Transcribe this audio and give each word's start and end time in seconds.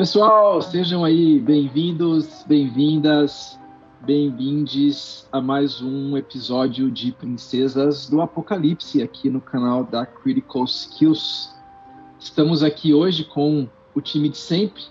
Pessoal, 0.00 0.62
sejam 0.62 1.04
aí 1.04 1.38
bem-vindos, 1.38 2.42
bem-vindas, 2.48 3.60
bem-vindes 4.00 5.28
a 5.30 5.42
mais 5.42 5.82
um 5.82 6.16
episódio 6.16 6.90
de 6.90 7.12
Princesas 7.12 8.08
do 8.08 8.22
Apocalipse 8.22 9.02
aqui 9.02 9.28
no 9.28 9.42
canal 9.42 9.84
da 9.84 10.06
Critical 10.06 10.64
Skills. 10.64 11.54
Estamos 12.18 12.62
aqui 12.62 12.94
hoje 12.94 13.24
com 13.24 13.68
o 13.94 14.00
time 14.00 14.30
de 14.30 14.38
sempre, 14.38 14.84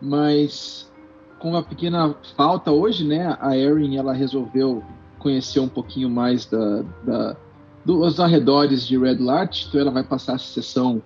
mas 0.00 0.90
com 1.38 1.50
uma 1.50 1.62
pequena 1.62 2.16
falta 2.34 2.72
hoje, 2.72 3.04
né? 3.06 3.36
A 3.42 3.54
Erin 3.54 3.98
ela 3.98 4.14
resolveu 4.14 4.82
conhecer 5.18 5.60
um 5.60 5.68
pouquinho 5.68 6.08
mais 6.08 6.46
da, 6.46 6.82
da 7.04 7.36
dos 7.84 8.18
arredores 8.18 8.86
de 8.86 8.96
Red 8.96 9.18
Light, 9.18 9.66
então 9.68 9.78
ela 9.78 9.90
vai 9.90 10.04
passar 10.04 10.36
essa 10.36 10.46
sessão 10.46 11.02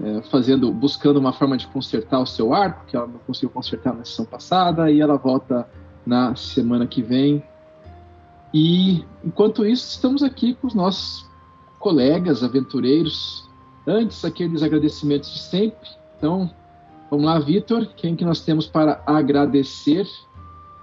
é, 0.00 0.22
fazendo, 0.22 0.72
buscando 0.72 1.18
uma 1.18 1.32
forma 1.32 1.56
de 1.56 1.66
consertar 1.66 2.20
o 2.20 2.26
seu 2.26 2.54
arco, 2.54 2.86
que 2.86 2.96
ela 2.96 3.06
não 3.06 3.18
conseguiu 3.26 3.50
consertar 3.50 3.94
na 3.94 4.04
sessão 4.04 4.24
passada, 4.24 4.90
e 4.90 5.00
ela 5.00 5.16
volta 5.16 5.68
na 6.06 6.34
semana 6.34 6.86
que 6.86 7.02
vem. 7.02 7.42
E 8.54 9.04
enquanto 9.24 9.66
isso, 9.66 9.88
estamos 9.88 10.22
aqui 10.22 10.54
com 10.54 10.66
os 10.66 10.74
nossos 10.74 11.26
colegas 11.78 12.42
aventureiros. 12.42 13.48
Antes, 13.86 14.24
aqueles 14.24 14.62
agradecimentos 14.62 15.32
de 15.32 15.40
sempre. 15.40 15.88
Então, 16.16 16.50
vamos 17.10 17.26
lá, 17.26 17.38
Vitor, 17.38 17.86
quem 17.96 18.14
que 18.14 18.24
nós 18.24 18.40
temos 18.40 18.66
para 18.66 19.02
agradecer 19.06 20.06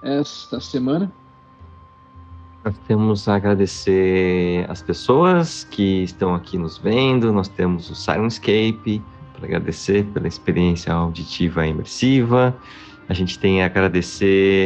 esta 0.03 0.59
semana? 0.59 1.12
Nós 2.63 2.77
temos 2.88 3.27
a 3.30 3.36
agradecer 3.36 4.66
as 4.70 4.81
pessoas 4.81 5.63
que 5.63 6.03
estão 6.03 6.36
aqui 6.36 6.58
nos 6.58 6.78
vendo, 6.78 7.31
nós 7.31 7.47
temos 7.47 7.89
o 7.89 7.95
Silenscape, 7.95 9.02
para 9.33 9.45
agradecer 9.45 10.06
pela 10.08 10.28
experiência 10.28 10.92
auditiva 10.92 11.66
imersiva. 11.66 12.53
A 13.08 13.14
gente 13.14 13.39
tem 13.39 13.64
a 13.64 13.66
agradecer 13.66 14.66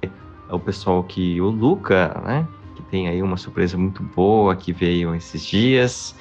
ao 0.49 0.59
pessoal 0.59 1.03
que, 1.03 1.39
o 1.39 1.49
Luca, 1.49 2.19
né, 2.25 2.47
que 2.75 2.81
tem 2.83 3.07
aí 3.07 3.21
uma 3.21 3.37
surpresa 3.37 3.77
muito 3.77 4.01
boa 4.01 4.55
que 4.55 4.73
veio 4.73 5.13
esses 5.13 5.45
dias, 5.45 6.15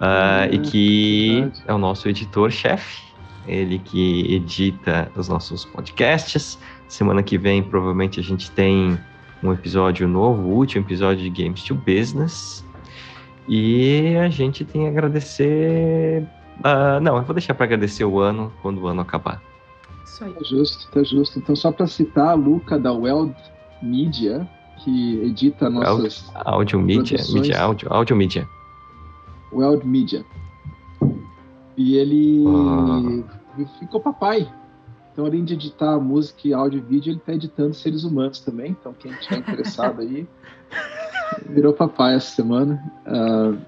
uh, 0.00 0.52
e 0.52 0.58
que 0.58 1.52
é 1.66 1.74
o 1.74 1.78
nosso 1.78 2.08
editor-chefe, 2.08 3.02
ele 3.46 3.80
que 3.80 4.32
edita 4.32 5.10
os 5.16 5.28
nossos 5.28 5.64
podcasts. 5.64 6.58
Semana 6.86 7.22
que 7.22 7.36
vem, 7.36 7.62
provavelmente, 7.62 8.20
a 8.20 8.22
gente 8.22 8.50
tem 8.52 8.98
um 9.42 9.52
episódio 9.52 10.08
novo, 10.08 10.42
o 10.42 10.54
último 10.54 10.84
episódio 10.84 11.30
de 11.30 11.42
Games 11.42 11.62
to 11.62 11.74
Business. 11.74 12.64
E 13.48 14.16
a 14.16 14.28
gente 14.28 14.64
tem 14.64 14.86
a 14.86 14.90
agradecer. 14.90 16.22
Uh, 16.58 17.00
não, 17.00 17.16
eu 17.16 17.22
vou 17.22 17.34
deixar 17.34 17.54
para 17.54 17.64
agradecer 17.64 18.04
o 18.04 18.20
ano 18.20 18.52
quando 18.60 18.82
o 18.82 18.86
ano 18.86 19.00
acabar. 19.00 19.40
Isso 20.04 20.24
aí. 20.24 20.32
Tá 20.32 20.40
justo, 20.44 20.90
tá 20.90 21.02
justo. 21.02 21.38
Então, 21.38 21.56
só 21.56 21.72
para 21.72 21.86
citar 21.86 22.28
a 22.28 22.34
Luca 22.34 22.78
da 22.78 22.92
Weld 22.92 23.34
Media, 23.80 24.46
que 24.78 25.20
edita 25.22 25.70
nossas. 25.70 26.30
Audio 26.34 26.80
Media, 26.80 27.18
Media 27.32 27.60
Audio, 27.60 27.88
Audio 27.90 28.16
Media. 28.16 28.48
Weld 29.52 29.86
Media. 29.86 30.24
E 31.76 31.96
ele 31.96 32.44
oh. 32.46 33.24
ficou 33.78 34.00
papai. 34.00 34.46
Então, 35.18 35.26
além 35.26 35.44
de 35.44 35.54
editar 35.54 35.98
música, 35.98 36.56
áudio 36.56 36.78
e 36.78 36.80
vídeo, 36.80 37.10
ele 37.10 37.18
está 37.18 37.34
editando 37.34 37.74
seres 37.74 38.04
humanos 38.04 38.38
também. 38.38 38.70
Então, 38.70 38.94
quem 38.94 39.10
estiver 39.10 39.38
interessado 39.38 40.00
aí, 40.00 40.24
virou 41.50 41.72
papai 41.72 42.14
essa 42.14 42.36
semana, 42.36 42.80
uh, 43.04 43.58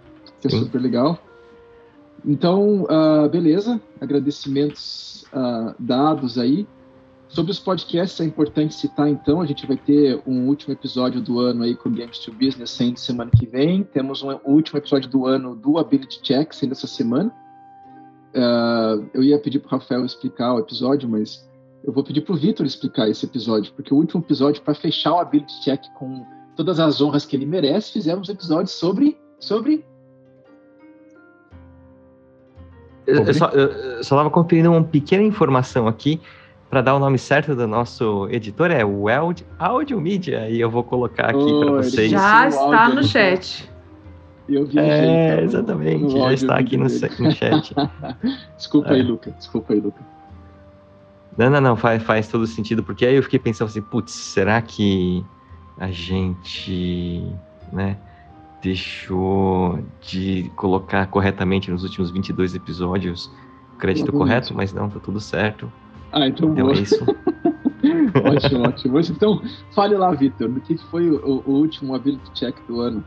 que 0.40 0.46
é 0.46 0.50
Sim. 0.50 0.60
super 0.60 0.80
legal. 0.80 1.18
Então, 2.24 2.84
uh, 2.84 3.28
beleza, 3.28 3.80
agradecimentos 4.00 5.24
uh, 5.32 5.74
dados 5.76 6.38
aí. 6.38 6.68
Sobre 7.26 7.50
os 7.50 7.58
podcasts, 7.58 8.20
é 8.20 8.24
importante 8.24 8.72
citar, 8.72 9.08
então, 9.08 9.40
a 9.40 9.46
gente 9.46 9.66
vai 9.66 9.76
ter 9.76 10.22
um 10.24 10.46
último 10.46 10.72
episódio 10.72 11.20
do 11.20 11.40
ano 11.40 11.64
aí 11.64 11.74
com 11.74 11.90
Games 11.90 12.20
to 12.20 12.30
Business 12.32 12.70
saindo 12.70 13.00
semana 13.00 13.28
que 13.36 13.44
vem. 13.44 13.82
Temos 13.82 14.22
um 14.22 14.38
último 14.44 14.78
episódio 14.78 15.10
do 15.10 15.26
ano 15.26 15.56
do 15.56 15.78
Ability 15.78 16.22
Check 16.22 16.52
saindo 16.54 16.74
essa 16.74 16.86
semana. 16.86 17.34
Uh, 18.34 19.08
eu 19.12 19.22
ia 19.22 19.38
pedir 19.38 19.58
para 19.58 19.76
o 19.76 19.78
Rafael 19.78 20.04
explicar 20.04 20.54
o 20.54 20.60
episódio, 20.60 21.08
mas 21.08 21.48
eu 21.82 21.92
vou 21.92 22.04
pedir 22.04 22.20
para 22.20 22.34
o 22.34 22.36
Vitor 22.36 22.64
explicar 22.64 23.08
esse 23.08 23.24
episódio, 23.24 23.72
porque 23.74 23.92
o 23.92 23.96
último 23.96 24.22
episódio, 24.22 24.62
para 24.62 24.74
fechar 24.74 25.14
o 25.14 25.18
Ability 25.18 25.62
Check 25.62 25.82
com 25.94 26.24
todas 26.54 26.78
as 26.78 27.00
honras 27.00 27.24
que 27.24 27.34
ele 27.34 27.46
merece, 27.46 27.92
fizemos 27.92 28.28
um 28.28 28.32
episódio 28.32 28.68
sobre. 28.68 29.18
sobre... 29.38 29.84
Eu, 33.06 33.24
eu, 33.24 33.34
só, 33.34 33.50
estava 34.00 34.30
conferindo 34.30 34.70
uma 34.70 34.84
pequena 34.84 35.24
informação 35.24 35.88
aqui 35.88 36.20
para 36.68 36.80
dar 36.80 36.94
o 36.94 37.00
nome 37.00 37.18
certo 37.18 37.56
do 37.56 37.66
nosso 37.66 38.28
editor, 38.30 38.70
é 38.70 38.84
o 38.84 39.06
Audio 39.58 40.00
Media, 40.00 40.48
e 40.48 40.60
eu 40.60 40.70
vou 40.70 40.84
colocar 40.84 41.30
aqui 41.30 41.38
oh, 41.38 41.60
para 41.60 41.72
vocês. 41.72 42.10
Já 42.12 42.46
está 42.46 42.88
no 42.90 43.02
chat. 43.02 43.69
Eu 44.50 44.68
é, 44.76 45.34
então, 45.34 45.44
exatamente, 45.44 46.10
já 46.10 46.32
está 46.32 46.58
aqui 46.58 46.76
no, 46.76 46.84
no 46.84 47.32
chat. 47.32 47.74
desculpa 48.56 48.88
é. 48.88 48.94
aí, 48.94 49.02
Luca. 49.02 49.30
Desculpa 49.30 49.72
aí, 49.72 49.80
Luca. 49.80 50.00
Não, 51.38 51.48
não, 51.48 51.60
não, 51.60 51.76
faz, 51.76 52.02
faz 52.02 52.28
todo 52.28 52.46
sentido, 52.46 52.82
porque 52.82 53.06
aí 53.06 53.14
eu 53.14 53.22
fiquei 53.22 53.38
pensando 53.38 53.68
assim, 53.68 53.80
putz, 53.80 54.12
será 54.12 54.60
que 54.60 55.24
a 55.78 55.88
gente, 55.90 57.24
né, 57.72 57.96
deixou 58.60 59.78
de 60.00 60.50
colocar 60.56 61.06
corretamente 61.06 61.70
nos 61.70 61.82
últimos 61.84 62.10
22 62.10 62.54
episódios 62.54 63.30
o 63.74 63.78
crédito 63.78 64.12
correto, 64.12 64.52
mas 64.52 64.72
não, 64.72 64.90
tá 64.90 64.98
tudo 65.00 65.20
certo. 65.20 65.72
Ah, 66.12 66.26
então, 66.26 66.50
então 66.50 66.70
é 66.70 66.72
isso. 66.74 67.02
ótimo, 68.24 68.68
ótimo. 68.98 69.00
Então, 69.00 69.42
fale 69.74 69.96
lá, 69.96 70.10
Vitor, 70.12 70.48
do 70.48 70.60
que 70.60 70.76
foi 70.90 71.08
o, 71.08 71.42
o 71.46 71.52
último 71.52 71.94
ability 71.94 72.30
check 72.34 72.56
do 72.66 72.80
ano. 72.80 73.04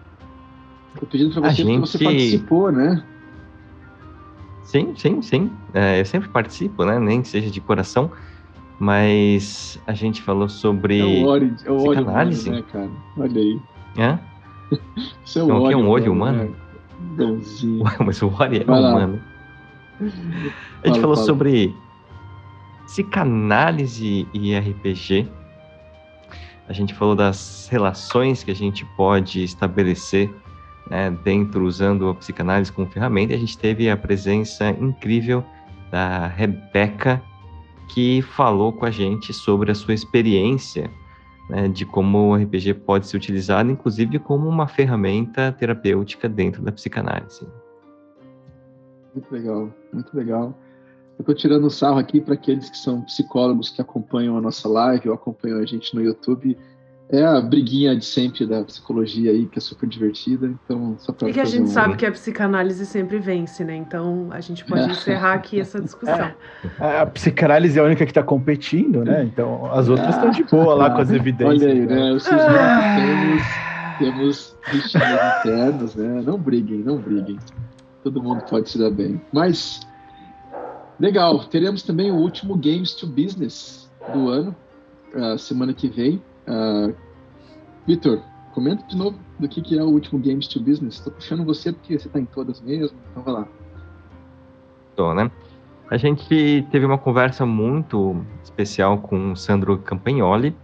Tô 1.00 1.06
pedindo 1.06 1.32
para 1.32 1.50
você 1.50 1.64
gente... 1.64 1.80
porque 1.80 1.98
você 1.98 2.04
participou, 2.04 2.72
né? 2.72 3.04
Sim, 4.64 4.94
sim, 4.96 5.22
sim. 5.22 5.52
É, 5.74 6.00
eu 6.00 6.06
sempre 6.06 6.30
participo, 6.30 6.86
né? 6.86 7.00
Nem 7.00 7.22
que 7.22 7.28
seja 7.28 7.50
de 7.50 7.62
coração. 7.62 8.12
Mas 8.80 9.80
a 9.86 9.94
gente 9.94 10.22
falou 10.22 10.50
sobre 10.50 11.00
é 11.00 11.04
o 11.04 11.28
óleo, 11.28 11.56
é 11.64 11.72
o 11.72 11.78
psicanálise. 11.78 12.50
Humano, 12.50 12.64
né, 12.64 12.72
cara? 12.72 12.90
Olha 13.18 13.42
aí. 13.42 13.62
É? 13.98 14.20
Isso 15.24 15.40
é 15.40 15.44
o 15.44 15.62
óleo, 15.62 15.74
é 15.74 15.78
um 15.78 15.88
olho 15.88 16.12
humano? 16.12 16.44
Né? 16.44 16.52
mas 18.06 18.22
o 18.22 18.28
óleo 18.28 18.62
é 18.62 18.64
Vai 18.64 18.80
humano. 18.80 19.22
Lá. 20.02 20.08
A 20.84 20.88
gente 20.88 21.00
fala, 21.00 21.02
falou 21.02 21.16
fala. 21.16 21.28
sobre 21.28 21.76
psicanálise 22.86 24.28
e 24.34 24.58
RPG. 24.58 25.28
A 26.68 26.74
gente 26.74 26.94
falou 26.94 27.16
das 27.16 27.68
relações 27.70 28.44
que 28.44 28.52
a 28.52 28.56
gente 28.56 28.86
pode 28.98 29.44
estabelecer 29.44 30.34
né, 30.90 31.12
dentro 31.24 31.66
usando 31.66 32.10
a 32.10 32.16
psicanálise 32.16 32.72
como 32.72 32.88
ferramenta. 32.88 33.34
A 33.34 33.38
gente 33.38 33.58
teve 33.58 33.90
a 33.90 33.98
presença 33.98 34.70
incrível 34.70 35.44
da 35.92 36.28
Rebeca, 36.28 37.22
que 37.94 38.22
falou 38.22 38.74
com 38.74 38.86
a 38.86 38.92
gente 38.92 39.34
sobre 39.34 39.72
a 39.72 39.76
sua 39.76 39.94
experiência 39.94 40.90
né, 41.50 41.68
de 41.68 41.86
como 41.86 42.30
o 42.30 42.36
RPG 42.36 42.74
pode 42.76 43.08
ser 43.08 43.18
utilizado, 43.18 43.70
inclusive 43.70 44.18
como 44.20 44.48
uma 44.48 44.68
ferramenta 44.68 45.52
terapêutica 45.52 46.28
dentro 46.30 46.62
da 46.64 46.72
psicanálise. 46.72 47.48
Muito 49.14 49.32
legal, 49.32 49.70
muito 49.92 50.18
legal. 50.18 50.58
Eu 51.20 51.22
estou 51.22 51.36
tirando 51.36 51.70
sarro 51.70 52.00
aqui 52.00 52.20
para 52.20 52.34
aqueles 52.34 52.70
que 52.70 52.78
são 52.78 53.02
psicólogos 53.02 53.70
que 53.70 53.82
acompanham 53.82 54.36
a 54.36 54.42
nossa 54.42 54.68
live 54.68 55.10
ou 55.10 55.16
acompanham 55.16 55.60
a 55.60 55.66
gente 55.66 55.94
no 55.94 56.02
YouTube 56.02 56.58
é 57.10 57.24
a 57.24 57.40
briguinha 57.40 57.96
de 57.96 58.06
sempre 58.06 58.46
da 58.46 58.64
psicologia 58.64 59.32
aí, 59.32 59.46
que 59.46 59.60
é 59.60 59.62
super 59.62 59.88
divertida. 59.88 60.48
Então, 60.48 60.96
só 60.98 61.12
pra 61.12 61.30
E 61.30 61.34
que 61.34 61.40
a 61.40 61.46
gente 61.46 61.64
um... 61.64 61.68
sabe 61.68 61.96
que 61.96 62.06
a 62.06 62.12
psicanálise 62.12 62.86
sempre 62.86 63.20
vence, 63.20 63.64
né? 63.64 63.76
Então 63.76 64.30
a 64.32 64.40
gente 64.40 64.66
pode 64.66 64.84
é. 64.84 64.88
encerrar 64.88 65.34
aqui 65.34 65.60
essa 65.60 65.80
discussão. 65.80 66.32
É. 66.80 67.02
A 67.02 67.06
psicanálise 67.06 67.78
é 67.78 67.82
a 67.82 67.86
única 67.86 68.06
que 68.06 68.12
está 68.12 68.24
competindo, 68.24 69.04
né? 69.04 69.24
Então 69.24 69.72
as 69.72 69.90
outras 69.90 70.16
estão 70.16 70.32
de 70.32 70.44
boa 70.44 70.74
lá 70.74 70.90
com 70.90 71.02
as 71.02 71.12
evidências. 71.12 71.62
Olha 71.62 71.72
aí, 71.72 71.86
né? 71.86 72.14
Vocês 72.14 72.42
temos, 72.96 73.44
temos 74.00 74.56
rixinhas 74.64 75.40
internos, 75.40 75.96
né? 75.96 76.24
Não 76.26 76.40
briguem, 76.40 76.80
não 76.80 76.98
briguem. 76.98 77.38
Todo 78.04 78.24
mundo 78.24 78.44
pode 78.50 78.70
se 78.70 78.78
dar 78.80 78.90
bem. 78.90 79.22
Mas, 79.32 79.82
legal. 81.00 81.44
Teremos 81.46 81.84
também 81.84 82.12
o 82.12 82.16
último 82.16 82.56
Games 82.56 82.94
to 82.96 83.06
Business 83.06 83.90
do 84.12 84.30
ano, 84.30 84.56
semana 85.38 85.74
que 85.74 85.88
vem. 85.88 86.22
Uh, 86.48 86.94
Vitor, 87.86 88.22
comenta 88.54 88.86
de 88.88 88.96
novo 88.96 89.18
do 89.40 89.48
que, 89.48 89.62
que 89.62 89.78
é 89.78 89.84
o 89.84 89.88
último 89.88 90.20
Games 90.20 90.48
to 90.48 90.60
Business. 90.60 90.96
Estou 90.96 91.12
puxando 91.14 91.44
você 91.44 91.72
porque 91.72 91.98
você 91.98 92.08
está 92.08 92.20
em 92.20 92.26
todas 92.26 92.62
mesmo, 92.62 92.98
então 93.12 93.24
vai 93.24 93.34
lá. 93.34 93.48
Tô, 94.96 95.14
né? 95.14 95.30
A 95.90 95.98
gente 95.98 96.66
teve 96.72 96.86
uma 96.86 96.98
conversa 96.98 97.46
muito 97.46 98.26
especial 98.44 98.98
com 98.98 99.34
o 99.34 99.36
Sandro 99.36 99.78
Campagnoli. 99.78 100.56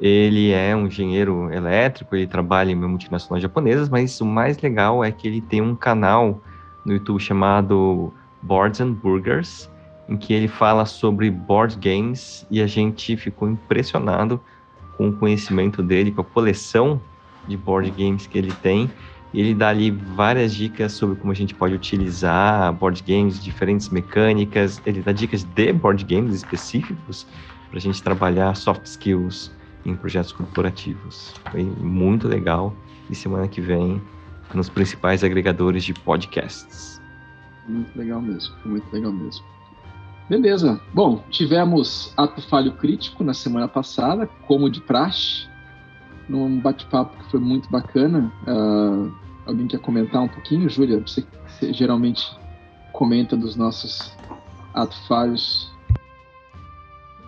Ele 0.00 0.50
é 0.50 0.74
um 0.74 0.86
engenheiro 0.86 1.52
elétrico, 1.52 2.16
ele 2.16 2.26
trabalha 2.26 2.70
em 2.70 2.74
uma 2.74 2.88
multinacional 2.88 3.40
japonesa, 3.40 3.88
mas 3.90 4.20
o 4.20 4.26
mais 4.26 4.58
legal 4.60 5.04
é 5.04 5.12
que 5.12 5.28
ele 5.28 5.40
tem 5.40 5.60
um 5.60 5.76
canal 5.76 6.40
no 6.84 6.92
YouTube 6.92 7.20
chamado 7.20 8.12
Boards 8.42 8.80
and 8.80 8.92
Burgers, 8.94 9.70
em 10.08 10.16
que 10.16 10.32
ele 10.32 10.48
fala 10.48 10.84
sobre 10.86 11.30
board 11.30 11.76
games 11.76 12.46
e 12.50 12.60
a 12.60 12.66
gente 12.66 13.16
ficou 13.16 13.48
impressionado 13.48 14.40
com 15.02 15.08
o 15.08 15.12
conhecimento 15.12 15.82
dele, 15.82 16.12
com 16.12 16.20
a 16.20 16.24
coleção 16.24 17.00
de 17.48 17.56
board 17.56 17.90
games 17.90 18.26
que 18.26 18.38
ele 18.38 18.52
tem. 18.62 18.88
E 19.34 19.40
ele 19.40 19.54
dá 19.54 19.70
ali 19.70 19.90
várias 19.90 20.54
dicas 20.54 20.92
sobre 20.92 21.16
como 21.16 21.32
a 21.32 21.34
gente 21.34 21.54
pode 21.54 21.74
utilizar 21.74 22.72
board 22.74 23.02
games, 23.02 23.42
diferentes 23.42 23.88
mecânicas. 23.88 24.80
Ele 24.86 25.00
dá 25.00 25.10
dicas 25.10 25.42
de 25.42 25.72
board 25.72 26.04
games 26.04 26.34
específicos 26.34 27.26
para 27.68 27.78
a 27.78 27.80
gente 27.80 28.02
trabalhar 28.02 28.54
soft 28.54 28.84
skills 28.84 29.50
em 29.84 29.96
projetos 29.96 30.32
corporativos. 30.32 31.34
Foi 31.50 31.64
muito 31.64 32.28
legal. 32.28 32.74
E 33.10 33.14
semana 33.14 33.48
que 33.48 33.60
vem, 33.60 34.00
nos 34.54 34.68
principais 34.68 35.24
agregadores 35.24 35.82
de 35.82 35.92
podcasts. 35.94 37.00
Muito 37.66 37.96
legal 37.98 38.20
mesmo, 38.20 38.54
muito 38.64 38.92
legal 38.92 39.12
mesmo. 39.12 39.51
Beleza. 40.28 40.80
Bom, 40.92 41.22
tivemos 41.30 42.12
ato 42.16 42.40
falho 42.42 42.72
crítico 42.72 43.22
na 43.24 43.34
semana 43.34 43.68
passada, 43.68 44.28
como 44.46 44.70
de 44.70 44.80
praxe, 44.80 45.46
num 46.28 46.60
bate-papo 46.60 47.16
que 47.18 47.30
foi 47.30 47.40
muito 47.40 47.70
bacana. 47.70 48.32
Uh, 48.46 49.12
alguém 49.46 49.66
quer 49.66 49.80
comentar 49.80 50.22
um 50.22 50.28
pouquinho, 50.28 50.68
Júlia? 50.68 51.00
Você, 51.00 51.24
você 51.46 51.72
geralmente 51.72 52.24
comenta 52.92 53.36
dos 53.36 53.56
nossos 53.56 54.16
ato 54.72 54.96
falhos. 55.06 55.70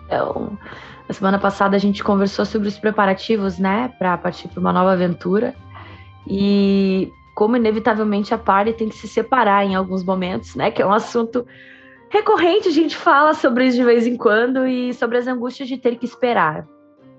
Então, 0.05 0.57
na 1.07 1.13
semana 1.13 1.37
passada 1.37 1.75
a 1.75 1.79
gente 1.79 2.03
conversou 2.03 2.45
sobre 2.45 2.67
os 2.67 2.77
preparativos, 2.77 3.59
né, 3.59 3.93
para 3.99 4.17
partir 4.17 4.47
para 4.47 4.59
uma 4.59 4.73
nova 4.73 4.93
aventura. 4.93 5.53
E 6.27 7.11
como 7.35 7.57
inevitavelmente 7.57 8.33
a 8.33 8.37
party 8.37 8.73
tem 8.73 8.89
que 8.89 8.95
se 8.95 9.07
separar 9.07 9.65
em 9.65 9.75
alguns 9.75 10.03
momentos, 10.03 10.55
né, 10.55 10.71
que 10.71 10.81
é 10.81 10.85
um 10.85 10.93
assunto 10.93 11.45
recorrente, 12.15 12.69
a 12.69 12.71
gente 12.71 12.95
fala 12.95 13.33
sobre 13.33 13.67
isso 13.67 13.77
de 13.77 13.83
vez 13.83 14.07
em 14.07 14.15
quando 14.15 14.65
e 14.65 14.93
sobre 14.93 15.17
as 15.17 15.27
angústias 15.27 15.67
de 15.67 15.77
ter 15.77 15.97
que 15.97 16.05
esperar, 16.05 16.67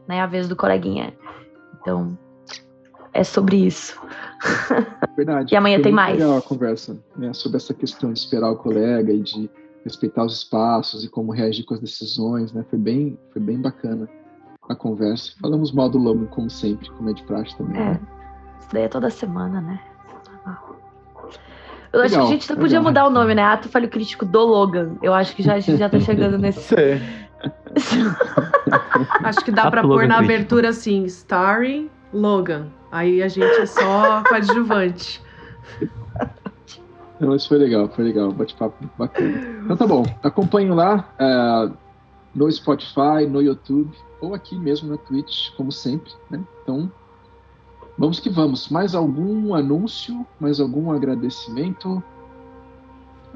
né, 0.08 0.20
a 0.20 0.26
vez 0.26 0.48
do 0.48 0.56
coleguinha. 0.56 1.14
Então, 1.81 2.19
é 3.12 3.22
sobre 3.22 3.56
isso. 3.56 4.00
Verdade. 5.16 5.52
e 5.54 5.56
amanhã 5.56 5.81
tem 5.81 5.93
mais. 5.93 6.19
legal 6.19 6.38
a 6.38 6.43
conversa, 6.43 6.98
né, 7.16 7.32
sobre 7.32 7.58
essa 7.58 7.75
questão 7.75 8.12
de 8.12 8.19
esperar 8.19 8.50
o 8.50 8.56
colega 8.56 9.12
e 9.12 9.20
de 9.20 9.50
respeitar 9.84 10.25
os 10.25 10.38
espaços 10.38 11.04
e 11.04 11.08
como 11.08 11.31
reagir 11.31 11.64
com 11.64 11.75
as 11.75 11.81
decisões, 11.81 12.52
né? 12.52 12.64
Foi 12.69 12.78
bem, 12.78 13.16
foi 13.32 13.40
bem 13.40 13.60
bacana 13.60 14.08
a 14.69 14.75
conversa. 14.75 15.32
Falamos 15.40 15.70
mal 15.72 15.88
do 15.88 15.96
Logan, 15.96 16.26
como 16.26 16.50
sempre, 16.50 16.90
como 16.90 17.08
é 17.10 17.12
de 17.12 17.22
praxe 17.22 17.56
também. 17.56 17.81
É, 17.81 17.90
né? 17.90 18.00
isso 18.58 18.69
daí 18.72 18.82
é 18.82 18.88
toda 18.88 19.08
semana, 19.10 19.60
né? 19.60 19.81
Eu 21.96 22.02
legal, 22.02 22.20
acho 22.20 22.28
que 22.28 22.34
a 22.34 22.38
gente 22.38 22.46
podia 22.48 22.78
legal. 22.78 22.82
mudar 22.82 23.06
o 23.06 23.10
nome, 23.10 23.34
né? 23.34 23.43
Ato 23.43 23.69
Falho 23.70 23.88
Crítico 23.88 24.26
do 24.26 24.44
Logan. 24.44 24.96
Eu 25.02 25.14
acho 25.14 25.34
que 25.34 25.43
já, 25.43 25.54
a 25.54 25.60
gente 25.60 25.78
já 25.78 25.88
tá 25.88 25.98
chegando 25.98 26.37
nesse. 26.37 26.60
Sim. 26.76 27.00
acho 29.25 29.44
que 29.44 29.50
dá 29.50 29.70
para 29.70 29.82
pôr 29.82 30.06
na 30.06 30.19
abertura 30.19 30.69
assim, 30.69 31.04
starring 31.04 31.90
Logan. 32.12 32.66
Aí 32.93 33.22
a 33.22 33.28
gente 33.28 33.46
é 33.46 33.66
só 33.66 34.22
coadjuvante. 34.28 35.22
Não, 37.19 37.34
isso 37.34 37.48
foi 37.48 37.58
legal, 37.58 37.88
foi 37.88 38.04
legal, 38.04 38.31
bate-papo 38.31 38.76
bacana. 38.99 39.60
Então 39.64 39.76
tá 39.76 39.87
bom, 39.87 40.04
acompanhe 40.22 40.69
lá 40.69 41.08
uh, 41.19 41.75
no 42.34 42.50
Spotify, 42.50 43.26
no 43.28 43.40
YouTube, 43.40 43.90
ou 44.20 44.34
aqui 44.34 44.58
mesmo 44.58 44.90
na 44.90 44.99
Twitch, 44.99 45.50
como 45.56 45.72
sempre, 45.72 46.12
né? 46.31 46.40
Então, 46.62 46.92
vamos 47.98 48.20
que 48.20 48.28
vamos. 48.28 48.69
Mais 48.69 48.94
algum 48.94 49.54
anúncio, 49.54 50.26
mais 50.38 50.60
algum 50.60 50.90
agradecimento? 50.90 52.02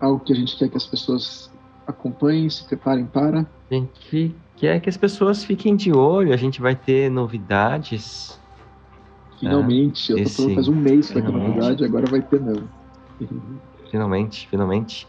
Algo 0.00 0.20
que 0.20 0.32
a 0.32 0.36
gente 0.36 0.56
quer 0.56 0.68
que 0.68 0.76
as 0.76 0.86
pessoas 0.86 1.50
acompanhem, 1.86 2.48
se 2.48 2.64
preparem 2.64 3.06
para? 3.06 3.46
A 3.70 3.74
gente 3.74 4.34
quer 4.56 4.80
que 4.80 4.88
as 4.88 4.96
pessoas 4.96 5.44
fiquem 5.44 5.76
de 5.76 5.92
olho, 5.92 6.32
a 6.32 6.36
gente 6.36 6.60
vai 6.60 6.74
ter 6.74 7.10
novidades. 7.10 8.38
Finalmente, 9.38 10.12
é, 10.12 10.20
eu 10.20 10.24
tô 10.24 10.30
falando 10.30 10.54
faz 10.54 10.68
um 10.68 10.74
mês 10.74 11.10
que 11.10 11.18
é 11.18 11.22
novidade, 11.22 11.84
agora 11.84 12.06
vai 12.06 12.20
ter 12.20 12.40
mesmo. 12.40 12.68
finalmente, 13.90 14.48
finalmente. 14.48 15.06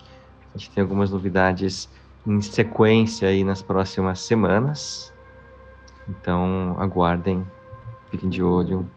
A 0.53 0.57
gente 0.57 0.71
tem 0.71 0.81
algumas 0.81 1.11
novidades 1.11 1.89
em 2.25 2.41
sequência 2.41 3.27
aí 3.27 3.43
nas 3.43 3.61
próximas 3.61 4.19
semanas. 4.19 5.13
Então, 6.07 6.75
aguardem, 6.77 7.45
fiquem 8.09 8.29
de 8.29 8.43
olho, 8.43 8.89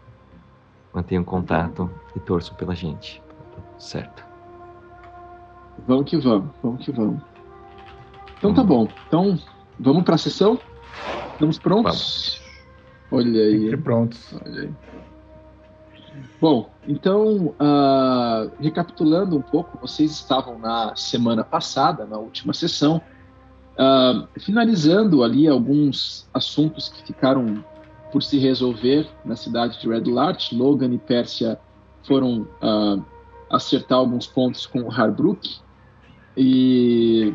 mantenham 0.94 1.24
contato 1.24 1.90
e 2.14 2.20
torçam 2.20 2.54
pela 2.56 2.74
gente. 2.74 3.22
Certo. 3.78 4.24
Vamos 5.86 6.08
que 6.08 6.16
vamos, 6.16 6.50
vamos 6.62 6.84
que 6.84 6.92
vamos. 6.92 7.20
Então 8.38 8.54
tá 8.54 8.62
hum. 8.62 8.66
bom. 8.66 8.88
Então, 9.08 9.38
vamos 9.78 10.04
para 10.04 10.14
a 10.14 10.18
sessão? 10.18 10.58
Estamos 11.32 11.58
prontos? 11.58 12.40
Vamos. 13.10 13.26
Olha 13.26 13.42
aí. 13.42 13.60
Sempre 13.60 13.76
prontos. 13.78 14.34
Olha 14.44 14.62
aí. 14.62 14.70
Bom, 16.40 16.70
então, 16.86 17.54
uh, 17.58 18.50
recapitulando 18.60 19.36
um 19.36 19.42
pouco, 19.42 19.78
vocês 19.78 20.10
estavam 20.12 20.58
na 20.58 20.94
semana 20.94 21.42
passada, 21.42 22.04
na 22.04 22.18
última 22.18 22.52
sessão, 22.52 23.00
uh, 23.78 24.28
finalizando 24.40 25.24
ali 25.24 25.48
alguns 25.48 26.28
assuntos 26.32 26.88
que 26.88 27.02
ficaram 27.02 27.64
por 28.14 28.22
se 28.22 28.38
resolver 28.38 29.08
na 29.24 29.34
cidade 29.34 29.80
de 29.80 29.88
Red 29.88 30.04
Larch. 30.04 30.54
Logan 30.54 30.94
e 30.94 30.98
Pérsia 30.98 31.58
foram 32.04 32.46
uh, 32.62 33.04
acertar 33.50 33.98
alguns 33.98 34.24
pontos 34.24 34.66
com 34.66 34.82
o 34.82 34.88
Harbrook 34.88 35.58
e 36.36 37.34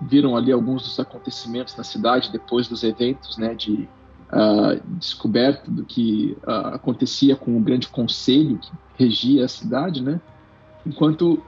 viram 0.00 0.34
ali 0.38 0.52
alguns 0.52 0.84
dos 0.84 0.98
acontecimentos 0.98 1.76
na 1.76 1.84
cidade 1.84 2.32
depois 2.32 2.66
dos 2.66 2.82
eventos 2.82 3.36
né, 3.36 3.54
de 3.54 3.86
uh, 4.32 4.80
descoberta 4.96 5.70
do 5.70 5.84
que 5.84 6.34
uh, 6.46 6.68
acontecia 6.74 7.36
com 7.36 7.54
o 7.58 7.60
grande 7.60 7.86
conselho 7.86 8.58
que 8.58 8.72
regia 9.04 9.44
a 9.44 9.48
cidade, 9.48 10.02
né? 10.02 10.18
Enquanto 10.86 11.42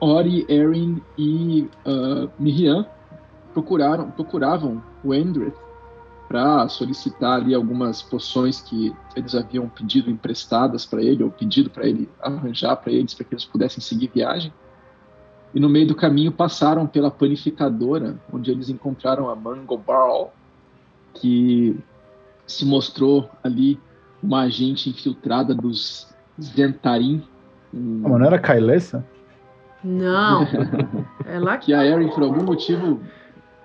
Ori, 0.00 0.46
Erin 0.48 1.02
e 1.18 1.68
uh, 1.84 2.30
Miriam 2.38 2.86
procuraram, 3.52 4.10
procuravam 4.10 4.82
o 5.04 5.12
Endrith 5.12 5.67
para 6.28 6.68
solicitar 6.68 7.40
ali 7.40 7.54
algumas 7.54 8.02
poções 8.02 8.60
que 8.60 8.94
eles 9.16 9.34
haviam 9.34 9.66
pedido 9.66 10.10
emprestadas 10.10 10.84
para 10.84 11.02
ele, 11.02 11.24
ou 11.24 11.30
pedido 11.30 11.70
para 11.70 11.86
ele 11.86 12.06
arranjar 12.20 12.76
para 12.76 12.92
eles, 12.92 13.14
para 13.14 13.24
que 13.24 13.34
eles 13.34 13.46
pudessem 13.46 13.82
seguir 13.82 14.10
viagem. 14.14 14.52
E 15.54 15.58
no 15.58 15.70
meio 15.70 15.86
do 15.86 15.94
caminho 15.94 16.30
passaram 16.30 16.86
pela 16.86 17.10
panificadora, 17.10 18.16
onde 18.30 18.50
eles 18.50 18.68
encontraram 18.68 19.30
a 19.30 19.34
Mango 19.34 19.78
Barrel, 19.78 20.30
que 21.14 21.74
se 22.46 22.66
mostrou 22.66 23.30
ali 23.42 23.80
uma 24.22 24.42
agente 24.42 24.90
infiltrada 24.90 25.54
dos 25.54 26.08
Zentarim. 26.40 27.22
Um... 27.72 28.02
Ah, 28.04 28.08
mas 28.10 28.18
não 28.18 28.26
era 28.26 28.38
Kailessa? 28.38 29.04
Não. 29.82 30.46
Ela 31.24 31.56
que 31.56 31.72
a 31.72 31.84
Erin, 31.86 32.08
por 32.08 32.22
algum 32.22 32.42
motivo, 32.44 33.00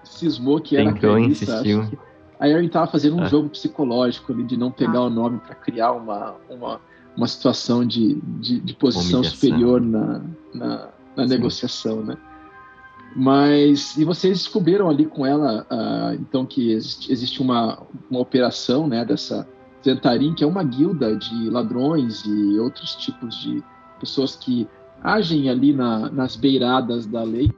cismou 0.04 0.62
que 0.62 0.78
era 0.78 0.94
Tentou, 0.94 1.20
insistiu. 1.20 1.90
A 2.44 2.50
Erin 2.50 2.66
estava 2.66 2.88
fazendo 2.88 3.16
um 3.16 3.24
ah. 3.24 3.28
jogo 3.28 3.48
psicológico 3.48 4.34
ali 4.34 4.44
de 4.44 4.58
não 4.58 4.70
pegar 4.70 5.00
ah. 5.00 5.06
o 5.06 5.10
nome 5.10 5.40
para 5.40 5.56
criar 5.56 5.94
uma, 5.94 6.36
uma, 6.50 6.82
uma 7.16 7.26
situação 7.26 7.88
de, 7.88 8.16
de, 8.42 8.60
de 8.60 8.74
posição 8.74 9.22
Humilhação. 9.22 9.40
superior 9.40 9.80
na, 9.80 10.22
na, 10.54 10.90
na 11.16 11.26
negociação, 11.26 12.04
né? 12.04 12.18
Mas 13.16 13.96
e 13.96 14.04
vocês 14.04 14.40
descobriram 14.40 14.90
ali 14.90 15.06
com 15.06 15.26
ela, 15.26 15.66
uh, 15.72 16.16
então 16.16 16.46
que 16.46 16.74
existe, 16.74 17.14
existe, 17.14 17.42
uma, 17.42 17.82
uma 18.12 18.20
operação, 18.20 18.88
né, 18.88 19.06
dessa 19.06 19.48
Zentarim, 19.82 20.34
que 20.34 20.44
é 20.44 20.48
uma 20.48 20.66
guilda 20.66 21.16
de 21.16 21.50
ladrões 21.50 22.26
e 22.26 22.60
outros 22.60 22.94
tipos 22.96 23.40
de 23.42 23.64
pessoas 24.02 24.36
que 24.36 24.68
agem 25.02 25.50
ali 25.50 25.72
na, 25.72 26.10
nas 26.10 26.36
beiradas 26.36 27.06
da 27.06 27.24
lei 27.24 27.54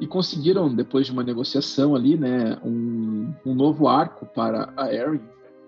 e 0.00 0.06
conseguiram 0.06 0.74
depois 0.74 1.06
de 1.06 1.12
uma 1.12 1.22
negociação 1.22 1.94
ali, 1.94 2.16
né, 2.16 2.58
um, 2.64 3.32
um 3.44 3.54
novo 3.54 3.86
arco 3.86 4.24
para 4.26 4.72
a 4.76 4.92
Erin 4.92 5.20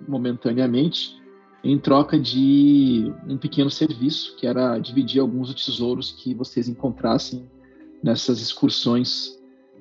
momentaneamente 0.08 1.20
em 1.62 1.78
troca 1.78 2.18
de 2.18 3.12
um 3.28 3.36
pequeno 3.36 3.70
serviço 3.70 4.34
que 4.36 4.46
era 4.46 4.78
dividir 4.78 5.20
alguns 5.20 5.54
tesouros 5.54 6.10
que 6.10 6.34
vocês 6.34 6.68
encontrassem 6.68 7.44
nessas 8.02 8.40
excursões 8.40 9.38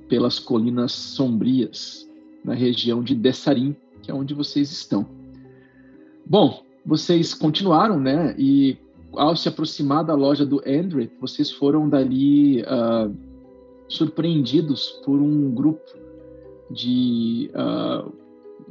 pelas 0.08 0.38
colinas 0.38 0.92
sombrias 0.92 2.08
na 2.44 2.54
região 2.54 3.02
de 3.02 3.16
Dessarim, 3.16 3.76
que 4.04 4.12
é 4.12 4.14
onde 4.14 4.34
vocês 4.34 4.72
estão. 4.72 5.08
Bom, 6.26 6.64
vocês 6.86 7.34
continuaram, 7.34 8.00
né? 8.00 8.36
E 8.38 8.78
ao 9.14 9.36
se 9.36 9.48
aproximar 9.48 10.04
da 10.04 10.14
loja 10.14 10.46
do 10.46 10.62
Andrew, 10.68 11.10
vocês 11.20 11.50
foram 11.52 11.90
dali 11.90 12.62
uh, 12.62 13.16
surpreendidos 13.92 14.90
por 15.04 15.20
um 15.20 15.52
grupo 15.52 15.92
de 16.70 17.52
uh, 17.54 18.12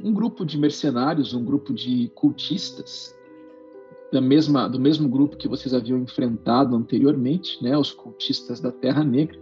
um 0.03 0.13
grupo 0.13 0.43
de 0.45 0.57
mercenários, 0.57 1.33
um 1.33 1.43
grupo 1.43 1.73
de 1.73 2.11
cultistas 2.15 3.15
da 4.11 4.19
mesma, 4.19 4.67
do 4.67 4.79
mesmo 4.79 5.07
grupo 5.07 5.37
que 5.37 5.47
vocês 5.47 5.73
haviam 5.73 5.99
enfrentado 5.99 6.75
anteriormente, 6.75 7.63
né, 7.63 7.77
os 7.77 7.91
cultistas 7.91 8.59
da 8.59 8.71
Terra 8.71 9.03
Negra, 9.03 9.39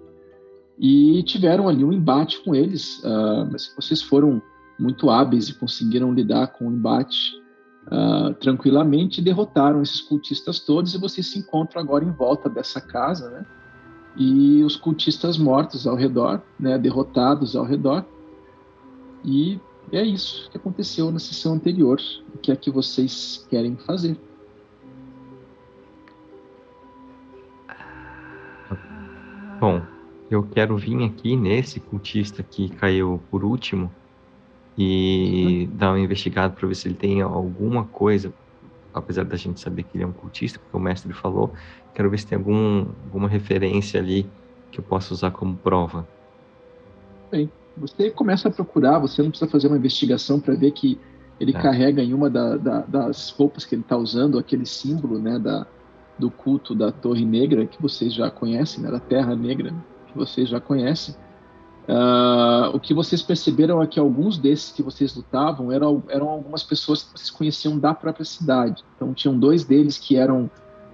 e 0.78 1.24
tiveram 1.24 1.68
ali 1.68 1.84
um 1.84 1.92
embate 1.92 2.44
com 2.44 2.54
eles, 2.54 3.00
uh, 3.00 3.50
mas 3.52 3.74
vocês 3.76 4.02
foram 4.02 4.42
muito 4.80 5.10
hábeis 5.10 5.50
e 5.50 5.54
conseguiram 5.54 6.14
lidar 6.14 6.48
com 6.48 6.68
o 6.68 6.72
embate 6.72 7.18
uh, 7.88 8.34
tranquilamente, 8.36 9.22
derrotaram 9.22 9.82
esses 9.82 10.02
cultistas 10.02 10.60
todos 10.60 10.94
e 10.94 10.98
vocês 10.98 11.32
se 11.32 11.40
encontram 11.40 11.82
agora 11.82 12.06
em 12.06 12.12
volta 12.12 12.50
dessa 12.50 12.80
casa, 12.80 13.30
né? 13.30 13.46
E 14.16 14.64
os 14.64 14.76
cultistas 14.76 15.38
mortos 15.38 15.88
ao 15.88 15.96
redor, 15.96 16.42
né? 16.60 16.78
Derrotados 16.78 17.56
ao 17.56 17.64
redor. 17.64 18.06
E 19.24 19.60
é 19.92 20.04
isso 20.04 20.50
que 20.52 20.58
aconteceu 20.58 21.12
na 21.12 21.20
sessão 21.20 21.54
anterior. 21.54 22.00
O 22.34 22.38
que 22.38 22.52
é 22.52 22.56
que 22.56 22.70
vocês 22.70 23.46
querem 23.50 23.76
fazer? 23.76 24.18
Bom, 29.60 29.82
eu 30.32 30.44
quero 30.44 30.78
vir 30.78 31.04
aqui 31.04 31.36
nesse 31.36 31.80
cultista 31.80 32.42
que 32.42 32.70
caiu 32.70 33.20
por 33.30 33.44
último 33.44 33.92
e 34.78 35.68
uhum. 35.70 35.78
dar 35.78 35.92
uma 35.92 36.00
investigada 36.00 36.54
para 36.54 36.66
ver 36.66 36.76
se 36.76 36.88
ele 36.88 36.96
tem 36.96 37.22
alguma 37.22 37.84
coisa, 37.84 38.34
apesar 38.94 39.24
da 39.26 39.36
gente 39.36 39.60
saber 39.60 39.84
que 39.84 39.98
ele 39.98 40.04
é 40.04 40.08
um 40.08 40.12
cultista, 40.12 40.60
porque 40.60 40.76
o 40.76 40.80
mestre 40.80 41.12
falou, 41.14 41.54
quero 41.94 42.10
ver 42.10 42.20
se 42.20 42.28
tem 42.28 42.38
algum, 42.38 42.86
alguma 43.06 43.28
referência 43.28 44.00
ali 44.00 44.30
que 44.72 44.80
eu 44.80 44.84
possa 44.84 45.14
usar 45.14 45.32
como 45.32 45.56
prova. 45.56 46.08
Bem, 47.32 47.50
você 47.78 48.10
começa 48.10 48.48
a 48.48 48.52
procurar, 48.52 49.00
você 49.00 49.22
não 49.22 49.30
precisa 49.30 49.50
fazer 49.50 49.68
uma 49.68 49.78
investigação 49.78 50.40
para 50.40 50.54
ver 50.56 50.72
que 50.72 51.00
ele 51.40 51.56
é. 51.56 51.62
carrega 51.62 52.04
em 52.04 52.14
uma 52.14 52.30
da, 52.30 52.58
da, 52.58 52.82
das 52.82 53.30
roupas 53.30 53.66
que 53.66 53.76
ele 53.76 53.82
está 53.82 53.96
usando 53.96 54.38
aquele 54.38 54.66
símbolo 54.66 55.20
né, 55.20 55.40
da, 55.40 55.66
do 56.18 56.30
culto 56.30 56.76
da 56.76 56.92
Torre 56.92 57.26
Negra, 57.26 57.66
que 57.66 57.82
vocês 57.82 58.14
já 58.14 58.30
conhecem, 58.30 58.84
né, 58.84 58.92
da 58.92 59.00
Terra 59.00 59.36
Negra, 59.36 59.74
que 60.08 60.18
vocês 60.18 60.50
já 60.50 60.60
conhecem. 60.60 61.16
Uh, 61.90 62.70
o 62.76 62.80
que 62.80 62.94
vocês 62.94 63.24
perceberam 63.24 63.82
é 63.82 63.88
que 63.88 64.00
alguns 64.00 64.38
desses 64.38 64.72
que 64.72 64.84
vocês 64.84 65.16
lutavam 65.16 65.72
eram, 65.72 66.04
eram 66.08 66.30
algumas 66.30 66.62
pessoas 66.62 67.02
que 67.02 67.18
vocês 67.18 67.32
conheciam 67.32 67.80
da 67.80 67.96
própria 67.96 68.26
cidade. 68.26 68.84
Então, 68.96 69.12
tinham 69.12 69.40
dois 69.40 69.64
deles 69.64 69.98
que 69.98 70.16
eram 70.16 70.44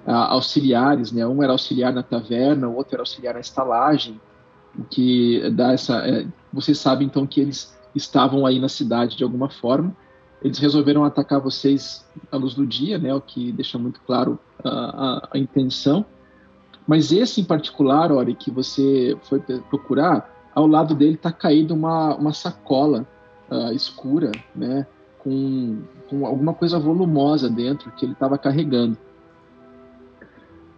uh, 0.08 0.12
auxiliares, 0.12 1.12
né? 1.12 1.28
Um 1.28 1.44
era 1.44 1.52
auxiliar 1.52 1.92
na 1.92 2.02
taverna, 2.02 2.70
o 2.70 2.76
outro 2.78 2.96
era 2.96 3.02
auxiliar 3.02 3.34
na 3.34 3.42
estalagem, 3.42 4.22
que 4.90 5.50
dá 5.50 5.74
essa... 5.74 5.98
É, 6.08 6.26
vocês 6.54 6.78
sabem, 6.78 7.08
então, 7.08 7.28
que 7.28 7.42
eles 7.42 7.78
estavam 7.94 8.46
aí 8.46 8.58
na 8.58 8.70
cidade 8.70 9.18
de 9.18 9.24
alguma 9.26 9.50
forma. 9.50 9.94
Eles 10.42 10.60
resolveram 10.60 11.04
atacar 11.04 11.42
vocês 11.42 12.06
à 12.32 12.38
luz 12.38 12.54
do 12.54 12.66
dia, 12.66 12.98
né? 12.98 13.14
O 13.14 13.20
que 13.20 13.52
deixa 13.52 13.78
muito 13.78 14.00
claro 14.00 14.40
a, 14.64 14.70
a, 14.70 15.30
a 15.34 15.38
intenção. 15.38 16.06
Mas 16.88 17.12
esse 17.12 17.42
em 17.42 17.44
particular, 17.44 18.14
Ori, 18.14 18.34
que 18.34 18.50
você 18.50 19.18
foi 19.24 19.42
procurar, 19.42 20.35
ao 20.56 20.66
lado 20.66 20.96
dele 20.96 21.16
está 21.16 21.34
caído 21.34 21.74
uma, 21.74 22.16
uma 22.16 22.32
sacola 22.32 23.06
uh, 23.52 23.74
escura, 23.74 24.32
né? 24.56 24.88
Com, 25.20 25.82
com 26.10 26.26
alguma 26.26 26.54
coisa 26.54 26.80
volumosa 26.80 27.50
dentro 27.50 27.92
que 27.92 28.06
ele 28.06 28.14
estava 28.14 28.38
carregando. 28.38 28.98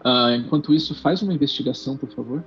Uh, 0.04 0.36
enquanto 0.40 0.74
isso, 0.74 0.96
faz 0.96 1.22
uma 1.22 1.34
investigação, 1.34 1.96
por 1.96 2.10
favor. 2.10 2.44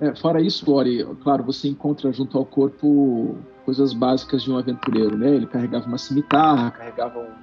É, 0.00 0.14
fora 0.14 0.40
isso, 0.40 0.70
Ori, 0.72 1.04
claro, 1.22 1.44
você 1.44 1.68
encontra 1.68 2.10
junto 2.10 2.38
ao 2.38 2.46
corpo 2.46 3.36
coisas 3.66 3.92
básicas 3.92 4.42
de 4.42 4.50
um 4.50 4.56
aventureiro, 4.56 5.18
né? 5.18 5.34
Ele 5.34 5.46
carregava 5.46 5.86
uma 5.86 5.98
cimitarra, 5.98 6.70
carregava 6.70 7.18
um, 7.18 7.34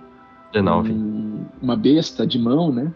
um, 0.92 1.46
uma 1.62 1.76
besta 1.76 2.26
de 2.26 2.40
mão, 2.40 2.72
né? 2.72 2.92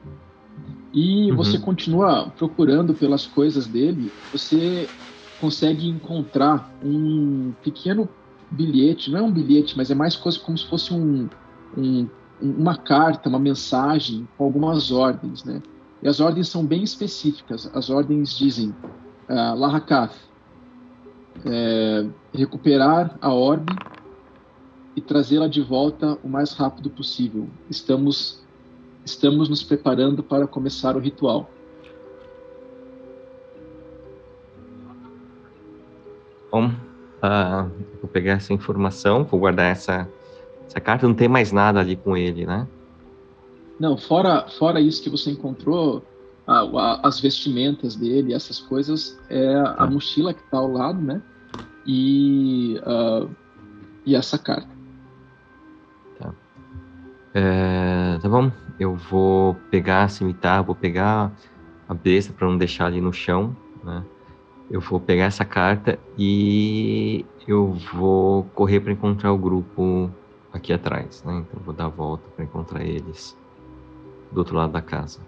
E 0.93 1.31
uhum. 1.31 1.37
você 1.37 1.57
continua 1.57 2.31
procurando 2.37 2.93
pelas 2.93 3.25
coisas 3.25 3.65
dele, 3.67 4.11
você 4.31 4.89
consegue 5.39 5.87
encontrar 5.87 6.71
um 6.83 7.53
pequeno 7.63 8.09
bilhete, 8.51 9.09
não 9.09 9.19
é 9.19 9.21
um 9.21 9.31
bilhete, 9.31 9.77
mas 9.77 9.89
é 9.89 9.95
mais 9.95 10.15
coisa 10.15 10.37
como 10.39 10.57
se 10.57 10.67
fosse 10.67 10.93
um, 10.93 11.29
um, 11.77 12.07
uma 12.41 12.75
carta, 12.75 13.29
uma 13.29 13.39
mensagem 13.39 14.27
com 14.37 14.43
algumas 14.43 14.91
ordens, 14.91 15.43
né? 15.43 15.61
E 16.03 16.07
as 16.07 16.19
ordens 16.19 16.49
são 16.49 16.65
bem 16.65 16.83
específicas. 16.83 17.69
As 17.73 17.89
ordens 17.89 18.37
dizem 18.37 18.69
uh, 19.29 19.55
Lahakath, 19.55 20.15
é, 21.45 22.05
recuperar 22.33 23.17
a 23.21 23.33
orbe 23.33 23.73
e 24.95 25.01
trazê-la 25.01 25.47
de 25.47 25.61
volta 25.61 26.17
o 26.23 26.27
mais 26.27 26.53
rápido 26.53 26.89
possível. 26.89 27.47
Estamos, 27.69 28.40
estamos 29.05 29.49
nos 29.49 29.63
preparando 29.63 30.23
para 30.23 30.47
começar 30.47 30.95
o 30.95 30.99
ritual. 30.99 31.49
Bom, 36.51 36.67
uh, 36.67 37.71
vou 38.01 38.09
pegar 38.11 38.33
essa 38.33 38.53
informação, 38.53 39.23
vou 39.23 39.39
guardar 39.39 39.71
essa, 39.71 40.07
essa 40.67 40.81
carta. 40.81 41.07
Não 41.07 41.15
tem 41.15 41.29
mais 41.29 41.51
nada 41.51 41.79
ali 41.79 41.95
com 41.95 42.17
ele, 42.17 42.45
né? 42.45 42.67
Não, 43.79 43.97
fora, 43.97 44.47
fora 44.59 44.79
isso 44.79 45.01
que 45.01 45.09
você 45.09 45.31
encontrou, 45.31 46.03
a, 46.45 46.59
a, 46.59 47.07
as 47.07 47.19
vestimentas 47.19 47.95
dele, 47.95 48.33
essas 48.33 48.59
coisas, 48.59 49.19
é 49.29 49.55
a 49.55 49.73
tá. 49.73 49.87
mochila 49.87 50.33
que 50.33 50.41
está 50.41 50.57
ao 50.57 50.71
lado, 50.71 51.01
né? 51.01 51.21
E, 51.85 52.79
uh, 52.85 53.29
e 54.05 54.15
essa 54.15 54.37
carta. 54.37 54.69
Tá. 56.19 56.33
É, 57.33 58.19
tá 58.21 58.29
bom. 58.29 58.51
Eu 58.81 58.95
vou 58.95 59.53
pegar 59.69 60.05
a 60.05 60.07
cimitarra, 60.07 60.63
vou 60.63 60.73
pegar 60.73 61.31
a 61.87 61.93
besta 61.93 62.33
para 62.33 62.47
não 62.47 62.57
deixar 62.57 62.87
ali 62.87 62.99
no 62.99 63.13
chão, 63.13 63.55
né? 63.83 64.03
Eu 64.71 64.81
vou 64.81 64.99
pegar 64.99 65.25
essa 65.25 65.45
carta 65.45 65.99
e 66.17 67.23
eu 67.47 67.73
vou 67.93 68.43
correr 68.55 68.79
para 68.79 68.91
encontrar 68.91 69.31
o 69.31 69.37
grupo 69.37 70.09
aqui 70.51 70.73
atrás, 70.73 71.23
né? 71.23 71.45
Então 71.47 71.61
vou 71.63 71.75
dar 71.75 71.85
a 71.85 71.89
volta 71.89 72.27
para 72.35 72.43
encontrar 72.43 72.83
eles 72.83 73.37
do 74.31 74.39
outro 74.39 74.55
lado 74.55 74.73
da 74.73 74.81
casa. 74.81 75.19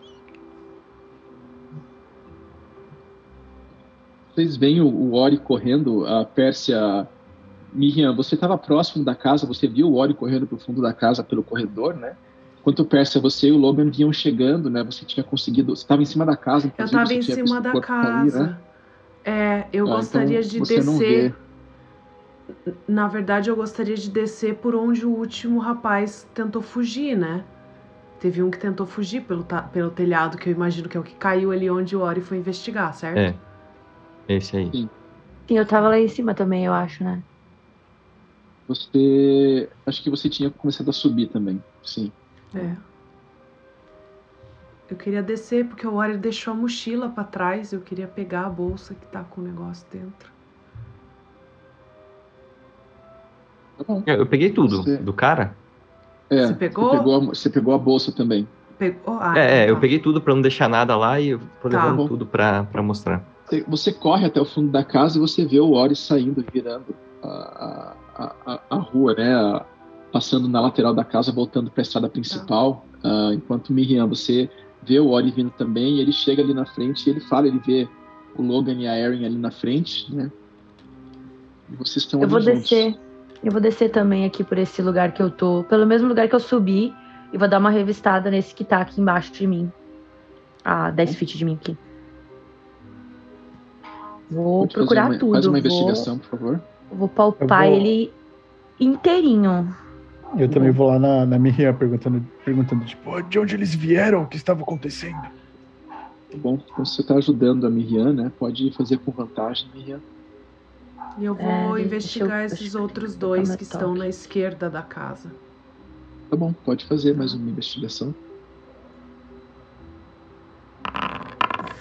Vocês 4.34 4.58
veem 4.58 4.82
o, 4.82 4.88
o 4.88 5.14
Ori 5.14 5.38
correndo, 5.38 6.08
a 6.08 6.26
Pérsia. 6.26 7.08
Miriam, 7.72 8.16
você 8.16 8.34
estava 8.34 8.58
próximo 8.58 9.06
da 9.06 9.14
casa, 9.14 9.46
você 9.46 9.68
viu 9.68 9.90
o 9.90 9.98
Ori 9.98 10.16
correndo 10.16 10.48
para 10.48 10.56
o 10.56 10.60
fundo 10.60 10.82
da 10.82 10.92
casa 10.92 11.24
pelo 11.24 11.44
corredor, 11.44 11.94
né? 11.94 12.18
Enquanto 12.64 12.86
Pérsia, 12.86 13.20
você 13.20 13.50
e 13.50 13.52
o 13.52 13.58
Logan 13.58 13.90
vinham 13.92 14.14
chegando, 14.14 14.70
né? 14.70 14.82
Você 14.86 15.04
tinha 15.04 15.22
conseguido. 15.22 15.76
Você 15.76 15.82
estava 15.82 16.02
em 16.02 16.06
cima 16.06 16.26
da 16.26 16.38
casa. 16.38 16.72
Eu 16.78 16.86
estava 16.86 17.14
em 17.14 17.22
cima 17.22 17.60
da 17.60 17.82
casa. 17.82 17.82
Cair, 17.82 18.34
né? 18.34 18.58
É, 19.26 19.68
eu 19.74 19.86
ah, 19.86 19.98
gostaria 19.98 20.40
então 20.40 20.50
de 20.50 20.60
descer. 20.62 21.36
Na 22.88 23.10
verdade, 23.10 23.50
eu 23.50 23.56
gostaria 23.58 23.98
de 23.98 24.10
descer 24.10 24.56
por 24.56 24.76
onde 24.76 25.06
o 25.06 25.10
último 25.10 25.60
rapaz 25.60 26.26
tentou 26.34 26.62
fugir, 26.62 27.18
né? 27.18 27.44
Teve 28.22 28.42
um 28.42 28.50
que 28.50 28.58
tentou 28.58 28.86
fugir 28.86 29.24
pelo, 29.24 29.46
pelo 29.74 29.92
telhado, 29.92 30.38
que 30.38 30.48
eu 30.48 30.54
imagino 30.54 30.88
que 30.88 30.96
é 30.96 31.00
o 31.02 31.04
que 31.04 31.16
caiu 31.16 31.52
ali 31.52 31.70
onde 31.70 31.98
o 31.98 32.00
Ori 32.00 32.22
foi 32.22 32.38
investigar, 32.38 32.94
certo? 32.94 33.18
É. 33.18 33.36
Esse 34.30 34.56
aí. 34.56 34.72
Sim. 34.72 34.90
Sim, 35.50 35.58
eu 35.58 35.66
tava 35.66 35.90
lá 35.90 36.00
em 36.00 36.08
cima 36.08 36.34
também, 36.34 36.64
eu 36.64 36.72
acho, 36.72 37.04
né? 37.04 37.22
Você. 38.70 39.70
Acho 39.86 40.02
que 40.02 40.10
você 40.10 40.30
tinha 40.30 40.50
começado 40.50 40.90
a 40.90 40.94
subir 40.94 41.28
também. 41.28 41.62
Sim. 41.84 42.10
É. 42.56 42.76
Eu 44.90 44.98
queria 44.98 45.24
descer 45.24 45.66
porque 45.66 45.88
o 45.88 45.96
Warrior 45.96 46.20
deixou 46.20 46.54
a 46.54 46.56
mochila 46.56 47.10
para 47.10 47.24
trás. 47.24 47.74
Eu 47.74 47.82
queria 47.82 48.08
pegar 48.08 48.46
a 48.46 48.50
bolsa 48.50 48.94
que 48.94 49.06
tá 49.08 49.24
com 49.24 49.42
o 49.42 49.44
negócio 49.44 49.86
dentro. 49.92 50.32
Bom. 53.88 54.04
Eu 54.06 54.26
peguei 54.26 54.52
tudo 54.52 54.84
você... 54.84 54.98
do 54.98 55.14
cara. 55.14 55.56
É, 56.30 56.48
você 56.48 56.54
pegou? 56.54 56.90
Você 56.90 56.98
pegou, 56.98 57.16
a, 57.16 57.20
você 57.20 57.50
pegou 57.50 57.74
a 57.74 57.78
bolsa 57.78 58.12
também. 58.12 58.48
Pegou? 58.78 59.18
Ah, 59.20 59.38
é, 59.38 59.64
então 59.64 59.66
tá. 59.66 59.70
eu 59.72 59.80
peguei 59.80 60.00
tudo 60.00 60.22
para 60.22 60.34
não 60.34 60.42
deixar 60.42 60.70
nada 60.70 60.96
lá 60.96 61.20
e 61.20 61.30
eu 61.30 61.40
tô 61.62 61.70
tá. 61.70 61.84
levando 61.84 62.08
tudo 62.08 62.26
para 62.26 62.82
mostrar. 62.82 63.24
Você 63.68 63.92
corre 63.92 64.26
até 64.26 64.40
o 64.40 64.46
fundo 64.46 64.72
da 64.72 64.84
casa 64.84 65.18
e 65.18 65.22
você 65.22 65.46
vê 65.46 65.60
o 65.60 65.72
Ori 65.72 65.96
saindo, 65.96 66.44
virando 66.52 66.96
a, 67.22 67.94
a, 68.16 68.36
a, 68.46 68.60
a 68.70 68.76
rua, 68.76 69.14
né? 69.14 69.62
Passando 70.14 70.48
na 70.48 70.62
lateral 70.62 70.94
da 70.94 71.04
casa, 71.04 71.32
voltando 71.32 71.72
para 71.72 71.82
a 71.82 71.84
estrada 71.84 72.08
principal. 72.08 72.86
Uh, 73.04 73.34
enquanto 73.34 73.74
Miriam, 73.74 74.08
você 74.08 74.48
vê 74.84 75.00
o 75.00 75.10
Ori 75.10 75.32
vindo 75.32 75.50
também, 75.50 75.98
e 75.98 76.02
ele 76.02 76.14
chega 76.14 76.44
ali 76.44 76.54
na 76.54 76.68
frente 76.68 77.08
e 77.08 77.10
ele 77.10 77.20
fala, 77.20 77.48
ele 77.48 77.60
vê 77.66 77.90
o 78.38 78.44
Logan 78.44 78.74
e 78.74 78.88
a 78.88 78.96
Erin 78.98 79.26
ali 79.26 79.38
na 79.38 79.50
frente, 79.50 80.14
né? 80.14 80.32
E 81.72 81.76
vocês 81.76 82.06
estão 82.06 82.22
Eu 82.22 82.28
vou 82.28 82.40
juntos. 82.40 82.70
descer. 82.70 82.96
Eu 83.44 83.52
vou 83.52 83.60
descer 83.60 83.90
também 83.90 84.24
aqui 84.24 84.44
por 84.44 84.58
esse 84.58 84.82
lugar 84.82 85.12
que 85.14 85.22
eu 85.22 85.32
tô, 85.32 85.66
pelo 85.68 85.86
mesmo 85.86 86.08
lugar 86.08 86.30
que 86.30 86.36
eu 86.36 86.40
subi, 86.40 86.94
e 87.34 87.38
vou 87.38 87.48
dar 87.48 87.58
uma 87.58 87.72
revistada 87.72 88.30
nesse 88.30 88.54
que 88.54 88.64
tá 88.64 88.82
aqui 88.82 89.02
embaixo 89.02 89.34
de 89.34 89.48
mim. 89.48 89.72
A 90.64 90.92
10 90.92 91.16
feet 91.16 91.38
de 91.38 91.44
mim 91.44 91.56
aqui. 91.56 91.76
Vou 94.30 94.62
Pode 94.62 94.76
procurar 94.76 95.10
uma, 95.10 95.18
tudo. 95.18 95.34
Faz 95.34 95.46
uma 95.46 95.60
investigação, 95.60 96.16
vou, 96.16 96.24
por 96.24 96.30
favor. 96.30 96.62
Vou 96.92 97.10
palpar 97.10 97.68
vou... 97.68 97.76
ele 97.76 98.14
inteirinho. 98.80 99.76
Eu 100.34 100.40
vou... 100.40 100.50
também 100.50 100.72
vou 100.72 100.88
lá 100.88 101.00
na, 101.00 101.26
na 101.26 101.40
Miriam 101.40 101.74
perguntando, 101.74 102.26
perguntando, 102.44 102.86
tipo, 102.86 103.22
de 103.24 103.40
onde 103.40 103.56
eles 103.56 103.74
vieram? 103.74 104.24
O 104.24 104.28
que 104.28 104.38
estava 104.38 104.62
acontecendo? 104.62 105.22
Tá 105.22 106.38
bom, 106.38 106.56
então 106.56 106.84
você 106.84 107.02
está 107.02 107.16
ajudando 107.16 107.68
a 107.68 107.70
Miriam, 107.70 108.12
né? 108.14 108.32
Pode 108.40 108.72
fazer 108.72 108.98
com 108.98 109.12
vantagem, 109.12 109.68
Miriam. 109.74 110.02
E 111.18 111.26
eu 111.26 111.36
vou 111.36 111.78
é, 111.78 111.82
investigar 111.82 112.40
eu, 112.40 112.46
esses 112.48 112.74
outros 112.74 113.16
dois 113.16 113.56
que 113.56 113.64
estão 113.64 113.94
na 113.94 114.08
esquerda 114.08 114.70
da 114.70 114.82
casa. 114.82 115.30
Tá 116.30 116.36
bom, 116.36 116.52
pode 116.52 116.86
fazer 116.86 117.16
mais 117.16 117.34
uma 117.34 117.50
investigação. 117.50 118.16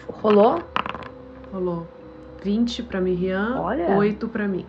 Rolou? 0.07 0.63
Rolou. 1.51 1.87
20 2.45 2.83
para 2.83 3.01
Miriam, 3.01 3.61
Olha. 3.61 3.97
8 3.97 4.29
para 4.29 4.47
mim. 4.47 4.67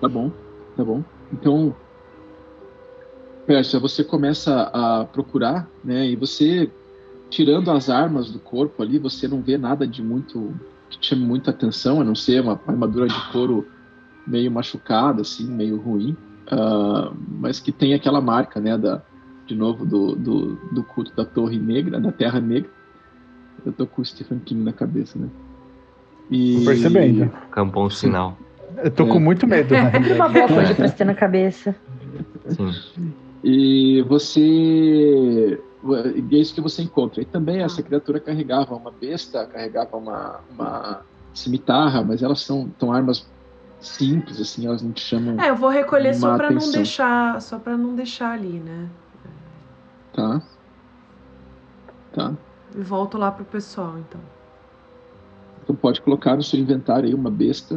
Tá 0.00 0.08
bom, 0.08 0.30
tá 0.76 0.84
bom. 0.84 1.02
Então, 1.32 1.74
Pérsia, 3.46 3.78
você 3.78 4.02
começa 4.02 4.70
a 4.72 5.04
procurar, 5.04 5.68
né? 5.84 6.06
E 6.06 6.16
você, 6.16 6.70
tirando 7.30 7.70
as 7.70 7.90
armas 7.90 8.30
do 8.30 8.38
corpo 8.38 8.82
ali, 8.82 8.98
você 8.98 9.28
não 9.28 9.40
vê 9.40 9.58
nada 9.58 9.86
de 9.86 10.02
muito 10.02 10.54
que 10.90 10.98
te 10.98 11.08
chame 11.08 11.24
muita 11.24 11.50
atenção, 11.50 12.00
a 12.00 12.04
não 12.04 12.14
ser 12.14 12.42
uma 12.42 12.60
armadura 12.66 13.06
de 13.06 13.32
couro 13.32 13.66
meio 14.26 14.50
machucada, 14.50 15.22
assim, 15.22 15.46
meio 15.46 15.76
ruim, 15.76 16.16
uh, 16.52 17.14
mas 17.40 17.60
que 17.60 17.72
tem 17.72 17.94
aquela 17.94 18.20
marca, 18.20 18.60
né, 18.60 18.76
da, 18.78 19.02
de 19.46 19.54
novo, 19.54 19.84
do, 19.84 20.14
do, 20.14 20.54
do 20.72 20.82
culto 20.82 21.14
da 21.14 21.24
Torre 21.24 21.58
Negra, 21.58 22.00
da 22.00 22.12
Terra 22.12 22.40
Negra. 22.40 22.70
Eu 23.64 23.72
tô 23.72 23.86
com 23.86 24.02
o 24.02 24.04
Stephen 24.04 24.38
King 24.38 24.62
na 24.62 24.72
cabeça, 24.72 25.18
né? 25.18 25.28
E... 26.30 26.58
Tô 26.58 26.64
percebendo. 26.66 27.30
Um 27.76 27.90
sinal. 27.90 28.38
Eu 28.82 28.90
tô 28.90 29.04
é. 29.04 29.08
com 29.08 29.20
muito 29.20 29.46
medo, 29.46 29.72
né? 29.72 29.92
É 29.94 30.12
uma 30.14 30.28
boa 30.28 30.48
coisa 30.48 30.74
pra 30.74 30.88
ter 30.88 31.04
na 31.04 31.14
cabeça. 31.14 31.74
Sim. 32.48 33.12
E 33.44 34.00
você 34.02 35.60
é 35.92 36.36
isso 36.36 36.54
que 36.54 36.62
você 36.62 36.82
encontra. 36.82 37.20
E 37.20 37.26
também 37.26 37.60
essa 37.60 37.82
ah. 37.82 37.84
criatura 37.84 38.18
carregava 38.18 38.74
uma 38.74 38.90
besta, 38.90 39.46
carregava 39.46 39.98
uma, 39.98 40.40
uma 40.50 41.02
cimitarra, 41.34 42.02
mas 42.02 42.22
elas 42.22 42.40
são, 42.40 42.72
são 42.80 42.90
armas 42.90 43.26
simples, 43.80 44.40
assim, 44.40 44.66
elas 44.66 44.80
não 44.80 44.92
te 44.92 45.02
chamam. 45.02 45.38
É, 45.38 45.50
eu 45.50 45.56
vou 45.56 45.68
recolher 45.68 46.14
só 46.14 46.38
para 46.38 46.50
não 46.50 46.70
deixar, 46.70 47.40
só 47.42 47.58
para 47.58 47.76
não 47.76 47.94
deixar 47.94 48.32
ali, 48.32 48.58
né? 48.60 48.88
Tá. 50.14 50.42
Tá. 52.14 52.32
E 52.74 52.80
volto 52.80 53.18
lá 53.18 53.30
pro 53.30 53.44
pessoal, 53.44 53.98
então. 53.98 54.20
Então 55.62 55.76
pode 55.76 56.00
colocar 56.00 56.34
no 56.34 56.42
seu 56.42 56.58
inventário 56.58 57.08
aí 57.08 57.14
uma 57.14 57.30
besta, 57.30 57.74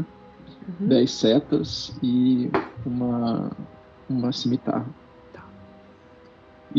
uhum. 0.79 0.87
10 0.87 1.11
setas 1.11 1.97
e 2.01 2.49
uma 2.85 3.51
uma 4.09 4.31
cimitarra. 4.31 4.85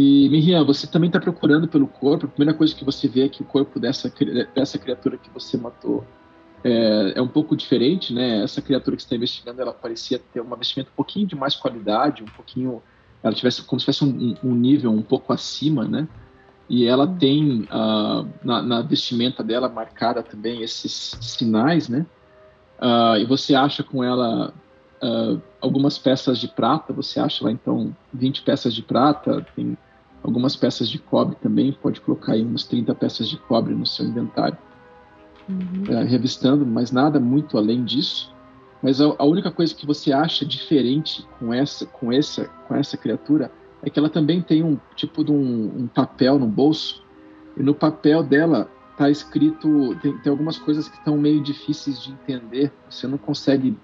E, 0.00 0.28
Miriam, 0.28 0.64
você 0.64 0.86
também 0.86 1.08
está 1.08 1.18
procurando 1.18 1.66
pelo 1.66 1.88
corpo. 1.88 2.26
A 2.26 2.28
primeira 2.28 2.56
coisa 2.56 2.72
que 2.72 2.84
você 2.84 3.08
vê 3.08 3.24
é 3.24 3.28
que 3.28 3.42
o 3.42 3.44
corpo 3.44 3.80
dessa, 3.80 4.08
dessa 4.54 4.78
criatura 4.78 5.18
que 5.18 5.28
você 5.28 5.56
matou 5.56 6.04
é, 6.62 7.14
é 7.16 7.20
um 7.20 7.26
pouco 7.26 7.56
diferente, 7.56 8.14
né? 8.14 8.44
Essa 8.44 8.62
criatura 8.62 8.94
que 8.94 9.02
você 9.02 9.06
está 9.06 9.16
investigando, 9.16 9.60
ela 9.60 9.72
parecia 9.72 10.20
ter 10.32 10.40
uma 10.40 10.56
vestimenta 10.56 10.88
um 10.92 10.94
pouquinho 10.94 11.26
de 11.26 11.34
mais 11.34 11.56
qualidade, 11.56 12.22
um 12.22 12.26
pouquinho... 12.26 12.80
Ela 13.24 13.34
tivesse 13.34 13.60
como 13.62 13.80
se 13.80 13.86
tivesse 13.86 14.04
um, 14.04 14.36
um 14.44 14.54
nível 14.54 14.92
um 14.92 15.02
pouco 15.02 15.32
acima, 15.32 15.84
né? 15.88 16.06
E 16.68 16.86
ela 16.86 17.04
hum. 17.04 17.16
tem 17.18 17.62
uh, 17.62 18.28
na, 18.44 18.62
na, 18.62 18.82
vestimenta 18.82 19.42
dela 19.42 19.68
marcada 19.68 20.22
também 20.22 20.62
esses 20.62 21.18
sinais, 21.20 21.88
né? 21.88 22.06
Uh, 22.80 23.16
e 23.18 23.24
você 23.24 23.52
acha 23.52 23.82
com 23.82 24.04
ela 24.04 24.54
uh, 25.02 25.42
algumas 25.60 25.98
peças 25.98 26.38
de 26.38 26.46
prata, 26.46 26.92
você 26.92 27.18
acha 27.18 27.44
lá 27.44 27.50
então 27.50 27.92
20 28.14 28.42
peças 28.42 28.72
de 28.72 28.82
prata, 28.82 29.44
tem 29.56 29.76
algumas 30.28 30.54
peças 30.54 30.88
de 30.88 30.98
cobre 30.98 31.36
também, 31.36 31.72
pode 31.72 32.00
colocar 32.00 32.32
aí 32.32 32.42
umas 32.42 32.64
30 32.64 32.94
peças 32.94 33.28
de 33.28 33.36
cobre 33.36 33.74
no 33.74 33.86
seu 33.86 34.06
inventário. 34.06 34.58
Uhum. 35.48 35.84
Uh, 35.88 36.04
revistando, 36.06 36.66
mas 36.66 36.92
nada 36.92 37.18
muito 37.18 37.56
além 37.56 37.82
disso. 37.82 38.32
Mas 38.82 39.00
a, 39.00 39.14
a, 39.18 39.24
única 39.24 39.50
coisa 39.50 39.74
que 39.74 39.86
você 39.86 40.12
acha 40.12 40.44
diferente 40.44 41.26
com 41.38 41.52
essa, 41.52 41.86
com 41.86 42.12
essa, 42.12 42.44
com 42.66 42.74
essa 42.74 42.96
criatura 42.96 43.50
é 43.82 43.88
que 43.88 43.98
ela 43.98 44.10
também 44.10 44.42
tem 44.42 44.62
um 44.62 44.78
tipo 44.94 45.24
de 45.24 45.32
um, 45.32 45.82
um 45.82 45.86
papel 45.86 46.38
no 46.38 46.46
bolso 46.46 47.02
e 47.56 47.62
no 47.62 47.74
papel 47.74 48.22
dela 48.22 48.70
tá 48.98 49.08
escrito, 49.08 49.96
tem, 50.02 50.18
tem 50.18 50.30
algumas 50.30 50.58
coisas 50.58 50.88
que 50.88 50.96
estão 50.96 51.16
meio 51.16 51.40
difíceis 51.42 52.02
de 52.02 52.10
entender, 52.10 52.72
você 52.90 53.06
não 53.06 53.16
consegue 53.16 53.78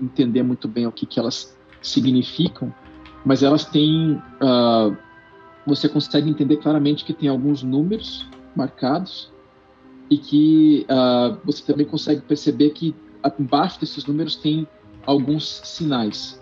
entender 0.00 0.44
muito 0.44 0.68
bem 0.68 0.86
o 0.86 0.92
que, 0.92 1.04
que 1.04 1.18
elas 1.18 1.56
significam, 1.82 2.72
mas 3.24 3.42
elas 3.42 3.64
têm, 3.64 4.14
uh, 4.40 4.96
você 5.70 5.88
consegue 5.88 6.28
entender 6.28 6.58
claramente 6.58 7.04
que 7.04 7.14
tem 7.14 7.28
alguns 7.28 7.62
números 7.62 8.28
marcados 8.54 9.32
e 10.10 10.18
que 10.18 10.86
uh, 10.90 11.38
você 11.44 11.62
também 11.64 11.86
consegue 11.86 12.20
perceber 12.20 12.70
que 12.70 12.94
embaixo 13.38 13.80
desses 13.80 14.04
números 14.04 14.34
tem 14.34 14.66
alguns 15.06 15.60
sinais, 15.64 16.40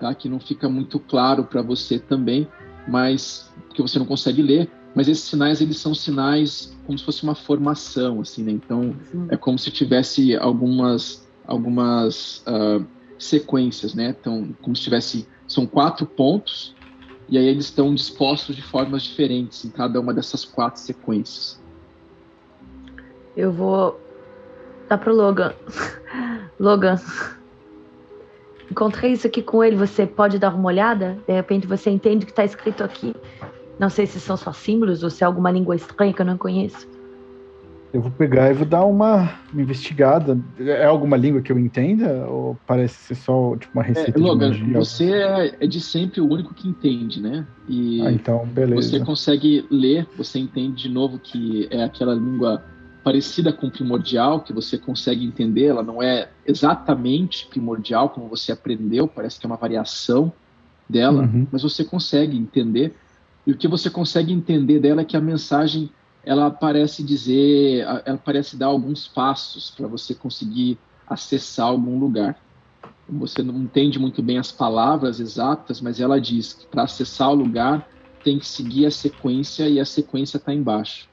tá? 0.00 0.14
que 0.14 0.28
não 0.28 0.40
fica 0.40 0.68
muito 0.68 0.98
claro 0.98 1.44
para 1.44 1.60
você 1.60 1.98
também, 1.98 2.48
mas 2.88 3.52
que 3.74 3.82
você 3.82 3.98
não 3.98 4.06
consegue 4.06 4.40
ler, 4.42 4.70
mas 4.94 5.06
esses 5.06 5.24
sinais 5.24 5.60
eles 5.60 5.76
são 5.78 5.94
sinais 5.94 6.76
como 6.86 6.98
se 6.98 7.04
fosse 7.04 7.22
uma 7.22 7.34
formação 7.34 8.20
assim 8.20 8.42
né? 8.42 8.52
então 8.52 8.96
Sim. 9.10 9.26
é 9.28 9.36
como 9.36 9.58
se 9.58 9.70
tivesse 9.70 10.34
algumas 10.36 11.28
algumas 11.46 12.42
uh, 12.46 12.84
sequências 13.18 13.94
né 13.94 14.16
então 14.18 14.56
como 14.62 14.74
se 14.74 14.82
tivesse 14.82 15.28
são 15.46 15.66
quatro 15.66 16.06
pontos 16.06 16.74
e 17.28 17.36
aí 17.36 17.46
eles 17.46 17.66
estão 17.66 17.94
dispostos 17.94 18.56
de 18.56 18.62
formas 18.62 19.02
diferentes 19.02 19.64
em 19.64 19.70
cada 19.70 20.00
uma 20.00 20.14
dessas 20.14 20.44
quatro 20.44 20.80
sequências. 20.80 21.60
Eu 23.36 23.52
vou 23.52 24.00
dar 24.88 24.98
pro 24.98 25.14
Logan. 25.14 25.54
Logan. 26.58 26.98
Encontrei 28.70 29.12
isso 29.12 29.26
aqui 29.26 29.42
com 29.42 29.62
ele 29.62 29.76
você 29.76 30.06
pode 30.06 30.38
dar 30.38 30.54
uma 30.54 30.66
olhada? 30.68 31.18
De 31.26 31.32
repente 31.32 31.66
você 31.66 31.90
entende 31.90 32.24
o 32.24 32.26
que 32.26 32.32
está 32.32 32.44
escrito 32.44 32.82
aqui. 32.82 33.14
Não 33.78 33.88
sei 33.88 34.06
se 34.06 34.18
são 34.18 34.36
só 34.36 34.52
símbolos 34.52 35.02
ou 35.02 35.10
se 35.10 35.22
é 35.22 35.26
alguma 35.26 35.50
língua 35.50 35.76
estranha 35.76 36.12
que 36.12 36.20
eu 36.20 36.26
não 36.26 36.36
conheço. 36.36 36.97
Eu 37.92 38.02
vou 38.02 38.10
pegar 38.10 38.50
e 38.50 38.54
vou 38.54 38.66
dar 38.66 38.84
uma, 38.84 39.32
uma 39.52 39.62
investigada. 39.62 40.38
É 40.58 40.84
alguma 40.84 41.16
língua 41.16 41.40
que 41.40 41.50
eu 41.50 41.58
entenda? 41.58 42.26
Ou 42.28 42.56
parece 42.66 42.94
ser 42.94 43.14
só 43.14 43.56
tipo, 43.56 43.72
uma 43.72 43.82
receita 43.82 44.18
é, 44.18 44.22
Logan? 44.22 44.52
Você 44.74 45.10
é, 45.10 45.56
é, 45.60 45.66
de 45.66 45.80
sempre 45.80 46.20
o 46.20 46.30
único 46.30 46.52
que 46.52 46.68
entende, 46.68 47.20
né? 47.20 47.46
E 47.66 48.02
ah, 48.02 48.12
então, 48.12 48.46
beleza. 48.46 48.82
Você 48.82 49.00
consegue 49.00 49.66
ler, 49.70 50.06
você 50.16 50.38
entende 50.38 50.82
de 50.82 50.88
novo 50.88 51.18
que 51.18 51.66
é 51.70 51.82
aquela 51.82 52.14
língua 52.14 52.62
parecida 53.02 53.52
com 53.52 53.70
primordial, 53.70 54.40
que 54.40 54.52
você 54.52 54.76
consegue 54.76 55.24
entender. 55.24 55.64
Ela 55.64 55.82
não 55.82 56.02
é 56.02 56.28
exatamente 56.46 57.46
primordial 57.46 58.10
como 58.10 58.28
você 58.28 58.52
aprendeu, 58.52 59.08
parece 59.08 59.40
que 59.40 59.46
é 59.46 59.48
uma 59.48 59.56
variação 59.56 60.30
dela, 60.86 61.22
uhum. 61.22 61.46
mas 61.50 61.62
você 61.62 61.84
consegue 61.84 62.36
entender. 62.36 62.94
E 63.46 63.52
o 63.52 63.56
que 63.56 63.66
você 63.66 63.88
consegue 63.88 64.30
entender 64.30 64.78
dela 64.78 65.00
é 65.00 65.04
que 65.06 65.16
a 65.16 65.20
mensagem 65.22 65.90
ela 66.24 66.50
parece 66.50 67.02
dizer, 67.02 67.84
ela 68.04 68.18
parece 68.18 68.56
dar 68.56 68.66
alguns 68.66 69.08
passos 69.08 69.70
para 69.70 69.86
você 69.86 70.14
conseguir 70.14 70.78
acessar 71.06 71.66
algum 71.66 71.98
lugar. 71.98 72.38
Você 73.08 73.42
não 73.42 73.56
entende 73.56 73.98
muito 73.98 74.22
bem 74.22 74.38
as 74.38 74.52
palavras 74.52 75.20
exatas, 75.20 75.80
mas 75.80 76.00
ela 76.00 76.20
diz 76.20 76.52
que 76.52 76.66
para 76.66 76.82
acessar 76.82 77.30
o 77.30 77.34
lugar 77.34 77.88
tem 78.22 78.38
que 78.38 78.46
seguir 78.46 78.84
a 78.84 78.90
sequência 78.90 79.68
e 79.68 79.80
a 79.80 79.84
sequência 79.84 80.36
está 80.36 80.52
embaixo. 80.52 81.08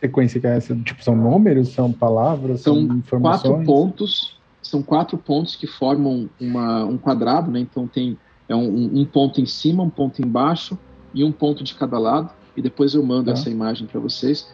Sequência 0.00 0.40
que 0.40 0.46
é 0.46 0.56
essa? 0.56 0.74
Tipo, 0.76 1.02
são 1.02 1.16
números, 1.16 1.68
são 1.70 1.92
palavras, 1.92 2.60
são, 2.60 2.86
são 2.86 2.96
informações? 2.96 3.42
quatro 3.42 3.64
pontos. 3.64 4.42
São 4.62 4.82
quatro 4.82 5.18
pontos 5.18 5.56
que 5.56 5.66
formam 5.66 6.30
uma, 6.40 6.84
um 6.84 6.96
quadrado, 6.96 7.50
né? 7.50 7.58
Então 7.58 7.86
tem 7.88 8.16
é 8.48 8.54
um, 8.54 9.00
um 9.00 9.04
ponto 9.04 9.40
em 9.40 9.46
cima, 9.46 9.82
um 9.82 9.90
ponto 9.90 10.20
embaixo, 10.20 10.78
e 11.14 11.24
um 11.24 11.32
ponto 11.32 11.64
de 11.64 11.74
cada 11.74 11.98
lado, 11.98 12.30
e 12.56 12.62
depois 12.62 12.94
eu 12.94 13.02
mando 13.02 13.26
tá. 13.26 13.32
essa 13.32 13.50
imagem 13.50 13.86
para 13.86 14.00
vocês. 14.00 14.52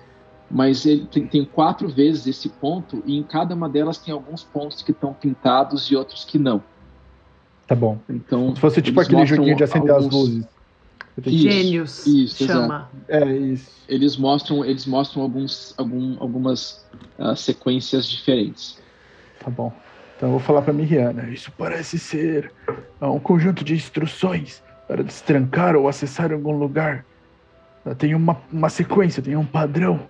Mas 0.50 0.86
ele 0.86 1.06
tem, 1.06 1.26
tem, 1.26 1.44
quatro 1.44 1.88
vezes 1.88 2.26
esse 2.26 2.48
ponto, 2.48 3.02
e 3.04 3.18
em 3.18 3.22
cada 3.22 3.54
uma 3.54 3.68
delas 3.68 3.98
tem 3.98 4.14
alguns 4.14 4.42
pontos 4.42 4.82
que 4.82 4.92
estão 4.92 5.12
pintados 5.12 5.90
e 5.90 5.96
outros 5.96 6.24
que 6.24 6.38
não. 6.38 6.62
Tá 7.66 7.74
bom. 7.74 7.98
Então, 8.08 8.54
Se 8.54 8.60
fosse 8.60 8.80
tipo 8.80 8.98
aquele 8.98 9.26
joguinho 9.26 9.54
de 9.54 9.64
acender 9.64 9.90
alguns... 9.90 10.06
as 10.06 10.12
luzes. 10.14 10.46
Gênios. 11.26 12.06
Isso, 12.06 12.46
chama. 12.46 12.88
É 13.08 13.24
isso. 13.26 13.70
Eles 13.88 14.16
mostram, 14.16 14.64
eles 14.64 14.86
mostram 14.86 15.22
alguns, 15.22 15.74
algum, 15.76 16.16
algumas 16.20 16.86
uh, 17.18 17.34
sequências 17.34 18.06
diferentes. 18.06 18.78
Tá 19.40 19.50
bom. 19.50 19.72
Então 20.16 20.28
eu 20.28 20.32
vou 20.32 20.40
falar 20.40 20.62
para 20.62 20.72
Miriana. 20.72 21.28
Isso 21.28 21.52
parece 21.56 21.98
ser 21.98 22.52
um 23.00 23.18
conjunto 23.18 23.64
de 23.64 23.74
instruções 23.74 24.62
para 24.86 25.02
destrancar 25.02 25.76
ou 25.76 25.88
acessar 25.88 26.32
algum 26.32 26.56
lugar. 26.56 27.04
Tem 27.94 28.14
uma, 28.14 28.36
uma 28.52 28.68
sequência, 28.68 29.22
tem 29.22 29.36
um 29.36 29.44
padrão. 29.44 30.00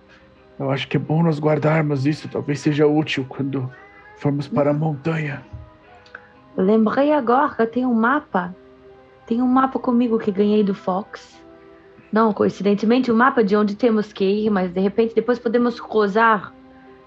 Eu 0.59 0.69
acho 0.71 0.87
que 0.87 0.97
é 0.97 0.99
bom 0.99 1.23
nós 1.23 1.39
guardarmos 1.39 2.05
isso. 2.05 2.27
Talvez 2.27 2.59
seja 2.59 2.85
útil 2.85 3.25
quando 3.27 3.71
formos 4.17 4.47
para 4.47 4.71
a 4.71 4.73
montanha. 4.73 5.41
Lembrei 6.57 7.13
agora, 7.13 7.65
tem 7.65 7.85
um 7.85 7.93
mapa. 7.93 8.53
Tem 9.25 9.41
um 9.41 9.47
mapa 9.47 9.79
comigo 9.79 10.19
que 10.19 10.31
ganhei 10.31 10.63
do 10.63 10.73
Fox. 10.73 11.41
Não, 12.11 12.33
coincidentemente, 12.33 13.11
o 13.11 13.15
mapa 13.15 13.43
de 13.43 13.55
onde 13.55 13.75
temos 13.75 14.11
que 14.11 14.25
ir, 14.25 14.49
mas 14.49 14.71
de 14.71 14.79
repente 14.79 15.13
depois 15.13 15.37
podemos 15.37 15.79
cruzar 15.79 16.53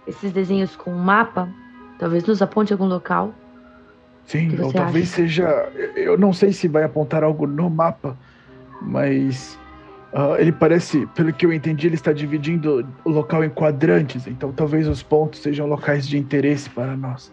esses 0.07 0.33
desenhos 0.33 0.77
com 0.77 0.93
um 0.93 0.99
mapa. 0.99 1.49
Talvez 1.99 2.25
nos 2.25 2.41
aponte 2.41 2.73
algum 2.73 2.87
local. 2.87 3.35
Sim, 4.25 4.59
ou 4.61 4.73
talvez 4.73 5.09
acha? 5.09 5.17
seja. 5.17 5.49
Eu 5.97 6.17
não 6.17 6.33
sei 6.33 6.53
se 6.53 6.69
vai 6.69 6.85
apontar 6.85 7.25
algo 7.25 7.47
no 7.47 7.69
mapa, 7.69 8.17
mas 8.81 9.59
uh, 10.13 10.37
ele 10.39 10.53
parece, 10.53 11.07
pelo 11.15 11.33
que 11.33 11.45
eu 11.47 11.53
entendi, 11.53 11.87
ele 11.87 11.95
está 11.95 12.13
dividindo 12.13 12.87
o 13.05 13.11
local 13.11 13.45
em 13.45 13.51
quadrantes, 13.51 14.27
então 14.27 14.53
talvez 14.53 14.89
os 14.89 15.03
pontos 15.03 15.41
sejam 15.41 15.67
locais 15.67 16.07
de 16.07 16.19
interesse 16.19 16.69
para 16.71 16.97
nós. 16.97 17.33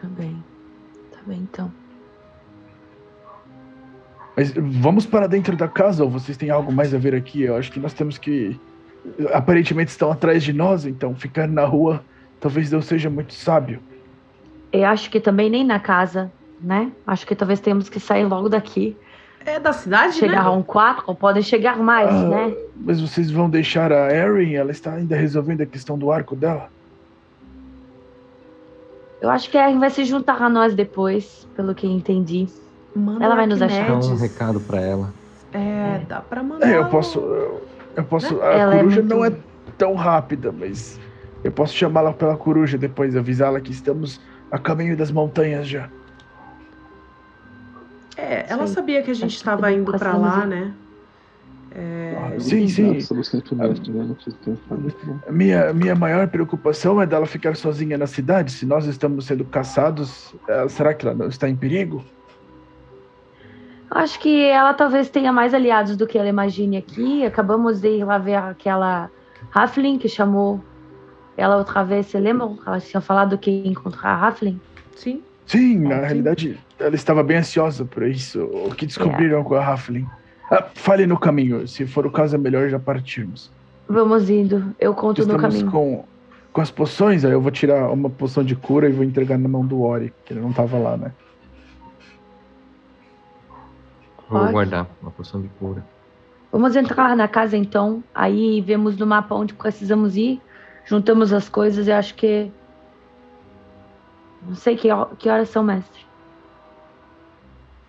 Tá 0.00 0.08
bem. 0.08 0.42
Tá 1.12 1.20
bem, 1.26 1.38
então. 1.40 1.72
Mas 4.36 4.52
vamos 4.56 5.04
para 5.04 5.26
dentro 5.26 5.56
da 5.56 5.68
casa 5.68 6.02
ou 6.02 6.10
vocês 6.10 6.36
têm 6.36 6.50
algo 6.50 6.72
mais 6.72 6.94
a 6.94 6.98
ver 6.98 7.14
aqui? 7.14 7.42
Eu 7.42 7.56
acho 7.56 7.70
que 7.70 7.78
nós 7.78 7.92
temos 7.92 8.18
que. 8.18 8.58
Aparentemente 9.32 9.90
estão 9.90 10.10
atrás 10.10 10.42
de 10.42 10.52
nós, 10.52 10.86
então 10.86 11.14
ficar 11.14 11.48
na 11.48 11.64
rua 11.64 12.04
talvez 12.40 12.70
não 12.72 12.82
seja 12.82 13.08
muito 13.08 13.32
sábio. 13.34 13.80
Eu 14.72 14.86
acho 14.86 15.10
que 15.10 15.20
também 15.20 15.48
nem 15.48 15.64
na 15.64 15.78
casa, 15.78 16.32
né? 16.60 16.90
Acho 17.06 17.26
que 17.26 17.36
talvez 17.36 17.60
temos 17.60 17.88
que 17.88 18.00
sair 18.00 18.24
logo 18.24 18.48
daqui. 18.48 18.96
É 19.44 19.58
da 19.58 19.72
cidade, 19.72 20.14
chegar 20.14 20.32
né? 20.32 20.38
Chegar 20.38 20.48
a 20.48 20.52
um 20.52 20.62
quarto, 20.62 21.14
podem 21.14 21.42
chegar 21.42 21.76
mais, 21.78 22.08
ah, 22.08 22.28
né? 22.28 22.54
Mas 22.76 23.00
vocês 23.00 23.30
vão 23.30 23.50
deixar 23.50 23.92
a 23.92 24.14
Erin? 24.14 24.54
Ela 24.54 24.70
está 24.70 24.92
ainda 24.92 25.16
resolvendo 25.16 25.62
a 25.62 25.66
questão 25.66 25.98
do 25.98 26.10
arco 26.12 26.36
dela? 26.36 26.68
Eu 29.20 29.30
acho 29.30 29.50
que 29.50 29.58
a 29.58 29.68
Erin 29.68 29.78
vai 29.78 29.90
se 29.90 30.04
juntar 30.04 30.40
a 30.40 30.48
nós 30.48 30.74
depois, 30.74 31.46
pelo 31.56 31.74
que 31.74 31.86
entendi. 31.86 32.48
Manda 32.94 33.24
ela 33.24 33.34
vai 33.34 33.46
nos 33.46 33.60
achar. 33.62 33.88
Dá 33.88 33.96
um 33.96 34.16
recado 34.16 34.60
para 34.60 34.80
ela. 34.80 35.12
É, 35.52 36.00
dá 36.08 36.20
para 36.20 36.42
mandar. 36.42 36.68
É, 36.68 36.78
eu 36.78 36.86
posso. 36.86 37.18
Eu, 37.18 37.66
eu 37.96 38.04
posso. 38.04 38.34
Né? 38.34 38.44
A 38.44 38.52
ela 38.52 38.74
é 38.74 38.78
coruja 38.78 39.00
é 39.00 39.02
muito... 39.02 39.14
não 39.14 39.24
é 39.24 39.32
tão 39.76 39.94
rápida, 39.94 40.52
mas 40.52 41.00
eu 41.42 41.50
posso 41.50 41.74
chamá-la 41.74 42.12
pela 42.12 42.36
coruja 42.36 42.78
depois, 42.78 43.16
avisá-la 43.16 43.60
que 43.60 43.72
estamos 43.72 44.20
a 44.50 44.58
caminho 44.58 44.96
das 44.96 45.10
montanhas 45.10 45.66
já. 45.66 45.88
É, 48.22 48.46
ela 48.48 48.68
sim. 48.68 48.74
sabia 48.74 49.02
que 49.02 49.10
a 49.10 49.14
gente 49.14 49.34
estava 49.34 49.72
indo 49.72 49.90
para 49.98 50.16
lá, 50.16 50.46
né? 50.46 50.72
É... 51.74 52.14
Ah, 52.16 52.40
sim, 52.40 52.68
sim. 52.68 52.98
A 55.26 55.32
minha, 55.32 55.72
minha 55.72 55.94
maior 55.96 56.28
preocupação 56.28 57.02
é 57.02 57.06
dela 57.06 57.26
ficar 57.26 57.56
sozinha 57.56 57.98
na 57.98 58.06
cidade. 58.06 58.52
Se 58.52 58.64
nós 58.64 58.86
estamos 58.86 59.26
sendo 59.26 59.44
caçados, 59.44 60.32
será 60.68 60.94
que 60.94 61.04
ela 61.04 61.16
não 61.16 61.26
está 61.26 61.48
em 61.48 61.56
perigo? 61.56 62.04
Acho 63.90 64.20
que 64.20 64.44
ela 64.44 64.72
talvez 64.72 65.10
tenha 65.10 65.32
mais 65.32 65.52
aliados 65.52 65.96
do 65.96 66.06
que 66.06 66.16
ela 66.16 66.28
imagine 66.28 66.76
aqui. 66.76 67.24
Acabamos 67.26 67.80
de 67.80 67.88
ir 67.88 68.04
lá 68.04 68.18
ver 68.18 68.36
aquela 68.36 69.10
Raflin 69.50 69.98
que 69.98 70.08
chamou 70.08 70.60
ela 71.36 71.56
outra 71.56 71.82
vez, 71.82 72.06
você 72.06 72.20
lembra? 72.20 72.48
Ela 72.66 72.78
tinha 72.78 73.00
falado 73.00 73.36
que 73.36 73.50
ia 73.50 73.68
encontrar 73.68 74.10
a 74.10 74.16
Raflin? 74.16 74.60
Sim. 74.94 75.22
Sim, 75.46 75.80
na 75.80 75.96
Sim. 75.96 76.00
realidade, 76.00 76.60
ela 76.82 76.94
estava 76.94 77.22
bem 77.22 77.38
ansiosa 77.38 77.84
por 77.84 78.02
isso. 78.02 78.42
O 78.44 78.74
que 78.74 78.86
descobriram 78.86 79.40
é. 79.40 79.44
com 79.44 79.54
a 79.54 79.60
Raflin? 79.60 80.06
Ah, 80.50 80.66
fale 80.74 81.06
no 81.06 81.18
caminho. 81.18 81.66
Se 81.66 81.86
for 81.86 82.06
o 82.06 82.10
caso, 82.10 82.34
é 82.34 82.38
melhor 82.38 82.68
já 82.68 82.78
partirmos. 82.78 83.50
Vamos 83.88 84.28
indo. 84.28 84.74
Eu 84.78 84.94
conto 84.94 85.22
Estamos 85.22 85.42
no 85.42 85.48
caminho. 85.48 85.70
Com, 85.70 86.04
com 86.52 86.60
as 86.60 86.70
poções, 86.70 87.24
aí 87.24 87.32
eu 87.32 87.40
vou 87.40 87.50
tirar 87.50 87.90
uma 87.90 88.10
poção 88.10 88.44
de 88.44 88.54
cura 88.54 88.88
e 88.88 88.92
vou 88.92 89.04
entregar 89.04 89.38
na 89.38 89.48
mão 89.48 89.64
do 89.64 89.82
Ori, 89.82 90.12
que 90.24 90.32
ele 90.32 90.40
não 90.40 90.50
estava 90.50 90.78
lá, 90.78 90.96
né? 90.96 91.12
Vou 94.28 94.50
guardar 94.50 94.86
uma 95.00 95.10
poção 95.10 95.40
de 95.40 95.48
cura. 95.58 95.84
Vamos 96.50 96.74
entrar 96.76 97.16
na 97.16 97.28
casa 97.28 97.56
então. 97.56 98.02
Aí 98.14 98.60
vemos 98.60 98.96
no 98.96 99.06
mapa 99.06 99.34
onde 99.34 99.54
precisamos 99.54 100.16
ir 100.16 100.40
juntamos 100.84 101.32
as 101.32 101.48
coisas 101.48 101.86
e 101.86 101.92
acho 101.92 102.14
que. 102.14 102.50
Não 104.46 104.54
sei 104.54 104.76
que, 104.76 104.88
que 105.18 105.28
horas 105.28 105.48
são, 105.48 105.62
mestre. 105.62 106.04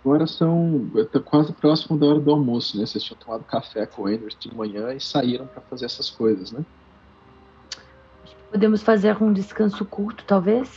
Agora 0.04 0.28
são. 0.28 0.90
Tá 1.12 1.20
quase 1.22 1.54
próximo 1.54 1.98
da 1.98 2.06
hora 2.06 2.20
do 2.20 2.30
almoço, 2.30 2.78
né? 2.78 2.86
Vocês 2.86 3.04
tinham 3.04 3.18
tomado 3.18 3.44
café 3.46 3.86
com 3.86 4.04
o 4.04 4.08
Anders 4.08 4.36
de 4.38 4.54
manhã 4.54 4.94
e 4.94 5.00
saíram 5.00 5.48
para 5.48 5.62
fazer 5.62 5.86
essas 5.86 6.10
coisas, 6.10 6.52
né? 6.52 6.60
Podemos 8.52 8.84
fazer 8.84 9.22
um 9.24 9.32
descanso 9.32 9.84
curto, 9.86 10.26
talvez? 10.26 10.70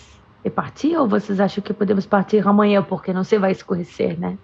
E 0.44 0.48
partir? 0.48 0.96
Ou 0.96 1.08
vocês 1.08 1.40
acham 1.40 1.62
que 1.62 1.74
podemos 1.74 2.06
partir 2.06 2.46
amanhã, 2.46 2.82
porque 2.82 3.12
não 3.12 3.24
sei 3.24 3.38
vai 3.38 3.50
escurecer, 3.50 4.18
né? 4.18 4.38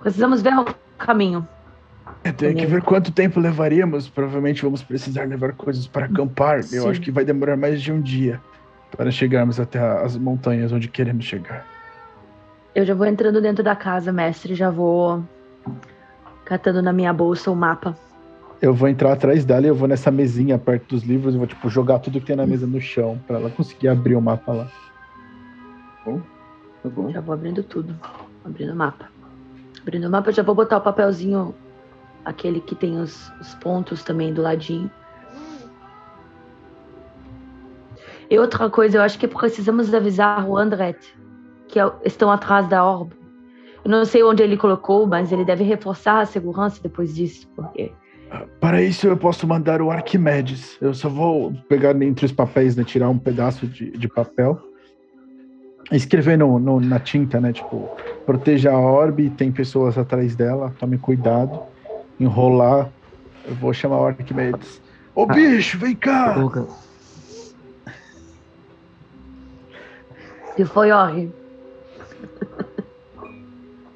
Precisamos 0.00 0.40
ver 0.40 0.58
o 0.58 0.64
caminho. 0.96 1.46
É, 2.24 2.32
tem 2.32 2.54
que 2.54 2.64
ver 2.64 2.82
quanto 2.82 3.12
tempo 3.12 3.38
levaríamos. 3.38 4.08
Provavelmente 4.08 4.62
vamos 4.62 4.82
precisar 4.82 5.28
levar 5.28 5.52
coisas 5.52 5.86
para 5.86 6.06
acampar. 6.06 6.62
Sim. 6.62 6.76
Eu 6.76 6.88
acho 6.88 7.00
que 7.00 7.10
vai 7.10 7.26
demorar 7.26 7.58
mais 7.58 7.82
de 7.82 7.92
um 7.92 8.00
dia 8.00 8.40
para 8.96 9.10
chegarmos 9.10 9.60
até 9.60 9.78
as 9.78 10.16
montanhas 10.16 10.72
onde 10.72 10.88
queremos 10.88 11.26
chegar. 11.26 11.77
Eu 12.74 12.84
já 12.84 12.94
vou 12.94 13.06
entrando 13.06 13.40
dentro 13.40 13.64
da 13.64 13.74
casa, 13.74 14.12
mestre. 14.12 14.54
Já 14.54 14.70
vou 14.70 15.24
catando 16.44 16.80
na 16.82 16.92
minha 16.92 17.12
bolsa 17.12 17.50
o 17.50 17.56
mapa. 17.56 17.96
Eu 18.60 18.74
vou 18.74 18.88
entrar 18.88 19.12
atrás 19.12 19.44
dela 19.44 19.66
e 19.66 19.68
eu 19.68 19.74
vou 19.74 19.86
nessa 19.86 20.10
mesinha 20.10 20.58
perto 20.58 20.88
dos 20.88 21.04
livros 21.04 21.34
e 21.34 21.38
vou, 21.38 21.46
tipo, 21.46 21.68
jogar 21.68 22.00
tudo 22.00 22.20
que 22.20 22.26
tem 22.26 22.36
na 22.36 22.46
mesa 22.46 22.66
no 22.66 22.80
chão 22.80 23.20
para 23.26 23.38
ela 23.38 23.50
conseguir 23.50 23.88
abrir 23.88 24.16
o 24.16 24.20
mapa 24.20 24.52
lá. 24.52 24.68
Bom, 26.04 26.20
tá 26.82 26.88
bom. 26.88 27.10
Já 27.10 27.20
vou 27.20 27.34
abrindo 27.34 27.62
tudo. 27.62 27.94
Abrindo 28.44 28.72
o 28.72 28.76
mapa. 28.76 29.08
Abrindo 29.80 30.08
o 30.08 30.10
mapa, 30.10 30.32
já 30.32 30.42
vou 30.42 30.54
botar 30.54 30.78
o 30.78 30.80
papelzinho 30.80 31.54
aquele 32.24 32.60
que 32.60 32.74
tem 32.74 32.98
os, 32.98 33.30
os 33.40 33.54
pontos 33.54 34.02
também 34.02 34.32
do 34.34 34.42
ladinho. 34.42 34.90
E 38.30 38.38
outra 38.38 38.68
coisa, 38.68 38.98
eu 38.98 39.02
acho 39.02 39.18
que 39.18 39.26
precisamos 39.26 39.92
avisar 39.94 40.46
o 40.46 40.56
Andret, 40.56 40.98
que 41.68 41.78
é 41.78 41.90
estão 42.04 42.30
atrás 42.30 42.68
da 42.68 42.84
orbe. 42.84 43.14
Eu 43.84 43.90
não 43.90 44.04
sei 44.04 44.22
onde 44.22 44.42
ele 44.42 44.56
colocou, 44.56 45.06
mas 45.06 45.30
ele 45.30 45.44
deve 45.44 45.64
reforçar 45.64 46.20
a 46.20 46.26
segurança 46.26 46.80
depois 46.82 47.14
disso, 47.14 47.48
porque... 47.54 47.92
Para 48.60 48.82
isso 48.82 49.06
eu 49.06 49.16
posso 49.16 49.46
mandar 49.46 49.80
o 49.80 49.90
Arquimedes. 49.90 50.76
Eu 50.82 50.92
só 50.92 51.08
vou 51.08 51.54
pegar 51.68 52.00
entre 52.02 52.26
os 52.26 52.32
papéis, 52.32 52.76
né, 52.76 52.84
tirar 52.84 53.08
um 53.08 53.18
pedaço 53.18 53.66
de, 53.66 53.90
de 53.92 54.08
papel, 54.08 54.60
escrever 55.90 56.36
no, 56.36 56.58
no, 56.58 56.78
na 56.80 56.98
tinta, 56.98 57.40
né, 57.40 57.52
tipo, 57.52 57.88
proteja 58.26 58.72
a 58.72 58.78
orbe, 58.78 59.30
tem 59.30 59.50
pessoas 59.50 59.96
atrás 59.96 60.36
dela, 60.36 60.74
tome 60.78 60.98
cuidado 60.98 61.58
enrolar, 62.20 62.90
eu 63.46 63.54
vou 63.54 63.72
chamar 63.72 64.00
o 64.00 64.06
Arquimedes. 64.06 64.82
Ô 65.14 65.22
ah, 65.22 65.34
bicho, 65.34 65.78
vem 65.78 65.94
cá! 65.94 66.34
Se 70.56 70.64
foi 70.64 70.90
horrível. 70.90 71.47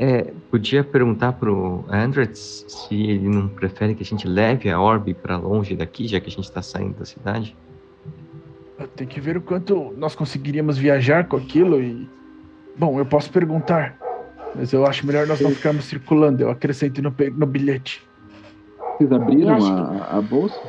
É, 0.04 0.32
podia 0.50 0.82
perguntar 0.82 1.32
pro 1.34 1.84
Andretz 1.88 2.64
se 2.66 2.94
ele 2.94 3.28
não 3.28 3.46
prefere 3.46 3.94
que 3.94 4.02
a 4.02 4.06
gente 4.06 4.26
leve 4.26 4.68
a 4.68 4.80
Orbe 4.80 5.14
para 5.14 5.36
longe 5.36 5.76
daqui, 5.76 6.08
já 6.08 6.18
que 6.18 6.26
a 6.26 6.30
gente 6.30 6.42
está 6.42 6.60
saindo 6.60 6.98
da 6.98 7.04
cidade. 7.04 7.56
Tem 8.96 9.06
que 9.06 9.20
ver 9.20 9.36
o 9.36 9.40
quanto 9.40 9.94
nós 9.96 10.16
conseguiríamos 10.16 10.76
viajar 10.76 11.28
com 11.28 11.36
aquilo 11.36 11.80
e. 11.80 12.08
Bom, 12.76 12.98
eu 12.98 13.06
posso 13.06 13.30
perguntar, 13.30 13.96
mas 14.56 14.72
eu 14.72 14.84
acho 14.84 15.06
melhor 15.06 15.24
nós 15.26 15.40
não 15.40 15.50
ficarmos 15.50 15.84
circulando. 15.84 16.42
Eu 16.42 16.50
acrescento 16.50 17.00
no, 17.00 17.14
no 17.36 17.46
bilhete. 17.46 18.02
Vocês 18.98 19.12
abriram 19.12 19.54
a, 19.54 20.18
a, 20.18 20.20
bolsa? 20.20 20.60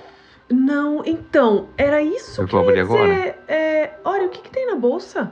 Não, 0.47 1.03
então, 1.05 1.69
era 1.75 2.01
isso 2.03 2.39
eu 2.39 2.45
que 2.45 2.51
vou 2.51 2.61
abrir 2.61 2.81
agora. 2.81 3.35
É, 3.47 3.93
olha, 4.03 4.27
o 4.27 4.29
que, 4.29 4.41
que 4.41 4.51
tem 4.51 4.67
na 4.67 4.75
bolsa? 4.75 5.31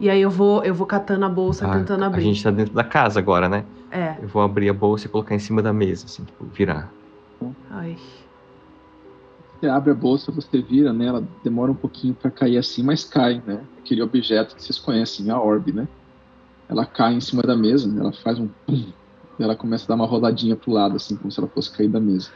E 0.00 0.08
aí 0.08 0.22
eu 0.22 0.30
vou, 0.30 0.64
eu 0.64 0.74
vou 0.74 0.86
catando 0.86 1.26
a 1.26 1.28
bolsa, 1.28 1.66
ah, 1.66 1.76
tentando 1.76 2.02
abrir. 2.04 2.22
A 2.22 2.24
gente 2.24 2.42
tá 2.42 2.50
dentro 2.50 2.72
da 2.72 2.82
casa 2.82 3.20
agora, 3.20 3.50
né? 3.50 3.66
É. 3.90 4.16
Eu 4.22 4.28
vou 4.28 4.40
abrir 4.40 4.70
a 4.70 4.72
bolsa 4.72 5.06
e 5.06 5.10
colocar 5.10 5.34
em 5.34 5.38
cima 5.38 5.60
da 5.60 5.74
mesa, 5.74 6.06
assim, 6.06 6.24
tipo, 6.24 6.46
virar. 6.46 6.90
Ai. 7.70 7.98
Você 9.60 9.68
abre 9.68 9.90
a 9.90 9.94
bolsa, 9.94 10.32
você 10.32 10.62
vira 10.62 10.90
nela, 10.90 11.22
demora 11.44 11.70
um 11.70 11.74
pouquinho 11.74 12.14
para 12.14 12.30
cair 12.30 12.56
assim, 12.56 12.82
mas 12.82 13.04
cai, 13.04 13.42
né? 13.46 13.60
Aquele 13.78 14.00
objeto 14.00 14.56
que 14.56 14.64
vocês 14.64 14.78
conhecem, 14.78 15.30
a 15.30 15.38
orbe, 15.38 15.70
né? 15.70 15.86
Ela 16.66 16.86
cai 16.86 17.12
em 17.12 17.20
cima 17.20 17.42
da 17.42 17.54
mesa, 17.54 17.94
ela 17.98 18.10
faz 18.10 18.38
um 18.38 18.48
pum, 18.66 18.86
e 19.38 19.42
ela 19.42 19.54
começa 19.54 19.84
a 19.84 19.88
dar 19.88 19.96
uma 19.96 20.06
rodadinha 20.06 20.56
pro 20.56 20.72
lado, 20.72 20.96
assim, 20.96 21.14
como 21.14 21.30
se 21.30 21.38
ela 21.38 21.48
fosse 21.48 21.70
cair 21.76 21.88
da 21.88 22.00
mesa. 22.00 22.30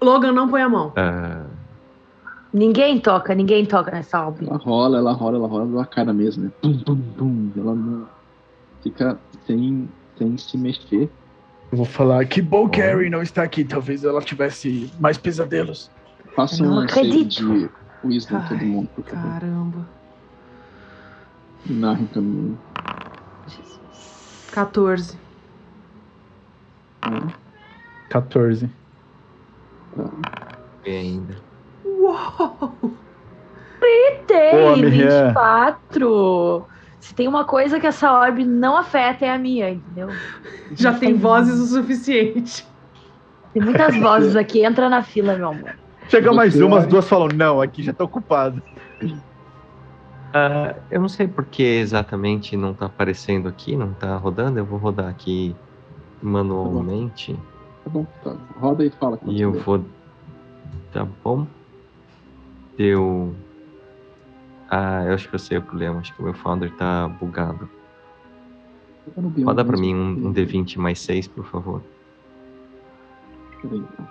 Logan 0.00 0.32
não 0.32 0.48
põe 0.48 0.62
a 0.62 0.68
mão. 0.68 0.88
Uh... 0.88 1.61
Ninguém 2.52 3.00
toca, 3.00 3.34
ninguém 3.34 3.64
toca 3.64 3.90
nessa 3.90 4.18
álbum. 4.18 4.46
Ela 4.46 4.58
rola, 4.58 4.98
ela 4.98 5.12
rola, 5.12 5.38
ela 5.38 5.46
rola, 5.48 5.88
na 6.04 6.12
mesa, 6.12 6.40
né? 6.40 6.50
Pum, 6.60 6.78
pum, 6.80 6.96
pum. 7.16 7.50
Ela 7.56 7.74
não 7.74 8.06
fica 8.82 9.18
sem, 9.46 9.88
sem 10.18 10.36
se 10.36 10.58
mexer. 10.58 11.10
Eu 11.70 11.78
vou 11.78 11.86
falar, 11.86 12.26
que 12.26 12.42
bom 12.42 12.68
que 12.68 12.80
Harry 12.80 13.08
não 13.08 13.22
está 13.22 13.42
aqui. 13.42 13.64
Talvez 13.64 14.04
ela 14.04 14.20
tivesse 14.20 14.92
mais 15.00 15.16
pesadelos. 15.16 15.90
Faça 16.36 16.62
um 16.62 16.86
save 16.88 17.24
de 17.24 17.70
wisdom 18.04 18.36
Ai, 18.36 18.48
todo 18.48 18.64
mundo, 18.66 18.88
por 18.94 19.04
favor. 19.04 19.30
Caramba. 19.30 19.88
Narrem 21.66 22.06
também. 22.06 22.58
14. 24.50 25.18
14. 28.10 28.70
Bem 30.84 30.98
ainda. 30.98 31.51
Uou! 32.02 32.72
Gritei! 33.80 34.90
24! 34.90 36.66
Se 36.98 37.14
tem 37.14 37.28
uma 37.28 37.44
coisa 37.44 37.78
que 37.78 37.86
essa 37.86 38.12
orbe 38.12 38.44
não 38.44 38.76
afeta, 38.76 39.24
é 39.24 39.30
a 39.30 39.38
minha, 39.38 39.70
entendeu? 39.70 40.08
Já 40.72 40.94
tem 40.94 41.14
vozes 41.14 41.60
o 41.60 41.66
suficiente. 41.66 42.66
Tem 43.52 43.62
muitas 43.62 43.96
vozes 43.96 44.34
aqui, 44.34 44.64
entra 44.64 44.88
na 44.88 45.02
fila, 45.02 45.36
meu 45.36 45.48
amor. 45.50 45.76
Chega 46.08 46.32
mais 46.32 46.60
uma, 46.60 46.78
as 46.78 46.86
duas 46.86 47.08
falam, 47.08 47.28
não, 47.34 47.60
aqui 47.60 47.82
já 47.82 47.92
tá 47.92 48.04
ocupado. 48.04 48.62
Uh, 49.02 50.74
eu 50.90 51.00
não 51.00 51.08
sei 51.08 51.28
porque 51.28 51.62
exatamente 51.62 52.56
não 52.56 52.72
tá 52.72 52.86
aparecendo 52.86 53.48
aqui, 53.48 53.76
não 53.76 53.92
tá 53.92 54.16
rodando. 54.16 54.58
Eu 54.58 54.64
vou 54.64 54.78
rodar 54.78 55.08
aqui 55.08 55.54
manualmente. 56.22 57.34
Tá 57.84 57.90
bom, 57.90 58.06
tá. 58.24 58.36
Roda 58.58 58.84
e 58.84 58.90
fala. 58.90 59.18
E 59.26 59.40
eu 59.40 59.52
vou. 59.52 59.84
Tá 60.92 61.06
bom. 61.22 61.46
Deu. 62.76 63.34
Ah, 64.70 65.04
eu 65.04 65.14
acho 65.14 65.28
que 65.28 65.34
eu 65.34 65.38
sei 65.38 65.58
o 65.58 65.62
problema. 65.62 66.00
Acho 66.00 66.14
que 66.14 66.20
o 66.20 66.24
meu 66.24 66.34
founder 66.34 66.70
tá 66.76 67.08
bugado. 67.08 67.68
Roda 69.44 69.64
pra 69.64 69.76
mim 69.76 69.94
um, 69.94 70.28
um 70.28 70.32
D20 70.32 70.76
mais 70.78 71.00
6, 71.00 71.28
por 71.28 71.44
favor. 71.44 71.82
Peraí, 73.60 73.78
então. 73.78 74.08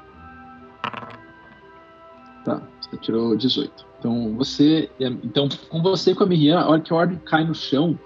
Tá, 2.44 2.62
você 2.80 2.98
tirou 2.98 3.36
18. 3.36 3.86
Então 4.00 4.36
você. 4.36 4.90
Então, 5.00 5.48
com 5.70 5.82
você 5.82 6.12
e 6.12 6.16
com 6.16 6.24
a 6.24 6.28
Miriam, 6.28 6.60
a 6.60 6.68
hora 6.68 6.82
que 6.82 6.92
a 6.92 6.96
ordem 6.96 7.20
cai 7.20 7.44
no 7.44 7.56
chão, 7.56 7.98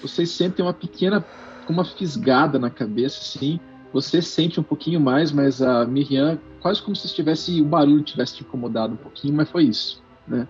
vocês 0.00 0.30
sentem 0.30 0.64
uma 0.64 0.72
pequena. 0.74 1.24
uma 1.68 1.84
fisgada 1.84 2.58
na 2.58 2.70
cabeça, 2.70 3.20
assim. 3.20 3.58
Você 3.92 4.20
sente 4.20 4.58
um 4.58 4.62
pouquinho 4.62 5.00
mais, 5.00 5.30
mas 5.30 5.62
a 5.62 5.86
Miriam, 5.86 6.38
quase 6.64 6.80
como 6.80 6.96
se 6.96 7.06
estivesse. 7.06 7.60
o 7.60 7.64
barulho 7.66 8.02
tivesse 8.02 8.36
te 8.36 8.42
incomodado 8.42 8.94
um 8.94 8.96
pouquinho, 8.96 9.34
mas 9.34 9.50
foi 9.50 9.64
isso, 9.64 10.02
né? 10.26 10.48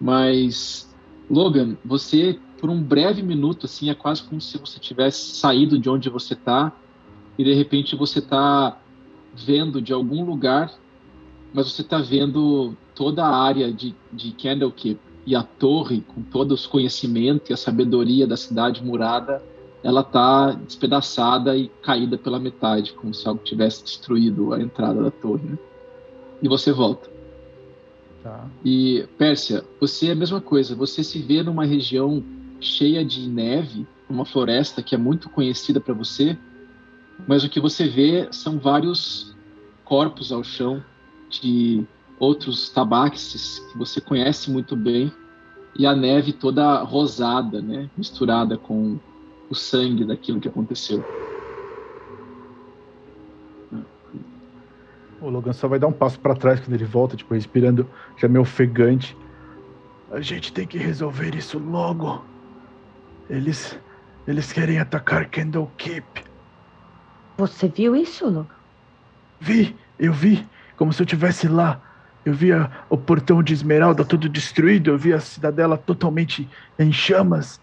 Mas, 0.00 0.90
Logan, 1.28 1.76
você, 1.84 2.38
por 2.58 2.70
um 2.70 2.82
breve 2.82 3.22
minuto, 3.22 3.66
assim, 3.66 3.90
é 3.90 3.94
quase 3.94 4.22
como 4.22 4.40
se 4.40 4.56
você 4.56 4.80
tivesse 4.80 5.36
saído 5.36 5.78
de 5.78 5.90
onde 5.90 6.08
você 6.08 6.32
está 6.32 6.72
e 7.36 7.44
de 7.44 7.52
repente 7.52 7.94
você 7.94 8.20
está 8.20 8.78
vendo 9.34 9.82
de 9.82 9.92
algum 9.92 10.24
lugar, 10.24 10.72
mas 11.52 11.70
você 11.70 11.82
está 11.82 11.98
vendo 11.98 12.74
toda 12.94 13.22
a 13.22 13.36
área 13.36 13.70
de, 13.70 13.94
de 14.10 14.32
Candlekeep 14.32 14.98
e 15.26 15.36
a 15.36 15.42
torre, 15.42 16.00
com 16.00 16.22
todos 16.22 16.62
os 16.62 16.66
conhecimentos 16.66 17.50
e 17.50 17.52
a 17.52 17.58
sabedoria 17.58 18.26
da 18.26 18.38
cidade 18.38 18.82
murada, 18.82 19.42
ela 19.86 20.00
está 20.00 20.50
despedaçada 20.50 21.56
e 21.56 21.68
caída 21.80 22.18
pela 22.18 22.40
metade, 22.40 22.92
como 22.92 23.14
se 23.14 23.28
algo 23.28 23.40
tivesse 23.44 23.84
destruído 23.84 24.52
a 24.52 24.60
entrada 24.60 25.00
da 25.00 25.12
torre. 25.12 25.44
Né? 25.44 25.58
E 26.42 26.48
você 26.48 26.72
volta. 26.72 27.08
Tá. 28.20 28.48
E 28.64 29.06
Pérsia, 29.16 29.64
você 29.80 30.08
é 30.08 30.12
a 30.12 30.16
mesma 30.16 30.40
coisa. 30.40 30.74
Você 30.74 31.04
se 31.04 31.20
vê 31.20 31.40
numa 31.40 31.64
região 31.64 32.20
cheia 32.60 33.04
de 33.04 33.28
neve, 33.28 33.86
uma 34.10 34.24
floresta 34.24 34.82
que 34.82 34.92
é 34.92 34.98
muito 34.98 35.30
conhecida 35.30 35.80
para 35.80 35.94
você, 35.94 36.36
mas 37.24 37.44
o 37.44 37.48
que 37.48 37.60
você 37.60 37.86
vê 37.86 38.26
são 38.32 38.58
vários 38.58 39.36
corpos 39.84 40.32
ao 40.32 40.42
chão 40.42 40.82
de 41.30 41.86
outros 42.18 42.70
tabaxes 42.70 43.60
que 43.70 43.78
você 43.78 44.00
conhece 44.00 44.50
muito 44.50 44.74
bem 44.74 45.12
e 45.78 45.86
a 45.86 45.94
neve 45.94 46.32
toda 46.32 46.82
rosada, 46.82 47.62
né, 47.62 47.88
misturada 47.96 48.58
com 48.58 48.98
o 49.48 49.54
sangue 49.54 50.04
daquilo 50.04 50.40
que 50.40 50.48
aconteceu. 50.48 51.02
O 55.20 55.30
Logan 55.30 55.52
só 55.52 55.66
vai 55.66 55.78
dar 55.78 55.86
um 55.86 55.92
passo 55.92 56.20
para 56.20 56.34
trás 56.34 56.60
quando 56.60 56.74
ele 56.74 56.84
volta, 56.84 57.16
tipo, 57.16 57.32
respirando 57.34 57.88
já 58.16 58.28
meio 58.28 58.42
ofegante. 58.42 59.16
A 60.12 60.20
gente 60.20 60.52
tem 60.52 60.66
que 60.66 60.78
resolver 60.78 61.34
isso 61.34 61.58
logo. 61.58 62.24
Eles. 63.28 63.78
Eles 64.26 64.52
querem 64.52 64.78
atacar 64.78 65.30
Kendall 65.30 65.70
Keep. 65.78 66.24
Você 67.38 67.68
viu 67.68 67.94
isso, 67.94 68.28
Logan? 68.28 68.54
Vi, 69.40 69.76
eu 69.98 70.12
vi. 70.12 70.46
Como 70.76 70.92
se 70.92 71.00
eu 71.02 71.04
estivesse 71.04 71.48
lá. 71.48 71.82
Eu 72.24 72.34
vi 72.34 72.52
a, 72.52 72.84
o 72.90 72.98
portão 72.98 73.42
de 73.42 73.52
Esmeralda 73.52 74.04
todo 74.04 74.28
destruído. 74.28 74.90
Eu 74.90 74.98
vi 74.98 75.12
a 75.12 75.20
cidadela 75.20 75.78
totalmente 75.78 76.48
em 76.78 76.92
chamas. 76.92 77.60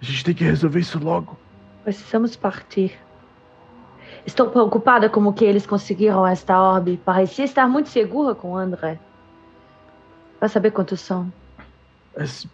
A 0.00 0.04
gente 0.04 0.24
tem 0.24 0.34
que 0.34 0.44
resolver 0.44 0.80
isso 0.80 0.98
logo. 0.98 1.36
Precisamos 1.84 2.36
partir. 2.36 2.98
Estou 4.26 4.48
preocupada 4.50 5.08
como 5.08 5.32
que 5.32 5.44
eles 5.44 5.66
conseguiram 5.66 6.26
esta 6.26 6.60
orbe. 6.60 7.00
Parecia 7.04 7.44
estar 7.44 7.68
muito 7.68 7.88
segura 7.88 8.34
com 8.34 8.56
André. 8.56 8.98
Vai 10.38 10.48
saber 10.48 10.70
quantos 10.70 11.00
são. 11.00 11.32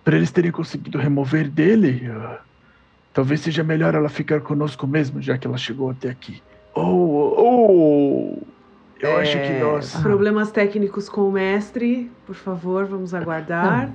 Para 0.04 0.16
eles 0.16 0.30
terem 0.30 0.50
conseguido 0.50 0.98
remover 0.98 1.48
dele, 1.48 2.08
uh, 2.10 2.38
talvez 3.12 3.40
seja 3.40 3.64
melhor 3.64 3.94
ela 3.94 4.08
ficar 4.08 4.40
conosco 4.40 4.86
mesmo, 4.86 5.22
já 5.22 5.38
que 5.38 5.46
ela 5.46 5.56
chegou 5.56 5.90
até 5.90 6.10
aqui. 6.10 6.42
Oh, 6.74 7.34
oh! 7.38 8.42
Eu 9.00 9.10
é... 9.10 9.22
acho 9.22 9.38
que 9.38 9.58
nós. 9.60 9.94
Problemas 9.96 10.50
técnicos 10.50 11.08
com 11.08 11.28
o 11.28 11.32
mestre, 11.32 12.10
por 12.26 12.34
favor, 12.34 12.84
vamos 12.86 13.14
aguardar. 13.14 13.90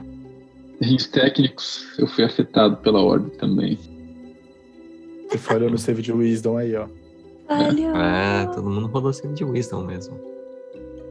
Erros 0.81 1.05
técnicos, 1.07 1.85
eu 1.99 2.07
fui 2.07 2.23
afetado 2.23 2.77
pela 2.77 3.01
orbe 3.01 3.29
também. 3.37 3.77
Você 5.29 5.37
falhou 5.37 5.69
no 5.69 5.77
save 5.77 6.01
de 6.01 6.11
Wisdom 6.11 6.57
aí, 6.57 6.75
ó. 6.75 6.87
É, 7.47 8.45
todo 8.47 8.69
mundo 8.69 8.87
rodou 8.87 9.13
save 9.13 9.33
de 9.33 9.43
Wisdom 9.43 9.83
mesmo. 9.85 10.19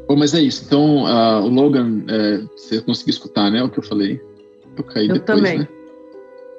Bom, 0.09 0.17
mas 0.17 0.35
é 0.35 0.41
isso. 0.41 0.65
Então, 0.67 1.05
uh, 1.05 1.45
o 1.45 1.49
Logan, 1.49 2.03
é, 2.09 2.39
você 2.57 2.81
conseguiu 2.81 3.13
escutar, 3.13 3.49
né? 3.49 3.63
O 3.63 3.71
que 3.71 3.79
eu 3.79 3.83
falei. 3.85 4.21
Eu 4.77 4.83
caí 4.83 5.07
eu 5.07 5.15
depois, 5.15 5.39
também. 5.39 5.59
né? 5.61 5.69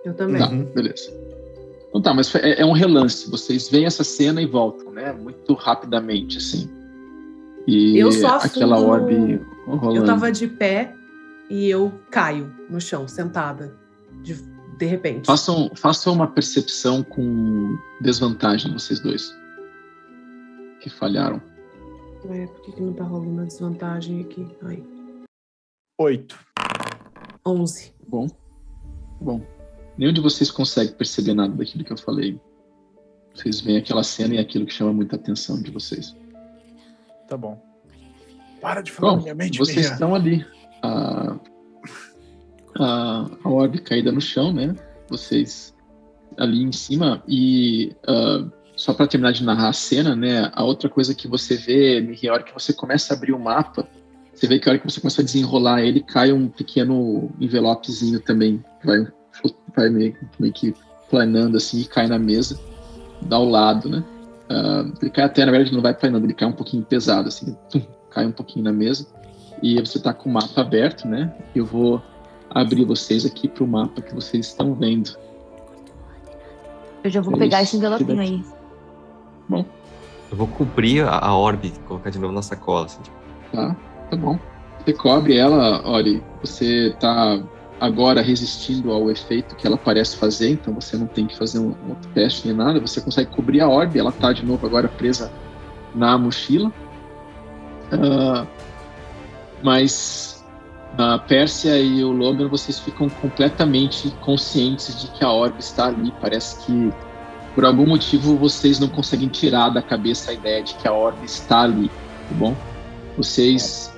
Eu 0.06 0.13
também. 0.13 0.39
Tá, 0.41 0.47
beleza. 0.47 1.12
Então 1.89 2.02
tá, 2.02 2.13
mas 2.13 2.34
é, 2.36 2.62
é, 2.62 2.65
um 2.65 2.71
relance. 2.71 3.30
Vocês 3.30 3.67
veem 3.67 3.86
essa 3.86 4.06
cena 4.06 4.41
e 4.41 4.45
voltam, 4.45 4.89
né? 4.93 5.12
Muito 5.12 5.54
rapidamente, 5.54 6.38
assim. 6.38 6.69
E 7.67 8.00
eu 8.00 8.10
só 8.13 8.38
aquela 8.38 8.80
orbe 8.80 9.41
rolando. 9.67 9.97
Eu 9.97 10.06
tava 10.06 10.32
de 10.32 10.47
pé 10.47 10.95
e 11.52 11.70
eu 11.70 11.92
caio 12.10 12.50
no 12.70 12.80
chão, 12.80 13.08
sentada. 13.10 13.78
De, 14.24 14.36
de 14.78 14.86
repente. 14.86 15.26
Façam, 15.26 15.70
façam 15.76 16.14
uma 16.14 16.28
percepção 16.28 17.04
com 17.04 17.78
desvantagem, 18.00 18.72
vocês 18.72 19.02
dois 19.02 19.36
que 20.80 20.90
falharam. 20.90 21.42
É, 22.30 22.48
por 22.48 22.62
que, 22.62 22.72
que 22.72 22.82
não 22.82 22.94
tá 22.94 23.04
rolando 23.04 23.42
a 23.42 23.46
desvantagem 23.46 24.22
aqui? 24.22 24.48
Ai. 24.64 24.82
Oito. 26.00 26.40
Onze. 27.46 27.94
Bom. 28.08 28.28
Bom. 29.20 29.46
Nenhum 29.98 30.14
de 30.14 30.22
vocês 30.22 30.50
consegue 30.50 30.94
perceber 30.94 31.34
nada 31.34 31.54
daquilo 31.54 31.84
que 31.84 31.92
eu 31.92 31.98
falei. 31.98 32.40
Vocês 33.34 33.60
veem 33.60 33.78
aquela 33.78 34.04
cena 34.04 34.36
e 34.36 34.38
é 34.38 34.42
aquilo 34.42 34.66
que 34.66 34.74
chama 34.74 34.94
muita 34.94 35.18
atenção 35.18 35.62
de 35.62 35.70
vocês. 35.70 36.16
Tá 37.28 37.36
bom. 37.36 37.62
Para 38.62 38.82
de 38.82 38.92
falar 38.92 39.16
bom, 39.16 39.22
minha 39.22 39.36
mente. 39.36 39.58
Vocês 39.58 39.78
minha. 39.78 39.94
estão 39.94 40.16
ali. 40.16 40.46
A, 40.82 41.36
a, 42.80 43.30
a 43.44 43.50
orbe 43.50 43.80
caída 43.80 44.12
no 44.12 44.22
chão, 44.22 44.52
né? 44.54 44.76
Vocês 45.10 45.76
ali 46.38 46.63
em 46.63 46.72
cima 46.72 47.22
e 47.28 47.94
uh, 48.08 48.50
só 48.76 48.94
para 48.94 49.08
terminar 49.08 49.32
de 49.34 49.44
narrar 49.44 49.70
a 49.70 49.74
cena, 49.74 50.15
né? 50.15 50.50
A 50.54 50.63
outra 50.63 50.89
coisa 50.89 51.13
que 51.13 51.28
você 51.28 51.56
vê, 51.56 52.02
Mickey, 52.02 52.28
a 52.28 52.34
hora 52.34 52.44
que 52.44 52.54
você 52.54 52.74
começa 52.74 53.13
a 53.13 53.17
abrir 53.17 53.34
o 53.34 53.39
mapa, 53.39 53.88
você 54.34 54.48
vê 54.48 54.58
que 54.60 54.67
a 54.67 54.72
hora 54.72 54.80
que 54.80 54.89
você 54.89 55.00
começa 55.00 55.22
a 55.22 55.26
desenrolar 55.26 55.82
ele, 55.82 56.02
cai 56.02 56.32
um 56.32 56.48
pequeno 56.48 57.30
envelopezinho 57.39 58.20
também, 58.20 58.63
vai, 58.84 59.06
vai 59.76 59.89
meio, 59.89 60.17
meio 60.39 60.54
que 60.54 60.74
planando 61.10 61.58
assim 61.58 61.82
e 61.82 61.86
cai 61.86 62.08
na 62.08 62.17
mesa, 62.17 62.60
dá 63.22 63.36
ao 63.36 63.46
lado, 63.46 63.89
né? 63.89 64.04
Uh, 64.50 64.94
ele 65.02 65.12
cai 65.12 65.26
até, 65.26 65.46
na 65.46 65.52
verdade, 65.52 65.74
não 65.74 65.82
vai 65.82 65.94
planando, 65.94 66.26
ele 66.26 66.34
cai 66.34 66.48
um 66.48 66.54
pouquinho 66.54 66.84
pesado, 66.84 67.28
assim, 67.28 67.56
cai 68.10 68.26
um 68.26 68.32
pouquinho 68.32 68.65
na 68.65 68.74
mesa. 68.74 69.06
E 69.62 69.80
você 69.80 70.00
tá 70.00 70.13
com 70.13 70.30
o 70.30 70.34
mapa 70.34 70.62
aberto, 70.62 71.08
né? 71.08 71.34
Eu 71.54 71.65
vou 71.65 72.02
abrir 72.50 72.84
vocês 72.86 73.26
aqui 73.26 73.47
para 73.47 73.63
o 73.63 73.67
mapa 73.67 74.02
que 74.02 74.13
vocês 74.13 74.47
estão 74.47 74.74
vendo. 74.74 75.17
Eu 77.04 77.10
já 77.10 77.21
vou 77.21 77.36
é 77.36 77.39
pegar 77.39 77.62
esse 77.62 77.78
envelopinho 77.78 78.21
aí. 78.21 78.43
Bom. 79.47 79.65
Eu 80.32 80.38
vou 80.38 80.47
cobrir 80.47 81.02
a, 81.02 81.17
a 81.17 81.36
orbe, 81.36 81.74
colocar 81.88 82.10
de 82.10 82.19
novo 82.19 82.34
na 82.34 82.41
sacola. 82.41 82.86
Assim, 82.86 83.02
tipo. 83.02 83.15
Tá, 83.52 83.76
tá 84.10 84.15
bom. 84.15 84.39
Você 84.80 84.93
cobre 84.93 85.38
ela, 85.38 85.88
Ori, 85.88 86.24
você 86.41 86.95
tá 87.00 87.39
agora 87.80 88.21
resistindo 88.21 88.91
ao 88.91 89.10
efeito 89.10 89.56
que 89.56 89.65
ela 89.65 89.78
parece 89.78 90.15
fazer, 90.17 90.52
então 90.52 90.74
você 90.74 90.97
não 90.97 91.08
tem 91.08 91.28
que 91.28 91.38
fazer 91.38 91.60
um, 91.60 91.76
um 91.86 91.89
outro 91.89 92.10
teste 92.13 92.47
nem 92.47 92.56
nada, 92.56 92.80
você 92.80 93.02
consegue 93.02 93.30
cobrir 93.32 93.62
a 93.62 93.67
orbe, 93.67 94.00
ela 94.00 94.12
tá 94.12 94.32
de 94.32 94.45
novo 94.45 94.65
agora 94.65 94.88
presa 94.88 95.32
na 95.93 96.17
mochila. 96.17 96.71
Uh, 97.91 98.47
mas 99.63 100.43
a 100.97 101.17
Pérsia 101.17 101.80
e 101.80 102.04
o 102.04 102.12
Logan, 102.12 102.47
vocês 102.47 102.80
ficam 102.80 103.10
completamente 103.10 104.10
conscientes 104.21 105.00
de 105.00 105.08
que 105.12 105.24
a 105.24 105.32
orbe 105.32 105.60
está 105.60 105.88
ali. 105.88 106.12
Parece 106.19 106.65
que 106.65 106.93
por 107.56 107.65
algum 107.65 107.86
motivo 107.86 108.36
vocês 108.38 108.80
não 108.80 108.88
conseguem 108.88 109.28
tirar 109.28 109.69
da 109.69 109.82
cabeça 109.82 110.32
a 110.32 110.34
ideia 110.34 110.62
de 110.63 110.74
que 110.76 110.88
a 110.88 110.93
orbe 110.93 111.26
está 111.26 111.62
ali, 111.62 111.88
tá 111.88 112.36
bom? 112.36 112.56
Vocês 113.17 113.93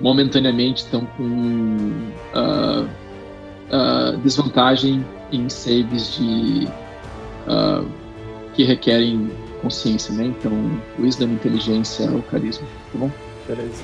momentaneamente 0.00 0.84
estão 0.84 1.04
com 1.16 2.10
uh, 2.34 2.84
uh, 2.84 4.16
desvantagem 4.18 5.04
em 5.32 5.48
saves 5.48 6.14
de 6.16 6.68
uh, 7.46 7.86
que 8.54 8.64
requerem 8.64 9.30
consciência, 9.60 10.14
né? 10.14 10.26
Então, 10.26 10.52
wisdom, 10.98 11.26
inteligência 11.26 12.10
ou 12.10 12.22
carisma, 12.22 12.66
tá 12.92 12.98
bom? 12.98 13.10
Beleza. 13.46 13.82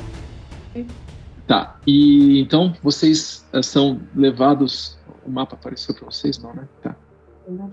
Tá. 1.46 1.78
E 1.86 2.40
então 2.40 2.74
vocês 2.82 3.44
são 3.62 4.00
levados. 4.14 4.96
O 5.26 5.30
mapa 5.30 5.54
apareceu 5.54 5.94
para 5.94 6.06
vocês, 6.06 6.38
não, 6.38 6.54
né? 6.54 6.68
Tá. 6.82 6.96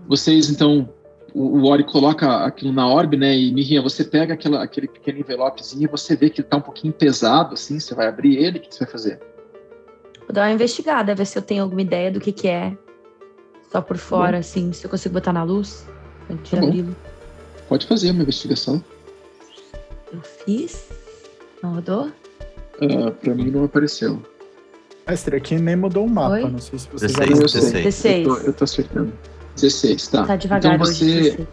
Vocês 0.08 0.50
então 0.50 0.90
o, 1.34 1.60
o 1.60 1.66
Ori 1.66 1.84
coloca 1.84 2.46
aquilo 2.46 2.74
na 2.74 2.88
orbe, 2.88 3.18
né? 3.18 3.38
E 3.38 3.54
Mirinha, 3.54 3.82
você 3.82 4.04
pega 4.04 4.34
aquela, 4.34 4.64
aquele 4.64 4.88
pequeno 4.88 5.20
envelopezinho 5.20 5.84
e 5.84 5.88
você 5.88 6.16
vê 6.16 6.30
que 6.30 6.42
ele 6.42 6.48
tá 6.48 6.58
um 6.58 6.62
pouquinho 6.62 6.94
pesado, 6.94 7.54
assim. 7.54 7.80
Você 7.80 7.96
vai 7.96 8.08
abrir 8.08 8.38
ele, 8.38 8.60
o 8.60 8.62
que 8.62 8.74
você 8.74 8.84
vai 8.84 8.92
fazer? 8.92 9.20
Vou 10.20 10.34
dar 10.34 10.48
uma 10.48 10.54
investigada, 10.54 11.16
ver 11.16 11.26
se 11.26 11.38
eu 11.38 11.42
tenho 11.42 11.64
alguma 11.64 11.82
ideia 11.82 12.12
do 12.12 12.20
que 12.20 12.32
que 12.32 12.48
é. 12.48 12.78
Só 13.72 13.82
por 13.82 13.98
fora, 13.98 14.34
bom. 14.34 14.38
assim, 14.40 14.74
se 14.74 14.86
eu 14.86 14.90
consigo 14.90 15.14
botar 15.14 15.32
na 15.32 15.44
luz 15.44 15.88
antes 16.30 16.52
tá 16.52 16.60
de 16.60 16.66
abri-lo. 16.66 16.96
Pode 17.70 17.88
fazer 17.88 18.12
uma 18.12 18.22
investigação. 18.22 18.84
Eu 20.12 20.22
fiz. 20.22 20.90
Não 21.64 21.76
rodou? 21.76 22.12
Uh, 22.82 23.12
pra 23.12 23.36
mim 23.36 23.52
não 23.52 23.66
apareceu. 23.66 24.22
Mestre, 25.08 25.36
aqui 25.36 25.56
nem 25.56 25.76
mudou 25.76 26.06
o 26.06 26.10
mapa. 26.10 26.36
Oi? 26.36 26.50
Não 26.50 26.60
sei 26.60 26.80
se 26.80 26.88
você 26.92 27.08
16, 27.08 27.30
já 27.30 27.36
16. 27.36 27.84
16. 27.84 28.28
Eu 28.28 28.36
tô, 28.36 28.42
eu 28.42 28.54
tô 28.54 28.64
acertando. 28.64 29.14
16, 29.56 30.08
tá. 30.08 30.26
Tá 30.26 30.36
devagar 30.36 30.76
então 30.76 30.86
você, 30.86 31.06
hoje, 31.06 31.48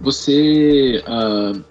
você, 0.00 1.04
uh, 1.06 1.64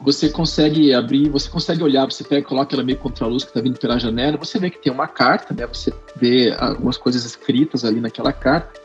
você 0.00 0.28
consegue 0.28 0.92
abrir, 0.92 1.28
você 1.28 1.48
consegue 1.48 1.82
olhar, 1.82 2.04
você 2.04 2.24
pega, 2.24 2.46
coloca 2.46 2.74
ela 2.74 2.82
meio 2.82 2.98
contra 2.98 3.24
a 3.24 3.28
luz 3.28 3.44
que 3.44 3.52
tá 3.52 3.60
vindo 3.60 3.78
pela 3.78 3.98
janela, 3.98 4.36
você 4.36 4.58
vê 4.58 4.68
que 4.68 4.78
tem 4.78 4.92
uma 4.92 5.06
carta, 5.06 5.54
né? 5.54 5.66
Você 5.66 5.92
vê 6.16 6.54
algumas 6.58 6.98
coisas 6.98 7.24
escritas 7.24 7.84
ali 7.84 8.00
naquela 8.00 8.32
carta. 8.32 8.80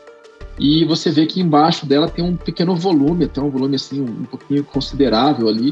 E 0.58 0.84
você 0.84 1.10
vê 1.10 1.26
que 1.26 1.40
embaixo 1.40 1.86
dela 1.86 2.08
tem 2.08 2.24
um 2.24 2.36
pequeno 2.36 2.74
volume, 2.74 3.26
até 3.26 3.40
um 3.40 3.50
volume 3.50 3.76
assim 3.76 4.00
um, 4.00 4.22
um 4.22 4.24
pouquinho 4.24 4.64
considerável 4.64 5.48
ali, 5.48 5.70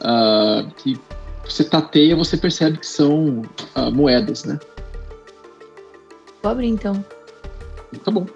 uh, 0.00 0.68
que 0.76 0.98
você 1.44 1.64
tateia, 1.64 2.16
você 2.16 2.36
percebe 2.36 2.78
que 2.78 2.86
são 2.86 3.42
uh, 3.76 3.90
moedas, 3.92 4.44
né? 4.44 4.58
Vou 6.42 6.52
abrir 6.52 6.68
então. 6.68 7.04
Tá 8.04 8.10
bom 8.10 8.26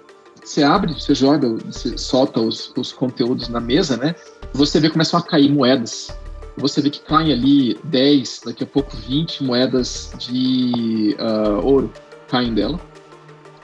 você 0.43 0.63
abre, 0.63 0.93
você 0.93 1.15
joga, 1.15 1.47
você 1.49 1.97
solta 1.97 2.39
os, 2.39 2.71
os 2.77 2.91
conteúdos 2.91 3.47
na 3.47 3.59
mesa, 3.59 3.97
né? 3.97 4.13
Você 4.53 4.79
vê 4.79 4.87
que 4.87 4.93
começam 4.93 5.19
a 5.19 5.23
cair 5.23 5.49
moedas. 5.49 6.15
Você 6.57 6.81
vê 6.81 6.89
que 6.89 6.99
caem 6.99 7.31
ali 7.31 7.79
10, 7.85 8.41
daqui 8.45 8.63
a 8.63 8.67
pouco 8.67 8.95
20 8.95 9.43
moedas 9.43 10.13
de 10.19 11.15
uh, 11.19 11.65
ouro 11.65 11.91
caem 12.27 12.53
dela. 12.53 12.79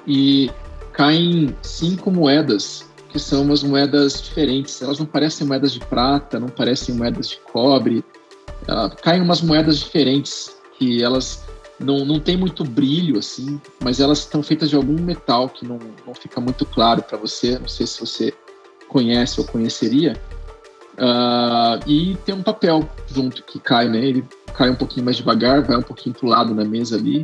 E 0.07 0.49
caem 0.93 1.55
cinco 1.61 2.09
moedas, 2.09 2.89
que 3.09 3.19
são 3.19 3.43
umas 3.43 3.61
moedas 3.61 4.21
diferentes. 4.21 4.81
Elas 4.81 4.97
não 4.97 5.05
parecem 5.05 5.45
moedas 5.45 5.73
de 5.73 5.79
prata, 5.81 6.39
não 6.39 6.47
parecem 6.47 6.95
moedas 6.95 7.29
de 7.29 7.37
cobre. 7.51 8.03
Uh, 8.69 8.95
caem 9.01 9.21
umas 9.21 9.41
moedas 9.41 9.79
diferentes, 9.79 10.55
que 10.77 11.03
elas 11.03 11.43
não, 11.79 12.05
não 12.05 12.19
tem 12.19 12.37
muito 12.37 12.63
brilho 12.63 13.17
assim, 13.17 13.59
mas 13.83 13.99
elas 13.99 14.19
estão 14.19 14.43
feitas 14.43 14.69
de 14.69 14.75
algum 14.75 15.01
metal 15.01 15.49
que 15.49 15.65
não, 15.65 15.79
não 16.05 16.13
fica 16.13 16.39
muito 16.39 16.65
claro 16.67 17.01
para 17.01 17.17
você. 17.17 17.57
Não 17.57 17.67
sei 17.67 17.87
se 17.87 17.99
você 17.99 18.33
conhece 18.87 19.39
ou 19.39 19.47
conheceria. 19.47 20.13
Uh, 20.99 21.79
e 21.87 22.15
tem 22.25 22.35
um 22.35 22.43
papel 22.43 22.87
junto 23.07 23.43
que 23.43 23.59
cai, 23.59 23.87
né? 23.87 24.03
Ele 24.03 24.23
cai 24.53 24.69
um 24.69 24.75
pouquinho 24.75 25.05
mais 25.05 25.17
devagar, 25.17 25.63
vai 25.63 25.77
um 25.77 25.81
pouquinho 25.81 26.13
pro 26.13 26.27
lado 26.27 26.53
na 26.53 26.65
mesa 26.65 26.97
ali. 26.97 27.23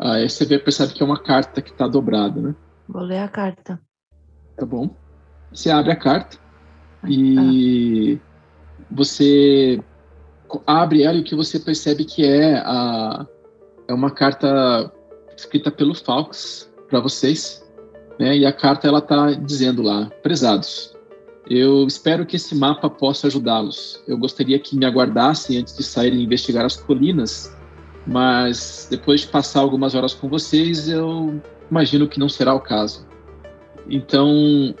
Uh, 0.00 0.08
aí 0.08 0.28
você 0.28 0.44
vê, 0.44 0.58
percebe 0.58 0.92
que 0.92 1.02
é 1.02 1.06
uma 1.06 1.22
carta 1.22 1.62
que 1.62 1.70
está 1.70 1.86
dobrada, 1.86 2.40
né? 2.40 2.54
Vou 2.88 3.02
ler 3.02 3.18
a 3.18 3.28
carta. 3.28 3.80
Tá 4.56 4.66
bom. 4.66 4.90
Você 5.52 5.70
abre 5.70 5.92
a 5.92 5.96
carta 5.96 6.36
e 7.06 8.16
tá. 8.16 8.22
você 8.90 9.80
abre 10.66 11.02
ela 11.02 11.16
e 11.16 11.20
o 11.20 11.24
que 11.24 11.34
você 11.34 11.58
percebe 11.58 12.04
que 12.04 12.24
é 12.24 12.56
a, 12.58 13.26
é 13.88 13.94
uma 13.94 14.10
carta 14.10 14.92
escrita 15.36 15.70
pelo 15.70 15.94
Falks 15.94 16.70
para 16.88 17.00
vocês, 17.00 17.64
né? 18.18 18.36
E 18.36 18.46
a 18.46 18.52
carta 18.52 18.86
ela 18.86 19.00
tá 19.00 19.32
dizendo 19.32 19.82
lá, 19.82 20.10
prezados, 20.22 20.94
eu 21.48 21.86
espero 21.86 22.24
que 22.24 22.36
esse 22.36 22.54
mapa 22.54 22.88
possa 22.88 23.26
ajudá-los. 23.26 24.02
Eu 24.06 24.16
gostaria 24.16 24.58
que 24.58 24.76
me 24.76 24.86
aguardassem 24.86 25.58
antes 25.58 25.76
de 25.76 25.82
sair 25.82 26.14
e 26.14 26.22
investigar 26.22 26.64
as 26.64 26.76
colinas, 26.76 27.54
mas 28.06 28.86
depois 28.90 29.22
de 29.22 29.26
passar 29.26 29.60
algumas 29.60 29.94
horas 29.94 30.14
com 30.14 30.28
vocês, 30.28 30.88
eu 30.88 31.40
imagino 31.70 32.08
que 32.08 32.18
não 32.18 32.28
será 32.28 32.54
o 32.54 32.60
caso. 32.60 33.06
Então, 33.88 34.74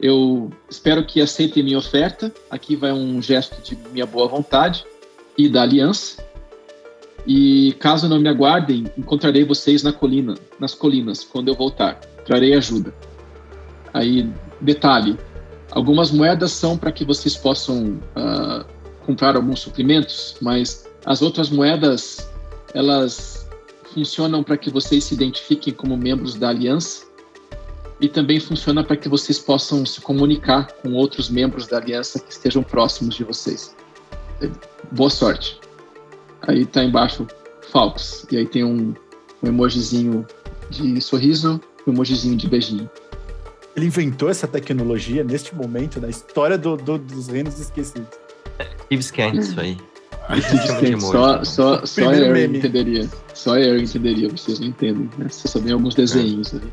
eu 0.00 0.50
espero 0.68 1.06
que 1.06 1.20
aceitem 1.20 1.62
minha 1.62 1.78
oferta. 1.78 2.32
Aqui 2.50 2.74
vai 2.74 2.92
um 2.92 3.22
gesto 3.22 3.62
de 3.62 3.78
minha 3.92 4.06
boa 4.06 4.26
vontade 4.26 4.84
e 5.38 5.48
da 5.48 5.62
aliança. 5.62 6.22
E 7.26 7.74
caso 7.78 8.08
não 8.08 8.18
me 8.18 8.28
aguardem, 8.28 8.86
encontrarei 8.96 9.44
vocês 9.44 9.82
na 9.82 9.92
colina, 9.92 10.34
nas 10.58 10.74
colinas, 10.74 11.22
quando 11.22 11.48
eu 11.48 11.54
voltar. 11.54 12.00
Trarei 12.24 12.54
ajuda. 12.54 12.92
Aí, 13.94 14.28
detalhe: 14.60 15.16
algumas 15.70 16.10
moedas 16.10 16.50
são 16.52 16.76
para 16.76 16.90
que 16.90 17.04
vocês 17.04 17.36
possam 17.36 18.00
uh, 18.16 18.64
comprar 19.06 19.36
alguns 19.36 19.60
suprimentos, 19.60 20.36
mas 20.40 20.88
as 21.06 21.22
outras 21.22 21.48
moedas 21.48 22.28
elas 22.74 23.48
funcionam 23.94 24.42
para 24.42 24.56
que 24.56 24.70
vocês 24.70 25.04
se 25.04 25.14
identifiquem 25.14 25.72
como 25.72 25.96
membros 25.96 26.34
da 26.34 26.48
aliança 26.48 27.06
e 28.00 28.08
também 28.08 28.38
funciona 28.38 28.84
para 28.84 28.96
que 28.96 29.08
vocês 29.08 29.38
possam 29.38 29.84
se 29.84 30.00
comunicar 30.00 30.70
com 30.74 30.92
outros 30.92 31.28
membros 31.28 31.66
da 31.66 31.78
aliança 31.78 32.20
que 32.20 32.30
estejam 32.30 32.62
próximos 32.62 33.16
de 33.16 33.24
vocês. 33.24 33.74
Boa 34.92 35.10
sorte. 35.10 35.60
Aí 36.42 36.64
tá 36.64 36.82
embaixo 36.82 37.26
Falcos. 37.70 38.26
E 38.30 38.36
aí 38.36 38.46
tem 38.46 38.64
um, 38.64 38.94
um 39.42 39.48
emojizinho 39.48 40.26
de 40.70 41.00
sorriso 41.00 41.60
e 41.86 41.90
um 41.90 41.92
emojizinho 41.92 42.36
de 42.36 42.48
beijinho. 42.48 42.88
Ele 43.76 43.86
inventou 43.86 44.28
essa 44.28 44.46
tecnologia 44.46 45.22
neste 45.22 45.54
momento 45.54 46.00
na 46.00 46.08
história 46.08 46.58
do, 46.58 46.76
do 46.76 46.98
dos 46.98 47.28
reinos 47.28 47.58
esquecidos. 47.60 48.08
Steve 48.86 49.12
Kent, 49.12 49.34
isso 49.36 49.60
aí. 49.60 49.76
só 51.00 51.44
só, 51.44 51.86
só 51.86 52.12
eu 52.12 52.36
entenderia. 52.36 53.08
Só 53.34 53.56
eu 53.56 53.78
entenderia, 53.78 54.28
vocês 54.28 54.58
não 54.58 54.68
entendem, 54.68 55.08
né? 55.16 55.28
Vocês 55.28 55.50
só 55.50 55.72
alguns 55.72 55.94
desenhos 55.94 56.54
ali. 56.54 56.72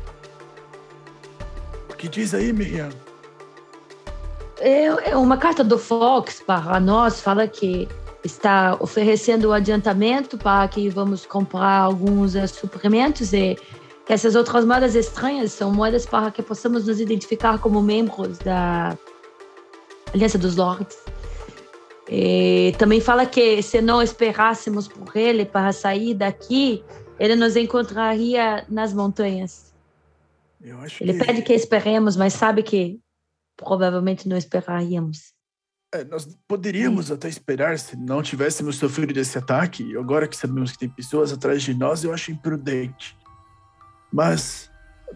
O 1.90 1.94
que 1.94 2.08
diz 2.08 2.34
aí, 2.34 2.52
Miriam? 2.52 2.90
É, 4.58 5.10
é 5.10 5.16
uma 5.16 5.36
carta 5.36 5.62
do 5.62 5.78
Fox 5.78 6.42
para 6.44 6.80
nós 6.80 7.20
fala 7.20 7.46
que 7.46 7.88
está 8.24 8.76
oferecendo 8.80 9.48
o 9.48 9.52
adiantamento 9.52 10.36
para 10.38 10.66
que 10.68 10.88
vamos 10.88 11.24
comprar 11.26 11.80
alguns 11.80 12.34
uh, 12.34 12.48
suprimentos 12.48 13.32
e 13.32 13.56
que 14.04 14.12
essas 14.12 14.34
outras 14.34 14.64
moedas 14.64 14.94
estranhas 14.94 15.52
são 15.52 15.72
moedas 15.72 16.06
para 16.06 16.30
que 16.30 16.42
possamos 16.42 16.86
nos 16.86 17.00
identificar 17.00 17.58
como 17.58 17.82
membros 17.82 18.38
da 18.38 18.96
Aliança 20.14 20.38
dos 20.38 20.56
Lords. 20.56 20.96
E 22.08 22.72
também 22.78 23.00
fala 23.00 23.26
que 23.26 23.60
se 23.62 23.80
não 23.80 24.00
esperássemos 24.00 24.86
por 24.86 25.16
ele 25.16 25.44
para 25.44 25.72
sair 25.72 26.14
daqui, 26.14 26.84
ele 27.18 27.34
nos 27.34 27.56
encontraria 27.56 28.64
nas 28.68 28.92
montanhas. 28.94 29.74
ele 31.00 31.14
que... 31.14 31.24
pede 31.24 31.42
que 31.42 31.52
esperemos, 31.52 32.16
mas 32.16 32.32
sabe 32.32 32.62
que 32.62 33.00
provavelmente 33.56 34.28
não 34.28 34.36
esperaríamos. 34.36 35.34
É, 35.94 36.04
nós 36.04 36.26
poderíamos 36.46 37.10
até 37.10 37.28
esperar 37.28 37.78
se 37.78 37.96
não 37.96 38.22
tivéssemos 38.22 38.76
sofrido 38.76 39.18
esse 39.18 39.38
ataque, 39.38 39.82
e 39.84 39.96
agora 39.96 40.26
que 40.28 40.36
sabemos 40.36 40.72
que 40.72 40.78
tem 40.78 40.88
pessoas 40.88 41.32
atrás 41.32 41.62
de 41.62 41.72
nós, 41.74 42.04
eu 42.04 42.12
acho 42.12 42.32
imprudente. 42.32 43.16
Mas 44.12 44.70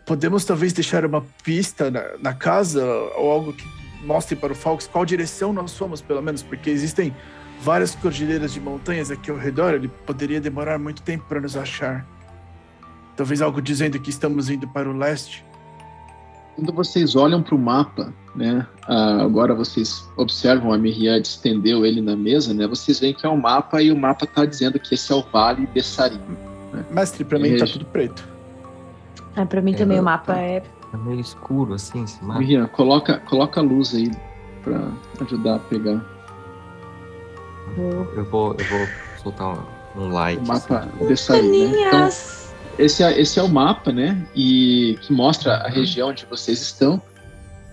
podemos 0.07 0.45
talvez 0.45 0.72
deixar 0.72 1.05
uma 1.05 1.22
pista 1.43 1.91
na, 1.91 2.16
na 2.18 2.34
casa 2.34 2.84
ou 3.16 3.30
algo 3.30 3.53
que 3.53 3.64
mostre 4.05 4.36
para 4.36 4.53
o 4.53 4.57
Falks 4.57 4.86
qual 4.86 5.05
direção 5.05 5.53
nós 5.53 5.72
somos, 5.72 6.01
pelo 6.01 6.22
menos, 6.22 6.43
porque 6.43 6.70
existem 6.70 7.14
várias 7.61 7.95
cordilheiras 7.95 8.53
de 8.53 8.61
montanhas 8.61 9.11
aqui 9.11 9.30
ao 9.30 9.36
redor, 9.36 9.74
ele 9.74 9.88
poderia 9.88 10.41
demorar 10.41 10.78
muito 10.78 11.03
tempo 11.03 11.24
para 11.28 11.41
nos 11.41 11.57
achar. 11.57 12.07
Talvez 13.16 13.43
algo 13.43 13.61
dizendo 13.61 14.01
que 14.01 14.09
estamos 14.09 14.49
indo 14.49 14.66
para 14.68 14.88
o 14.88 14.97
leste. 14.97 15.45
Quando 16.55 16.72
vocês 16.72 17.14
olham 17.16 17.43
para 17.43 17.55
o 17.55 17.59
mapa, 17.59 18.14
né? 18.34 18.66
Ah, 18.86 19.22
agora 19.22 19.54
vocês 19.54 20.08
observam 20.16 20.72
a 20.72 20.78
Miriam 20.78 21.18
estendeu 21.18 21.84
ele 21.84 22.00
na 22.00 22.16
mesa, 22.16 22.54
né? 22.54 22.66
Vocês 22.66 23.00
veem 23.00 23.12
que 23.12 23.26
é 23.26 23.28
um 23.28 23.36
mapa 23.36 23.82
e 23.82 23.90
o 23.90 23.96
mapa 23.96 24.24
está 24.24 24.44
dizendo 24.44 24.78
que 24.78 24.94
esse 24.94 25.12
é 25.12 25.14
o 25.14 25.22
Vale 25.22 25.66
de 25.66 25.82
Sarim. 25.82 26.20
Né? 26.72 26.84
Mestre, 26.90 27.24
para 27.24 27.38
mim 27.38 27.48
está 27.50 27.66
tudo 27.66 27.84
preto. 27.86 28.28
É, 29.36 29.44
para 29.44 29.60
mim 29.60 29.74
é, 29.74 29.76
também 29.76 30.00
o 30.00 30.02
mapa 30.02 30.34
tá. 30.34 30.40
é 30.40 30.62
Tá 30.90 30.98
meio 30.98 31.20
escuro 31.20 31.74
assim 31.74 32.02
esse 32.02 32.22
mapa. 32.24 32.40
Miriam, 32.40 32.66
coloca, 32.66 33.18
coloca 33.20 33.60
a 33.60 33.62
luz 33.62 33.94
aí 33.94 34.10
pra 34.62 34.90
ajudar 35.20 35.56
a 35.56 35.58
pegar. 35.58 36.04
Eu 37.78 38.24
vou, 38.24 38.56
eu 38.58 38.64
vou 38.64 38.88
soltar 39.22 39.54
um, 39.96 40.02
um 40.02 40.12
light. 40.12 40.42
O 40.42 40.46
mapa 40.46 40.88
assim. 41.10 41.32
aí, 41.32 41.68
né? 41.68 41.86
Então, 41.86 42.08
esse 42.78 43.04
é, 43.04 43.20
esse 43.20 43.38
é 43.38 43.42
o 43.42 43.48
mapa, 43.48 43.92
né? 43.92 44.26
E 44.34 44.98
que 45.02 45.12
mostra 45.12 45.58
a 45.58 45.68
região 45.68 46.08
onde 46.08 46.26
vocês 46.26 46.60
estão. 46.60 47.00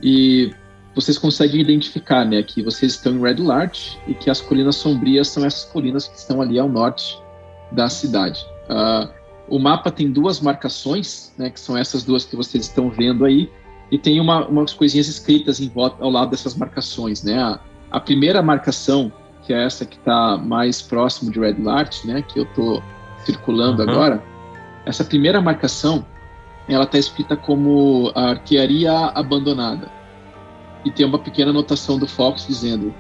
E 0.02 0.54
vocês 0.94 1.18
conseguem 1.18 1.62
identificar, 1.62 2.26
né, 2.26 2.42
que 2.42 2.64
vocês 2.64 2.94
estão 2.94 3.14
em 3.14 3.22
Red 3.22 3.36
Larch 3.36 4.00
e 4.08 4.14
que 4.14 4.30
as 4.30 4.42
colinas 4.42 4.76
sombrias 4.78 5.28
são 5.28 5.46
essas 5.46 5.66
colinas 5.66 6.08
que 6.08 6.18
estão 6.18 6.42
ali 6.42 6.58
ao 6.58 6.68
norte 6.68 7.22
da 7.72 7.88
cidade. 7.88 8.44
Uh, 8.70 9.08
o 9.48 9.60
mapa 9.60 9.92
tem 9.92 10.12
duas 10.12 10.42
marcações, 10.42 11.34
né, 11.38 11.50
que 11.50 11.60
são 11.60 11.78
essas 11.78 12.04
duas 12.04 12.26
que 12.26 12.36
vocês 12.36 12.66
estão 12.66 12.90
vendo 12.90 13.26
aí, 13.26 13.50
e 13.92 13.98
tem 13.98 14.20
uma, 14.20 14.46
umas 14.48 14.74
coisinhas 14.74 15.08
escritas 15.08 15.60
em 15.60 15.70
volta, 15.70 16.04
ao 16.04 16.10
lado 16.10 16.32
dessas 16.32 16.56
marcações, 16.56 17.24
né? 17.24 17.42
A, 17.42 17.60
a 17.92 18.00
primeira 18.00 18.42
marcação, 18.42 19.12
que 19.44 19.54
é 19.54 19.64
essa 19.64 19.86
que 19.86 19.98
está 19.98 20.38
mais 20.38 20.82
próximo 20.82 21.32
de 21.32 21.40
Red 21.40 21.56
Larch, 21.62 22.06
né, 22.06 22.22
que 22.22 22.40
eu 22.40 22.44
estou 22.44 22.84
circulando 23.24 23.84
uhum. 23.84 23.90
agora, 23.90 24.24
essa 24.86 25.06
primeira 25.06 25.40
marcação, 25.40 26.06
ela 26.74 26.84
está 26.84 26.98
escrita 26.98 27.36
como 27.36 28.12
a 28.16 28.32
arquearia 28.32 28.92
abandonada. 28.92 29.90
E 30.84 30.92
tem 30.92 31.06
uma 31.06 31.20
pequena 31.20 31.52
anotação 31.52 31.98
do 31.98 32.08
Fox 32.08 32.46
dizendo: 32.48 32.94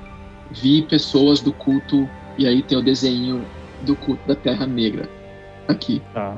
vi 0.51 0.82
pessoas 0.82 1.41
do 1.41 1.51
culto, 1.53 2.09
e 2.38 2.47
aí 2.47 2.61
tem 2.61 2.78
o 2.78 2.82
desenho 2.82 3.45
do 3.82 3.95
culto 3.95 4.26
da 4.28 4.36
Terra 4.36 4.65
Negra 4.65 5.09
aqui. 5.68 6.01
Tá. 6.13 6.38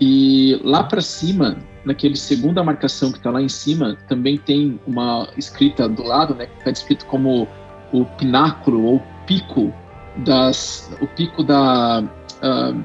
E 0.00 0.60
lá 0.62 0.82
para 0.82 1.00
cima, 1.00 1.58
naquele 1.84 2.16
segunda 2.16 2.62
marcação 2.62 3.12
que 3.12 3.18
está 3.18 3.30
lá 3.30 3.40
em 3.40 3.48
cima, 3.48 3.96
também 4.08 4.36
tem 4.36 4.80
uma 4.86 5.28
escrita 5.36 5.88
do 5.88 6.02
lado, 6.02 6.34
né, 6.34 6.46
que 6.46 6.58
está 6.58 6.70
escrito 6.70 7.06
como 7.06 7.46
o 7.92 8.04
pináculo 8.04 8.84
ou 8.84 9.02
pico 9.26 9.72
das, 10.18 10.90
o 11.00 11.06
pico 11.06 11.42
da 11.42 12.02
uh, 12.02 12.84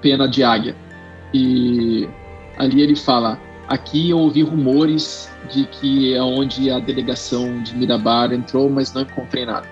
pena 0.00 0.26
de 0.28 0.42
águia. 0.42 0.74
E 1.32 2.08
ali 2.60 2.82
ele 2.82 2.94
fala: 2.94 3.40
aqui 3.66 4.10
eu 4.10 4.18
ouvi 4.18 4.42
rumores 4.42 5.30
de 5.50 5.64
que 5.64 6.14
é 6.14 6.22
onde 6.22 6.70
a 6.70 6.78
delegação 6.78 7.62
de 7.62 7.74
Mirabar 7.74 8.32
entrou, 8.32 8.68
mas 8.68 8.92
não 8.92 9.02
encontrei 9.02 9.46
nada. 9.46 9.66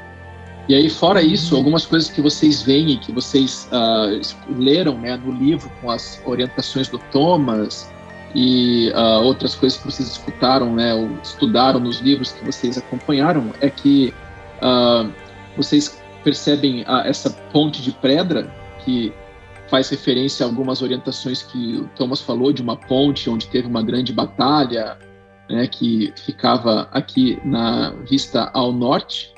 E 0.68 0.74
aí, 0.74 0.90
fora 0.90 1.22
isso, 1.22 1.56
algumas 1.56 1.86
coisas 1.86 2.10
que 2.10 2.20
vocês 2.20 2.62
veem 2.62 2.90
e 2.90 2.96
que 2.98 3.10
vocês 3.10 3.68
uh, 3.72 4.52
leram 4.52 4.98
né, 4.98 5.16
no 5.16 5.32
livro 5.32 5.70
com 5.80 5.90
as 5.90 6.20
orientações 6.26 6.88
do 6.88 6.98
Thomas 7.10 7.90
e 8.34 8.90
uh, 8.90 9.22
outras 9.22 9.54
coisas 9.54 9.78
que 9.78 9.86
vocês 9.86 10.10
escutaram, 10.10 10.74
né, 10.74 10.92
ou 10.92 11.08
estudaram 11.22 11.80
nos 11.80 12.00
livros 12.00 12.32
que 12.32 12.44
vocês 12.44 12.76
acompanharam, 12.76 13.50
é 13.62 13.70
que 13.70 14.12
uh, 14.60 15.10
vocês 15.56 15.98
percebem 16.22 16.84
essa 17.06 17.30
ponte 17.30 17.80
de 17.80 17.90
pedra 17.90 18.52
que 18.84 19.14
faz 19.68 19.88
referência 19.90 20.44
a 20.44 20.48
algumas 20.48 20.82
orientações 20.82 21.42
que 21.42 21.76
o 21.76 21.88
Thomas 21.96 22.20
falou 22.20 22.52
de 22.52 22.62
uma 22.62 22.76
ponte 22.76 23.30
onde 23.30 23.48
teve 23.48 23.68
uma 23.68 23.82
grande 23.82 24.12
batalha, 24.12 24.98
né, 25.48 25.66
que 25.66 26.12
ficava 26.24 26.88
aqui 26.92 27.38
na 27.44 27.90
vista 28.08 28.50
ao 28.54 28.72
norte. 28.72 29.32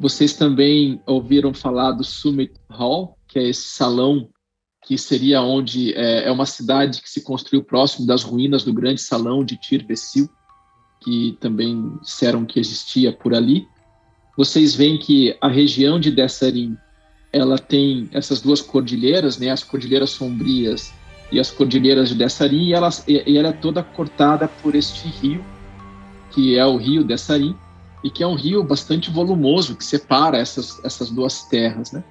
Vocês 0.00 0.34
também 0.34 1.00
ouviram 1.06 1.52
falar 1.52 1.92
do 1.92 2.04
Summit 2.04 2.52
Hall, 2.70 3.16
que 3.26 3.38
é 3.38 3.48
esse 3.48 3.68
salão 3.68 4.28
que 4.86 4.96
seria 4.96 5.42
onde 5.42 5.92
é, 5.94 6.28
é 6.28 6.30
uma 6.30 6.46
cidade 6.46 7.02
que 7.02 7.10
se 7.10 7.20
construiu 7.20 7.62
próximo 7.62 8.06
das 8.06 8.22
ruínas 8.22 8.64
do 8.64 8.72
grande 8.72 9.02
salão 9.02 9.44
de 9.44 9.56
Tirbesil, 9.56 10.28
que 11.02 11.36
também 11.40 11.92
disseram 12.00 12.46
que 12.46 12.58
existia 12.58 13.12
por 13.12 13.34
ali. 13.34 13.66
Vocês 14.36 14.74
veem 14.74 14.96
que 14.96 15.36
a 15.40 15.48
região 15.48 15.98
de 16.00 16.10
Dessarim 16.10 16.76
ela 17.32 17.58
tem 17.58 18.08
essas 18.12 18.40
duas 18.40 18.60
cordilheiras, 18.60 19.38
né, 19.38 19.50
as 19.50 19.62
cordilheiras 19.62 20.10
sombrias 20.10 20.92
e 21.30 21.38
as 21.38 21.50
cordilheiras 21.50 22.08
de 22.08 22.14
Dessarim, 22.14 22.68
e 22.68 22.72
ela, 22.72 22.88
e 23.06 23.36
ela 23.36 23.48
é 23.48 23.52
toda 23.52 23.82
cortada 23.82 24.48
por 24.62 24.74
este 24.74 25.08
rio, 25.08 25.44
que 26.30 26.56
é 26.56 26.64
o 26.64 26.76
rio 26.76 27.04
Dessarim, 27.04 27.54
e 28.02 28.10
que 28.10 28.22
é 28.22 28.26
um 28.26 28.34
rio 28.34 28.62
bastante 28.62 29.10
volumoso 29.10 29.76
que 29.76 29.84
separa 29.84 30.38
essas, 30.38 30.82
essas 30.84 31.10
duas 31.10 31.42
terras, 31.44 31.92
né? 31.92 32.02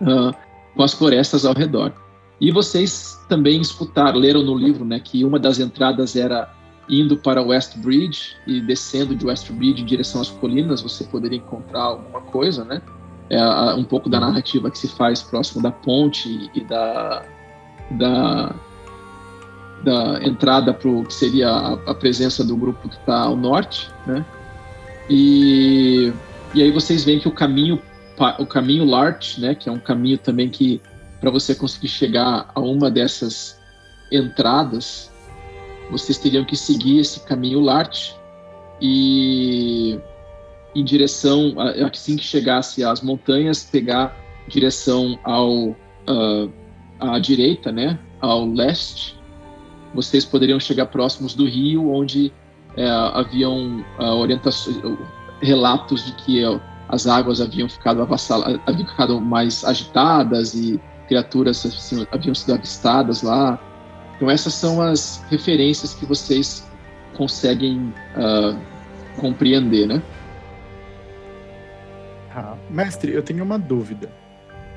Uh, 0.00 0.34
com 0.74 0.82
as 0.82 0.94
florestas 0.94 1.44
ao 1.44 1.54
redor. 1.54 1.92
E 2.40 2.50
vocês 2.50 3.18
também 3.28 3.60
escutaram, 3.60 4.18
leram 4.18 4.42
no 4.42 4.56
livro, 4.56 4.84
né, 4.84 5.00
que 5.00 5.24
uma 5.24 5.38
das 5.38 5.58
entradas 5.58 6.16
era 6.16 6.52
indo 6.88 7.16
para 7.16 7.42
West 7.42 7.76
Bridge 7.78 8.36
e 8.46 8.60
descendo 8.60 9.14
de 9.14 9.26
West 9.26 9.50
Bridge 9.52 9.82
em 9.82 9.84
direção 9.84 10.20
às 10.20 10.30
colinas, 10.30 10.80
você 10.80 11.04
poderia 11.04 11.38
encontrar 11.38 11.82
alguma 11.82 12.20
coisa, 12.22 12.64
né? 12.64 12.80
É 13.30 13.74
um 13.74 13.84
pouco 13.84 14.08
da 14.08 14.18
narrativa 14.18 14.70
que 14.70 14.78
se 14.78 14.88
faz 14.88 15.22
próximo 15.22 15.62
da 15.62 15.70
ponte 15.70 16.50
e 16.54 16.64
da 16.64 17.22
da, 17.90 18.54
da 19.82 20.22
entrada 20.22 20.74
para 20.74 20.88
o 20.88 21.04
que 21.04 21.14
seria 21.14 21.50
a, 21.50 21.72
a, 21.90 21.94
presença 21.94 22.44
do 22.44 22.56
grupo 22.56 22.88
que 22.88 22.96
está 22.96 23.20
ao 23.20 23.36
norte, 23.36 23.90
né? 24.06 24.24
E, 25.08 26.12
e 26.54 26.62
aí 26.62 26.70
vocês 26.70 27.04
veem 27.04 27.18
que 27.18 27.28
o 27.28 27.32
caminho, 27.32 27.80
o 28.38 28.46
caminho 28.46 28.84
Lart, 28.84 29.38
né, 29.38 29.54
que 29.54 29.68
é 29.68 29.72
um 29.72 29.78
caminho 29.78 30.18
também 30.18 30.50
que 30.50 30.80
para 31.20 31.30
você 31.30 31.54
conseguir 31.54 31.88
chegar 31.88 32.50
a 32.54 32.60
uma 32.60 32.90
dessas 32.90 33.58
entradas, 34.12 35.10
vocês 35.90 36.18
teriam 36.18 36.44
que 36.44 36.56
seguir 36.56 36.98
esse 37.00 37.20
caminho 37.20 37.60
Lart 37.60 38.12
e 38.80 39.98
em 40.74 40.84
direção, 40.84 41.54
assim 41.90 42.16
que 42.16 42.24
chegasse 42.24 42.84
às 42.84 43.00
montanhas, 43.00 43.64
pegar 43.64 44.16
direção 44.48 45.18
ao 45.24 45.68
uh, 46.08 46.52
à 46.98 47.18
direita, 47.18 47.70
né, 47.70 47.98
ao 48.20 48.46
leste. 48.46 49.16
Vocês 49.94 50.24
poderiam 50.24 50.60
chegar 50.60 50.86
próximos 50.86 51.34
do 51.34 51.46
rio, 51.46 51.90
onde 51.90 52.32
é, 52.76 52.88
haviam 52.88 53.84
uh, 53.98 54.04
orientações, 54.04 54.76
relatos 55.40 56.04
de 56.04 56.12
que 56.12 56.44
uh, 56.44 56.60
as 56.88 57.06
águas 57.06 57.40
haviam 57.40 57.68
ficado 57.68 58.02
avassaladas, 58.02 58.60
haviam 58.66 58.86
ficado 58.86 59.20
mais 59.20 59.64
agitadas 59.64 60.54
e 60.54 60.80
criaturas 61.06 61.64
assim, 61.64 62.06
haviam 62.12 62.34
sido 62.34 62.54
avistadas 62.54 63.22
lá. 63.22 63.58
Então 64.16 64.30
essas 64.30 64.54
são 64.54 64.82
as 64.82 65.24
referências 65.30 65.94
que 65.94 66.04
vocês 66.04 66.68
conseguem 67.16 67.92
uh, 68.16 68.56
compreender, 69.20 69.86
né? 69.86 70.02
Mestre, 72.70 73.12
eu 73.12 73.22
tenho 73.22 73.44
uma 73.44 73.58
dúvida. 73.58 74.10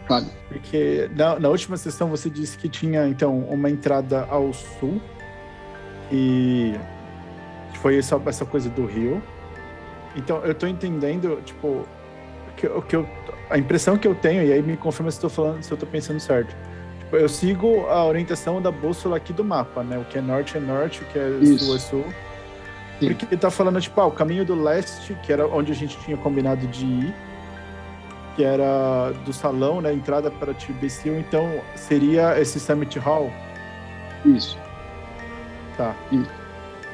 Claro. 0.07 0.25
Porque 0.47 1.09
na, 1.15 1.39
na, 1.39 1.49
última 1.49 1.77
sessão 1.77 2.09
você 2.09 2.29
disse 2.29 2.57
que 2.57 2.67
tinha 2.67 3.07
então 3.07 3.39
uma 3.39 3.69
entrada 3.69 4.25
ao 4.29 4.51
sul 4.53 5.01
e 6.11 6.73
foi 7.75 7.97
essa, 7.97 8.21
essa 8.25 8.45
coisa 8.45 8.69
do 8.69 8.85
rio. 8.85 9.21
Então 10.15 10.43
eu 10.43 10.53
tô 10.53 10.67
entendendo, 10.67 11.41
tipo, 11.45 11.85
que, 12.57 12.67
que 12.87 12.95
eu, 12.95 13.07
a 13.49 13.57
impressão 13.57 13.97
que 13.97 14.07
eu 14.07 14.15
tenho, 14.15 14.43
e 14.43 14.51
aí 14.51 14.61
me 14.61 14.77
confirma 14.77 15.09
se, 15.11 15.17
estou 15.17 15.29
falando, 15.29 15.63
se 15.63 15.71
eu 15.71 15.77
tô 15.77 15.85
pensando 15.85 16.19
certo. 16.19 16.55
Tipo, 16.99 17.17
eu 17.17 17.29
sigo 17.29 17.87
a 17.87 18.05
orientação 18.05 18.61
da 18.61 18.71
bússola 18.71 19.17
aqui 19.17 19.33
do 19.33 19.43
mapa, 19.43 19.83
né? 19.83 19.97
O 19.97 20.05
que 20.05 20.17
é 20.17 20.21
norte 20.21 20.57
é 20.57 20.59
norte, 20.59 21.01
o 21.01 21.05
que 21.05 21.17
é 21.17 21.29
Isso. 21.41 21.65
sul 21.65 21.75
é 21.75 21.79
sul. 21.79 22.05
Sim. 22.99 23.07
Porque 23.07 23.25
ele 23.25 23.37
tá 23.37 23.49
falando, 23.49 23.81
tipo, 23.81 23.99
ah, 23.99 24.05
o 24.05 24.11
caminho 24.11 24.45
do 24.45 24.55
leste, 24.55 25.17
que 25.23 25.33
era 25.33 25.47
onde 25.47 25.71
a 25.71 25.75
gente 25.75 25.97
tinha 25.99 26.15
combinado 26.17 26.67
de 26.67 26.85
ir, 26.85 27.15
que 28.35 28.43
era 28.43 29.11
do 29.25 29.33
salão, 29.33 29.81
né? 29.81 29.93
Entrada 29.93 30.31
para 30.31 30.53
Tibecil, 30.53 31.19
então 31.19 31.61
seria 31.75 32.39
esse 32.39 32.59
Summit 32.59 32.97
Hall? 32.99 33.31
Isso. 34.25 34.57
Tá. 35.77 35.95
Isso. 36.11 36.29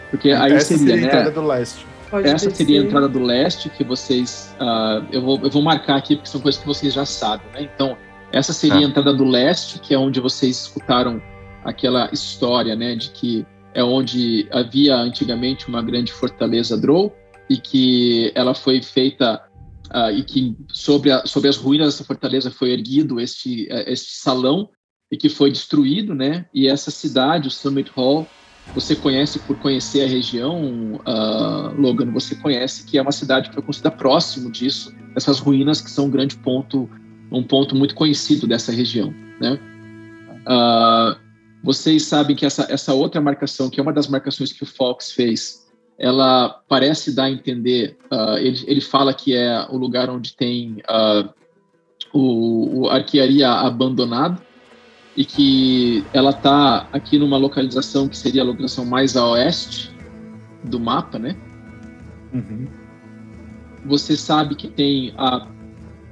Porque 0.10 0.32
aí 0.32 0.54
Essa 0.54 0.78
seria, 0.78 0.80
seria 0.80 0.94
a 0.94 0.98
né? 0.98 1.08
entrada 1.08 1.32
do 1.32 1.48
leste. 1.48 1.86
Pode 2.10 2.28
Essa 2.28 2.48
descer. 2.48 2.66
seria 2.66 2.82
a 2.82 2.84
entrada 2.86 3.10
do 3.10 3.20
leste, 3.20 3.70
que 3.70 3.84
vocês. 3.84 4.56
Uh, 4.60 5.06
eu, 5.12 5.22
vou, 5.22 5.40
eu 5.44 5.50
vou 5.50 5.62
marcar 5.62 5.98
aqui, 5.98 6.16
porque 6.16 6.30
são 6.30 6.40
coisas 6.40 6.60
que 6.60 6.68
vocês 6.68 6.94
já 6.94 7.06
sabem, 7.06 7.46
né? 7.54 7.70
Então, 7.74 7.98
essa 8.32 8.54
seria 8.54 8.78
ah. 8.78 8.80
a 8.80 8.84
entrada 8.84 9.14
do 9.14 9.26
leste, 9.26 9.80
que 9.80 9.94
é 9.94 9.98
onde 9.98 10.20
vocês 10.20 10.62
escutaram 10.62 11.22
aquela 11.64 12.10
história, 12.14 12.76
né? 12.76 12.96
De 12.96 13.10
que 13.10 13.46
é 13.74 13.84
onde 13.84 14.48
havia 14.52 14.96
antigamente 14.96 15.68
uma 15.68 15.82
grande 15.82 16.12
fortaleza 16.12 16.78
Drow 16.78 17.14
e 17.50 17.58
que 17.58 18.32
ela 18.34 18.54
foi 18.54 18.82
feita 18.82 19.42
uh, 19.94 20.12
e 20.12 20.24
que 20.24 20.56
sobre, 20.72 21.12
a, 21.12 21.26
sobre 21.26 21.50
as 21.50 21.58
ruínas 21.58 21.94
dessa 21.94 22.04
fortaleza 22.04 22.52
foi 22.52 22.72
erguido 22.72 23.20
este, 23.20 23.64
uh, 23.72 23.84
este 23.88 24.18
salão 24.18 24.70
e 25.12 25.18
que 25.18 25.30
foi 25.30 25.52
destruído, 25.52 26.14
né? 26.14 26.46
E 26.54 26.68
essa 26.68 26.92
cidade, 26.92 27.48
o 27.48 27.52
Summit 27.52 27.90
Hall, 27.96 28.28
você 28.74 28.96
conhece 28.96 29.40
por 29.40 29.58
conhecer 29.58 30.04
a 30.04 30.08
região, 30.08 30.96
uh, 30.96 31.80
Logan, 31.80 32.12
você 32.12 32.36
conhece 32.36 32.86
que 32.86 32.98
é 32.98 33.02
uma 33.02 33.12
cidade 33.12 33.50
que 33.50 33.56
foi 33.56 33.64
construída 33.64 33.96
próximo 33.96 34.52
disso, 34.52 34.94
essas 35.16 35.40
ruínas 35.40 35.80
que 35.80 35.90
são 35.90 36.06
um 36.06 36.10
grande 36.10 36.36
ponto, 36.38 36.90
um 37.32 37.44
ponto 37.44 37.76
muito 37.76 37.96
conhecido 37.96 38.46
dessa 38.46 38.72
região, 38.72 39.14
né? 39.40 39.60
Uh, 40.48 41.28
vocês 41.64 42.04
sabem 42.04 42.36
que 42.36 42.46
essa, 42.46 42.68
essa 42.70 42.94
outra 42.94 43.20
marcação, 43.20 43.70
que 43.70 43.80
é 43.80 43.84
uma 43.84 43.94
das 43.94 44.08
marcações 44.08 44.52
que 44.52 44.64
o 44.64 44.66
Fox 44.66 45.12
fez, 45.12 45.66
ela 45.98 46.62
parece 46.68 47.14
dar 47.16 47.26
a 47.26 47.32
entender, 47.32 47.98
uh, 48.12 48.38
ele, 48.38 48.64
ele 48.68 48.82
fala 48.82 49.14
que 49.14 49.36
é 49.36 49.66
o 49.70 49.78
lugar 49.78 50.10
onde 50.10 50.36
tem 50.36 50.84
uh, 50.89 51.30
o, 52.14 52.82
o 52.82 52.89
arquearia 52.89 53.50
abandonado 53.50 54.41
e 55.16 55.26
que 55.26 56.06
ela 56.14 56.30
está 56.30 56.88
aqui 56.93 57.18
numa 57.18 57.38
localização 57.38 58.08
que 58.08 58.16
seria 58.16 58.43
a 58.43 58.45
localização 58.45 58.86
mais 58.86 59.18
a 59.18 59.28
oeste 59.28 59.91
do 60.64 60.80
mapa, 60.80 61.18
né? 61.18 61.36
Uhum. 62.32 62.68
Você 63.86 64.16
sabe 64.16 64.54
que 64.54 64.68
tem 64.68 65.14
a 65.18 65.48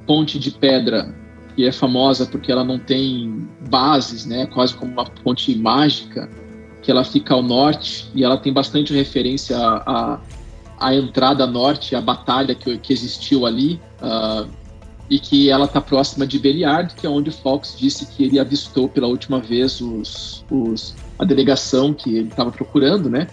ponte 0.08 0.40
de 0.40 0.50
pedra 0.50 1.14
que 1.56 1.66
é 1.66 1.72
famosa 1.72 2.26
porque 2.26 2.52
ela 2.52 2.64
não 2.64 2.80
tem 2.80 3.48
bases, 3.70 4.26
né? 4.26 4.48
Quase 4.48 4.74
como 4.74 4.92
uma 4.92 5.06
ponte 5.06 5.56
mágica 5.56 6.28
que 6.86 6.92
ela 6.92 7.04
fica 7.04 7.34
ao 7.34 7.42
norte 7.42 8.08
e 8.14 8.24
ela 8.24 8.38
tem 8.38 8.54
bastante 8.54 8.94
referência 8.94 9.58
à, 9.58 10.20
à, 10.80 10.94
entrada 10.94 11.48
norte, 11.48 11.96
à 11.96 12.02
batalha 12.02 12.54
que, 12.54 12.78
que 12.78 12.94
existiu 12.94 13.44
ali, 13.48 13.82
uh, 14.00 14.48
e 15.10 15.20
que 15.20 15.50
ela 15.50 15.66
está 15.66 15.82
próxima 15.82 16.28
de 16.28 16.38
Beliard, 16.38 16.94
que 16.94 17.08
é 17.08 17.10
onde 17.10 17.32
Fox 17.32 17.76
disse 17.76 18.06
que 18.06 18.24
ele 18.24 18.40
avistou 18.40 18.88
pela 18.88 19.08
última 19.08 19.40
vez 19.40 19.82
os, 19.82 20.46
os 20.50 20.96
a 21.18 21.26
delegação 21.26 21.92
que 21.92 22.18
ele 22.18 22.28
estava 22.28 22.52
procurando, 22.52 23.10
né? 23.10 23.28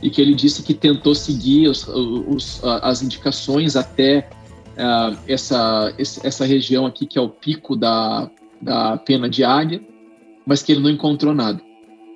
E 0.00 0.08
que 0.08 0.20
ele 0.20 0.34
disse 0.34 0.62
que 0.62 0.74
tentou 0.74 1.14
seguir 1.14 1.68
os, 1.68 1.86
os, 1.88 2.60
as 2.62 3.02
indicações 3.02 3.74
até 3.74 4.28
uh, 4.74 5.16
essa, 5.26 5.92
essa 5.98 6.44
região 6.44 6.86
aqui, 6.86 7.04
que 7.06 7.18
é 7.18 7.20
o 7.20 7.28
pico 7.28 7.76
da, 7.76 8.30
da 8.60 8.96
pena 8.96 9.28
de 9.28 9.42
águia, 9.42 9.80
mas 10.46 10.62
que 10.62 10.72
ele 10.72 10.80
não 10.80 10.90
encontrou 10.90 11.34
nada 11.34 11.60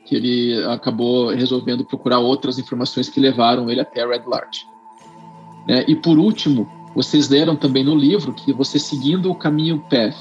que 0.06 0.14
ele 0.14 0.64
acabou 0.66 1.30
resolvendo 1.30 1.84
procurar 1.84 2.20
outras 2.20 2.58
informações 2.58 3.08
que 3.08 3.18
levaram 3.18 3.68
ele 3.68 3.80
até 3.80 4.06
Red 4.06 4.22
Larch. 4.26 4.66
É, 5.68 5.84
e 5.90 5.96
por 5.96 6.16
último, 6.16 6.70
vocês 6.94 7.28
leram 7.28 7.56
também 7.56 7.84
no 7.84 7.94
livro 7.94 8.32
que 8.32 8.52
você 8.52 8.78
seguindo 8.78 9.30
o 9.30 9.34
caminho 9.34 9.84
Path, 9.90 10.16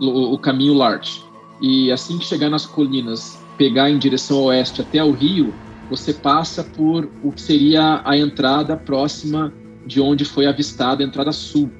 o, 0.00 0.34
o 0.34 0.38
caminho 0.38 0.74
Larch, 0.74 1.24
e 1.60 1.90
assim 1.92 2.18
que 2.18 2.24
chegar 2.24 2.50
nas 2.50 2.66
colinas, 2.66 3.40
pegar 3.56 3.88
em 3.88 3.96
direção 3.96 4.42
oeste 4.42 4.80
até 4.80 5.02
o 5.02 5.12
rio, 5.12 5.54
você 5.88 6.12
passa 6.12 6.64
por 6.64 7.08
o 7.22 7.30
que 7.30 7.40
seria 7.40 8.02
a 8.04 8.18
entrada 8.18 8.76
próxima 8.76 9.54
de 9.86 10.00
onde 10.00 10.24
foi 10.24 10.46
avistada 10.46 11.02
a 11.02 11.06
entrada 11.06 11.30
sul. 11.30 11.70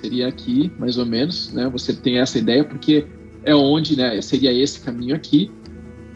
Seria 0.00 0.26
aqui, 0.26 0.72
mais 0.78 0.96
ou 0.96 1.04
menos, 1.04 1.52
né? 1.52 1.68
Você 1.68 1.92
tem 1.94 2.18
essa 2.18 2.38
ideia 2.38 2.64
porque 2.64 3.06
é 3.44 3.54
onde, 3.54 3.94
né? 3.94 4.20
Seria 4.22 4.50
esse 4.50 4.80
caminho 4.80 5.14
aqui 5.14 5.50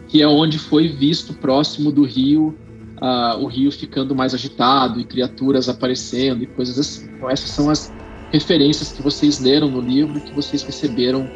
que 0.09 0.23
é 0.23 0.29
onde 0.29 0.59
foi 0.59 0.89
visto 0.89 1.35
próximo 1.35 1.91
do 1.91 2.05
rio, 2.05 2.57
uh, 3.01 3.39
o 3.43 3.47
rio 3.47 3.71
ficando 3.71 4.15
mais 4.15 4.35
agitado 4.35 5.01
e 5.01 5.05
criaturas 5.05 5.69
aparecendo 5.69 6.43
e 6.43 6.47
coisas 6.47 6.79
assim. 6.79 7.09
Então 7.17 7.31
essas 7.31 7.51
são 7.51 7.71
as 7.71 7.93
referências 8.33 8.93
que 8.93 9.03
vocês 9.03 9.41
leram 9.41 9.71
no 9.71 9.81
livro, 9.81 10.21
que 10.21 10.33
vocês 10.33 10.63
receberam 10.63 11.29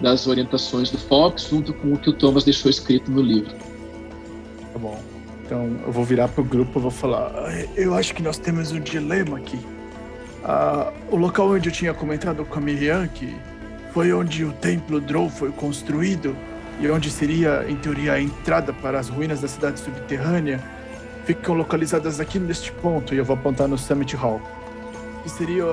das 0.00 0.26
orientações 0.26 0.90
do 0.90 0.98
Fox, 0.98 1.48
junto 1.50 1.72
com 1.74 1.92
o 1.92 1.98
que 1.98 2.10
o 2.10 2.12
Thomas 2.12 2.44
deixou 2.44 2.70
escrito 2.70 3.10
no 3.10 3.20
livro. 3.20 3.52
Tá 4.72 4.78
bom. 4.78 4.98
Então 5.44 5.78
eu 5.86 5.92
vou 5.92 6.04
virar 6.04 6.28
pro 6.28 6.44
grupo 6.44 6.78
e 6.78 6.82
vou 6.82 6.90
falar. 6.90 7.32
Eu 7.74 7.94
acho 7.94 8.14
que 8.14 8.22
nós 8.22 8.38
temos 8.38 8.70
um 8.70 8.80
dilema 8.80 9.38
aqui. 9.38 9.56
Uh, 9.56 10.92
o 11.10 11.16
local 11.16 11.50
onde 11.50 11.68
eu 11.68 11.72
tinha 11.72 11.92
comentado 11.92 12.44
com 12.44 12.58
a 12.58 12.62
Miriam, 12.62 13.08
que 13.08 13.34
foi 13.92 14.12
onde 14.12 14.44
o 14.44 14.52
templo 14.52 15.00
Drow 15.00 15.28
foi 15.28 15.50
construído, 15.50 16.36
e 16.80 16.88
onde 16.88 17.10
seria, 17.10 17.64
em 17.68 17.76
teoria, 17.76 18.12
a 18.12 18.20
entrada 18.20 18.72
para 18.72 18.98
as 18.98 19.08
ruínas 19.08 19.40
da 19.40 19.48
cidade 19.48 19.80
subterrânea, 19.80 20.62
ficam 21.24 21.54
localizadas 21.54 22.20
aqui 22.20 22.38
neste 22.38 22.72
ponto, 22.72 23.14
e 23.14 23.18
eu 23.18 23.24
vou 23.24 23.36
apontar 23.36 23.68
no 23.68 23.76
Summit 23.76 24.14
Hall. 24.16 24.40
Que 25.22 25.28
seria, 25.28 25.64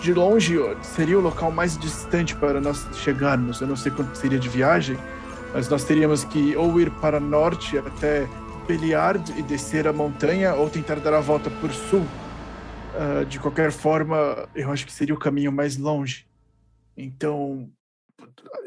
de 0.00 0.12
longe, 0.12 0.56
seria 0.82 1.18
o 1.18 1.20
local 1.22 1.52
mais 1.52 1.76
distante 1.76 2.34
para 2.34 2.60
nós 2.60 2.86
chegarmos. 2.94 3.60
Eu 3.60 3.66
não 3.66 3.76
sei 3.76 3.92
quanto 3.92 4.16
seria 4.16 4.38
de 4.38 4.48
viagem, 4.48 4.98
mas 5.52 5.68
nós 5.68 5.84
teríamos 5.84 6.24
que 6.24 6.56
ou 6.56 6.80
ir 6.80 6.90
para 6.92 7.20
norte 7.20 7.78
até 7.78 8.26
Beliard 8.66 9.32
e 9.36 9.42
descer 9.42 9.86
a 9.86 9.92
montanha, 9.92 10.54
ou 10.54 10.68
tentar 10.68 10.96
dar 10.96 11.14
a 11.14 11.20
volta 11.20 11.50
por 11.50 11.70
sul. 11.70 12.04
Uh, 12.94 13.24
de 13.26 13.38
qualquer 13.38 13.70
forma, 13.70 14.48
eu 14.54 14.72
acho 14.72 14.84
que 14.84 14.92
seria 14.92 15.14
o 15.14 15.18
caminho 15.18 15.52
mais 15.52 15.76
longe. 15.76 16.26
Então, 16.96 17.70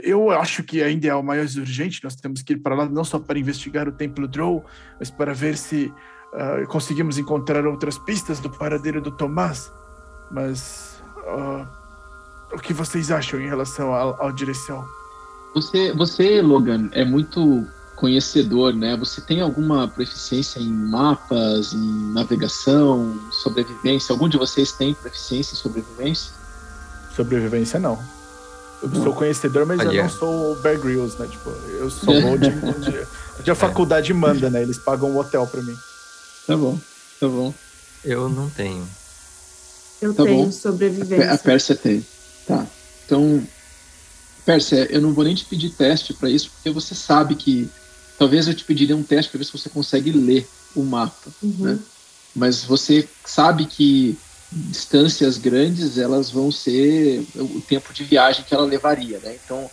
eu 0.01 0.31
acho 0.31 0.63
que 0.63 0.81
ainda 0.81 1.07
é 1.07 1.15
o 1.15 1.23
mais 1.23 1.55
urgente. 1.55 2.03
Nós 2.03 2.15
temos 2.15 2.41
que 2.41 2.53
ir 2.53 2.57
para 2.57 2.75
lá 2.75 2.85
não 2.85 3.03
só 3.03 3.19
para 3.19 3.39
investigar 3.39 3.87
o 3.87 3.91
Templo 3.91 4.27
Drow, 4.27 4.65
mas 4.99 5.09
para 5.09 5.33
ver 5.33 5.57
se 5.57 5.93
uh, 6.33 6.67
conseguimos 6.67 7.17
encontrar 7.17 7.65
outras 7.65 7.97
pistas 7.97 8.39
do 8.39 8.49
paradeiro 8.49 9.01
do 9.01 9.11
Tomás. 9.11 9.71
Mas 10.31 11.01
uh, 11.17 11.67
o 12.53 12.59
que 12.59 12.73
vocês 12.73 13.11
acham 13.11 13.39
em 13.39 13.47
relação 13.47 13.93
à 13.93 14.31
direção? 14.31 14.85
Você, 15.53 15.91
você, 15.93 16.41
Logan, 16.41 16.89
é 16.93 17.03
muito 17.03 17.67
conhecedor, 17.95 18.73
né? 18.73 18.97
Você 18.97 19.21
tem 19.21 19.41
alguma 19.41 19.87
proficiência 19.87 20.59
em 20.59 20.71
mapas, 20.71 21.73
em 21.73 22.13
navegação, 22.13 23.19
sobrevivência? 23.31 24.13
Algum 24.13 24.27
de 24.27 24.37
vocês 24.37 24.71
tem 24.71 24.93
proficiência 24.93 25.53
em 25.53 25.57
sobrevivência? 25.57 26.33
Sobrevivência 27.15 27.79
não. 27.79 28.20
Eu 28.81 29.03
sou 29.03 29.13
conhecedor, 29.13 29.65
mas 29.65 29.79
eu 29.79 29.93
não 29.93 30.09
sou 30.09 30.53
o 30.53 30.55
Bear 30.55 30.79
Grylls, 30.79 31.19
né? 31.19 31.27
Tipo, 31.27 31.49
eu 31.49 31.89
sou 31.89 32.37
de, 32.37 32.49
de, 32.49 33.43
de 33.43 33.51
a 33.51 33.55
faculdade 33.55 34.13
manda, 34.13 34.49
né? 34.49 34.61
Eles 34.61 34.79
pagam 34.79 35.11
um 35.11 35.17
hotel 35.17 35.45
pra 35.45 35.61
mim. 35.61 35.75
Tá 36.47 36.57
bom, 36.57 36.79
tá 37.19 37.27
bom. 37.27 37.53
Eu 38.03 38.27
não 38.27 38.49
tenho. 38.49 38.87
Eu 40.01 40.13
tá 40.13 40.23
tenho 40.23 40.45
bom. 40.45 40.51
sobrevivência. 40.51 41.31
A, 41.31 41.37
Pérsia 41.37 41.75
tem. 41.75 42.05
Tá. 42.47 42.65
Então, 43.05 43.45
Pérsia, 44.45 44.87
eu 44.89 44.99
não 44.99 45.13
vou 45.13 45.23
nem 45.23 45.35
te 45.35 45.45
pedir 45.45 45.69
teste 45.69 46.13
para 46.13 46.29
isso, 46.29 46.49
porque 46.49 46.71
você 46.71 46.95
sabe 46.95 47.35
que 47.35 47.69
talvez 48.17 48.47
eu 48.47 48.55
te 48.55 48.63
pediria 48.63 48.97
um 48.97 49.03
teste 49.03 49.29
para 49.29 49.37
ver 49.37 49.45
se 49.45 49.51
você 49.51 49.69
consegue 49.69 50.11
ler 50.11 50.47
o 50.75 50.83
mapa, 50.83 51.29
uhum. 51.43 51.55
né? 51.59 51.79
Mas 52.35 52.63
você 52.63 53.07
sabe 53.25 53.65
que 53.65 54.17
distâncias 54.51 55.37
grandes, 55.37 55.97
elas 55.97 56.29
vão 56.29 56.51
ser 56.51 57.25
o 57.35 57.61
tempo 57.61 57.93
de 57.93 58.03
viagem 58.03 58.43
que 58.43 58.53
ela 58.53 58.65
levaria, 58.65 59.17
né? 59.19 59.37
Então, 59.43 59.69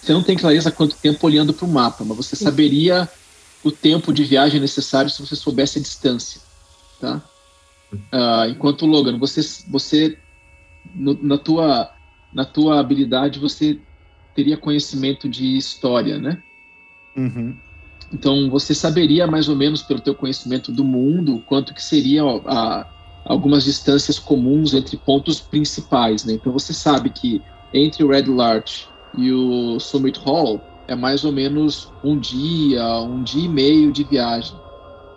você 0.00 0.12
não 0.12 0.22
tem 0.22 0.36
clareza 0.36 0.70
quanto 0.70 0.96
tempo 0.96 1.26
olhando 1.26 1.52
para 1.52 1.66
o 1.66 1.70
mapa, 1.70 2.04
mas 2.04 2.16
você 2.16 2.36
saberia 2.36 3.08
o 3.64 3.70
tempo 3.70 4.12
de 4.12 4.24
viagem 4.24 4.60
necessário 4.60 5.10
se 5.10 5.20
você 5.20 5.34
soubesse 5.34 5.78
a 5.78 5.82
distância, 5.82 6.40
tá? 7.00 7.22
Uh, 7.92 8.50
enquanto 8.50 8.86
Logan, 8.86 9.18
você, 9.18 9.40
você 9.68 10.16
no, 10.94 11.18
na 11.20 11.36
tua 11.36 11.92
na 12.32 12.44
tua 12.44 12.78
habilidade 12.78 13.40
você 13.40 13.78
teria 14.34 14.56
conhecimento 14.56 15.28
de 15.28 15.56
história, 15.56 16.18
né? 16.18 16.40
Uhum. 17.16 17.56
Então 18.12 18.48
você 18.48 18.74
saberia 18.74 19.26
mais 19.26 19.48
ou 19.48 19.56
menos 19.56 19.82
pelo 19.82 20.00
teu 20.00 20.14
conhecimento 20.14 20.70
do 20.70 20.84
mundo 20.84 21.42
quanto 21.46 21.74
que 21.74 21.82
seria 21.82 22.22
a, 22.46 22.86
algumas 23.24 23.64
distâncias 23.64 24.18
comuns 24.18 24.74
entre 24.74 24.96
pontos 24.96 25.40
principais, 25.40 26.24
né? 26.24 26.34
Então 26.34 26.52
você 26.52 26.72
sabe 26.72 27.10
que 27.10 27.42
entre 27.72 28.02
o 28.02 28.08
Red 28.08 28.24
Larch 28.24 28.88
e 29.16 29.32
o 29.32 29.78
Summit 29.78 30.18
Hall 30.20 30.60
é 30.88 30.94
mais 30.94 31.24
ou 31.24 31.32
menos 31.32 31.92
um 32.02 32.18
dia, 32.18 32.84
um 33.00 33.22
dia 33.22 33.44
e 33.44 33.48
meio 33.48 33.92
de 33.92 34.02
viagem, 34.02 34.56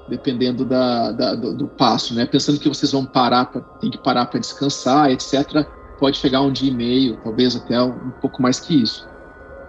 dependendo 0.08 0.64
da, 0.66 1.12
da 1.12 1.36
do, 1.36 1.56
do, 1.56 1.68
passo, 1.68 2.14
né? 2.14 2.26
Pensando 2.26 2.60
que 2.60 2.70
vocês 2.70 2.92
vão 2.92 3.06
parar, 3.06 3.46
pra, 3.46 3.62
tem 3.62 3.90
que 3.90 3.98
parar 3.98 4.28
para 4.28 4.40
descansar, 4.40 5.10
etc. 5.10 5.66
Pode 6.00 6.18
chegar 6.18 6.42
um 6.42 6.52
dia 6.52 6.70
e 6.70 6.74
meio, 6.74 7.18
talvez 7.24 7.56
até 7.56 7.82
um 7.82 8.12
pouco 8.22 8.42
mais 8.42 8.60
que 8.60 8.84
isso. 8.84 9.08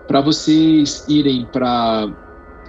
Para 0.07 0.21
vocês 0.21 1.07
irem 1.09 1.47
para 1.47 2.09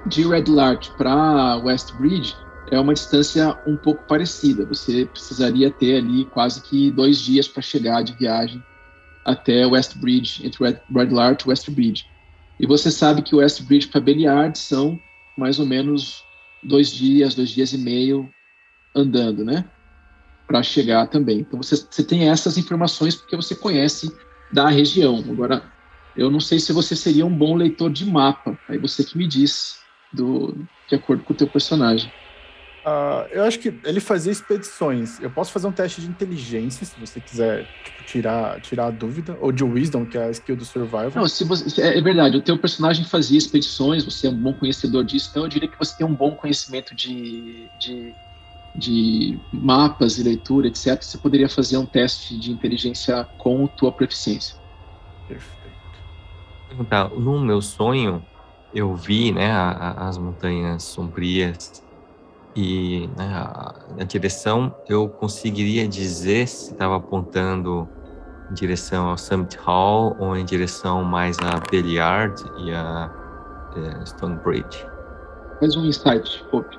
de 0.05 0.26
Red 0.26 0.45
Larch 0.47 0.91
para 0.97 1.57
West 1.57 1.93
Bridge, 1.95 2.36
é 2.72 2.80
uma 2.80 2.93
distância 2.93 3.57
um 3.66 3.78
pouco 3.78 4.05
parecida. 4.07 4.66
Você 4.66 5.05
precisaria 5.05 5.70
ter 5.72 5.97
ali 5.97 6.26
quase 6.26 6.61
que 6.61 6.91
dois 6.91 7.20
dias 7.20 7.47
para 7.47 7.61
chegar 7.61 8.03
de 8.03 8.13
viagem 8.13 8.63
até 9.24 9.66
West 9.66 9.97
Bridge, 9.97 10.45
entre 10.45 10.63
Red 10.63 11.09
Larch 11.09 11.45
e 11.45 11.49
West 11.49 11.70
Bridge. 11.70 12.05
E 12.59 12.66
você 12.66 12.91
sabe 12.91 13.22
que 13.22 13.36
West 13.36 13.63
Bridge 13.63 13.88
para 13.88 13.99
Beliard 13.99 14.57
são 14.57 15.01
mais 15.38 15.59
ou 15.59 15.66
menos 15.66 16.24
dois 16.63 16.91
dias, 16.91 17.36
dois 17.36 17.49
dias 17.49 17.74
e 17.74 17.78
meio 17.78 18.30
andando, 18.95 19.43
né? 19.43 19.70
Para 20.47 20.63
chegar 20.63 21.07
também. 21.07 21.39
Então 21.39 21.61
você, 21.61 21.76
você 21.76 22.03
tem 22.03 22.30
essas 22.30 22.57
informações 22.57 23.16
porque 23.16 23.36
você 23.36 23.55
conhece 23.55 24.16
da 24.53 24.70
região. 24.70 25.20
Agora, 25.30 25.72
eu 26.16 26.32
não 26.32 26.39
sei 26.39 26.59
se 26.59 26.72
você 26.72 26.95
seria 26.95 27.26
um 27.26 27.36
bom 27.36 27.55
leitor 27.55 27.91
de 27.91 28.05
mapa. 28.05 28.57
Aí 28.70 28.78
você 28.78 29.03
que 29.03 29.18
me 29.18 29.28
diz, 29.28 29.80
do, 30.13 30.55
de 30.88 30.95
acordo 30.95 31.24
com 31.24 31.34
o 31.34 31.36
teu 31.36 31.47
personagem. 31.47 32.11
Uh, 32.86 33.25
eu 33.31 33.43
acho 33.43 33.57
que 33.57 33.73
ele 33.83 33.99
fazia 33.99 34.31
expedições. 34.31 35.19
Eu 35.19 35.31
posso 35.31 35.51
fazer 35.51 35.65
um 35.65 35.71
teste 35.71 36.01
de 36.01 36.07
inteligência, 36.07 36.86
se 36.86 36.99
você 36.99 37.19
quiser 37.19 37.65
tipo, 37.83 38.03
tirar, 38.03 38.61
tirar 38.61 38.86
a 38.86 38.91
dúvida, 38.91 39.36
ou 39.41 39.51
de 39.51 39.63
wisdom, 39.63 40.05
que 40.05 40.15
é 40.15 40.25
a 40.25 40.29
skill 40.29 40.55
do 40.55 40.63
survival. 40.63 41.11
Não, 41.15 41.27
se 41.27 41.43
você, 41.43 41.81
é, 41.81 41.97
é 41.97 42.01
verdade, 42.01 42.38
o 42.38 42.41
teu 42.43 42.55
personagem 42.59 43.03
fazia 43.03 43.39
expedições, 43.39 44.05
você 44.05 44.27
é 44.27 44.29
um 44.29 44.38
bom 44.38 44.53
conhecedor 44.53 45.03
disso, 45.03 45.29
então 45.31 45.43
eu 45.43 45.49
diria 45.49 45.67
que 45.67 45.79
você 45.79 45.97
tem 45.97 46.05
um 46.05 46.13
bom 46.13 46.36
conhecimento 46.36 46.93
de, 46.93 47.67
de, 47.79 48.13
de 48.75 49.39
mapas 49.51 50.19
e 50.19 50.23
leitura, 50.23 50.67
etc. 50.67 51.01
Você 51.01 51.17
poderia 51.17 51.49
fazer 51.49 51.77
um 51.77 51.88
teste 51.88 52.38
de 52.38 52.51
inteligência 52.51 53.23
com 53.39 53.65
tua 53.65 53.91
proficiência. 53.91 54.57
Perfeito. 55.27 55.55
Tá, 56.88 57.09
no 57.09 57.39
meu 57.39 57.63
sonho, 57.63 58.23
eu 58.75 58.95
vi 58.95 59.31
né, 59.31 59.49
a, 59.49 59.71
a, 59.71 60.07
as 60.07 60.19
montanhas 60.19 60.83
sombrias 60.83 61.83
e 62.56 63.10
né, 63.18 63.34
a, 63.36 64.03
direção 64.06 64.74
eu 64.88 65.10
conseguiria 65.10 65.88
dizer 65.88 66.47
se 66.47 66.72
estava 66.72 66.95
apontando 66.95 67.88
em 68.49 68.53
direção 68.53 69.10
ao 69.10 69.18
Summit 69.18 69.58
Hall 69.58 70.16
ou 70.20 70.36
em 70.38 70.45
direção 70.45 71.03
mais 71.03 71.38
a 71.39 71.60
Belliard 71.70 72.41
e 72.60 72.72
a, 72.72 73.12
a 73.76 73.80
é, 73.80 74.06
Stonebridge. 74.06 74.88
Faz 75.60 75.76
um 75.76 75.86
insight, 75.86 76.43
Pope. 76.49 76.78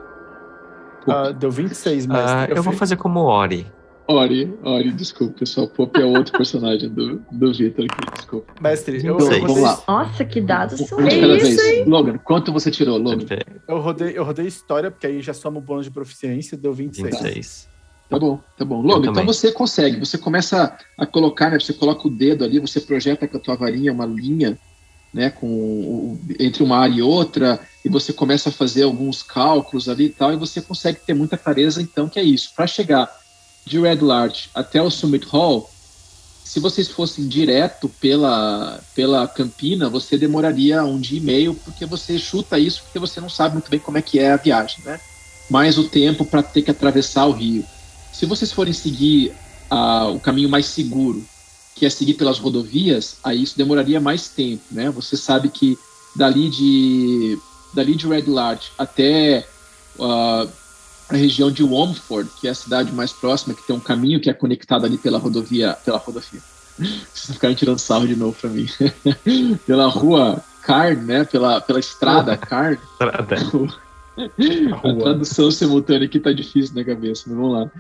Uh, 1.07 1.33
deu 1.35 1.51
26, 1.51 2.07
mas. 2.07 2.31
Uh, 2.31 2.51
eu, 2.51 2.57
eu 2.57 2.63
vou 2.63 2.73
fazer 2.73 2.97
como 2.97 3.21
Ori. 3.21 3.71
Ori, 4.09 4.55
Ori, 4.63 4.93
desculpa, 4.93 5.41
pessoal. 5.41 5.67
Pop 5.67 6.01
é 6.01 6.05
outro 6.05 6.33
personagem 6.39 6.89
do, 6.89 7.21
do 7.31 7.53
Victor 7.53 7.87
aqui, 7.87 8.17
desculpa. 8.17 8.53
Mestre, 8.61 9.05
eu, 9.05 9.19
eu 9.19 9.41
vamos 9.41 9.61
lá. 9.61 9.83
Nossa, 9.89 10.25
que 10.25 10.41
dados 10.41 10.79
são 10.81 10.99
um 10.99 11.09
isso, 11.09 11.61
hein? 11.61 11.85
Logan, 11.87 12.19
quanto 12.19 12.53
você 12.53 12.71
tirou, 12.71 12.99
Logan? 12.99 13.27
Eu 13.67 13.81
rodei, 13.81 14.17
eu 14.17 14.25
rodei 14.25 14.47
história, 14.47 14.91
porque 14.91 15.07
aí 15.07 15.21
já 15.21 15.35
soma 15.35 15.59
o 15.59 15.61
bônus 15.61 15.87
de 15.87 15.91
proficiência, 15.91 16.57
deu 16.57 16.73
26. 16.73 17.21
26. 17.21 17.69
Tá 18.09 18.19
bom, 18.19 18.41
tá 18.57 18.65
bom. 18.65 18.81
Logan, 18.81 19.11
então 19.11 19.27
você 19.27 19.51
consegue, 19.51 19.99
você 19.99 20.17
começa 20.17 20.77
a 20.97 21.05
colocar, 21.05 21.51
né? 21.51 21.59
Você 21.59 21.73
coloca 21.73 22.07
o 22.07 22.11
dedo 22.11 22.45
ali, 22.45 22.61
você 22.61 22.81
projeta 22.81 23.27
com 23.27 23.37
a 23.37 23.41
tua 23.41 23.57
varinha 23.57 23.93
uma 23.93 24.07
linha, 24.07 24.57
né? 25.13 25.31
Com, 25.31 26.17
entre 26.39 26.63
uma 26.63 26.79
área 26.79 26.95
e 26.95 27.03
outra, 27.03 27.59
e 27.85 27.89
você 27.89 28.13
começa 28.13 28.51
a 28.51 28.53
fazer 28.53 28.85
alguns 28.85 29.25
cálculos 29.25 29.89
ali 29.89 30.05
e 30.05 30.11
tal, 30.11 30.33
e 30.33 30.37
você 30.37 30.63
consegue 30.63 31.01
ter 31.05 31.15
muita 31.15 31.37
clareza, 31.37 31.83
então, 31.83 32.09
que 32.09 32.21
é 32.21 32.23
isso. 32.23 32.55
Para 32.55 32.69
chegar 32.69 33.11
de 33.67 33.81
Red 33.81 33.97
Larch 33.97 34.49
até 34.55 34.81
o 34.81 34.91
Summit 34.91 35.27
Hall, 35.27 35.69
se 36.45 36.61
vocês 36.61 36.87
fossem 36.87 37.27
direto 37.27 37.89
pela, 38.01 38.81
pela 38.95 39.27
Campina, 39.27 39.91
você 39.91 40.17
demoraria 40.17 40.85
um 40.85 40.99
dia 40.99 41.19
e 41.19 41.21
meio, 41.21 41.55
porque 41.55 41.85
você 41.85 42.17
chuta 42.19 42.57
isso, 42.57 42.85
porque 42.85 43.01
você 43.01 43.21
não 43.21 43.29
sabe 43.29 43.55
muito 43.55 43.69
bem 43.69 43.81
como 43.81 43.99
é 43.99 44.03
que 44.03 44.21
é 44.21 44.31
a 44.31 44.37
viagem, 44.37 44.79
né? 44.85 45.01
Mais 45.51 45.77
o 45.77 45.85
tempo 45.85 46.25
para 46.25 46.45
ter 46.45 46.63
que 46.63 46.71
atravessar 46.71 47.27
o 47.27 47.33
rio. 47.33 47.65
Se 48.13 48.25
vocês 48.27 48.53
forem 48.53 48.73
seguir 48.73 49.35
uh, 49.71 50.15
o 50.15 50.21
caminho 50.21 50.49
mais 50.49 50.67
seguro, 50.67 51.23
que 51.75 51.85
é 51.85 51.91
seguir 51.91 52.15
pelas 52.15 52.39
rodovias, 52.39 53.17
aí 53.25 53.43
isso 53.43 53.59
demoraria 53.59 54.01
mais 54.01 54.29
tempo, 54.29 54.63
né? 54.71 54.89
Você 54.91 55.17
sabe 55.17 55.49
que 55.49 55.77
dali 56.15 56.49
de 56.49 57.39
dali 57.75 57.95
de 57.97 58.07
Red 58.07 58.25
Larch 58.29 58.71
até 58.79 59.47
uh, 59.99 60.49
a 61.09 61.17
região 61.17 61.51
de 61.51 61.63
Womford, 61.63 62.29
que 62.41 62.49
é 62.49 62.51
a 62.51 62.55
cidade 62.55 62.93
mais 62.93 63.13
próxima, 63.13 63.55
que 63.55 63.67
tem 63.67 63.75
um 63.77 63.81
caminho 63.81 64.21
que 64.21 64.29
é 64.29 64.35
conectado 64.35 64.85
ali 64.85 64.99
pela 64.99 65.19
rodovia, 65.19 65.77
pela 65.85 65.99
rodovia. 65.99 66.41
Vocês 66.79 67.33
ficarem 67.33 67.57
tirando 67.57 67.79
sarro 67.79 68.07
de 68.07 68.17
novo 68.17 68.37
para 68.39 68.51
mim. 68.51 68.67
pela 69.67 69.87
rua 69.87 70.43
Carn, 70.63 70.97
né? 71.03 71.25
Pela, 71.25 71.61
pela 71.61 71.79
estrada 71.79 72.37
Carn. 72.37 72.77
a 73.01 74.95
tradução 74.95 75.51
simultânea 75.51 76.07
aqui 76.07 76.19
tá 76.19 76.33
difícil 76.33 76.75
na 76.75 76.85
cabeça, 76.85 77.25
mas 77.27 77.37
vamos 77.37 77.53
lá. 77.53 77.71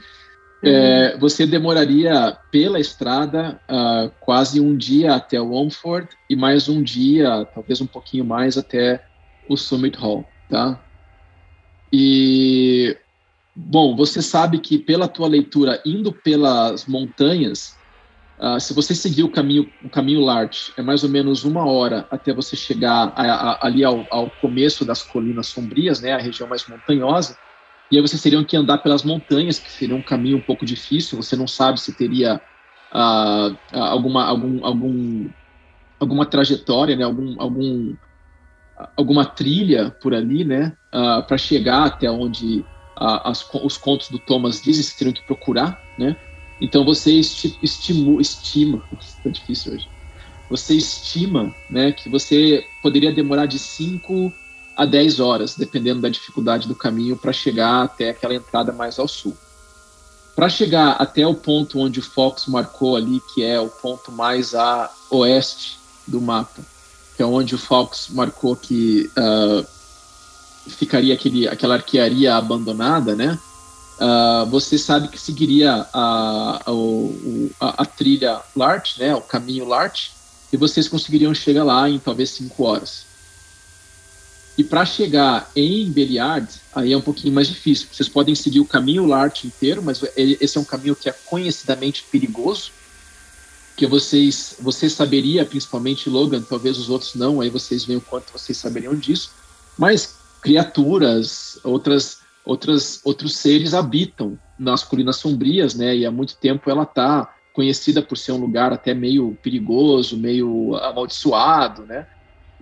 É, 0.62 1.16
você 1.18 1.47
demoraria 1.47 2.37
pela 2.51 2.81
estrada 2.81 3.61
uh, 3.68 4.11
quase 4.20 4.61
um 4.61 4.77
dia 4.77 5.14
até 5.14 5.41
Womford 5.41 6.09
e 6.31 6.35
mais 6.35 6.68
um 6.68 6.83
dia, 6.83 7.47
talvez 7.55 7.81
um 7.81 7.87
pouquinho 7.87 8.24
mais, 8.24 8.57
até 8.57 9.05
o 9.49 9.57
Summit 9.57 9.97
Hall, 9.99 10.27
tá? 10.49 10.81
E 11.93 12.97
Bom, 13.59 13.97
você 13.97 14.21
sabe 14.21 14.59
que 14.59 14.77
pela 14.77 15.09
tua 15.09 15.27
leitura, 15.27 15.81
indo 15.87 16.13
pelas 16.13 16.85
montanhas, 16.85 17.75
uh, 18.39 18.61
se 18.61 18.75
você 18.75 18.95
seguir 18.95 19.23
o 19.23 19.31
caminho, 19.31 19.73
o 19.83 19.89
caminho 19.89 20.21
Lart, 20.21 20.69
é 20.77 20.83
mais 20.83 21.03
ou 21.03 21.09
menos 21.09 21.43
uma 21.43 21.65
hora 21.65 22.07
até 22.11 22.35
você 22.35 22.55
chegar 22.55 23.15
a, 23.17 23.23
a, 23.23 23.67
ali 23.67 23.83
ao, 23.83 24.07
ao, 24.11 24.29
começo 24.43 24.85
das 24.85 25.03
colinas 25.03 25.47
sombrias, 25.47 26.03
né, 26.03 26.13
a 26.13 26.19
região 26.19 26.47
mais 26.47 26.69
montanhosa. 26.69 27.39
E 27.91 27.97
aí 27.97 28.03
vocês 28.03 28.21
teriam 28.21 28.45
que 28.45 28.59
andar 28.59 28.79
pelas 28.79 29.03
montanhas, 29.03 29.59
que 29.59 29.71
seria 29.71 29.97
um 29.97 30.03
caminho 30.03 30.37
um 30.37 30.43
pouco 30.43 30.67
difícil. 30.67 31.17
Você 31.17 31.35
não 31.35 31.49
sabe 31.49 31.81
se 31.81 31.97
teria 31.97 32.39
uh, 32.93 33.57
alguma, 33.73 34.27
algum, 34.27 34.67
algum, 34.67 35.31
alguma 35.99 36.27
trajetória, 36.27 36.95
né, 36.95 37.05
algum, 37.05 37.41
algum, 37.41 37.95
alguma 38.95 39.25
trilha 39.25 39.91
por 40.03 40.13
ali, 40.13 40.45
né, 40.45 40.77
uh, 40.95 41.27
para 41.27 41.39
chegar 41.39 41.87
até 41.87 42.11
onde 42.11 42.63
as, 42.97 43.47
os 43.63 43.77
contos 43.77 44.09
do 44.09 44.19
Thomas 44.19 44.61
dizem, 44.63 44.83
vocês 44.83 44.97
teriam 44.97 45.13
que 45.13 45.23
procurar, 45.23 45.85
né? 45.99 46.17
Então 46.61 46.85
você 46.85 47.13
esti, 47.13 47.59
estimu, 47.63 48.21
estima, 48.21 48.83
está 48.99 49.29
difícil 49.29 49.75
hoje, 49.75 49.89
você 50.49 50.75
estima 50.75 51.55
né, 51.69 51.93
que 51.93 52.09
você 52.09 52.65
poderia 52.83 53.13
demorar 53.13 53.47
de 53.47 53.59
5 53.59 54.33
a 54.77 54.85
10 54.85 55.21
horas, 55.21 55.57
dependendo 55.57 56.01
da 56.01 56.09
dificuldade 56.09 56.69
do 56.69 56.75
caminho, 56.75 57.17
para 57.17 57.33
chegar 57.33 57.83
até 57.83 58.11
aquela 58.11 58.35
entrada 58.35 58.73
mais 58.73 58.99
ao 58.99 59.09
sul. 59.09 59.37
Para 60.35 60.51
chegar 60.51 60.93
até 60.93 61.27
o 61.27 61.35
ponto 61.35 61.79
onde 61.79 61.99
o 61.99 62.03
Fox 62.03 62.47
marcou 62.47 62.95
ali, 62.95 63.21
que 63.35 63.43
é 63.43 63.59
o 63.59 63.69
ponto 63.69 64.13
mais 64.13 64.55
a 64.55 64.91
oeste 65.11 65.79
do 66.07 66.21
mapa, 66.21 66.63
que 67.17 67.23
é 67.23 67.27
onde 67.27 67.55
o 67.55 67.59
Fox 67.59 68.09
marcou 68.11 68.55
que 68.55 69.11
uh, 69.17 69.67
ficaria 70.69 71.14
aquele, 71.14 71.49
aquela 71.49 71.75
arquearia 71.75 72.35
abandonada, 72.35 73.14
né? 73.14 73.39
Uh, 73.99 74.47
você 74.51 74.77
sabe 74.77 75.09
que 75.09 75.19
seguiria 75.19 75.87
a, 75.93 76.61
a, 76.67 76.71
a, 77.61 77.83
a, 77.83 77.87
trilha 77.87 78.41
Lart, 78.55 78.99
né? 78.99 79.14
O 79.14 79.23
caminho 79.23 79.67
Lart, 79.67 80.09
e 80.53 80.57
vocês 80.57 80.87
conseguiriam 80.89 81.35
chegar 81.35 81.64
lá 81.64 81.89
em 81.89 81.99
talvez 81.99 82.31
cinco 82.31 82.64
horas. 82.64 83.07
E 84.59 84.64
para 84.64 84.87
chegar 84.87 85.51
em 85.55 85.91
Beliard, 85.91 86.49
aí 86.75 86.93
é 86.93 86.97
um 86.97 87.03
pouquinho 87.03 87.35
mais 87.35 87.49
difícil. 87.49 87.89
Vocês 87.93 88.09
podem 88.09 88.35
seguir 88.35 88.61
o 88.61 88.64
caminho 88.64 89.07
Lart 89.07 89.45
inteiro, 89.45 89.83
mas 89.83 90.03
esse 90.17 90.57
é 90.57 90.61
um 90.61 90.64
caminho 90.64 90.97
que 90.97 91.11
é 91.11 91.12
conhecidamente 91.12 92.05
perigoso, 92.11 92.71
que 93.77 93.87
vocês, 93.87 94.57
você 94.59 94.89
saberia, 94.89 95.45
principalmente 95.45 96.09
Logan, 96.09 96.41
talvez 96.41 96.79
os 96.79 96.89
outros 96.89 97.14
não, 97.14 97.43
aí 97.43 97.51
vocês 97.51 97.85
veem 97.85 97.99
o 97.99 98.01
quanto 98.01 98.33
vocês 98.33 98.57
saberiam 98.57 98.95
disso. 98.95 99.31
Mas 99.77 100.14
criaturas, 100.47 101.59
outras, 101.65 102.21
outras, 102.45 103.01
outros 103.05 103.37
seres 103.37 103.75
habitam 103.75 104.39
nas 104.57 104.85
colinas 104.85 105.17
sombrias, 105.17 105.75
né? 105.75 105.97
E 105.97 106.07
há 106.07 106.11
muito 106.11 106.37
tempo 106.37 106.71
ela 106.71 106.85
está 106.85 107.35
conhecida 107.53 108.01
por 108.01 108.17
ser 108.17 108.31
um 108.31 108.37
lugar 108.39 108.73
até 108.73 108.95
meio 108.95 109.37
perigoso, 109.43 110.17
meio 110.17 110.77
amaldiçoado, 110.77 111.85
né? 111.85 112.07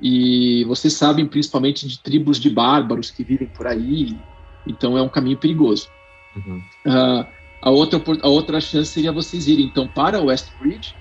E 0.01 0.65
vocês 0.65 0.95
sabem 0.95 1.27
principalmente 1.27 1.87
de 1.87 1.99
tribos 1.99 2.41
de 2.41 2.49
bárbaros 2.49 3.11
que 3.11 3.23
vivem 3.23 3.49
por 3.49 3.67
aí, 3.67 4.17
então 4.67 4.97
é 4.97 5.03
um 5.03 5.09
caminho 5.09 5.37
perigoso. 5.37 5.87
Uhum. 6.35 6.63
Uh, 6.87 7.27
a, 7.61 7.71
outra, 7.71 8.03
a 8.23 8.29
outra 8.29 8.63
chance 8.63 8.93
seria 8.93 9.13
vocês 9.13 9.47
irem 9.47 9.67
então 9.67 9.87
para 9.87 10.23
Westbridge 10.23 10.95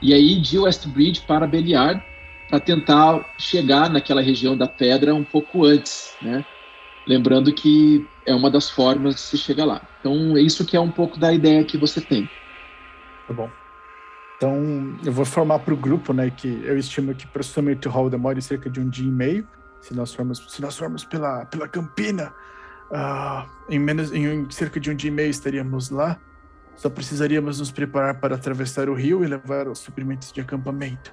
e 0.00 0.14
aí 0.14 0.40
de 0.40 0.58
Westbridge 0.58 1.20
para 1.20 1.46
Beliard 1.46 2.02
para 2.50 2.58
tentar 2.58 3.24
chegar 3.38 3.88
naquela 3.88 4.20
região 4.20 4.56
da 4.56 4.66
pedra 4.66 5.14
um 5.14 5.24
pouco 5.24 5.64
antes, 5.64 6.14
né? 6.20 6.44
Lembrando 7.06 7.52
que 7.52 8.06
é 8.26 8.34
uma 8.34 8.50
das 8.50 8.68
formas 8.68 9.14
de 9.14 9.20
se 9.20 9.38
chegar 9.38 9.64
lá. 9.64 9.80
Então, 10.00 10.36
é 10.36 10.40
isso 10.42 10.66
que 10.66 10.76
é 10.76 10.80
um 10.80 10.90
pouco 10.90 11.18
da 11.18 11.32
ideia 11.32 11.64
que 11.64 11.78
você 11.78 12.00
tem. 12.00 12.28
Tá 13.26 13.32
bom. 13.32 13.48
Então, 14.36 14.98
eu 15.04 15.12
vou 15.12 15.24
formar 15.24 15.60
para 15.60 15.72
o 15.72 15.76
grupo, 15.76 16.12
né, 16.12 16.30
que 16.30 16.48
eu 16.64 16.76
estimo 16.76 17.14
que 17.14 17.26
para 17.26 17.42
o 17.42 17.90
Hall 17.90 18.10
demore 18.10 18.40
cerca 18.42 18.68
de 18.68 18.80
um 18.80 18.88
dia 18.88 19.06
e 19.06 19.10
meio, 19.10 19.46
se 19.80 19.94
nós 19.94 20.14
formos, 20.14 20.44
se 20.48 20.60
nós 20.62 20.76
formos 20.76 21.04
pela, 21.04 21.44
pela 21.46 21.68
Campina, 21.68 22.32
uh, 22.90 23.48
em, 23.68 23.78
menos, 23.78 24.12
em 24.12 24.50
cerca 24.50 24.80
de 24.80 24.90
um 24.90 24.94
dia 24.94 25.08
e 25.08 25.12
meio 25.12 25.30
estaríamos 25.30 25.90
lá. 25.90 26.18
Só 26.76 26.88
precisaríamos 26.88 27.58
nos 27.58 27.70
preparar 27.70 28.18
para 28.18 28.34
atravessar 28.34 28.88
o 28.88 28.94
rio 28.94 29.22
e 29.22 29.26
levar 29.26 29.68
os 29.68 29.78
suprimentos 29.78 30.32
de 30.32 30.40
acampamento. 30.40 31.12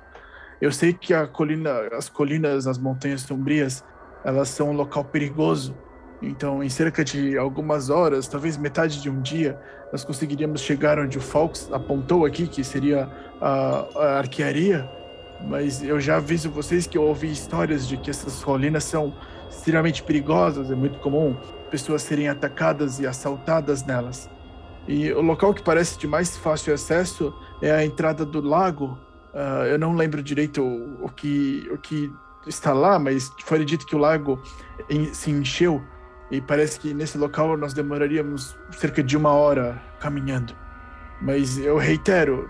Eu 0.62 0.72
sei 0.72 0.94
que 0.94 1.14
colina, 1.28 1.72
as 1.94 2.10
colinas, 2.10 2.68
as 2.68 2.78
montanhas 2.78 3.22
sombrias, 3.22 3.84
elas 4.24 4.50
são 4.50 4.72
um 4.72 4.74
local 4.74 5.06
perigoso. 5.06 5.76
Então, 6.22 6.64
em 6.64 6.70
cerca 6.70 7.04
de 7.04 7.38
algumas 7.38 7.90
horas, 7.90 8.28
talvez 8.28 8.58
metade 8.58 9.02
de 9.02 9.10
um 9.10 9.22
dia, 9.22 9.60
nós 9.92 10.04
conseguiríamos 10.04 10.62
chegar 10.62 10.98
onde 10.98 11.18
o 11.18 11.22
Fox 11.22 11.70
apontou 11.72 12.26
aqui, 12.26 12.48
que 12.48 12.64
seria 12.64 13.10
a, 13.40 13.86
a 13.96 14.18
arquearia. 14.18 14.90
Mas 15.48 15.84
eu 15.84 16.00
já 16.00 16.18
aviso 16.18 16.50
vocês 16.50 16.88
que 16.88 16.98
eu 16.98 17.04
ouvi 17.04 17.32
histórias 17.32 17.88
de 17.88 17.96
que 17.98 18.10
essas 18.10 18.44
colinas 18.44 18.84
são 18.84 19.14
extremamente 19.50 20.02
perigosas. 20.02 20.72
É 20.72 20.76
muito 20.76 20.98
comum 21.00 21.38
pessoas 21.70 22.02
serem 22.02 22.28
atacadas 22.28 23.00
e 23.00 23.06
assaltadas 23.06 23.86
nelas. 23.86 24.28
E 24.88 25.12
o 25.12 25.22
local 25.22 25.54
que 25.54 25.62
parece 25.62 26.00
de 26.00 26.08
mais 26.08 26.36
fácil 26.38 26.74
acesso 26.74 27.34
é 27.62 27.70
a 27.72 27.86
entrada 27.86 28.26
do 28.26 28.42
lago. 28.42 28.98
Uh, 29.34 29.66
eu 29.66 29.78
não 29.78 29.94
lembro 29.96 30.24
direito 30.24 30.64
o, 30.64 31.06
o, 31.06 31.10
que, 31.10 31.68
o 31.72 31.78
que 31.78 32.12
está 32.48 32.74
lá, 32.74 32.98
mas 32.98 33.32
foi 33.44 33.64
dito 33.64 33.86
que 33.86 33.96
o 33.96 34.00
lago 34.00 34.42
em, 34.90 35.14
se 35.14 35.30
encheu 35.30 35.84
e 36.30 36.42
parece 36.42 36.80
que 36.80 36.94
nesse 36.94 37.18
local 37.18 37.56
nós 37.58 37.74
demoraríamos 37.74 38.58
cerca 38.72 39.04
de 39.04 39.16
uma 39.16 39.32
hora 39.32 39.82
caminhando. 40.00 40.54
Mas 41.22 41.58
eu 41.58 41.78
reitero, 41.78 42.50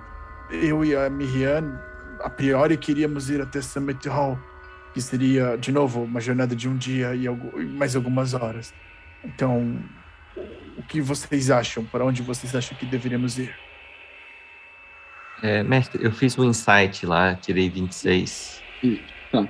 eu 0.49 0.83
e 0.83 0.95
a 0.95 1.09
Miriam, 1.09 1.79
a 2.21 2.29
priori 2.29 2.77
queríamos 2.77 3.29
ir 3.29 3.41
até 3.41 3.61
Summit 3.61 4.07
Hall, 4.09 4.37
que 4.93 5.01
seria, 5.01 5.55
de 5.57 5.71
novo, 5.71 6.03
uma 6.03 6.19
jornada 6.19 6.55
de 6.55 6.67
um 6.67 6.75
dia 6.75 7.13
e 7.15 7.27
mais 7.63 7.95
algumas 7.95 8.33
horas. 8.33 8.73
Então, 9.23 9.79
o 10.77 10.83
que 10.83 10.99
vocês 11.01 11.51
acham? 11.51 11.83
Para 11.85 12.05
onde 12.05 12.21
vocês 12.21 12.55
acham 12.55 12.77
que 12.77 12.85
deveríamos 12.85 13.37
ir? 13.37 13.53
É, 15.41 15.63
mestre, 15.63 16.03
eu 16.03 16.11
fiz 16.11 16.37
um 16.37 16.43
insight 16.43 17.05
lá, 17.05 17.35
tirei 17.35 17.69
26. 17.69 18.63
Tá. 19.31 19.41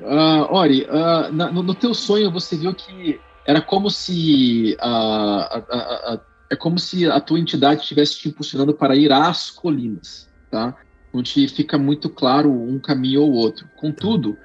Uh, 0.00 0.52
Ori, 0.52 0.82
uh, 0.82 1.32
na, 1.32 1.50
no, 1.50 1.62
no, 1.62 1.74
teu 1.74 1.94
sonho 1.94 2.30
você 2.30 2.56
viu 2.56 2.74
que 2.74 3.18
era 3.46 3.62
como 3.62 3.88
se 3.88 4.76
uh, 4.80 4.84
a, 4.84 6.20
é 6.50 6.56
como 6.56 6.78
se 6.78 7.08
a 7.10 7.20
tua 7.20 7.38
entidade 7.38 7.82
estivesse 7.82 8.18
te 8.18 8.28
impulsionando 8.28 8.74
para 8.74 8.94
ir 8.94 9.12
às 9.12 9.50
colinas, 9.50 10.28
tá? 10.50 10.74
Onde 11.12 11.48
fica 11.48 11.78
muito 11.78 12.08
claro 12.10 12.52
um 12.52 12.78
caminho 12.78 13.22
ou 13.22 13.32
outro. 13.32 13.68
Contudo, 13.76 14.36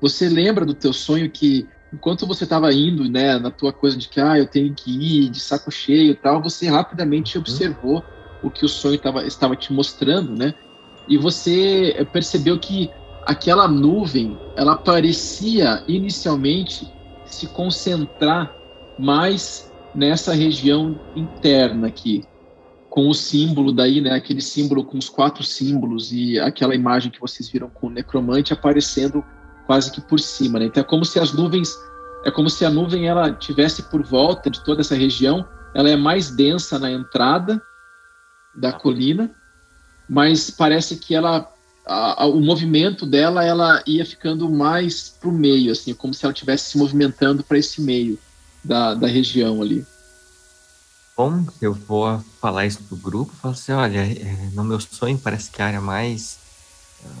você 0.00 0.28
lembra 0.28 0.64
do 0.64 0.74
teu 0.74 0.92
sonho 0.92 1.30
que 1.30 1.68
enquanto 1.92 2.26
você 2.26 2.44
estava 2.44 2.72
indo, 2.72 3.08
né, 3.10 3.38
na 3.38 3.50
tua 3.50 3.72
coisa 3.72 3.96
de 3.96 4.08
que 4.08 4.20
ah, 4.20 4.38
eu 4.38 4.46
tenho 4.46 4.72
que 4.74 4.90
ir 4.90 5.28
de 5.28 5.40
saco 5.40 5.70
cheio 5.70 6.12
e 6.12 6.14
tal, 6.14 6.40
você 6.40 6.68
rapidamente 6.68 7.36
uhum. 7.36 7.40
observou 7.40 8.04
o 8.42 8.50
que 8.50 8.64
o 8.64 8.68
sonho 8.68 8.98
tava, 8.98 9.24
estava 9.26 9.56
te 9.56 9.72
mostrando, 9.72 10.34
né? 10.36 10.54
E 11.08 11.16
você 11.18 12.06
percebeu 12.12 12.58
que 12.58 12.90
aquela 13.26 13.68
nuvem, 13.68 14.38
ela 14.56 14.76
parecia 14.76 15.82
inicialmente 15.86 16.86
se 17.24 17.46
concentrar 17.48 18.54
mais 18.98 19.70
nessa 19.94 20.32
região 20.34 20.98
interna 21.16 21.88
aqui, 21.88 22.24
com 22.88 23.08
o 23.08 23.14
símbolo 23.14 23.72
daí, 23.72 24.00
né, 24.00 24.12
aquele 24.12 24.40
símbolo 24.40 24.84
com 24.84 24.98
os 24.98 25.08
quatro 25.08 25.44
símbolos 25.44 26.12
e 26.12 26.38
aquela 26.38 26.74
imagem 26.74 27.10
que 27.10 27.20
vocês 27.20 27.48
viram 27.48 27.68
com 27.68 27.86
o 27.86 27.90
necromante 27.90 28.52
aparecendo 28.52 29.24
quase 29.66 29.92
que 29.92 30.00
por 30.00 30.18
cima, 30.18 30.58
né? 30.58 30.66
Então 30.66 30.80
é 30.80 30.84
como 30.84 31.04
se 31.04 31.18
as 31.20 31.32
nuvens, 31.32 31.72
é 32.24 32.30
como 32.30 32.50
se 32.50 32.64
a 32.64 32.70
nuvem 32.70 33.06
ela 33.06 33.32
tivesse 33.32 33.84
por 33.84 34.02
volta 34.02 34.50
de 34.50 34.62
toda 34.64 34.80
essa 34.80 34.96
região, 34.96 35.46
ela 35.74 35.88
é 35.88 35.96
mais 35.96 36.30
densa 36.30 36.78
na 36.78 36.90
entrada 36.90 37.62
da 38.54 38.72
colina, 38.72 39.30
mas 40.08 40.50
parece 40.50 40.96
que 40.96 41.14
ela 41.14 41.48
a, 41.86 42.22
a, 42.22 42.26
o 42.26 42.40
movimento 42.40 43.06
dela 43.06 43.44
ela 43.44 43.82
ia 43.86 44.04
ficando 44.04 44.48
mais 44.48 45.08
para 45.08 45.28
o 45.28 45.32
meio, 45.32 45.72
assim, 45.72 45.94
como 45.94 46.14
se 46.14 46.24
ela 46.24 46.32
estivesse 46.32 46.70
se 46.70 46.78
movimentando 46.78 47.42
para 47.42 47.58
esse 47.58 47.80
meio 47.80 48.18
da, 48.62 48.94
da 48.94 49.06
região 49.06 49.62
ali. 49.62 49.84
Bom, 51.16 51.44
eu 51.60 51.74
vou 51.74 52.18
falar 52.40 52.66
isso 52.66 52.82
pro 52.84 52.96
grupo, 52.96 53.32
falar 53.34 53.54
assim, 53.54 53.72
olha, 53.72 54.00
é, 54.00 54.50
no 54.52 54.64
meu 54.64 54.80
sonho 54.80 55.18
parece 55.18 55.50
que 55.50 55.60
a 55.60 55.66
área 55.66 55.80
mais 55.80 56.38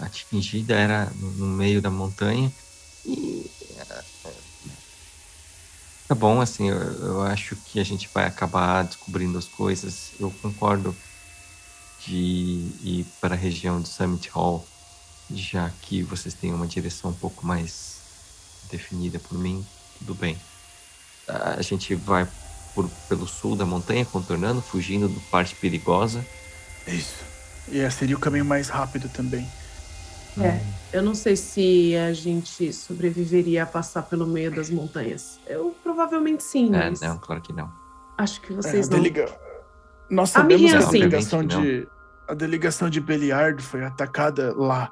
atingida 0.00 0.74
era 0.74 1.10
no 1.18 1.46
meio 1.46 1.82
da 1.82 1.90
montanha. 1.90 2.50
E 3.04 3.44
tá 6.08 6.14
bom, 6.14 6.40
assim, 6.40 6.68
eu, 6.68 6.78
eu, 6.78 7.22
acho 7.22 7.56
que 7.56 7.78
a 7.78 7.84
gente 7.84 8.08
vai 8.12 8.26
acabar 8.26 8.84
descobrindo 8.84 9.38
as 9.38 9.48
coisas. 9.48 10.12
Eu 10.18 10.30
concordo 10.42 10.94
de 12.06 12.72
ir 12.82 13.06
para 13.20 13.34
a 13.34 13.38
região 13.38 13.80
do 13.80 13.88
Summit 13.88 14.28
Hall, 14.30 14.66
já 15.32 15.70
que 15.82 16.02
vocês 16.02 16.34
têm 16.34 16.52
uma 16.52 16.66
direção 16.66 17.10
um 17.10 17.14
pouco 17.14 17.46
mais 17.46 18.00
definida 18.70 19.18
por 19.18 19.38
mim, 19.38 19.64
tudo 19.98 20.14
bem. 20.14 20.36
A 21.28 21.62
gente 21.62 21.94
vai 21.94 22.26
por, 22.74 22.88
pelo 23.08 23.26
sul 23.26 23.54
da 23.54 23.64
montanha, 23.64 24.04
contornando, 24.04 24.60
fugindo 24.60 25.08
da 25.08 25.20
parte 25.30 25.54
perigosa. 25.54 26.24
Isso. 26.86 27.24
E 27.68 27.88
seria 27.90 28.16
o 28.16 28.20
caminho 28.20 28.44
mais 28.44 28.68
rápido 28.68 29.08
também. 29.08 29.46
É, 30.40 30.60
eu 30.92 31.02
não 31.02 31.14
sei 31.14 31.36
se 31.36 31.94
a 31.96 32.12
gente 32.12 32.72
sobreviveria 32.72 33.64
a 33.64 33.66
passar 33.66 34.02
pelo 34.02 34.26
meio 34.26 34.50
das 34.50 34.70
montanhas. 34.70 35.40
Eu 35.46 35.76
provavelmente 35.82 36.42
sim, 36.42 36.66
é, 36.74 36.90
mas... 36.90 37.00
não, 37.00 37.18
claro 37.18 37.42
que 37.42 37.52
não. 37.52 37.70
Acho 38.16 38.40
que 38.40 38.52
vocês 38.52 38.88
é, 38.88 38.90
não. 38.90 38.98
Deliga... 38.98 39.49
Nós 40.10 40.30
sabemos 40.30 40.70
que 40.70 40.76
a 40.76 40.90
delegação 40.90 41.44
de 41.44 41.88
a 42.28 42.34
delegação 42.34 42.88
de 42.88 43.00
Beliard 43.00 43.60
foi 43.60 43.84
atacada 43.84 44.54
lá. 44.56 44.90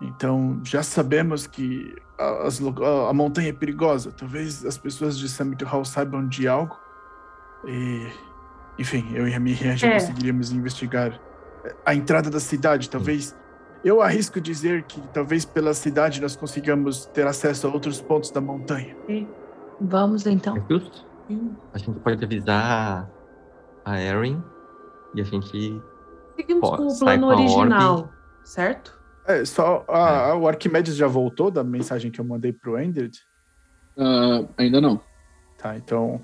Então 0.00 0.60
já 0.62 0.82
sabemos 0.82 1.46
que 1.46 1.94
a, 2.18 2.46
as, 2.46 2.60
a, 2.60 3.10
a, 3.10 3.12
montanha 3.12 3.48
é 3.48 3.52
perigosa. 3.52 4.12
Talvez 4.12 4.64
as 4.64 4.78
pessoas 4.78 5.18
de 5.18 5.28
Summit 5.28 5.64
Hall 5.64 5.84
saibam 5.84 6.26
de 6.26 6.46
algo. 6.46 6.78
E, 7.66 8.06
enfim, 8.78 9.10
eu 9.12 9.26
e 9.26 9.34
a 9.34 9.40
Miriam 9.40 9.76
já 9.76 9.88
é. 9.88 9.94
conseguiríamos 9.94 10.52
investigar 10.52 11.20
a 11.84 11.94
entrada 11.94 12.30
da 12.30 12.40
cidade. 12.40 12.88
Talvez 12.88 13.36
eu 13.84 14.00
arrisco 14.00 14.40
dizer 14.40 14.84
que 14.84 15.00
talvez 15.08 15.44
pela 15.44 15.74
cidade 15.74 16.20
nós 16.20 16.36
consigamos 16.36 17.06
ter 17.06 17.26
acesso 17.26 17.66
a 17.66 17.70
outros 17.70 18.00
pontos 18.00 18.30
da 18.30 18.40
montanha. 18.40 18.96
Vamos 19.80 20.26
então. 20.26 20.56
É 20.56 20.62
justo. 20.68 21.04
A 21.74 21.78
gente 21.78 21.98
pode 22.00 22.24
avisar 22.24 23.08
a 23.90 24.00
Erin 24.00 24.42
e 25.14 25.20
a 25.20 25.24
gente. 25.24 25.82
Seguimos 26.36 26.70
com 26.70 26.86
o 26.86 26.98
plano 26.98 27.26
com 27.26 27.34
original, 27.34 28.10
certo? 28.44 28.98
É, 29.26 29.44
só 29.44 29.84
a, 29.88 30.28
é. 30.28 30.34
o 30.34 30.48
Arquimedes 30.48 30.96
já 30.96 31.06
voltou 31.06 31.50
da 31.50 31.62
mensagem 31.62 32.10
que 32.10 32.20
eu 32.20 32.24
mandei 32.24 32.52
pro 32.52 32.78
Endred? 32.78 33.18
Uh, 33.96 34.48
ainda 34.56 34.80
não. 34.80 35.00
Tá, 35.58 35.76
então. 35.76 36.20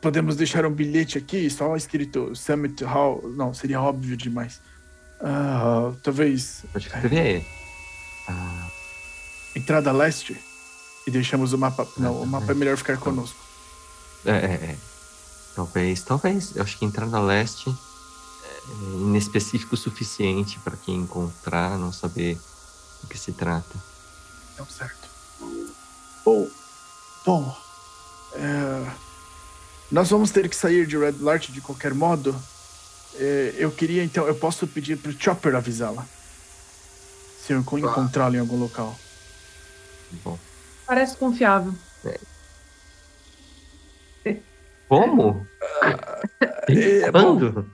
Podemos 0.00 0.36
deixar 0.36 0.66
um 0.66 0.72
bilhete 0.72 1.16
aqui, 1.16 1.48
só 1.48 1.74
escrito 1.76 2.34
Summit 2.34 2.84
Hall. 2.84 3.22
Não, 3.36 3.54
seria 3.54 3.80
óbvio 3.80 4.16
demais. 4.16 4.60
Ah, 5.20 5.92
talvez. 6.02 6.64
Pode 6.72 6.86
escrever. 6.86 7.46
Ah. 8.28 8.68
Entrada 9.54 9.92
leste 9.92 10.36
e 11.06 11.10
deixamos 11.10 11.52
o 11.52 11.58
mapa. 11.58 11.86
Não, 11.96 12.20
o 12.20 12.26
mapa 12.26 12.50
é 12.50 12.54
melhor 12.54 12.76
ficar 12.76 12.98
conosco. 12.98 13.38
É, 14.24 14.30
é, 14.30 14.54
é. 14.72 14.91
Talvez, 15.54 16.02
talvez. 16.02 16.56
Eu 16.56 16.62
acho 16.62 16.78
que 16.78 16.84
entrada 16.84 17.20
leste 17.20 17.68
é 18.44 18.72
inespecífico 18.94 19.74
o 19.74 19.78
suficiente 19.78 20.58
para 20.60 20.76
quem 20.76 20.96
encontrar 20.96 21.78
não 21.78 21.92
saber 21.92 22.38
do 23.00 23.08
que 23.08 23.18
se 23.18 23.32
trata. 23.32 23.78
Então, 24.54 24.66
certo. 24.66 25.08
Bom, 26.24 26.48
bom. 27.24 27.56
É... 28.34 28.90
Nós 29.90 30.08
vamos 30.08 30.30
ter 30.30 30.48
que 30.48 30.56
sair 30.56 30.86
de 30.86 30.96
Red 30.96 31.16
Lart 31.20 31.50
de 31.50 31.60
qualquer 31.60 31.92
modo. 31.92 32.34
É, 33.14 33.54
eu 33.58 33.70
queria 33.70 34.02
então, 34.02 34.26
eu 34.26 34.34
posso 34.34 34.66
pedir 34.66 34.96
pro 34.96 35.12
Chopper 35.12 35.54
avisá-la. 35.54 36.06
Se 37.38 37.52
eu 37.52 37.60
encontrá-la 37.60 38.36
em 38.36 38.40
algum 38.40 38.58
local. 38.58 38.98
Bom. 40.24 40.38
Parece 40.86 41.16
confiável. 41.16 41.74
É. 42.04 42.18
Como? 44.92 45.46
É, 46.68 47.10
Quando? 47.10 47.50
Bom, 47.50 47.64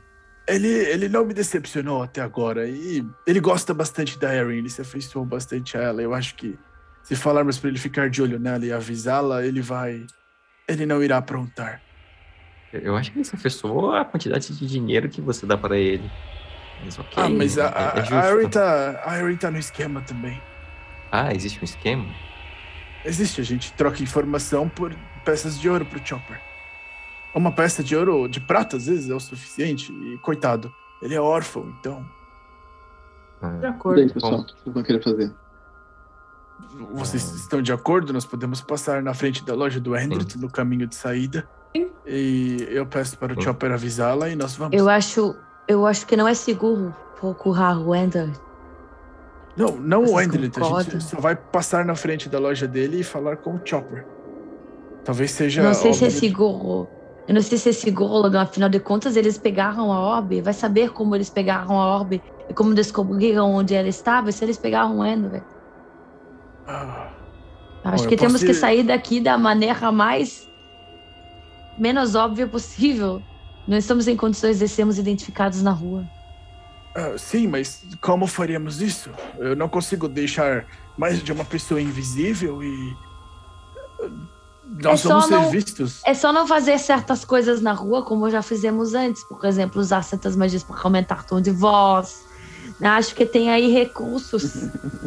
ele, 0.46 0.68
ele 0.68 1.08
não 1.08 1.24
me 1.24 1.34
decepcionou 1.34 2.00
até 2.00 2.20
agora. 2.20 2.68
E 2.68 3.04
ele 3.26 3.40
gosta 3.40 3.74
bastante 3.74 4.16
da 4.16 4.32
Erin, 4.32 4.58
ele 4.58 4.70
se 4.70 4.82
afeiçoou 4.82 5.24
bastante 5.24 5.76
a 5.76 5.80
ela. 5.80 6.00
Eu 6.00 6.14
acho 6.14 6.36
que 6.36 6.56
se 7.02 7.16
falarmos 7.16 7.58
para 7.58 7.70
ele 7.70 7.78
ficar 7.78 8.08
de 8.08 8.22
olho 8.22 8.38
nela 8.38 8.64
e 8.64 8.72
avisá-la, 8.72 9.44
ele 9.44 9.60
vai. 9.60 10.06
Ele 10.68 10.86
não 10.86 11.02
irá 11.02 11.16
aprontar. 11.16 11.82
Eu 12.72 12.96
acho 12.96 13.10
que 13.10 13.18
ele 13.18 13.24
se 13.24 13.34
afeiçoou 13.34 13.92
a 13.92 14.04
quantidade 14.04 14.56
de 14.56 14.66
dinheiro 14.68 15.08
que 15.08 15.20
você 15.20 15.44
dá 15.44 15.56
para 15.56 15.76
ele. 15.76 16.08
Mas 16.84 17.00
okay, 17.00 17.24
ah, 17.24 17.28
mas 17.28 17.58
a, 17.58 17.64
é, 17.64 18.14
é 18.14 18.16
a, 18.16 18.30
Erin 18.30 18.48
tá, 18.48 19.02
a 19.04 19.18
Erin 19.18 19.36
tá 19.36 19.50
no 19.50 19.58
esquema 19.58 20.02
também. 20.02 20.40
Ah, 21.10 21.34
existe 21.34 21.58
um 21.60 21.64
esquema? 21.64 22.06
Existe, 23.04 23.40
a 23.40 23.44
gente 23.44 23.72
troca 23.72 24.00
informação 24.04 24.68
por 24.68 24.94
peças 25.24 25.58
de 25.58 25.68
ouro 25.68 25.84
pro 25.84 26.00
Chopper. 26.06 26.47
Uma 27.34 27.52
peça 27.52 27.82
de 27.82 27.94
ouro, 27.94 28.28
de 28.28 28.40
prata, 28.40 28.76
às 28.76 28.86
vezes, 28.86 29.10
é 29.10 29.14
o 29.14 29.20
suficiente. 29.20 29.92
E, 29.92 30.18
coitado, 30.18 30.72
ele 31.00 31.14
é 31.14 31.20
órfão, 31.20 31.72
então. 31.78 32.04
Ah. 33.40 33.50
De 33.50 33.66
acordo. 33.66 34.00
E 34.00 34.04
aí, 34.04 34.12
pessoal, 34.12 34.40
o 34.40 34.44
que 34.44 34.52
vocês 34.52 34.74
vão 34.74 34.82
querer 34.82 35.02
fazer? 35.02 35.32
Vocês 36.92 37.34
estão 37.34 37.62
de 37.62 37.72
acordo? 37.72 38.12
Nós 38.12 38.24
podemos 38.24 38.60
passar 38.60 39.02
na 39.02 39.14
frente 39.14 39.44
da 39.44 39.54
loja 39.54 39.78
do 39.78 39.96
Hendrit 39.96 40.36
no 40.38 40.50
caminho 40.50 40.86
de 40.86 40.94
saída. 40.94 41.48
E 42.06 42.66
eu 42.70 42.86
peço 42.86 43.18
para 43.18 43.38
o 43.38 43.40
Chopper 43.40 43.72
avisá-la 43.72 44.28
e 44.28 44.36
nós 44.36 44.56
vamos. 44.56 44.76
Eu 44.76 44.88
acho, 44.88 45.36
eu 45.68 45.86
acho 45.86 46.06
que 46.06 46.16
não 46.16 46.26
é 46.26 46.34
seguro 46.34 46.94
procurar 47.20 47.78
o 47.78 47.94
Ender. 47.94 48.30
Não, 49.56 49.76
não 49.76 50.00
Vocês 50.06 50.16
o 50.16 50.20
Ender. 50.20 50.50
A 50.56 50.82
gente 50.82 51.04
só 51.04 51.20
vai 51.20 51.36
passar 51.36 51.84
na 51.84 51.94
frente 51.94 52.28
da 52.28 52.38
loja 52.38 52.66
dele 52.66 53.00
e 53.00 53.04
falar 53.04 53.36
com 53.36 53.54
o 53.54 53.60
Chopper. 53.64 54.06
Talvez 55.04 55.30
seja. 55.30 55.62
Não 55.62 55.74
sei 55.74 55.92
se 55.92 56.04
é 56.06 56.10
seguro. 56.10 56.88
Eu 57.28 57.34
não 57.34 57.42
sei 57.42 57.58
se 57.58 57.68
é 57.68 57.72
seguro, 57.72 58.14
Logan. 58.14 58.40
Afinal 58.40 58.70
de 58.70 58.80
contas, 58.80 59.14
eles 59.14 59.36
pegaram 59.36 59.92
a 59.92 60.00
orbe. 60.00 60.40
Vai 60.40 60.54
saber 60.54 60.90
como 60.92 61.14
eles 61.14 61.28
pegaram 61.28 61.78
a 61.78 61.86
orbe 61.98 62.22
e 62.48 62.54
como 62.54 62.74
descobriram 62.74 63.52
onde 63.52 63.74
ela 63.74 63.86
estava. 63.86 64.32
Se 64.32 64.42
eles 64.42 64.56
pegaram 64.56 64.98
o 64.98 65.04
Ender. 65.04 65.42
Ah. 66.66 67.10
Acho 67.84 68.04
Bom, 68.04 68.08
que 68.08 68.16
temos 68.16 68.42
que 68.42 68.54
sair 68.54 68.82
daqui 68.82 69.20
da 69.20 69.36
maneira 69.36 69.92
mais 69.92 70.48
menos 71.78 72.14
óbvia 72.14 72.46
possível. 72.46 73.22
Não 73.66 73.76
estamos 73.76 74.08
em 74.08 74.16
condições 74.16 74.58
de 74.58 74.66
sermos 74.66 74.98
identificados 74.98 75.62
na 75.62 75.70
rua. 75.70 76.04
Uh, 76.96 77.18
sim, 77.18 77.46
mas 77.46 77.86
como 78.00 78.26
faríamos 78.26 78.80
isso? 78.80 79.10
Eu 79.38 79.54
não 79.54 79.68
consigo 79.68 80.08
deixar 80.08 80.66
mais 80.96 81.22
de 81.22 81.30
uma 81.30 81.44
pessoa 81.44 81.80
invisível 81.80 82.62
e. 82.62 82.96
Nós 84.82 85.04
é 85.04 85.08
vamos 85.08 85.24
ser 85.24 85.30
não, 85.30 85.50
vistos. 85.50 86.00
É 86.04 86.12
só 86.12 86.32
não 86.32 86.46
fazer 86.46 86.78
certas 86.78 87.24
coisas 87.24 87.60
na 87.60 87.72
rua 87.72 88.02
como 88.02 88.28
já 88.30 88.42
fizemos 88.42 88.94
antes. 88.94 89.24
Por 89.24 89.44
exemplo, 89.44 89.80
usar 89.80 90.02
certas 90.02 90.36
magias 90.36 90.62
para 90.62 90.78
aumentar 90.82 91.24
tom 91.24 91.40
de 91.40 91.50
voz. 91.50 92.22
Acho 92.80 93.14
que 93.14 93.24
tem 93.24 93.50
aí 93.50 93.72
recursos 93.72 94.52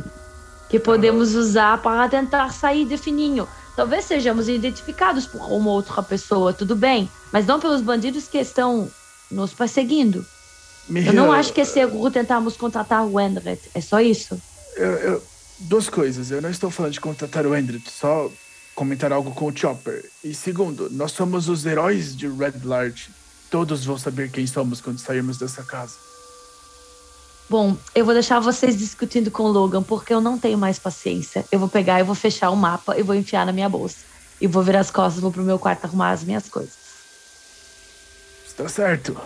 que 0.68 0.80
podemos 0.80 1.36
usar 1.36 1.82
para 1.82 2.09
tentar 2.09 2.51
sair 2.51 2.86
de 2.86 2.97
fininho. 2.97 3.47
Talvez 3.76 4.05
sejamos 4.05 4.49
identificados 4.49 5.26
por 5.26 5.41
uma 5.51 5.72
outra 5.72 6.03
pessoa, 6.03 6.51
tudo 6.51 6.76
bem, 6.76 7.09
mas 7.32 7.45
não 7.45 7.59
pelos 7.59 7.82
bandidos 7.82 8.28
que 8.28 8.38
estão 8.38 8.89
nos 9.30 9.53
perseguindo. 9.53 10.26
Eu 10.89 11.14
não 11.14 11.32
acho 11.32 11.53
que 11.53 11.62
é 11.62 11.66
seguro 11.66 12.12
tentarmos 12.12 12.57
contratar 12.57 13.05
o 13.05 13.20
Endred. 13.20 13.62
É 13.74 13.80
só 13.80 14.01
isso. 14.01 14.41
Eu, 14.76 14.91
eu, 14.91 15.24
duas 15.59 15.88
coisas. 15.88 16.32
Eu 16.32 16.41
não 16.41 16.49
estou 16.49 16.70
falando 16.70 16.93
de 16.93 16.99
contratar 16.99 17.45
o 17.45 17.55
Endred, 17.55 17.84
só 17.89 18.30
comentar 18.76 19.11
algo 19.11 19.32
com 19.32 19.45
o 19.45 19.55
Chopper. 19.55 20.03
E 20.24 20.34
segundo, 20.34 20.89
nós 20.89 21.11
somos 21.11 21.49
os 21.49 21.65
heróis 21.65 22.15
de 22.15 22.28
Red 22.28 22.63
Large. 22.63 23.09
Todos 23.49 23.84
vão 23.84 23.97
saber 23.97 24.32
quem 24.32 24.47
somos 24.47 24.80
quando 24.80 24.99
sairmos 24.99 25.38
dessa 25.38 25.63
casa. 25.63 25.95
Bom, 27.49 27.76
eu 27.93 28.05
vou 28.05 28.13
deixar 28.13 28.39
vocês 28.39 28.78
discutindo 28.78 29.30
com 29.30 29.43
o 29.43 29.51
Logan, 29.51 29.84
porque 29.84 30.13
eu 30.13 30.22
não 30.22 30.39
tenho 30.39 30.57
mais 30.57 30.80
paciência. 30.80 31.43
Eu 31.51 31.59
vou 31.59 31.67
pegar 31.67 31.99
e 31.99 32.03
vou 32.03 32.15
fechar 32.15 32.49
o 32.49 32.55
mapa 32.55 32.97
e 32.97 33.03
vou 33.03 33.13
enfiar 33.13 33.45
na 33.45 33.51
minha 33.51 33.67
bolsa. 33.67 33.97
E 34.39 34.47
vou 34.47 34.63
virar 34.63 34.80
as 34.80 34.89
costas, 34.89 35.22
vou 35.22 35.32
pro 35.32 35.43
meu 35.43 35.59
quarto 35.59 35.84
arrumar 35.84 36.11
as 36.11 36.24
minhas 36.24 36.47
coisas. 36.47 36.74
Está 38.47 38.69
certo. 38.69 39.19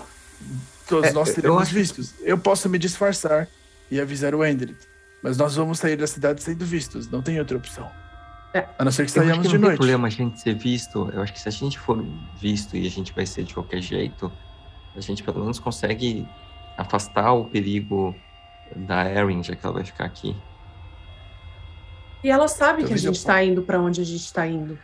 Todos 0.87 1.11
é, 1.11 1.13
nós 1.13 1.29
seremos 1.29 1.61
acho... 1.61 1.73
vistos. 1.73 2.13
Eu 2.21 2.37
posso 2.37 2.67
me 2.67 2.79
disfarçar 2.79 3.47
e 3.91 4.01
avisar 4.01 4.33
o 4.33 4.43
Endrid. 4.43 4.75
Mas 5.21 5.37
nós 5.37 5.55
vamos 5.55 5.77
sair 5.77 5.95
da 5.95 6.07
cidade 6.07 6.41
sendo 6.41 6.65
vistos. 6.65 7.07
Não 7.07 7.21
tem 7.21 7.39
outra 7.39 7.57
opção. 7.57 7.91
É. 8.56 8.66
A 8.80 8.86
não 8.86 8.91
ser 8.91 9.03
que 9.03 9.12
saímos 9.12 9.49
de 9.49 9.58
noite. 9.58 9.58
Não 9.58 9.68
tem 9.68 9.78
problema 9.78 10.08
a 10.08 10.10
gente 10.10 10.39
ser 10.39 10.56
visto. 10.56 11.10
Eu 11.14 11.22
acho 11.22 11.34
que 11.34 11.41
se 11.41 11.49
a 11.49 11.51
gente 11.51 11.78
for 11.78 12.01
visto 12.39 12.78
e 12.78 12.88
a 12.88 12.89
gente 12.89 13.12
vai 13.12 13.26
ser 13.26 13.43
de 13.43 13.53
qualquer 13.53 13.82
jeito, 13.82 14.32
a 14.95 15.01
gente 15.01 15.22
pelo 15.24 15.41
menos 15.41 15.60
consegue 15.60 16.26
afastar 16.78 17.34
o 17.34 17.43
perigo 17.43 18.16
da 18.74 19.12
Erin, 19.12 19.43
já 19.43 19.58
que 19.58 19.66
ela 19.66 19.76
vai 19.76 19.84
ficar 19.84 20.06
aqui. 20.06 20.34
E 22.24 22.30
ela 22.30 22.47
sabe 22.47 22.80
Talvez 22.80 22.88
que 22.88 22.93
a 22.93 22.97
gente 22.97 23.18
está 23.18 23.43
indo 23.43 23.62
para 23.62 23.78
onde 23.78 23.99
a 23.99 24.06
gente 24.06 24.24
está 24.24 24.47
indo. 24.47 24.80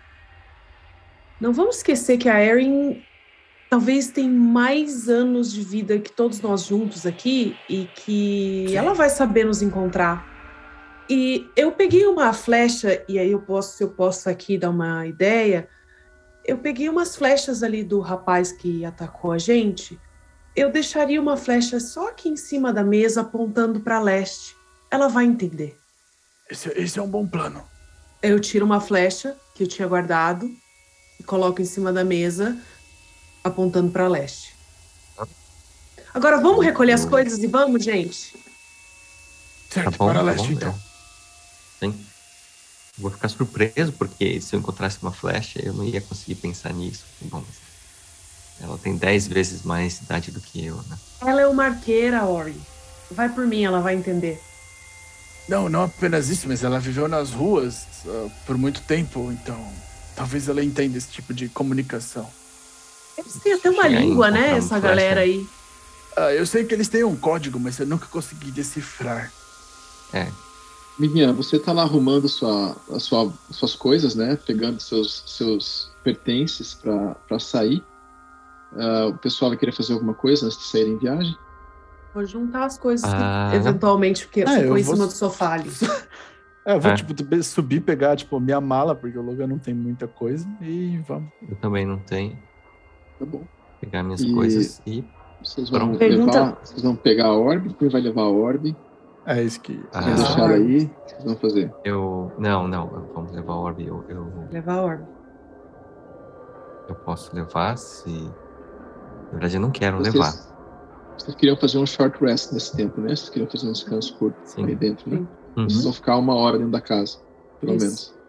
Não 1.39 1.53
vamos 1.53 1.77
esquecer 1.77 2.17
que 2.17 2.27
a 2.27 2.43
Erin 2.43 3.01
talvez 3.69 4.09
tem 4.09 4.29
mais 4.29 5.07
anos 5.07 5.53
de 5.53 5.63
vida 5.63 5.97
que 5.97 6.11
todos 6.11 6.41
nós 6.41 6.65
juntos 6.65 7.05
aqui 7.05 7.55
e 7.69 7.87
que 7.95 8.65
Sim. 8.67 8.75
ela 8.75 8.93
vai 8.93 9.09
saber 9.09 9.45
nos 9.45 9.61
encontrar. 9.61 10.29
E 11.11 11.49
eu 11.57 11.73
peguei 11.73 12.05
uma 12.05 12.31
flecha 12.31 13.03
e 13.07 13.19
aí 13.19 13.31
eu 13.31 13.41
posso, 13.41 13.75
se 13.75 13.83
eu 13.83 13.89
posso 13.89 14.29
aqui 14.29 14.57
dar 14.57 14.69
uma 14.69 15.05
ideia, 15.05 15.67
eu 16.45 16.57
peguei 16.57 16.87
umas 16.87 17.17
flechas 17.17 17.63
ali 17.63 17.83
do 17.83 17.99
rapaz 17.99 18.53
que 18.53 18.85
atacou 18.85 19.33
a 19.33 19.37
gente 19.37 19.99
eu 20.55 20.71
deixaria 20.71 21.21
uma 21.21 21.37
flecha 21.37 21.79
só 21.79 22.09
aqui 22.09 22.29
em 22.29 22.35
cima 22.35 22.73
da 22.73 22.83
mesa 22.83 23.21
apontando 23.21 23.79
para 23.79 23.99
leste. 23.99 24.55
Ela 24.89 25.07
vai 25.07 25.25
entender. 25.25 25.77
Esse, 26.49 26.69
esse, 26.75 26.99
é 26.99 27.01
um 27.01 27.07
bom 27.07 27.25
plano. 27.25 27.63
Eu 28.21 28.39
tiro 28.39 28.65
uma 28.65 28.81
flecha 28.81 29.35
que 29.55 29.63
eu 29.63 29.67
tinha 29.67 29.87
guardado 29.87 30.49
e 31.19 31.23
coloco 31.23 31.61
em 31.61 31.65
cima 31.65 31.93
da 31.93 32.03
mesa 32.03 32.57
apontando 33.43 33.91
para 33.91 34.07
leste. 34.07 34.53
Agora 36.13 36.41
vamos 36.41 36.65
recolher 36.65 36.91
as 36.91 37.05
coisas 37.05 37.39
e 37.39 37.47
vamos, 37.47 37.83
gente. 37.83 38.35
Certo, 39.69 39.91
tá 39.91 39.97
bom, 39.97 40.07
para 40.07 40.19
tá 40.19 40.21
leste 40.21 40.47
bom, 40.47 40.53
então. 40.53 40.90
Sim. 41.81 41.99
Vou 42.97 43.09
ficar 43.09 43.29
surpreso 43.29 43.91
porque 43.93 44.39
se 44.39 44.55
eu 44.55 44.59
encontrasse 44.59 44.99
uma 45.01 45.11
flecha 45.11 45.59
eu 45.63 45.73
não 45.73 45.83
ia 45.83 45.99
conseguir 45.99 46.35
pensar 46.35 46.71
nisso. 46.73 47.05
Bom, 47.21 47.43
ela 48.61 48.77
tem 48.77 48.95
10 48.95 49.27
vezes 49.27 49.63
mais 49.63 49.99
idade 49.99 50.31
do 50.31 50.39
que 50.39 50.63
eu, 50.63 50.75
né? 50.87 50.97
Ela 51.21 51.41
é 51.41 51.47
uma 51.47 51.65
arqueira, 51.65 52.25
Ori. 52.25 52.55
Vai 53.09 53.29
por 53.29 53.47
mim, 53.47 53.63
ela 53.63 53.81
vai 53.81 53.95
entender. 53.95 54.39
Não, 55.49 55.67
não 55.67 55.83
apenas 55.83 56.29
isso, 56.29 56.47
mas 56.47 56.63
ela 56.63 56.79
viveu 56.79 57.07
nas 57.07 57.31
ruas 57.31 57.87
uh, 58.05 58.31
por 58.45 58.57
muito 58.57 58.81
tempo, 58.81 59.31
então 59.31 59.59
talvez 60.15 60.47
ela 60.47 60.63
entenda 60.63 60.97
esse 60.97 61.09
tipo 61.09 61.33
de 61.33 61.49
comunicação. 61.49 62.29
Eles 63.17 63.33
têm 63.41 63.53
até 63.53 63.69
uma 63.69 63.87
língua, 63.87 64.29
né, 64.29 64.57
essa 64.57 64.79
galera 64.79 65.21
aí. 65.21 65.39
Uh, 66.17 66.31
eu 66.35 66.45
sei 66.45 66.63
que 66.63 66.73
eles 66.73 66.87
têm 66.87 67.03
um 67.03 67.15
código, 67.15 67.59
mas 67.59 67.79
eu 67.79 67.87
nunca 67.87 68.05
consegui 68.05 68.51
decifrar. 68.51 69.31
É. 70.13 70.27
Miriam, 71.01 71.33
você 71.33 71.57
tá 71.57 71.73
lá 71.73 71.81
arrumando 71.81 72.29
sua, 72.29 72.75
a 72.91 72.99
sua, 72.99 73.33
suas 73.49 73.75
coisas, 73.75 74.13
né? 74.13 74.37
Pegando 74.45 74.79
seus, 74.79 75.23
seus 75.25 75.91
pertences 76.03 76.75
para 76.75 77.39
sair. 77.39 77.83
Uh, 78.73 79.09
o 79.09 79.17
pessoal 79.17 79.49
vai 79.49 79.57
querer 79.57 79.71
fazer 79.71 79.93
alguma 79.93 80.13
coisa 80.13 80.45
antes 80.45 80.57
de 80.57 80.63
sair 80.65 80.87
em 80.87 80.97
viagem? 80.97 81.35
Vou 82.13 82.25
juntar 82.25 82.65
as 82.65 82.77
coisas 82.77 83.09
ah. 83.11 83.47
que 83.49 83.57
eventualmente 83.57 84.25
porque 84.25 84.41
é, 84.41 84.59
ficou 84.59 84.77
em 84.77 84.83
cima 84.83 85.07
do 85.07 85.11
sofá 85.11 85.53
ali. 85.53 85.69
É, 86.63 86.75
eu 86.75 86.79
vou, 86.79 86.91
é. 86.91 86.93
tipo, 86.93 87.43
subir, 87.43 87.81
pegar, 87.81 88.15
tipo, 88.15 88.39
minha 88.39 88.61
mala, 88.61 88.93
porque 88.93 89.17
o 89.17 89.21
Logan 89.23 89.47
não 89.47 89.57
tem 89.57 89.73
muita 89.73 90.07
coisa, 90.07 90.47
e 90.61 90.95
vamos. 91.07 91.31
Eu 91.49 91.55
também 91.55 91.87
não 91.87 91.97
tenho. 91.97 92.37
Tá 93.17 93.25
bom. 93.25 93.43
Pegar 93.79 94.03
minhas 94.03 94.21
e 94.21 94.31
coisas 94.31 94.79
e. 94.85 95.03
Vocês 95.43 95.71
vão, 95.71 95.93
levar, 95.93 96.59
vocês 96.63 96.83
vão 96.83 96.95
pegar 96.95 97.29
a 97.29 97.33
orbe, 97.35 97.73
quem 97.73 97.89
vai 97.89 97.99
levar 97.99 98.21
a 98.21 98.29
orbe? 98.29 98.75
É 99.25 99.43
isso 99.43 99.61
que. 99.61 99.83
Ah. 99.93 100.01
deixar 100.01 100.49
aí, 100.49 100.85
o 100.85 100.89
que 100.89 101.11
vocês 101.11 101.23
vão 101.23 101.35
fazer? 101.35 101.73
Eu. 101.83 102.31
Não, 102.37 102.67
não, 102.67 102.87
vamos 103.13 103.31
levar 103.31 103.53
a 103.53 103.57
orbe. 103.57 103.85
Eu, 103.85 104.03
eu... 104.09 104.47
Levar 104.51 104.73
a 104.73 104.81
orbe. 104.81 105.05
Eu 106.89 106.95
posso 106.95 107.33
levar 107.35 107.77
se 107.77 108.31
na 109.31 109.39
verdade, 109.39 109.55
eu 109.55 109.61
não 109.61 109.71
quero 109.71 109.97
vocês, 109.97 110.13
levar. 110.13 110.31
Vocês 111.17 111.35
queriam 111.35 111.55
fazer 111.55 111.77
um 111.77 111.85
short 111.85 112.19
rest 112.21 112.51
nesse 112.51 112.75
tempo, 112.75 112.99
né? 112.99 113.15
Vocês 113.15 113.29
queriam 113.29 113.49
fazer 113.49 113.67
um 113.67 113.71
descanso 113.71 114.17
curto 114.17 114.37
Sim. 114.43 114.65
aí 114.65 114.75
dentro, 114.75 115.09
né? 115.09 115.25
Uhum. 115.55 115.69
Vocês 115.69 115.83
vão 115.83 115.93
ficar 115.93 116.17
uma 116.17 116.35
hora 116.35 116.57
dentro 116.57 116.71
da 116.71 116.81
casa, 116.81 117.17
pelo 117.61 117.75
Isso. 117.75 117.85
menos. 117.85 118.21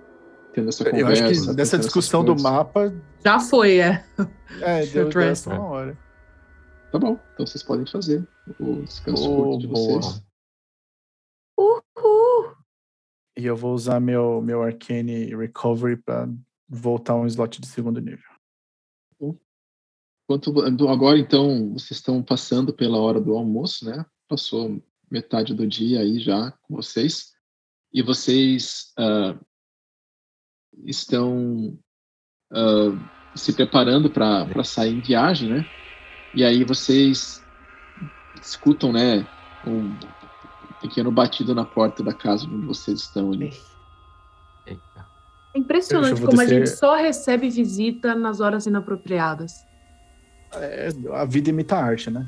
Tendo 0.55 0.69
essa 0.69 0.85
conversa. 0.85 1.25
Eu 1.25 1.31
acho 1.31 1.47
que 1.49 1.55
dessa 1.55 1.79
discussão 1.79 2.25
do 2.25 2.41
mapa. 2.41 2.93
Já 3.25 3.41
foi, 3.41 3.79
é. 3.79 4.05
É, 4.61 4.85
deu, 4.85 5.09
deu 5.09 5.33
uma 5.47 5.65
hora. 5.65 5.99
Tá 6.93 6.99
bom, 6.99 7.19
então 7.33 7.47
vocês 7.47 7.63
podem 7.63 7.87
fazer 7.87 8.23
o 8.61 8.83
descanso 8.83 9.33
oh, 9.33 9.37
curto 9.37 9.61
de 9.61 9.67
vocês. 9.67 10.23
Uhul! 12.03 12.57
E 13.37 13.47
eu 13.47 13.57
vou 13.57 13.75
usar 13.75 14.01
meu, 14.01 14.43
meu 14.43 14.63
Arcane 14.63 15.35
Recovery 15.35 15.97
para 15.97 16.29
voltar 16.69 17.15
um 17.15 17.27
slot 17.27 17.61
de 17.61 17.67
segundo 17.67 18.01
nível. 18.01 18.33
Quanto, 20.27 20.89
agora, 20.89 21.19
então, 21.19 21.73
vocês 21.73 21.99
estão 21.99 22.23
passando 22.23 22.73
pela 22.73 22.99
hora 22.99 23.21
do 23.21 23.37
almoço, 23.37 23.85
né? 23.85 24.07
Passou 24.29 24.83
metade 25.11 25.53
do 25.53 25.67
dia 25.67 26.01
aí 26.01 26.19
já 26.21 26.53
com 26.63 26.77
vocês. 26.77 27.33
E 27.93 28.03
vocês 28.03 28.95
uh, 28.99 29.39
estão 30.87 31.79
uh, 32.51 33.37
se 33.37 33.53
preparando 33.53 34.09
para 34.09 34.65
sair 34.65 34.95
em 34.95 35.03
viagem, 35.03 35.51
né? 35.51 35.67
E 36.35 36.43
aí 36.45 36.65
vocês 36.65 37.45
escutam, 38.41 38.91
né? 38.91 39.27
Um 39.67 39.99
pequeno 40.83 41.11
batido 41.11 41.55
na 41.55 41.65
porta 41.65 42.03
da 42.03 42.13
casa 42.13 42.47
onde 42.47 42.67
vocês 42.67 43.01
estão 43.01 43.33
ali. 43.33 43.53
É 45.55 45.59
impressionante 45.59 46.21
como 46.21 46.41
a 46.41 46.47
gente 46.47 46.71
só 46.71 46.97
recebe 46.97 47.51
visita 47.51 48.15
nas 48.15 48.41
horas 48.41 48.67
inapropriadas. 48.67 49.65
É, 50.55 50.89
a 51.13 51.25
vida 51.25 51.51
imita 51.51 51.77
a 51.77 51.85
arte, 51.85 52.11
né? 52.11 52.27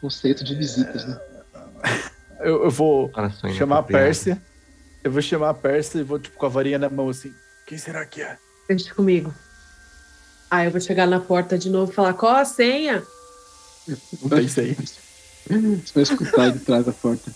Conceito 0.00 0.44
de 0.44 0.54
visitas, 0.54 1.06
né? 1.06 1.20
Eu, 2.40 2.64
eu 2.64 2.70
vou 2.70 3.10
chamar 3.56 3.78
a 3.78 3.82
Pérsia. 3.82 4.40
Eu 5.02 5.10
vou 5.10 5.22
chamar 5.22 5.50
a 5.50 5.54
Pérsia 5.54 6.00
e 6.00 6.02
vou, 6.02 6.18
tipo, 6.18 6.36
com 6.36 6.46
a 6.46 6.48
varinha 6.48 6.78
na 6.78 6.90
mão, 6.90 7.08
assim. 7.08 7.32
Quem 7.66 7.78
será 7.78 8.04
que 8.04 8.20
é? 8.20 8.38
Deixa 8.68 8.94
comigo. 8.94 9.32
Aí 10.50 10.66
eu 10.66 10.70
vou 10.70 10.80
chegar 10.80 11.06
na 11.06 11.20
porta 11.20 11.56
de 11.56 11.70
novo 11.70 11.90
e 11.90 11.94
falar, 11.94 12.14
qual 12.14 12.36
a 12.36 12.44
senha? 12.44 13.02
Não 14.20 14.28
tem 14.28 14.48
senha. 14.48 14.74
Você 14.74 15.92
vai 15.94 16.02
escutar 16.02 16.50
de 16.50 16.58
trás 16.60 16.84
da 16.84 16.92
porta. 16.92 17.32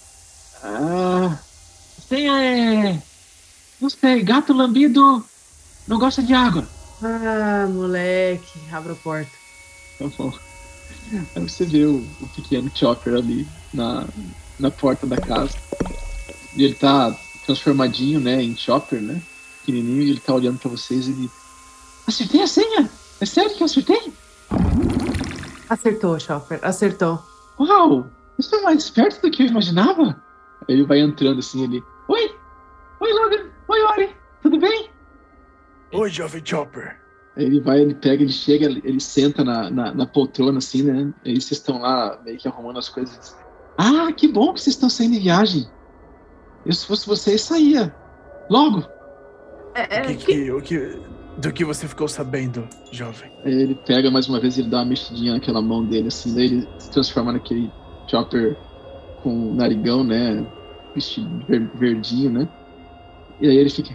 Ah, 0.63 1.39
senha 2.09 2.43
é... 2.43 3.03
Não 3.81 3.91
sei, 3.91 4.23
gato 4.23 4.53
lambido 4.53 5.25
não 5.87 5.99
gosta 5.99 6.23
de 6.23 6.35
água. 6.35 6.67
Ah, 7.03 7.67
moleque, 7.69 8.59
abre 8.73 8.93
a 8.93 8.97
porta. 8.97 9.31
Tá 9.99 10.07
bom. 10.19 10.33
Aí 11.35 11.43
você 11.43 11.65
vê 11.65 11.85
o, 11.85 11.99
o 12.21 12.29
pequeno 12.35 12.71
Chopper 12.75 13.15
ali 13.15 13.47
na, 13.73 14.05
na 14.59 14.71
porta 14.71 15.07
da 15.07 15.17
casa. 15.17 15.57
E 16.57 16.65
ele 16.65 16.75
tá 16.75 17.15
transformadinho, 17.45 18.19
né, 18.19 18.43
em 18.43 18.57
Chopper, 18.57 19.01
né? 19.01 19.23
Pequenininho, 19.61 20.03
e 20.03 20.11
ele 20.11 20.21
tá 20.21 20.35
olhando 20.35 20.59
para 20.59 20.71
vocês 20.71 21.07
e 21.07 21.13
ele. 21.13 21.31
Acertei 22.07 22.43
a 22.43 22.47
senha! 22.47 22.91
É 23.21 23.27
sério 23.27 23.55
que 23.55 23.63
eu 23.63 23.67
acertei? 23.67 24.13
Acertou, 25.69 26.19
Chopper, 26.19 26.59
acertou. 26.63 27.23
Uau! 27.59 28.07
Isso 28.39 28.55
é 28.55 28.63
mais 28.63 28.85
esperto 28.85 29.23
do 29.23 29.31
que 29.31 29.43
eu 29.43 29.47
imaginava? 29.47 30.21
Ele 30.69 30.85
vai 30.85 31.01
entrando 31.01 31.39
assim, 31.39 31.65
ele. 31.65 31.83
Oi! 32.09 32.35
Oi, 33.01 33.13
Logan! 33.13 33.51
Oi, 33.69 33.83
Ori! 33.83 34.17
Tudo 34.43 34.59
bem? 34.59 34.91
Oi, 35.93 36.11
jovem 36.11 36.43
Chopper. 36.45 37.01
Ele 37.37 37.61
vai, 37.61 37.81
ele 37.83 37.95
pega, 37.95 38.23
ele 38.23 38.33
chega, 38.33 38.67
ele 38.67 39.01
senta 39.01 39.45
na, 39.45 39.71
na, 39.71 39.93
na 39.93 40.07
poltrona, 40.07 40.59
assim, 40.59 40.83
né? 40.83 41.13
Aí 41.25 41.35
vocês 41.35 41.53
estão 41.53 41.81
lá 41.81 42.19
meio 42.25 42.39
que 42.39 42.49
arrumando 42.49 42.79
as 42.79 42.89
coisas. 42.89 43.37
Ah, 43.77 44.11
que 44.13 44.27
bom 44.27 44.55
que 44.55 44.61
vocês 44.61 44.75
estão 44.75 44.89
saindo 44.89 45.17
em 45.17 45.21
viagem. 45.21 45.69
Eu, 46.65 46.73
se 46.73 46.87
fosse 46.87 47.07
vocês, 47.07 47.43
saía. 47.43 47.95
Logo. 48.49 48.85
É, 49.75 49.99
é, 49.99 50.03
o 50.03 50.07
que, 50.07 50.15
que, 50.17 50.51
o 50.53 50.63
que, 50.63 51.01
do 51.37 51.53
que 51.53 51.65
você 51.65 51.87
ficou 51.87 52.09
sabendo, 52.09 52.67
jovem? 52.91 53.31
Ele 53.45 53.75
pega 53.87 54.11
mais 54.11 54.27
uma 54.29 54.41
vez, 54.41 54.57
ele 54.57 54.71
dá 54.71 54.79
uma 54.79 54.87
mexidinha 54.87 55.35
naquela 55.35 55.61
mão 55.61 55.85
dele, 55.85 56.09
assim, 56.09 56.35
daí 56.35 56.47
ele 56.47 56.69
se 56.79 56.91
transforma 56.91 57.33
naquele 57.33 57.71
chopper 58.09 58.57
com 59.23 59.55
narigão, 59.55 60.03
né? 60.03 60.47
Vestido 60.97 61.45
verdinho, 61.75 62.31
né? 62.31 62.49
E 63.39 63.47
aí 63.47 63.57
ele 63.59 63.69
fica. 63.69 63.95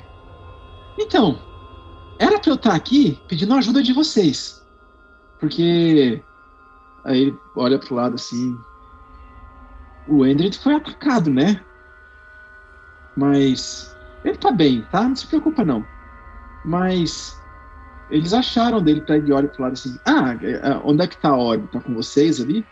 Então, 0.99 1.41
era 2.19 2.39
pra 2.39 2.51
eu 2.51 2.55
estar 2.55 2.75
aqui 2.75 3.19
pedindo 3.27 3.55
ajuda 3.55 3.81
de 3.81 3.91
vocês. 3.91 4.63
Porque. 5.39 6.23
Aí 7.03 7.21
ele 7.23 7.39
olha 7.55 7.79
pro 7.79 7.95
lado 7.95 8.13
assim. 8.13 8.55
O 10.07 10.23
Endred 10.23 10.55
foi 10.59 10.75
atacado, 10.75 11.31
né? 11.31 11.59
Mas. 13.17 13.97
Ele 14.23 14.37
tá 14.37 14.51
bem, 14.51 14.83
tá? 14.91 15.01
Não 15.01 15.15
se 15.15 15.25
preocupa 15.25 15.65
não. 15.65 15.83
Mas. 16.63 17.35
Eles 18.11 18.31
acharam 18.31 18.83
dele 18.83 19.01
pra 19.01 19.17
ele 19.17 19.33
olha 19.33 19.47
pro 19.47 19.63
lado 19.63 19.73
assim. 19.73 19.97
Ah, 20.05 20.35
onde 20.83 21.03
é 21.03 21.07
que 21.07 21.17
tá 21.17 21.29
a 21.29 21.37
Ori? 21.37 21.67
Tá 21.71 21.81
com 21.81 21.95
vocês 21.95 22.39
ali? 22.39 22.63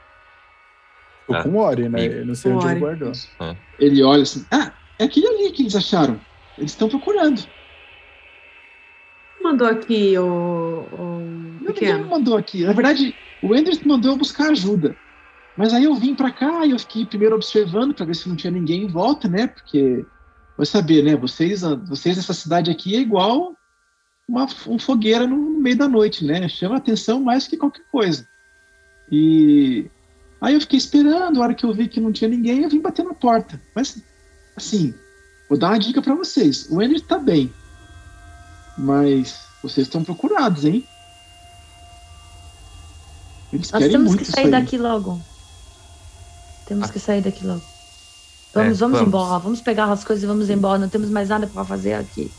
Tô 1.30 1.36
é. 1.36 1.44
com 1.44 1.50
o 1.50 1.58
Ori, 1.58 1.88
né? 1.88 2.06
Eu 2.06 2.26
não 2.26 2.36
sei 2.36 2.52
onde 2.52 2.68
ele 2.68 2.80
guardou. 2.80 3.12
É. 3.40 3.56
Ele 3.80 4.04
olha 4.04 4.24
assim. 4.24 4.46
Ah, 4.52 4.74
é 4.98 5.06
aquele 5.06 5.28
ali 5.28 5.52
que 5.52 5.62
eles 5.62 5.76
acharam. 5.76 6.20
Eles 6.58 6.72
estão 6.72 6.90
procurando 6.90 7.42
mandou 9.50 9.68
aqui 9.68 10.18
o. 10.18 10.86
o 10.92 11.20
Ninguém 11.62 11.94
me 11.96 12.10
mandou 12.10 12.38
aqui. 12.38 12.64
Na 12.64 12.74
verdade, 12.74 13.16
o 13.42 13.54
Anderson 13.54 13.82
mandou 13.86 14.12
eu 14.12 14.18
buscar 14.18 14.50
ajuda. 14.50 14.96
Mas 15.58 15.74
aí 15.74 15.84
eu 15.84 15.96
vim 15.96 16.16
para 16.16 16.32
cá 16.32 16.66
e 16.66 16.72
eu 16.72 16.80
fiquei 16.80 17.06
primeiro 17.06 17.36
observando 17.36 17.94
para 17.94 18.06
ver 18.06 18.16
se 18.16 18.30
não 18.30 18.36
tinha 18.36 18.52
ninguém 18.52 18.84
em 18.84 18.88
volta, 18.88 19.28
né? 19.28 19.48
Porque 19.48 20.06
vai 20.56 20.66
saber, 20.66 21.04
né? 21.04 21.16
Vocês, 21.16 21.62
vocês 21.88 22.16
nessa 22.16 22.34
cidade 22.34 22.72
aqui 22.72 22.96
é 22.96 23.00
igual 23.00 23.56
uma, 24.28 24.48
uma 24.66 24.80
fogueira 24.80 25.28
no, 25.28 25.36
no 25.36 25.60
meio 25.60 25.78
da 25.78 25.88
noite, 25.88 26.24
né? 26.24 26.48
Chama 26.48 26.78
atenção 26.78 27.22
mais 27.22 27.48
que 27.48 27.58
qualquer 27.58 27.84
coisa. 27.92 28.28
E 29.12 29.90
aí 30.42 30.54
eu 30.54 30.62
fiquei 30.62 30.78
esperando, 30.78 31.40
a 31.40 31.44
hora 31.44 31.54
que 31.54 31.66
eu 31.66 31.74
vi 31.74 31.88
que 31.88 32.00
não 32.00 32.12
tinha 32.12 32.30
ninguém, 32.30 32.64
eu 32.64 32.70
vim 32.70 32.80
bater 32.80 33.04
na 33.04 33.14
porta. 33.14 33.60
Mas, 33.76 33.98
assim, 34.56 34.94
vou 35.50 35.58
dar 35.58 35.70
uma 35.70 35.80
dica 35.80 36.02
para 36.02 36.16
vocês. 36.16 36.68
O 36.70 36.82
Anderson 36.82 37.06
tá 37.06 37.20
bem. 37.20 37.54
Mas 38.78 39.40
vocês 39.62 39.88
estão 39.88 40.04
procurados, 40.04 40.66
hein? 40.66 40.86
Eles 43.52 43.72
Nós 43.72 43.88
temos 43.88 44.16
que 44.16 44.26
sair 44.26 44.52
daqui 44.52 44.78
logo. 44.78 45.22
Temos 46.66 46.90
ah. 46.90 46.94
que 46.94 47.00
sair 47.00 47.22
daqui 47.22 47.46
logo. 47.46 47.64
Vamos, 48.54 48.78
é, 48.78 48.80
vamos, 48.80 48.80
vamos, 48.80 49.02
embora. 49.02 49.40
Vamos 49.40 49.62
pegar 49.62 49.92
as 49.92 50.04
coisas 50.04 50.24
e 50.24 50.28
vamos 50.28 50.50
embora. 50.50 50.80
Não 50.80 50.90
temos 50.90 51.10
mais 51.10 51.30
nada 51.30 51.48
para 51.48 51.66
fazer 51.66 51.94
aqui. 51.94 52.32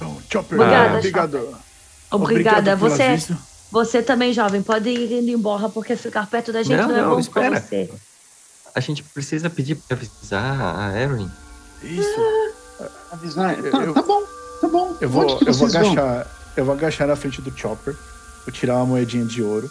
Bom, 0.00 0.18
Chopper, 0.30 0.58
Obrigada. 0.58 0.98
Obrigado. 0.98 1.58
Obrigada. 2.10 2.76
Você, 2.76 3.16
você 3.72 4.02
também, 4.02 4.34
jovem, 4.34 4.62
pode 4.62 4.90
ir 4.90 5.10
indo 5.10 5.30
embora, 5.30 5.66
porque 5.66 5.96
ficar 5.96 6.26
perto 6.26 6.52
da 6.52 6.62
gente 6.62 6.76
não, 6.76 6.88
não 6.88 6.94
é 6.94 7.04
bom 7.04 7.18
espera. 7.18 7.52
pra 7.52 7.60
você. 7.60 7.90
A 8.74 8.80
gente 8.80 9.02
precisa 9.02 9.48
pedir 9.48 9.76
para 9.76 9.96
avisar 9.96 10.78
a 10.78 11.00
Erin. 11.00 11.30
Isso. 11.82 12.20
Ah, 12.78 12.88
avisar? 13.12 13.56
Tá, 13.56 13.78
eu... 13.78 13.94
tá 13.94 14.02
bom. 14.02 14.22
Tá 14.60 14.68
bom. 14.68 14.96
Eu 15.00 15.08
vou, 15.08 15.40
eu 15.46 15.54
vou 15.54 15.68
agachar. 15.68 15.94
Vão? 15.94 16.26
Eu 16.54 16.64
vou 16.66 16.74
agachar 16.74 17.08
na 17.08 17.16
frente 17.16 17.40
do 17.40 17.56
Chopper. 17.56 17.96
Vou 18.44 18.52
tirar 18.52 18.76
uma 18.76 18.84
moedinha 18.84 19.24
de 19.24 19.42
ouro. 19.42 19.70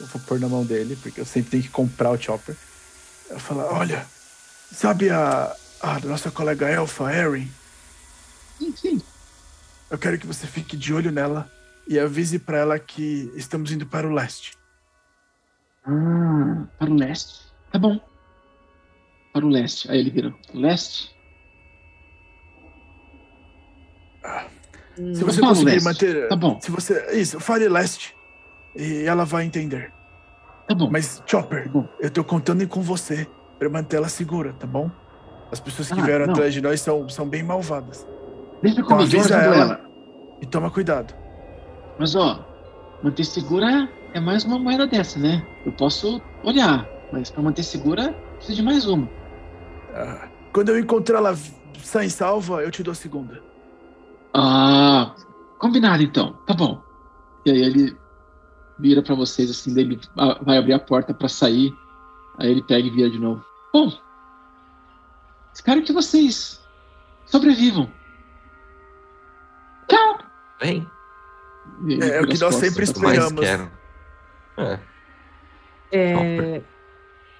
Eu 0.00 0.06
vou 0.06 0.22
pôr 0.22 0.40
na 0.40 0.48
mão 0.48 0.64
dele, 0.64 0.98
porque 1.02 1.20
eu 1.20 1.26
sempre 1.26 1.50
tenho 1.50 1.62
que 1.62 1.68
comprar 1.68 2.10
o 2.10 2.18
Chopper. 2.18 2.56
Eu 3.28 3.36
vou 3.36 3.40
falar, 3.40 3.66
olha, 3.70 4.06
sabe 4.74 5.10
a, 5.10 5.54
a 5.82 6.00
nossa 6.00 6.30
colega 6.30 6.70
Elfa, 6.70 7.12
Erin? 7.12 7.50
Sim, 8.58 8.74
sim. 8.74 9.02
Eu 9.90 9.98
quero 9.98 10.18
que 10.18 10.26
você 10.26 10.46
fique 10.46 10.74
de 10.74 10.94
olho 10.94 11.12
nela 11.12 11.50
e 11.86 11.98
avise 11.98 12.38
para 12.38 12.58
ela 12.58 12.78
que 12.78 13.32
estamos 13.34 13.72
indo 13.72 13.86
para 13.86 14.06
o 14.06 14.12
leste. 14.12 14.56
Ah, 15.84 16.66
para 16.78 16.90
o 16.90 16.94
leste. 16.94 17.52
Tá 17.70 17.78
bom. 17.78 18.00
Para 19.32 19.44
o 19.44 19.48
leste. 19.48 19.90
Aí 19.90 19.98
ele 19.98 20.10
vira. 20.10 20.34
Leste? 20.54 21.14
Hum. 24.98 25.14
Se 25.14 25.24
você 25.24 25.40
conseguir 25.40 25.70
leste. 25.72 25.84
manter. 25.84 26.28
Tá 26.28 26.36
bom. 26.36 26.60
Se 26.60 26.70
você. 26.70 27.18
Isso, 27.18 27.40
fale 27.40 27.68
leste. 27.68 28.14
E 28.76 29.04
ela 29.04 29.24
vai 29.24 29.44
entender. 29.44 29.92
Tá 30.68 30.74
bom. 30.74 30.88
Mas, 30.90 31.22
Chopper, 31.26 31.70
tá 31.70 31.84
eu 32.00 32.10
tô 32.10 32.22
contando 32.22 32.66
com 32.68 32.80
você 32.80 33.26
para 33.58 33.68
manter 33.68 33.96
ela 33.96 34.08
segura, 34.08 34.52
tá 34.54 34.66
bom? 34.66 34.90
As 35.50 35.60
pessoas 35.60 35.90
que 35.90 36.00
ah, 36.00 36.04
vieram 36.04 36.26
não. 36.26 36.32
atrás 36.32 36.54
de 36.54 36.60
nós 36.60 36.80
são, 36.80 37.08
são 37.08 37.28
bem 37.28 37.42
malvadas. 37.42 38.06
Deixa 38.62 38.80
então, 38.80 38.98
avisa 38.98 39.36
ela, 39.36 39.56
ela 39.56 39.90
e 40.40 40.46
toma 40.46 40.70
cuidado. 40.70 41.14
Mas, 42.02 42.16
ó, 42.16 42.44
manter 43.00 43.22
segura 43.22 43.88
é 44.12 44.18
mais 44.18 44.42
uma 44.42 44.58
moeda 44.58 44.88
dessa, 44.88 45.20
né? 45.20 45.46
Eu 45.64 45.70
posso 45.70 46.20
olhar, 46.42 46.84
mas 47.12 47.30
para 47.30 47.40
manter 47.40 47.62
segura, 47.62 48.12
precisa 48.38 48.56
de 48.56 48.62
mais 48.64 48.88
uma. 48.88 49.08
Ah, 49.94 50.28
quando 50.52 50.70
eu 50.70 50.80
encontrar 50.80 51.18
ela 51.18 51.36
sã 51.78 52.04
e 52.04 52.10
salva, 52.10 52.60
eu 52.64 52.72
te 52.72 52.82
dou 52.82 52.90
a 52.90 52.96
segunda. 52.96 53.40
Ah, 54.34 55.14
combinado 55.60 56.02
então, 56.02 56.32
tá 56.44 56.52
bom. 56.54 56.82
E 57.46 57.52
aí 57.52 57.62
ele 57.62 57.96
vira 58.80 59.00
para 59.00 59.14
vocês 59.14 59.48
assim, 59.48 59.70
ele 59.78 60.00
vai 60.44 60.58
abrir 60.58 60.72
a 60.72 60.80
porta 60.80 61.14
para 61.14 61.28
sair. 61.28 61.72
Aí 62.36 62.50
ele 62.50 62.64
pega 62.64 62.88
e 62.88 62.90
vira 62.90 63.10
de 63.10 63.20
novo. 63.20 63.44
Bom, 63.72 63.92
espero 65.54 65.84
que 65.84 65.92
vocês 65.92 66.60
sobrevivam. 67.26 67.88
Tchau. 69.86 70.18
Bem. 70.60 70.91
É, 72.00 72.18
é 72.18 72.20
o 72.20 72.26
que 72.26 72.38
nós 72.38 72.54
sempre 72.56 72.84
esperamos. 72.84 73.40
quero. 73.40 73.70
É. 74.56 74.78
é. 75.92 76.62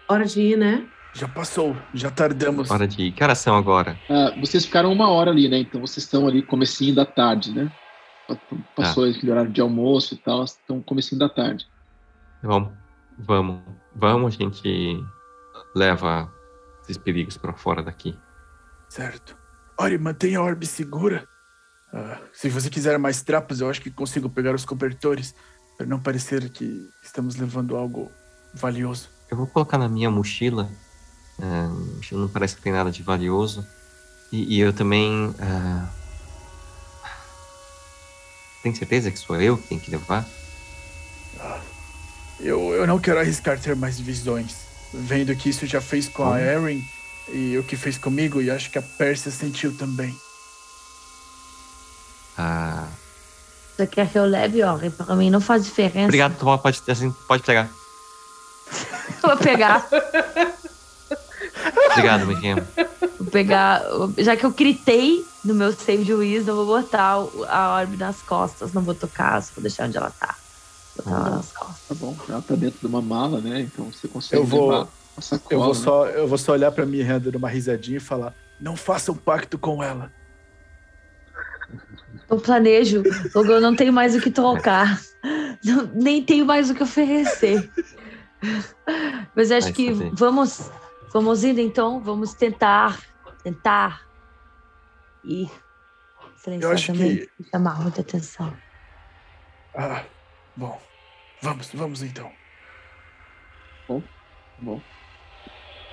Hora 0.09 0.25
de 0.25 0.41
ir, 0.41 0.57
né? 0.59 0.87
Já 1.15 1.29
passou, 1.29 1.77
já 1.93 2.11
tardamos. 2.11 2.71
Hora 2.71 2.89
de 2.89 3.03
ir. 3.03 3.13
Que 3.13 3.23
horas 3.23 3.39
são 3.39 3.55
agora? 3.55 3.99
Ah, 4.09 4.33
vocês 4.41 4.65
ficaram 4.65 4.91
uma 4.91 5.11
hora 5.11 5.31
ali, 5.31 5.49
né? 5.49 5.59
Então 5.59 5.81
vocês 5.81 6.05
estão 6.05 6.27
ali 6.27 6.43
comecinho 6.43 6.95
da 6.95 7.05
tarde, 7.05 7.53
né? 7.53 7.71
Passou 8.75 9.05
ah. 9.05 9.11
aquele 9.11 9.31
horário 9.31 9.51
de 9.51 9.61
almoço 9.61 10.15
e 10.15 10.17
tal, 10.17 10.45
estão 10.45 10.81
comecinho 10.81 11.19
da 11.19 11.29
tarde. 11.29 11.67
Vamos, 12.43 12.73
vamos, 13.19 13.61
vamos, 13.95 14.35
a 14.35 14.39
gente 14.39 15.05
leva 15.75 16.33
esses 16.83 16.97
perigos 16.97 17.37
para 17.37 17.53
fora 17.53 17.83
daqui. 17.83 18.17
Certo. 18.89 19.37
Ori, 19.79 19.99
mantenha 19.99 20.39
a 20.39 20.43
orbe 20.43 20.67
segura. 20.67 21.27
Ah, 21.93 22.19
se 22.33 22.49
você 22.49 22.71
quiser 22.71 22.99
mais 22.99 23.23
trapos, 23.23 23.61
eu 23.61 23.69
acho 23.69 23.81
que 23.81 23.91
consigo 23.91 24.29
pegar 24.29 24.55
os 24.55 24.65
cobertores 24.65 25.35
para 25.77 25.87
não 25.87 26.01
parecer 26.01 26.49
que 26.51 26.89
estamos 27.03 27.37
levando 27.37 27.77
algo 27.77 28.11
valioso. 28.55 29.09
Eu 29.31 29.37
vou 29.37 29.47
colocar 29.47 29.79
na 29.79 29.89
minha 29.89 30.11
mochila 30.11 30.71
Uh, 31.39 32.17
não 32.17 32.29
parece 32.29 32.57
que 32.57 32.63
tem 32.63 32.73
nada 32.73 32.91
de 32.91 33.03
valioso. 33.03 33.67
E, 34.31 34.57
e 34.57 34.61
eu 34.61 34.73
também. 34.73 35.29
Uh, 35.29 35.89
tem 38.63 38.75
certeza 38.75 39.11
que 39.11 39.19
sou 39.19 39.41
eu 39.41 39.59
que 39.59 39.69
tenho 39.69 39.81
que 39.81 39.91
levar? 39.91 40.27
Ah, 41.41 41.61
eu, 42.39 42.73
eu 42.75 42.87
não 42.87 42.99
quero 42.99 43.19
arriscar 43.19 43.59
ter 43.59 43.75
mais 43.75 43.99
visões. 43.99 44.55
Vendo 44.95 45.35
que 45.35 45.49
isso 45.49 45.67
já 45.67 45.81
fez 45.81 46.09
com 46.09 46.31
a 46.31 46.41
Erin 46.41 46.85
e 47.33 47.57
o 47.57 47.65
que 47.65 47.77
fez 47.77 47.97
comigo, 47.97 48.43
e 48.43 48.51
acho 48.51 48.71
que 48.71 48.79
a 48.79 48.83
Pérsia 48.83 49.31
sentiu 49.31 49.77
também. 49.77 50.15
Ah. 52.37 52.87
Você 53.77 53.87
quer 53.87 54.09
que 54.09 54.19
eu 54.19 54.25
leve, 54.25 54.63
ó? 54.63 54.79
Pra 54.97 55.17
mim 55.17 55.31
não 55.31 55.41
faz 55.41 55.65
diferença. 55.65 56.07
Obrigado, 56.07 56.37
pode, 56.37 56.83
assim, 56.89 57.11
pode 57.27 57.43
pegar. 57.43 57.69
Vou 59.23 59.37
pegar. 59.37 59.89
Obrigado, 61.91 62.27
Miriam. 62.27 62.67
Vou 63.19 63.31
pegar. 63.31 63.83
Já 64.19 64.37
que 64.37 64.45
eu 64.45 64.51
gritei 64.51 65.25
no 65.45 65.55
meu 65.55 65.73
save 65.73 66.05
de 66.05 66.13
wisdom, 66.13 66.53
eu 66.53 66.57
vou 66.57 66.81
botar 66.81 67.25
a 67.49 67.77
orbe 67.77 67.97
nas 67.97 68.23
costas. 68.23 68.73
Não 68.73 68.83
vou 68.83 68.95
tocar, 68.95 69.43
só 69.43 69.53
vou 69.55 69.63
deixar 69.63 69.87
onde 69.87 69.97
ela 69.97 70.11
tá. 70.11 70.35
Botar 70.97 71.11
ela 71.11 71.27
ah, 71.27 71.31
nas 71.31 71.53
costas. 71.53 71.89
Tá 71.89 71.95
bom, 71.95 72.17
ela 72.29 72.43
tá 72.43 72.55
dentro 72.55 72.81
de 72.81 72.87
uma 72.87 73.03
mala, 73.03 73.41
né? 73.41 73.61
Então 73.61 73.91
você 73.93 74.09
consegue 74.09 74.43
eu 74.43 74.47
vou, 74.47 74.71
levar 74.71 74.89
a 75.17 75.21
sacola. 75.21 75.51
Eu 75.51 75.59
vou, 75.61 75.75
né? 75.75 75.81
só, 75.81 76.07
eu 76.07 76.29
vou 76.29 76.39
só 76.39 76.53
olhar 76.53 76.73
pra 76.73 76.87
Miriam 76.87 77.21
dando 77.21 77.37
uma 77.37 77.49
risadinha 77.49 77.99
e 77.99 78.01
falar: 78.01 78.35
Não 78.61 78.77
faça 78.77 79.13
um 79.13 79.17
pacto 79.17 79.59
com 79.59 79.83
ela. 79.83 80.11
Eu 82.33 82.41
planejo, 82.41 83.03
logo 83.35 83.53
eu 83.53 83.61
não 83.61 83.77
tenho 83.77 83.93
mais 83.93 84.17
o 84.17 84.21
que 84.21 84.31
tocar. 84.31 84.99
Não, 85.63 85.85
nem 85.93 86.25
tenho 86.25 86.47
mais 86.47 86.71
o 86.71 86.75
que 86.75 86.83
oferecer. 86.83 87.71
Mas 89.37 89.53
acho 89.53 89.71
que 89.75 89.93
vamos, 90.15 90.71
vamos 91.13 91.45
indo 91.45 91.61
então, 91.61 92.01
vamos 92.01 92.33
tentar, 92.33 92.99
tentar 93.45 94.09
ir 95.23 95.51
silenciosamente 96.37 97.31
que... 97.37 97.51
chamar 97.51 97.83
muita 97.83 98.01
atenção. 98.01 98.57
Ah, 99.77 100.03
bom, 100.57 100.81
vamos, 101.43 101.71
vamos 101.75 102.03
então. 102.03 102.33
Bom, 103.87 104.03
bom. 104.59 104.81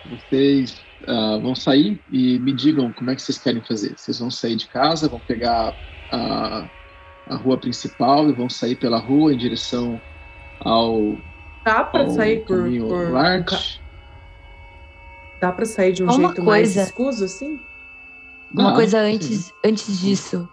Vocês 0.10 0.82
uh, 1.02 1.42
vão 1.42 1.54
sair 1.54 2.02
e 2.10 2.40
me 2.40 2.54
digam 2.54 2.94
como 2.94 3.12
é 3.12 3.16
que 3.16 3.22
vocês 3.22 3.38
querem 3.38 3.62
fazer. 3.62 3.98
Vocês 3.98 4.20
vão 4.20 4.32
sair 4.32 4.56
de 4.56 4.68
casa, 4.68 5.10
vão 5.10 5.20
pegar 5.20 5.76
a, 6.12 6.70
a 7.28 7.36
rua 7.36 7.58
principal 7.58 8.30
e 8.30 8.34
vão 8.34 8.50
sair 8.50 8.76
pela 8.76 8.98
rua 8.98 9.34
em 9.34 9.38
direção 9.38 10.00
ao. 10.60 11.18
Dá 11.64 11.84
para 11.84 12.10
sair 12.10 12.46
por. 12.46 12.64
por. 12.64 13.12
Dá 15.40 15.52
para 15.52 15.66
sair 15.66 15.94
de 15.94 16.04
um 16.04 16.08
Uma 16.08 16.16
jeito 16.16 16.44
coisa. 16.44 16.46
mais 16.46 16.76
escuso 16.76 17.26
assim? 17.26 17.60
Uma 18.54 18.74
coisa 18.74 19.00
antes, 19.00 19.54
antes 19.64 20.00
disso. 20.00 20.48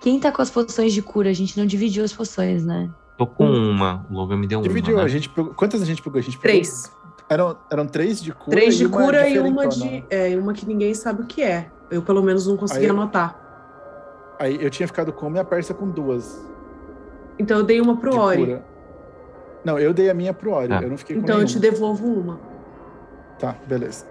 Quem 0.00 0.18
tá 0.18 0.32
com 0.32 0.42
as 0.42 0.50
poções 0.50 0.92
de 0.92 1.00
cura? 1.02 1.30
A 1.30 1.32
gente 1.32 1.56
não 1.58 1.66
dividiu 1.66 2.04
as 2.04 2.12
poções, 2.12 2.64
né? 2.64 2.90
Tô 3.16 3.26
com 3.26 3.46
uma. 3.46 4.04
O 4.10 4.14
Logan 4.14 4.36
me 4.36 4.46
deu 4.46 4.60
Dividiu, 4.60 4.94
uma. 4.94 5.02
Né? 5.02 5.06
A 5.06 5.08
gente 5.08 5.28
pegou... 5.28 5.54
Quantas 5.54 5.80
a 5.82 5.84
gente 5.84 6.02
pegou? 6.02 6.18
A 6.18 6.22
gente 6.22 6.36
pegou... 6.36 6.50
Três. 6.50 6.92
Eram, 7.28 7.56
eram 7.70 7.86
três 7.86 8.22
de 8.22 8.32
cura. 8.32 8.56
Três 8.56 8.76
de 8.76 8.84
e 8.84 8.88
cura 8.88 9.28
e 9.28 9.38
uma 9.38 9.66
de. 9.66 10.04
É, 10.10 10.36
uma 10.36 10.52
que 10.52 10.66
ninguém 10.66 10.92
sabe 10.94 11.22
o 11.22 11.26
que 11.26 11.42
é. 11.42 11.70
Eu 11.90 12.02
pelo 12.02 12.22
menos 12.22 12.46
não 12.46 12.56
consegui 12.56 12.84
Aí, 12.84 12.90
anotar. 12.90 13.43
Aí 14.38 14.58
eu 14.62 14.70
tinha 14.70 14.86
ficado 14.86 15.12
com 15.12 15.26
uma 15.28 15.36
e 15.38 15.40
a 15.40 15.44
Persa 15.44 15.72
com 15.74 15.88
duas. 15.88 16.44
Então 17.38 17.58
eu 17.58 17.64
dei 17.64 17.80
uma 17.80 17.96
pro 17.96 18.16
Ori. 18.16 18.44
Cura. 18.44 18.64
Não, 19.64 19.78
eu 19.78 19.94
dei 19.94 20.10
a 20.10 20.14
minha 20.14 20.32
pro 20.34 20.52
Ori. 20.52 20.72
Ah. 20.72 20.80
Eu 20.82 20.90
não 20.90 20.96
fiquei 20.98 21.16
com 21.16 21.22
Então 21.22 21.36
nenhuma. 21.36 21.50
eu 21.50 21.52
te 21.54 21.58
devolvo 21.58 22.06
uma. 22.06 22.40
Tá, 23.38 23.56
beleza. 23.66 24.06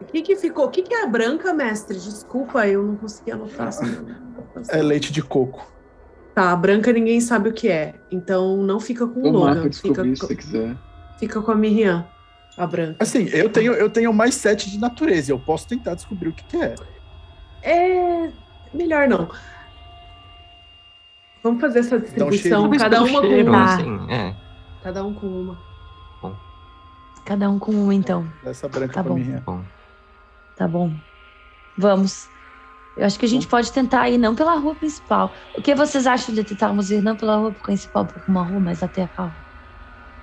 O 0.00 0.04
que 0.04 0.22
que 0.22 0.36
ficou? 0.36 0.66
O 0.66 0.70
que 0.70 0.82
que 0.82 0.94
é 0.94 1.04
a 1.04 1.06
branca, 1.06 1.52
mestre? 1.52 1.98
Desculpa, 1.98 2.66
eu 2.66 2.82
não 2.82 2.96
consegui 2.96 3.32
anotar. 3.32 3.68
Assim. 3.68 4.06
É 4.68 4.82
leite 4.82 5.12
de 5.12 5.22
coco. 5.22 5.66
Tá, 6.34 6.50
a 6.50 6.56
branca 6.56 6.92
ninguém 6.92 7.20
sabe 7.20 7.48
o 7.48 7.52
que 7.52 7.68
é. 7.68 7.94
Então 8.10 8.56
não 8.58 8.80
fica 8.80 9.06
com 9.06 9.20
o 9.20 9.30
Logan. 9.30 9.70
Fica 9.70 10.02
com, 10.04 10.16
se 10.16 10.36
quiser. 10.36 10.76
Fica 11.18 11.40
com 11.40 11.50
a 11.52 11.54
Miriam, 11.54 12.04
a 12.58 12.66
branca. 12.66 12.96
Assim, 13.00 13.28
eu 13.32 13.48
tenho, 13.48 13.72
eu 13.72 13.88
tenho 13.88 14.12
mais 14.12 14.34
sete 14.34 14.68
de 14.68 14.78
natureza. 14.78 15.30
Eu 15.30 15.38
posso 15.38 15.68
tentar 15.68 15.94
descobrir 15.94 16.28
o 16.30 16.32
que, 16.32 16.44
que 16.44 16.56
é. 16.56 16.74
É. 17.62 18.30
Melhor 18.72 19.06
não. 19.08 19.28
Vamos 21.44 21.60
fazer 21.60 21.80
essa 21.80 22.00
distribuição, 22.00 22.64
um 22.64 22.70
cada 22.70 23.02
uma 23.02 23.20
cheiro, 23.20 23.44
com 23.44 23.50
uma. 23.50 23.64
Assim, 23.64 24.10
é. 24.10 24.34
Cada 24.82 25.04
um 25.04 25.12
com 25.12 25.26
uma. 25.26 25.58
Bom. 26.22 26.36
Cada 27.26 27.50
um 27.50 27.58
com 27.58 27.72
uma, 27.72 27.94
então. 27.94 28.26
Essa 28.46 28.66
branca 28.66 28.94
tá 28.94 29.02
pra 29.04 29.12
bom. 29.12 29.18
mim. 29.18 29.36
Bom. 29.44 29.62
Tá 30.56 30.66
bom. 30.66 30.90
Vamos. 31.76 32.30
Eu 32.96 33.04
acho 33.04 33.18
que 33.18 33.26
a 33.26 33.28
gente 33.28 33.46
pode 33.46 33.70
tentar 33.70 34.08
ir 34.08 34.16
não 34.16 34.34
pela 34.34 34.54
rua 34.54 34.74
principal. 34.74 35.30
O 35.54 35.60
que 35.60 35.74
vocês 35.74 36.06
acham 36.06 36.34
de 36.34 36.42
tentarmos 36.44 36.90
ir 36.90 37.02
não 37.02 37.14
pela 37.14 37.36
rua 37.36 37.52
principal, 37.52 38.06
por 38.06 38.22
uma 38.26 38.42
rua 38.42 38.60
mais 38.60 38.82
até 38.82 39.02
a 39.02 39.08
calma? 39.08 39.36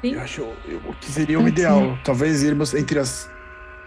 Sim. 0.01 0.13
Eu 0.13 0.21
acho 0.21 0.41
eu, 0.65 0.81
que 0.99 1.05
seria 1.05 1.39
o 1.39 1.47
ideal. 1.47 1.99
Talvez 2.03 2.41
irmos 2.41 2.73
entre 2.73 2.97
as, 2.97 3.29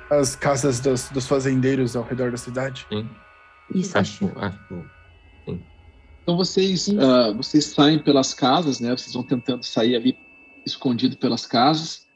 as 0.08 0.36
casas 0.36 0.78
dos, 0.78 1.08
dos 1.08 1.26
fazendeiros 1.26 1.96
ao 1.96 2.04
redor 2.04 2.30
da 2.30 2.36
cidade. 2.36 2.86
Sim. 2.88 3.10
Isso, 3.74 3.98
acho. 3.98 4.30
acho. 4.36 4.84
Então 6.24 6.38
vocês, 6.38 6.88
uh, 6.88 7.34
vocês 7.36 7.66
saem 7.66 7.98
pelas 7.98 8.32
casas, 8.32 8.80
né? 8.80 8.90
Vocês 8.90 9.12
vão 9.12 9.22
tentando 9.22 9.62
sair 9.62 9.94
ali 9.94 10.16
escondido 10.64 11.18
pelas 11.18 11.44
casas. 11.44 12.06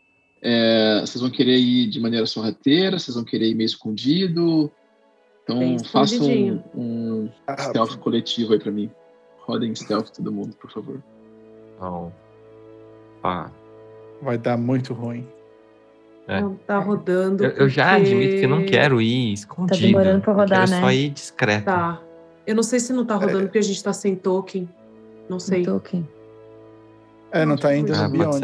É, 0.40 1.00
vocês 1.00 1.20
vão 1.20 1.30
querer 1.30 1.58
ir 1.58 1.88
de 1.88 2.00
maneira 2.00 2.24
sorrateira, 2.24 2.98
vocês 2.98 3.14
vão 3.14 3.24
querer 3.24 3.50
ir 3.50 3.54
meio 3.54 3.66
escondido. 3.66 4.72
Então 5.42 5.78
façam 5.90 6.26
um, 6.26 6.62
um 6.74 7.30
ah, 7.46 7.56
stealth 7.58 7.92
ah, 7.94 7.98
coletivo 7.98 8.54
aí 8.54 8.58
para 8.58 8.72
mim. 8.72 8.90
Rodem 9.40 9.74
stealth 9.74 10.08
todo 10.10 10.32
mundo, 10.32 10.56
por 10.56 10.70
favor. 10.70 11.02
Não. 11.78 12.10
Ah. 13.22 13.50
Vai 14.22 14.38
dar 14.38 14.56
muito 14.56 14.94
ruim. 14.94 15.28
É. 16.26 16.40
Não 16.40 16.54
tá 16.54 16.78
rodando. 16.78 17.44
Eu, 17.44 17.50
eu 17.50 17.68
já 17.68 17.94
admito 17.96 18.36
que 18.40 18.46
não 18.46 18.64
quero 18.64 19.02
ir 19.02 19.34
escondido. 19.34 19.80
Tá 19.80 19.86
demorando 19.86 20.22
pra 20.22 20.32
rodar, 20.32 20.66
eu 20.66 20.70
né? 20.70 20.80
só 20.80 20.92
ir 20.92 21.10
discreto. 21.10 21.66
Tá. 21.66 22.00
Eu 22.48 22.54
não 22.54 22.62
sei 22.62 22.80
se 22.80 22.94
não 22.94 23.04
tá 23.04 23.14
rodando 23.14 23.40
é. 23.40 23.42
porque 23.42 23.58
a 23.58 23.62
gente 23.62 23.84
tá 23.84 23.92
sem 23.92 24.16
token. 24.16 24.66
Não 25.28 25.38
sei. 25.38 25.58
Sem 25.58 25.64
token. 25.66 26.08
É, 27.30 27.44
não 27.44 27.56
tá 27.56 27.68
ainda 27.68 27.94
ah, 27.94 28.08
no 28.08 28.10
Beyond. 28.16 28.40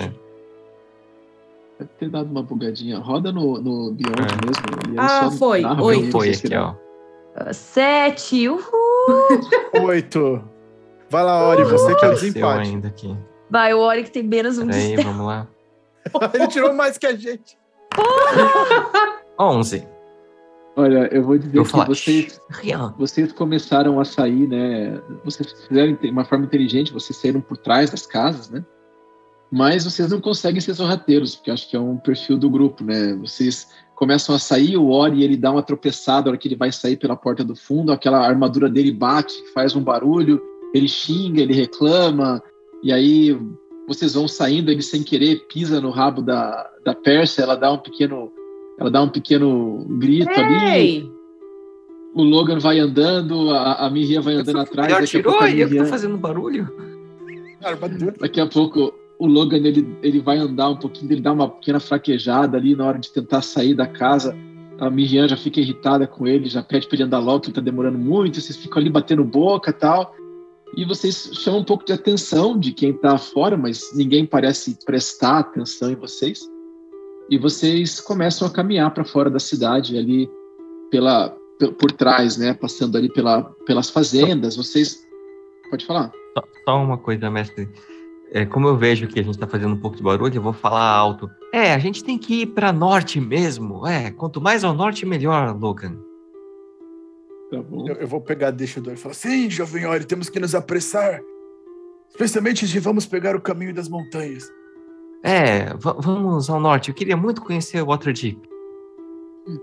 Deve 1.78 1.90
ter 1.98 2.10
dado 2.10 2.30
uma 2.30 2.42
bugadinha. 2.42 2.98
Roda 2.98 3.32
no, 3.32 3.58
no 3.58 3.92
Beyond 3.92 4.20
é. 4.20 4.46
mesmo. 4.46 5.00
Ah, 5.00 5.30
foi. 5.30 5.64
Oito. 5.64 6.12
Foi 6.12 6.28
aqui, 6.28 6.54
ó. 6.54 6.74
Sete. 7.54 8.46
Uhul. 8.46 8.60
Oito. 9.88 10.44
Vai 11.08 11.24
lá, 11.24 11.48
Ori, 11.48 11.64
você 11.64 11.94
que 11.94 12.04
é 12.04 12.08
o 12.08 12.14
desempate. 12.14 12.68
ainda 12.68 12.88
aqui. 12.88 13.16
Vai, 13.48 13.72
o 13.72 13.78
Ori 13.78 14.04
que 14.04 14.10
tem 14.10 14.22
menos 14.22 14.58
um 14.58 14.66
Peraí, 14.66 14.96
vamos 14.96 15.26
lá. 15.26 15.48
Ele 16.34 16.46
tirou 16.48 16.74
mais 16.74 16.98
que 16.98 17.06
a 17.06 17.16
gente. 17.16 17.56
Onze. 19.40 19.93
Olha, 20.76 21.08
eu 21.12 21.22
vou 21.22 21.38
dizer 21.38 21.56
eu 21.56 21.64
que 21.64 21.86
vocês, 21.86 22.40
vocês 22.98 23.32
começaram 23.32 24.00
a 24.00 24.04
sair, 24.04 24.48
né? 24.48 25.00
Vocês 25.24 25.52
fizeram 25.68 25.94
de 25.94 26.10
uma 26.10 26.24
forma 26.24 26.46
inteligente, 26.46 26.92
vocês 26.92 27.16
saíram 27.16 27.40
por 27.40 27.56
trás 27.56 27.90
das 27.90 28.06
casas, 28.06 28.50
né? 28.50 28.64
Mas 29.52 29.84
vocês 29.84 30.10
não 30.10 30.20
conseguem 30.20 30.60
ser 30.60 30.74
sorrateiros, 30.74 31.36
porque 31.36 31.52
acho 31.52 31.70
que 31.70 31.76
é 31.76 31.80
um 31.80 31.96
perfil 31.96 32.36
do 32.36 32.50
grupo, 32.50 32.82
né? 32.82 33.14
Vocês 33.14 33.68
começam 33.94 34.34
a 34.34 34.38
sair, 34.38 34.76
o 34.76 34.90
Ori 34.90 35.22
ele 35.22 35.36
dá 35.36 35.52
uma 35.52 35.62
tropeçada 35.62 36.22
na 36.22 36.30
hora 36.30 36.38
que 36.38 36.48
ele 36.48 36.56
vai 36.56 36.72
sair 36.72 36.96
pela 36.96 37.14
porta 37.14 37.44
do 37.44 37.54
fundo, 37.54 37.92
aquela 37.92 38.26
armadura 38.26 38.68
dele 38.68 38.90
bate, 38.90 39.32
faz 39.54 39.76
um 39.76 39.80
barulho, 39.80 40.42
ele 40.74 40.88
xinga, 40.88 41.40
ele 41.40 41.54
reclama, 41.54 42.42
e 42.82 42.92
aí 42.92 43.38
vocês 43.86 44.14
vão 44.14 44.26
saindo, 44.26 44.72
ele 44.72 44.82
sem 44.82 45.04
querer 45.04 45.46
pisa 45.46 45.80
no 45.80 45.90
rabo 45.90 46.20
da, 46.20 46.68
da 46.84 46.94
Pérsia, 46.94 47.42
ela 47.42 47.54
dá 47.54 47.70
um 47.70 47.78
pequeno 47.78 48.32
ela 48.78 48.90
dá 48.90 49.02
um 49.02 49.08
pequeno 49.08 49.84
grito 49.98 50.30
Ei! 50.30 50.42
ali. 50.42 51.14
O 52.14 52.22
Logan 52.22 52.58
vai 52.58 52.78
andando, 52.78 53.50
a, 53.50 53.86
a 53.86 53.90
Miriam 53.90 54.22
vai 54.22 54.34
andando 54.34 54.60
atrás. 54.60 54.92
Melhor 54.92 55.06
tirou, 55.06 55.38
a 55.38 55.48
Miriam... 55.48 55.84
tá 55.84 55.90
fazendo 55.90 56.16
barulho. 56.16 56.68
Daqui 58.20 58.40
a 58.40 58.46
pouco 58.46 58.92
o 59.18 59.26
Logan 59.26 59.56
ele, 59.56 59.96
ele 60.02 60.20
vai 60.20 60.38
andar 60.38 60.70
um 60.70 60.76
pouquinho, 60.76 61.12
ele 61.12 61.20
dá 61.20 61.32
uma 61.32 61.48
pequena 61.48 61.80
fraquejada 61.80 62.56
ali 62.56 62.76
na 62.76 62.86
hora 62.86 62.98
de 62.98 63.12
tentar 63.12 63.42
sair 63.42 63.74
da 63.74 63.86
casa. 63.86 64.36
A 64.78 64.90
Miriam 64.90 65.28
já 65.28 65.36
fica 65.36 65.60
irritada 65.60 66.06
com 66.06 66.26
ele, 66.26 66.48
já 66.48 66.62
pede 66.62 66.86
pra 66.86 66.96
ele 66.96 67.04
andar 67.04 67.20
logo, 67.20 67.40
que 67.40 67.46
ele 67.48 67.54
tá 67.54 67.60
demorando 67.60 67.98
muito. 67.98 68.40
Vocês 68.40 68.56
ficam 68.56 68.80
ali 68.80 68.90
batendo 68.90 69.24
boca 69.24 69.70
e 69.70 69.74
tal. 69.74 70.14
E 70.76 70.84
vocês 70.84 71.30
chamam 71.34 71.60
um 71.60 71.64
pouco 71.64 71.84
de 71.84 71.92
atenção 71.92 72.58
de 72.58 72.72
quem 72.72 72.92
tá 72.92 73.16
fora, 73.16 73.56
mas 73.56 73.92
ninguém 73.94 74.26
parece 74.26 74.76
prestar 74.84 75.38
atenção 75.38 75.90
em 75.90 75.94
vocês 75.94 76.48
e 77.30 77.38
vocês 77.38 78.00
começam 78.00 78.46
a 78.46 78.50
caminhar 78.50 78.92
para 78.92 79.04
fora 79.04 79.30
da 79.30 79.38
cidade 79.38 79.96
ali 79.96 80.28
pela 80.90 81.36
por 81.78 81.92
trás, 81.92 82.36
né, 82.36 82.52
passando 82.52 82.98
ali 82.98 83.08
pela, 83.08 83.42
pelas 83.64 83.88
fazendas. 83.88 84.56
Vocês 84.56 85.06
pode 85.70 85.86
falar? 85.86 86.12
Só, 86.36 86.44
só 86.64 86.82
uma 86.82 86.98
coisa, 86.98 87.30
mestre. 87.30 87.68
É, 88.32 88.44
como 88.44 88.66
eu 88.66 88.76
vejo 88.76 89.06
que 89.06 89.20
a 89.20 89.22
gente 89.22 89.34
está 89.34 89.46
fazendo 89.46 89.74
um 89.74 89.80
pouco 89.80 89.96
de 89.96 90.02
barulho, 90.02 90.34
eu 90.34 90.42
vou 90.42 90.52
falar 90.52 90.84
alto. 90.84 91.30
É, 91.52 91.72
a 91.72 91.78
gente 91.78 92.02
tem 92.02 92.18
que 92.18 92.42
ir 92.42 92.46
para 92.46 92.72
norte 92.72 93.20
mesmo. 93.20 93.86
É, 93.86 94.10
quanto 94.10 94.40
mais 94.40 94.64
ao 94.64 94.74
norte, 94.74 95.06
melhor, 95.06 95.56
Logan. 95.56 95.96
Tá 97.50 97.62
bom. 97.62 97.86
Eu, 97.88 97.94
eu 97.94 98.08
vou 98.08 98.20
pegar 98.20 98.50
deixa 98.50 98.80
do 98.80 98.92
e 98.92 98.96
falar: 98.96 99.14
sim, 99.14 99.48
jovem 99.48 99.86
Ori, 99.86 100.04
temos 100.04 100.28
que 100.28 100.40
nos 100.40 100.54
apressar. 100.54 101.20
Especialmente 102.10 102.66
se 102.66 102.78
vamos 102.80 103.06
pegar 103.06 103.36
o 103.36 103.40
caminho 103.40 103.72
das 103.72 103.88
montanhas. 103.88 104.50
É, 105.26 105.72
vamos 105.78 106.50
ao 106.50 106.60
norte. 106.60 106.90
Eu 106.90 106.94
queria 106.94 107.16
muito 107.16 107.40
conhecer 107.40 107.80
o 107.82 107.86
Waterdeep. 107.86 108.38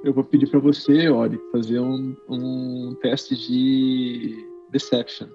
Eu 0.04 0.12
vou 0.12 0.24
pedir 0.24 0.50
para 0.50 0.60
você, 0.60 1.08
Ori, 1.08 1.40
fazer 1.52 1.80
um, 1.80 2.16
um 2.28 2.96
teste 3.00 3.36
de 3.36 4.44
Deception. 4.72 5.28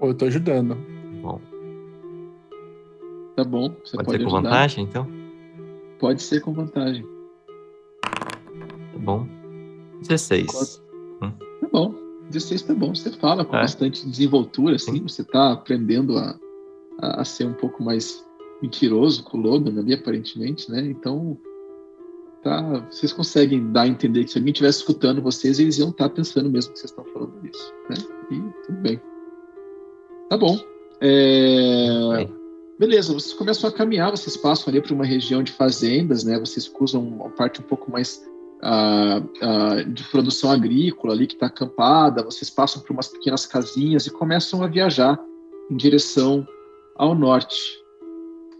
eu 0.00 0.14
tô 0.14 0.24
ajudando. 0.24 0.76
Bom. 1.20 1.38
Tá 3.36 3.44
bom, 3.44 3.74
você 3.84 3.96
pode, 3.96 4.06
pode 4.06 4.10
ser 4.10 4.16
ajudar. 4.16 4.30
com 4.30 4.30
vantagem, 4.30 4.84
então? 4.84 5.08
Pode 5.98 6.22
ser 6.22 6.40
com 6.40 6.52
vantagem. 6.54 7.06
bom. 8.98 9.26
16. 10.00 10.82
Hum. 11.22 11.30
Tá 11.60 11.68
bom. 11.70 11.94
16 12.30 12.62
tá 12.62 12.74
bom. 12.74 12.94
Você 12.94 13.10
fala 13.12 13.44
com 13.44 13.56
é. 13.56 13.60
bastante 13.60 14.08
desenvoltura, 14.08 14.76
assim. 14.76 14.92
Sim. 14.92 15.02
Você 15.02 15.22
tá 15.22 15.52
aprendendo 15.52 16.16
a, 16.16 16.38
a, 17.00 17.20
a, 17.20 17.24
ser 17.24 17.46
um 17.46 17.54
pouco 17.54 17.82
mais 17.82 18.24
mentiroso 18.62 19.24
com 19.24 19.36
o 19.36 19.40
Logan 19.40 19.78
ali, 19.80 19.92
aparentemente, 19.92 20.70
né? 20.70 20.80
Então, 20.86 21.36
tá, 22.42 22.86
vocês 22.90 23.12
conseguem 23.12 23.72
dar 23.72 23.82
a 23.82 23.88
entender 23.88 24.24
que 24.24 24.30
se 24.30 24.38
alguém 24.38 24.52
estivesse 24.52 24.78
escutando 24.78 25.20
vocês, 25.20 25.58
eles 25.58 25.78
iam 25.78 25.90
estar 25.90 26.08
tá 26.08 26.14
pensando 26.14 26.48
mesmo 26.48 26.72
que 26.72 26.78
vocês 26.78 26.90
estão 26.90 27.04
falando 27.12 27.34
isso, 27.44 27.72
né? 27.90 27.96
E 28.30 28.66
tudo 28.66 28.78
bem. 28.80 29.00
Tá 30.30 30.38
bom. 30.38 30.58
É... 31.00 32.28
Beleza, 32.78 33.12
vocês 33.12 33.34
começam 33.34 33.68
a 33.68 33.72
caminhar, 33.72 34.10
vocês 34.10 34.36
passam 34.36 34.70
ali 34.70 34.80
para 34.80 34.94
uma 34.94 35.04
região 35.04 35.42
de 35.42 35.52
fazendas, 35.52 36.24
né? 36.24 36.38
Vocês 36.38 36.68
cruzam 36.68 37.02
uma 37.02 37.30
parte 37.30 37.60
um 37.60 37.64
pouco 37.64 37.90
mais 37.90 38.24
uh, 38.62 39.20
uh, 39.20 39.84
de 39.90 40.02
produção 40.04 40.50
agrícola 40.50 41.12
ali 41.12 41.26
que 41.26 41.34
está 41.34 41.46
acampada. 41.46 42.22
Vocês 42.22 42.48
passam 42.48 42.80
por 42.82 42.92
umas 42.92 43.08
pequenas 43.08 43.46
casinhas 43.46 44.06
e 44.06 44.10
começam 44.10 44.62
a 44.62 44.66
viajar 44.66 45.20
em 45.70 45.76
direção 45.76 46.46
ao 46.96 47.14
norte. 47.14 47.81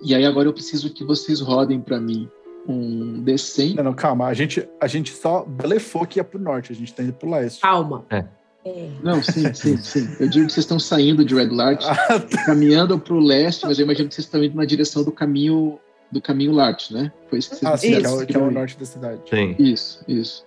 E 0.03 0.15
aí 0.15 0.25
agora 0.25 0.49
eu 0.49 0.53
preciso 0.53 0.93
que 0.93 1.05
vocês 1.05 1.41
rodem 1.41 1.81
para 1.81 2.01
mim 2.01 2.29
um 2.67 3.23
D100. 3.25 3.77
Não, 3.77 3.85
não, 3.85 3.95
calma. 3.95 4.27
A 4.27 4.35
gente, 4.35 4.69
a 4.81 4.87
gente 4.87 5.13
só 5.13 5.45
blefou 5.45 6.07
que 6.07 6.19
ia 6.19 6.25
pro 6.25 6.39
norte. 6.39 6.73
A 6.73 6.75
gente 6.75 6.93
tá 6.93 7.03
indo 7.03 7.13
pro 7.13 7.31
leste. 7.31 7.61
Calma. 7.61 8.05
É. 8.11 8.25
É. 8.65 8.91
Não, 9.03 9.23
sim, 9.23 9.53
sim, 9.55 9.77
sim. 9.77 10.09
Eu 10.21 10.29
digo 10.29 10.47
que 10.47 10.53
vocês 10.53 10.65
estão 10.65 10.79
saindo 10.79 11.25
de 11.25 11.35
Red 11.35 11.49
Light, 11.49 11.83
ah, 11.89 12.21
tá. 12.21 12.45
caminhando 12.47 12.99
para 12.99 13.15
o 13.15 13.19
leste, 13.19 13.67
mas 13.67 13.79
eu 13.79 13.85
imagino 13.85 14.09
que 14.09 14.15
vocês 14.15 14.25
estão 14.25 14.43
indo 14.43 14.57
na 14.57 14.65
direção 14.65 15.03
do 15.03 15.11
caminho 15.11 15.79
do 16.13 16.21
caminho 16.21 16.53
Lart, 16.53 16.91
né? 16.91 17.11
Foi 17.31 17.39
isso 17.39 17.51
que 17.51 17.57
vocês 17.57 17.73
ah, 17.73 17.77
sim, 17.77 17.99
que 17.99 18.07
é, 18.07 18.11
o, 18.11 18.27
que 18.27 18.37
é 18.37 18.39
o 18.39 18.51
norte 18.51 18.79
da 18.79 18.85
cidade. 18.85 19.23
Sim. 19.31 19.57
Isso, 19.59 20.05
isso. 20.07 20.45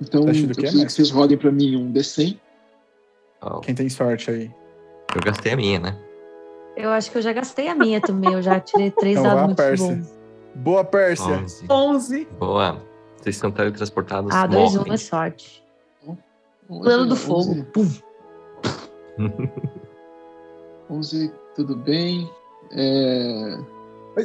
Então, 0.00 0.20
tá 0.20 0.28
eu 0.28 0.32
preciso 0.32 0.54
que, 0.54 0.86
que 0.86 0.92
vocês 0.92 1.10
rodem 1.10 1.38
para 1.38 1.50
mim 1.50 1.76
um 1.76 1.90
D100. 1.90 2.38
Oh. 3.42 3.60
Quem 3.60 3.74
tem 3.74 3.88
sorte 3.88 4.30
aí? 4.30 4.50
Eu 5.14 5.22
gastei 5.22 5.52
a 5.52 5.56
minha, 5.56 5.80
né? 5.80 5.98
Eu 6.80 6.90
acho 6.90 7.10
que 7.10 7.18
eu 7.18 7.22
já 7.22 7.32
gastei 7.32 7.68
a 7.68 7.74
minha 7.74 8.00
também. 8.00 8.32
Eu 8.32 8.42
já 8.42 8.58
tirei 8.58 8.90
três 8.98 9.18
então, 9.18 9.30
dados 9.30 9.46
muito 9.46 9.56
Pérsia. 9.56 9.86
bons. 9.86 10.18
Boa, 10.54 10.84
Pérsia. 10.84 11.38
11. 11.38 11.66
11. 11.70 12.28
Boa. 12.38 12.82
Vocês 13.16 13.36
estão 13.36 13.50
teletransportados. 13.50 14.34
Ah, 14.34 14.46
dois, 14.46 14.74
um 14.76 14.92
é 14.92 14.96
sorte. 14.96 15.62
Plano 16.66 17.06
do 17.06 17.16
fogo. 17.16 17.66
11, 20.88 21.32
tudo 21.56 21.76
bem. 21.76 22.30
É... 22.70 23.58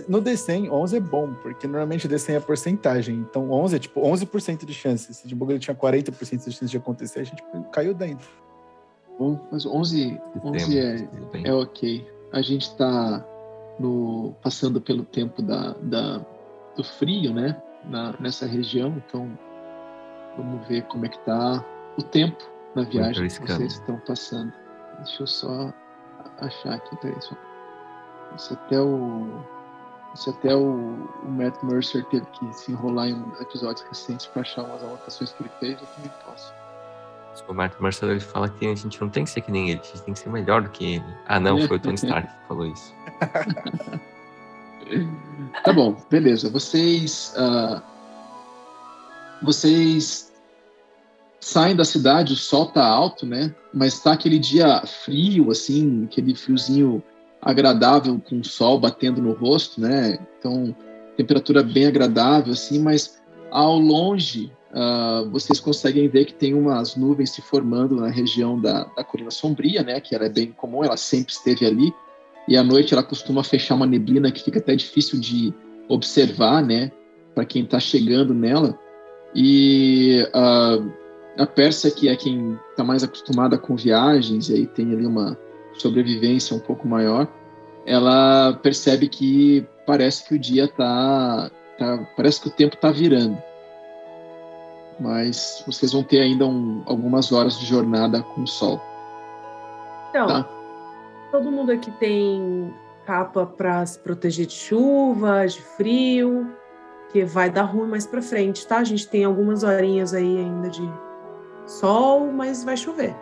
No 0.08 0.22
D100, 0.22 0.72
11 0.72 0.98
é 0.98 1.00
bom, 1.00 1.34
porque 1.42 1.68
normalmente 1.68 2.06
o 2.06 2.10
D100 2.10 2.36
é 2.36 2.40
porcentagem. 2.40 3.16
Então 3.16 3.52
11 3.52 3.76
é 3.76 3.80
tipo 3.80 4.02
11% 4.02 4.66
de 4.66 4.74
chance. 4.74 5.14
Se 5.14 5.28
de 5.28 5.36
bugre 5.36 5.60
tinha 5.60 5.76
40% 5.76 6.46
de 6.46 6.52
chance 6.52 6.72
de 6.72 6.78
acontecer, 6.78 7.20
a 7.20 7.24
gente 7.24 7.44
caiu 7.72 7.94
dentro. 7.94 8.28
Bom, 9.18 9.40
mas 9.52 9.66
11, 9.66 10.20
11 10.44 10.80
é, 10.80 11.08
é 11.46 11.54
ok. 11.54 12.06
A 12.32 12.42
gente 12.42 12.64
está 12.64 13.26
passando 14.42 14.80
pelo 14.80 15.04
tempo 15.04 15.42
da, 15.42 15.74
da, 15.82 16.22
do 16.76 16.84
frio, 16.84 17.34
né? 17.34 17.62
Na, 17.84 18.16
nessa 18.20 18.46
região, 18.46 18.96
então 18.98 19.38
vamos 20.36 20.68
ver 20.68 20.84
como 20.84 21.06
é 21.06 21.10
que 21.10 21.20
tá 21.20 21.64
o 21.98 22.02
tempo 22.02 22.44
na 22.74 22.84
viagem 22.84 23.28
que 23.28 23.42
vocês 23.42 23.74
estão 23.74 24.00
passando. 24.00 24.52
Deixa 24.98 25.24
eu 25.24 25.28
só 25.28 25.74
achar 26.40 26.76
aqui, 26.76 26.96
peraí, 26.98 27.22
só. 27.22 27.36
Isso 28.36 28.54
até 28.54 28.82
o. 28.82 29.28
Isso 30.14 30.30
até 30.30 30.56
o, 30.56 31.10
o 31.24 31.32
Matt 31.32 31.62
Mercer 31.62 32.06
teve 32.06 32.26
que 32.28 32.54
se 32.54 32.72
enrolar 32.72 33.10
em 33.10 33.22
episódios 33.42 33.86
recentes 33.88 34.26
para 34.28 34.42
achar 34.42 34.64
umas 34.64 34.82
anotações 34.82 35.32
que 35.34 35.44
ele 35.44 35.52
fez, 35.60 35.82
eu 35.82 35.88
também 35.88 36.12
posso. 36.26 36.54
O 37.48 37.54
Matt 37.54 37.80
Mercer 37.80 38.10
ele 38.10 38.20
fala 38.20 38.50
que 38.50 38.66
a 38.66 38.76
gente 38.76 39.00
não 39.02 39.10
tem 39.10 39.24
que 39.24 39.30
ser 39.30 39.42
que 39.42 39.52
nem 39.52 39.70
ele, 39.70 39.82
a 39.82 39.84
gente 39.84 40.04
tem 40.04 40.14
que 40.14 40.20
ser 40.20 40.30
melhor 40.30 40.62
do 40.62 40.70
que 40.70 40.96
ele. 40.96 41.06
Ah, 41.28 41.40
não, 41.40 41.60
foi 41.68 41.78
o 41.78 41.80
Tony 41.80 41.96
Stark 41.96 42.28
que 42.28 42.48
falou 42.48 42.66
isso. 42.66 42.94
tá 45.64 45.74
bom, 45.74 45.96
beleza. 46.10 46.50
Vocês. 46.50 47.34
Uh, 47.38 47.82
vocês 49.42 50.34
saem 51.40 51.76
da 51.76 51.86
cidade, 51.86 52.34
o 52.34 52.36
sol 52.36 52.68
tá 52.68 52.84
alto, 52.84 53.26
né? 53.26 53.54
Mas 53.74 54.00
tá 54.00 54.14
aquele 54.14 54.40
dia 54.40 54.82
frio, 55.04 55.52
assim, 55.52 56.06
aquele 56.06 56.34
friozinho 56.34 57.04
agradável 57.42 58.20
com 58.28 58.40
o 58.40 58.44
sol 58.44 58.80
batendo 58.80 59.22
no 59.22 59.34
rosto, 59.34 59.80
né? 59.80 60.18
Então, 60.40 60.76
temperatura 61.16 61.62
bem 61.62 61.86
agradável, 61.86 62.54
assim, 62.54 62.80
mas 62.80 63.22
ao 63.52 63.78
longe 63.78 64.52
uh, 64.76 65.30
vocês 65.30 65.60
conseguem 65.60 66.08
ver 66.08 66.26
que 66.26 66.34
tem 66.34 66.54
umas 66.54 66.96
nuvens 66.96 67.32
se 67.32 67.42
formando 67.42 67.96
na 67.96 68.10
região 68.10 68.60
da, 68.60 68.84
da 68.84 69.04
colina 69.04 69.32
sombria, 69.32 69.82
né? 69.82 70.00
Que 70.02 70.14
ela 70.14 70.26
é 70.26 70.30
bem 70.30 70.52
comum, 70.52 70.84
ela 70.84 70.98
sempre 70.98 71.32
esteve 71.32 71.66
ali. 71.66 71.94
E 72.48 72.58
à 72.58 72.64
noite 72.64 72.94
ela 72.94 73.02
costuma 73.02 73.44
fechar 73.44 73.76
uma 73.76 73.88
neblina 73.88 74.32
que 74.32 74.44
fica 74.44 74.60
até 74.60 74.76
difícil 74.76 75.20
de 75.20 75.54
observar, 75.88 76.64
né? 76.64 76.92
Para 77.34 77.46
quem 77.46 77.64
está 77.64 77.80
chegando 77.80 78.34
nela. 78.34 78.78
E 79.34 80.26
uh, 80.30 80.92
a 81.38 81.46
Pérsia, 81.46 81.90
que 81.90 82.08
é 82.08 82.16
quem 82.16 82.58
está 82.70 82.84
mais 82.84 83.04
acostumada 83.04 83.58
com 83.58 83.76
viagens 83.76 84.50
e 84.50 84.54
aí 84.54 84.68
tem 84.68 84.94
ali 84.94 85.06
uma 85.06 85.38
sobrevivência 85.74 86.56
um 86.56 86.60
pouco 86.60 86.88
maior, 86.88 87.28
ela 87.86 88.54
percebe 88.64 89.08
que 89.08 89.66
parece 89.86 90.28
que 90.28 90.36
o 90.36 90.40
dia 90.40 90.68
tá, 90.68 91.52
tá 91.78 92.08
parece 92.16 92.42
que 92.42 92.48
o 92.48 92.52
tempo 92.52 92.76
está 92.76 92.92
virando. 92.92 93.38
Mas 95.00 95.64
vocês 95.66 95.92
vão 95.92 96.04
ter 96.04 96.22
ainda 96.22 96.46
um, 96.46 96.82
algumas 96.86 97.32
horas 97.32 97.60
de 97.60 97.66
jornada 97.66 98.22
com 98.22 98.44
o 98.44 98.48
sol. 98.48 98.82
Então, 100.10 100.28
tá? 100.28 100.50
todo 101.32 101.52
mundo 101.52 101.72
aqui 101.72 101.92
tem 101.92 102.74
capa 103.06 103.46
para 103.46 103.86
se 103.86 104.00
proteger 104.00 104.46
de 104.46 104.54
chuva, 104.54 105.46
de 105.46 105.62
frio, 105.62 106.56
que 107.12 107.26
vai 107.26 107.50
dar 107.50 107.64
ruim 107.64 107.88
mais 107.88 108.08
para 108.08 108.22
frente, 108.22 108.66
tá? 108.66 108.78
A 108.78 108.84
gente 108.84 109.08
tem 109.08 109.26
algumas 109.26 109.64
horinhas 109.64 110.14
aí 110.14 110.38
ainda 110.38 110.70
de 110.70 110.90
sol, 111.66 112.32
mas 112.32 112.64
vai 112.64 112.78
chover. 112.78 113.16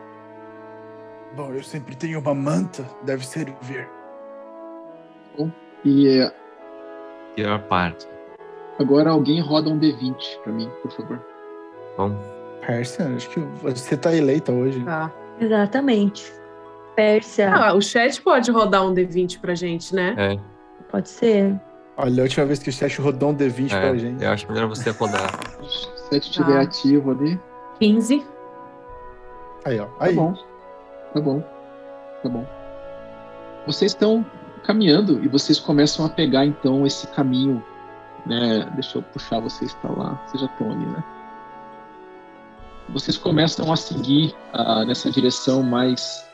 Bom, 1.36 1.52
eu 1.52 1.64
sempre 1.64 1.96
tenho 1.96 2.20
uma 2.20 2.36
manta, 2.36 2.88
deve 3.04 3.26
servir. 3.26 3.90
Bom, 5.38 5.52
e 5.84 6.08
é... 6.08 6.32
pior 7.36 7.60
parte. 7.64 8.08
Agora 8.80 9.10
alguém 9.10 9.42
roda 9.42 9.70
um 9.70 9.80
D20 9.80 10.40
para 10.44 10.54
mim, 10.54 10.70
por 10.82 10.92
favor. 10.92 11.33
Bom. 11.98 12.16
Pérsia, 12.66 13.08
acho 13.16 13.30
que 13.30 13.40
você 13.62 13.98
tá 13.98 14.16
eleita 14.16 14.52
hoje. 14.52 14.84
Tá. 14.84 15.12
Exatamente. 15.40 16.32
Pérsia. 16.96 17.54
Ah, 17.54 17.74
o 17.74 17.82
chat 17.82 18.22
pode 18.22 18.52
rodar 18.52 18.86
um 18.86 18.94
D20 18.94 19.40
pra 19.40 19.56
gente, 19.56 19.94
né? 19.94 20.16
É. 20.18 20.40
Pode 20.90 21.10
ser. 21.10 21.60
Olha, 21.98 22.22
a 22.22 22.24
última 22.24 22.46
vez 22.46 22.60
que 22.60 22.70
o 22.70 22.74
chat 22.74 23.00
rodou 23.02 23.32
um 23.32 23.36
D20 23.36 23.72
é, 23.74 23.80
pra 23.80 23.98
gente. 23.98 24.24
Eu 24.24 24.32
acho 24.32 24.52
melhor 24.52 24.68
você 24.68 24.92
rodar. 24.92 25.30
Se 25.62 25.88
o 25.90 26.10
chat 26.10 26.24
estiver 26.24 26.58
ah. 26.58 26.62
ativo 26.62 27.12
ali. 27.12 27.40
15. 27.80 28.26
Aí, 29.66 29.80
ó. 29.80 29.88
Aí. 30.00 30.16
Tá 30.16 30.22
bom. 30.22 30.34
Tá 31.14 31.22
bom. 31.22 31.44
Tá 32.24 32.30
bom. 32.30 32.46
Vocês 33.66 33.92
estão 33.92 34.26
caminhando 34.64 35.24
e 35.24 35.28
vocês 35.28 35.60
começam 35.60 36.06
a 36.06 36.10
pegar 36.10 36.46
então 36.46 36.86
esse 36.86 37.08
caminho, 37.08 37.64
né? 38.26 38.70
Deixa 38.76 38.98
eu 38.98 39.04
puxar 39.04 39.40
vocês 39.40 39.74
para 39.76 39.92
lá. 39.92 40.22
Vocês 40.26 40.42
já 40.42 40.48
estão 40.48 40.72
ali, 40.72 40.86
né? 40.86 41.04
Vocês 42.90 43.18
começam 43.18 43.72
a 43.72 43.76
seguir 43.76 44.36
uh, 44.54 44.86
nessa 44.86 45.10
direção 45.10 45.64
mais 45.64 46.26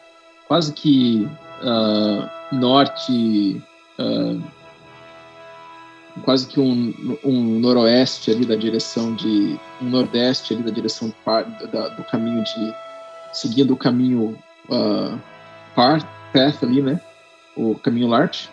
quase 0.47 0.73
que 0.73 1.29
uh, 1.61 2.55
norte, 2.55 3.63
uh, 3.99 4.43
quase 6.23 6.47
que 6.47 6.59
um, 6.59 7.17
um, 7.23 7.59
noroeste 7.59 8.31
ali 8.31 8.45
da 8.45 8.55
direção 8.55 9.13
de 9.15 9.59
um 9.81 9.85
nordeste 9.85 10.53
ali 10.53 10.63
da 10.63 10.71
direção 10.71 11.09
do, 11.09 11.95
do 11.95 12.03
caminho 12.05 12.43
de 12.43 12.73
seguindo 13.31 13.73
o 13.73 13.77
caminho 13.77 14.37
uh, 14.69 15.19
par, 15.75 16.01
path 16.33 16.63
ali, 16.63 16.81
né? 16.81 16.99
O 17.55 17.75
caminho 17.75 18.07
Lart. 18.07 18.47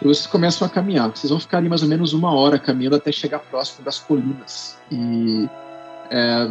E 0.00 0.06
vocês 0.06 0.26
começam 0.26 0.66
a 0.66 0.70
caminhar. 0.70 1.08
Vocês 1.10 1.30
vão 1.30 1.40
ficar 1.40 1.58
ali 1.58 1.68
mais 1.68 1.82
ou 1.82 1.88
menos 1.88 2.12
uma 2.12 2.32
hora 2.32 2.58
caminhando 2.58 2.96
até 2.96 3.10
chegar 3.10 3.40
próximo 3.40 3.84
das 3.84 3.98
colinas. 3.98 4.78
E 4.90 5.48
é, 6.10 6.50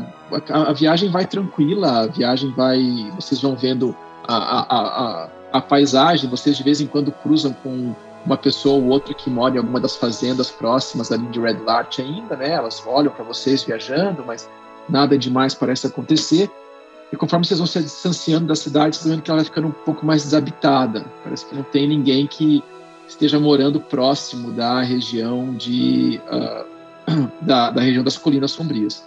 a, 0.49 0.69
a, 0.69 0.73
viagem 0.73 1.09
vai 1.09 1.25
tranquila, 1.25 2.01
a 2.01 2.07
viagem 2.07 2.51
vai. 2.51 3.11
Vocês 3.15 3.41
vão 3.41 3.55
vendo 3.55 3.95
a, 4.27 4.35
a, 4.35 4.61
a, 4.61 5.29
a 5.53 5.61
paisagem, 5.61 6.29
vocês 6.29 6.57
de 6.57 6.63
vez 6.63 6.81
em 6.81 6.88
quando 6.88 7.11
cruzam 7.11 7.53
com 7.63 7.95
uma 8.25 8.38
pessoa 8.38 8.75
ou 8.75 8.89
outra 8.89 9.13
que 9.13 9.29
mora 9.29 9.55
em 9.55 9.57
alguma 9.57 9.79
das 9.79 9.95
fazendas 9.95 10.51
próximas 10.51 11.11
ali 11.11 11.25
de 11.27 11.39
Red 11.39 11.59
Lart 11.65 11.99
ainda, 11.99 12.35
né? 12.35 12.51
Elas 12.51 12.84
olham 12.85 13.11
para 13.11 13.23
vocês 13.23 13.63
viajando, 13.63 14.23
mas 14.25 14.49
nada 14.89 15.17
demais 15.17 15.53
parece 15.53 15.88
acontecer. 15.88 16.51
E 17.11 17.15
conforme 17.15 17.45
vocês 17.45 17.59
vão 17.59 17.67
se 17.67 17.81
distanciando 17.81 18.47
da 18.47 18.55
cidade, 18.55 18.97
vocês 18.97 19.05
vão 19.05 19.15
vendo 19.15 19.23
que 19.23 19.31
ela 19.31 19.38
vai 19.38 19.45
ficando 19.45 19.67
um 19.67 19.71
pouco 19.71 20.05
mais 20.05 20.23
desabitada. 20.23 21.05
Parece 21.23 21.45
que 21.45 21.55
não 21.55 21.63
tem 21.63 21.88
ninguém 21.88 22.27
que 22.27 22.61
esteja 23.07 23.39
morando 23.39 23.79
próximo 23.79 24.51
da 24.51 24.81
região 24.81 25.53
de 25.53 26.19
uh, 26.29 26.65
da, 27.41 27.71
da, 27.71 27.81
região 27.81 28.03
das 28.03 28.17
colinas 28.17 28.51
sombrias. 28.51 29.05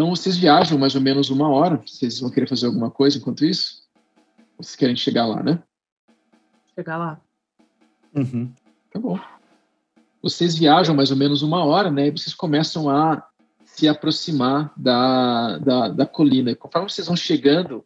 Então, 0.00 0.16
vocês 0.16 0.34
viajam 0.34 0.78
mais 0.78 0.94
ou 0.94 1.00
menos 1.02 1.28
uma 1.28 1.50
hora. 1.50 1.76
Vocês 1.84 2.20
vão 2.20 2.30
querer 2.30 2.48
fazer 2.48 2.64
alguma 2.64 2.90
coisa 2.90 3.18
enquanto 3.18 3.44
isso? 3.44 3.82
Vocês 4.56 4.74
querem 4.74 4.96
chegar 4.96 5.26
lá, 5.26 5.42
né? 5.42 5.62
Chegar 6.74 6.96
lá. 6.96 7.20
Uhum. 8.14 8.50
Tá 8.90 8.98
bom. 8.98 9.20
Vocês 10.22 10.56
viajam 10.56 10.94
mais 10.94 11.10
ou 11.10 11.18
menos 11.18 11.42
uma 11.42 11.66
hora, 11.66 11.90
né? 11.90 12.06
E 12.06 12.12
vocês 12.12 12.32
começam 12.32 12.88
a 12.88 13.28
se 13.66 13.86
aproximar 13.88 14.72
da, 14.74 15.58
da, 15.58 15.88
da 15.88 16.06
colina. 16.06 16.50
E 16.50 16.56
conforme 16.56 16.88
vocês 16.88 17.06
vão 17.06 17.14
chegando, 17.14 17.84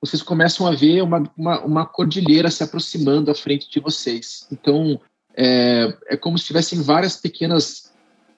vocês 0.00 0.20
começam 0.20 0.66
a 0.66 0.72
ver 0.72 1.00
uma, 1.00 1.22
uma, 1.38 1.60
uma 1.60 1.86
cordilheira 1.86 2.50
se 2.50 2.64
aproximando 2.64 3.30
à 3.30 3.36
frente 3.36 3.70
de 3.70 3.78
vocês. 3.78 4.48
Então, 4.50 5.00
é, 5.32 5.96
é 6.08 6.16
como 6.16 6.36
se 6.36 6.44
tivessem 6.44 6.82
várias 6.82 7.16
pequenas 7.16 7.91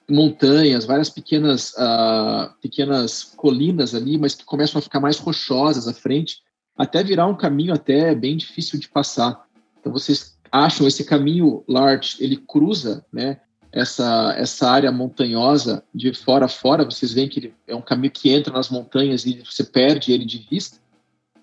montanhas, 0.09 0.85
várias 0.85 1.09
pequenas, 1.09 1.73
uh, 1.73 2.53
pequenas 2.61 3.23
colinas 3.23 3.95
ali, 3.95 4.17
mas 4.17 4.35
que 4.35 4.45
começam 4.45 4.79
a 4.79 4.81
ficar 4.81 4.99
mais 4.99 5.17
rochosas 5.17 5.87
à 5.87 5.93
frente, 5.93 6.41
até 6.77 7.03
virar 7.03 7.27
um 7.27 7.35
caminho 7.35 7.73
até 7.73 8.13
bem 8.13 8.37
difícil 8.37 8.79
de 8.79 8.87
passar. 8.87 9.45
Então 9.79 9.91
vocês 9.91 10.37
acham 10.51 10.87
esse 10.87 11.03
caminho 11.03 11.63
large, 11.67 12.17
ele 12.19 12.37
cruza, 12.37 13.05
né, 13.11 13.39
essa 13.71 14.33
essa 14.37 14.69
área 14.69 14.91
montanhosa 14.91 15.83
de 15.93 16.13
fora 16.13 16.45
a 16.45 16.49
fora. 16.49 16.85
Vocês 16.85 17.11
veem 17.11 17.27
que 17.27 17.39
ele 17.39 17.53
é 17.67 17.75
um 17.75 17.81
caminho 17.81 18.11
que 18.11 18.29
entra 18.29 18.53
nas 18.53 18.69
montanhas 18.69 19.25
e 19.25 19.41
você 19.43 19.63
perde 19.63 20.11
ele 20.11 20.25
de 20.25 20.37
vista, 20.49 20.77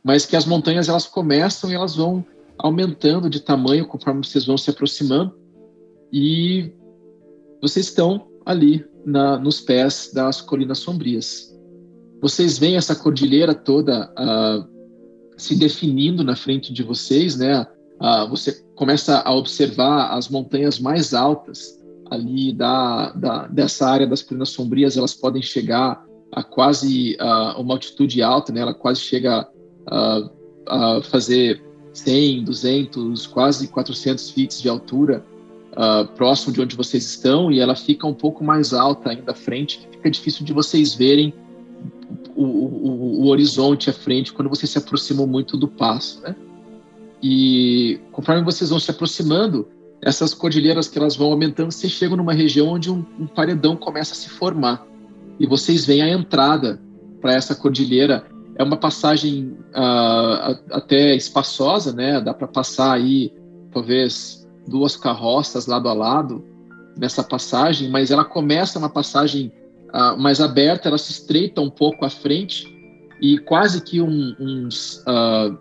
mas 0.03 0.25
que 0.25 0.37
as 0.37 0.47
montanhas 0.47 0.89
elas 0.89 1.07
começam 1.07 1.71
e 1.71 1.75
elas 1.75 1.97
vão 1.97 2.25
aumentando 2.59 3.29
de 3.29 3.41
tamanho 3.41 3.87
conforme 3.87 4.25
vocês 4.25 4.45
vão 4.45 4.57
se 4.57 4.71
aproximando 4.71 5.37
e 6.13 6.73
vocês 7.61 7.87
estão 7.87 8.32
ali 8.45 8.85
na, 9.05 9.39
nos 9.39 9.61
pés 9.61 10.11
das 10.15 10.41
colinas 10.41 10.79
sombrias. 10.79 11.53
Vocês 12.21 12.59
veem 12.59 12.77
essa 12.77 12.95
cordilheira 12.95 13.55
toda 13.55 14.13
uh, 14.13 14.65
se 15.37 15.57
definindo 15.57 16.23
na 16.23 16.37
frente 16.37 16.73
de 16.73 16.83
vocês, 16.83 17.37
né? 17.37 17.67
Uh, 18.01 18.29
você 18.29 18.65
começa 18.75 19.21
a 19.21 19.35
observar 19.35 20.13
as 20.17 20.29
montanhas 20.29 20.79
mais 20.79 21.15
altas 21.15 21.81
ali 22.11 22.53
da, 22.53 23.11
da, 23.13 23.47
dessa 23.47 23.89
área 23.89 24.07
das 24.07 24.23
colinas 24.23 24.51
sombrias, 24.51 24.97
elas 24.97 25.15
podem 25.15 25.41
chegar 25.41 26.05
a 26.31 26.43
quase 26.43 27.17
uh, 27.21 27.61
uma 27.61 27.75
altitude 27.75 28.23
alta, 28.23 28.53
né? 28.53 28.61
Ela 28.61 28.75
quase 28.75 29.01
chega 29.01 29.49
a, 29.87 30.31
fazer 31.03 31.63
100, 31.93 32.45
200, 32.45 33.27
quase 33.27 33.69
400 33.69 34.31
feet 34.31 34.63
de 34.63 34.69
altura 34.69 35.25
uh, 35.73 36.07
próximo 36.15 36.53
de 36.53 36.61
onde 36.61 36.77
vocês 36.77 37.05
estão 37.05 37.51
e 37.51 37.61
ela 37.61 37.75
fica 37.75 38.07
um 38.07 38.15
pouco 38.15 38.45
mais 38.45 38.73
alta 38.73 39.11
ainda 39.11 39.33
à 39.33 39.35
frente, 39.35 39.87
fica 39.91 40.11
difícil 40.11 40.45
de 40.45 40.53
vocês 40.53 40.95
verem 40.95 41.35
o, 42.35 42.45
o, 42.45 43.23
o 43.23 43.27
horizonte 43.29 43.91
à 43.91 43.93
frente 43.93 44.33
quando 44.33 44.49
vocês 44.49 44.71
se 44.71 44.79
aproximam 44.79 45.27
muito 45.27 45.57
do 45.57 45.69
passo, 45.69 46.21
né? 46.23 46.35
E 47.23 48.01
conforme 48.11 48.43
vocês 48.43 48.71
vão 48.71 48.81
se 48.81 48.91
aproximando, 48.91 49.69
essas 50.03 50.35
cordilheiras 50.35 50.89
que 50.89 50.99
elas 50.99 51.15
vão 51.15 51.31
aumentando, 51.31 51.71
vocês 51.71 51.93
chegam 51.93 52.17
numa 52.17 52.33
região 52.33 52.67
onde 52.67 52.91
um, 52.91 53.05
um 53.19 53.27
paredão 53.29 53.77
começa 53.77 54.13
a 54.13 54.17
se 54.17 54.29
formar. 54.29 54.85
E 55.39 55.47
vocês 55.47 55.87
veem 55.87 56.03
a 56.03 56.09
entrada 56.09 56.81
para 57.21 57.33
essa 57.35 57.55
cordilheira. 57.55 58.27
É 58.57 58.65
uma 58.65 58.77
passagem 58.77 59.57
uh, 59.71 60.59
até 60.73 61.15
espaçosa, 61.15 61.93
né? 61.93 62.21
Dá 62.21 62.35
para 62.35 62.49
passar 62.49 62.93
aí, 62.93 63.33
talvez 63.71 64.42
duas 64.67 64.97
carroças 64.97 65.67
lado 65.67 65.89
a 65.89 65.93
lado 65.93 66.45
nessa 66.97 67.23
passagem, 67.23 67.89
mas 67.89 68.11
ela 68.11 68.25
começa 68.25 68.79
uma 68.79 68.89
passagem 68.89 69.53
uh, 69.89 70.19
mais 70.21 70.41
aberta, 70.41 70.89
ela 70.89 70.99
se 70.99 71.13
estreita 71.13 71.61
um 71.61 71.71
pouco 71.71 72.05
à 72.05 72.11
frente 72.11 72.67
e 73.21 73.39
quase 73.39 73.83
que 73.83 74.01
um, 74.01 74.35
uns 74.39 74.99
uh, 74.99 75.57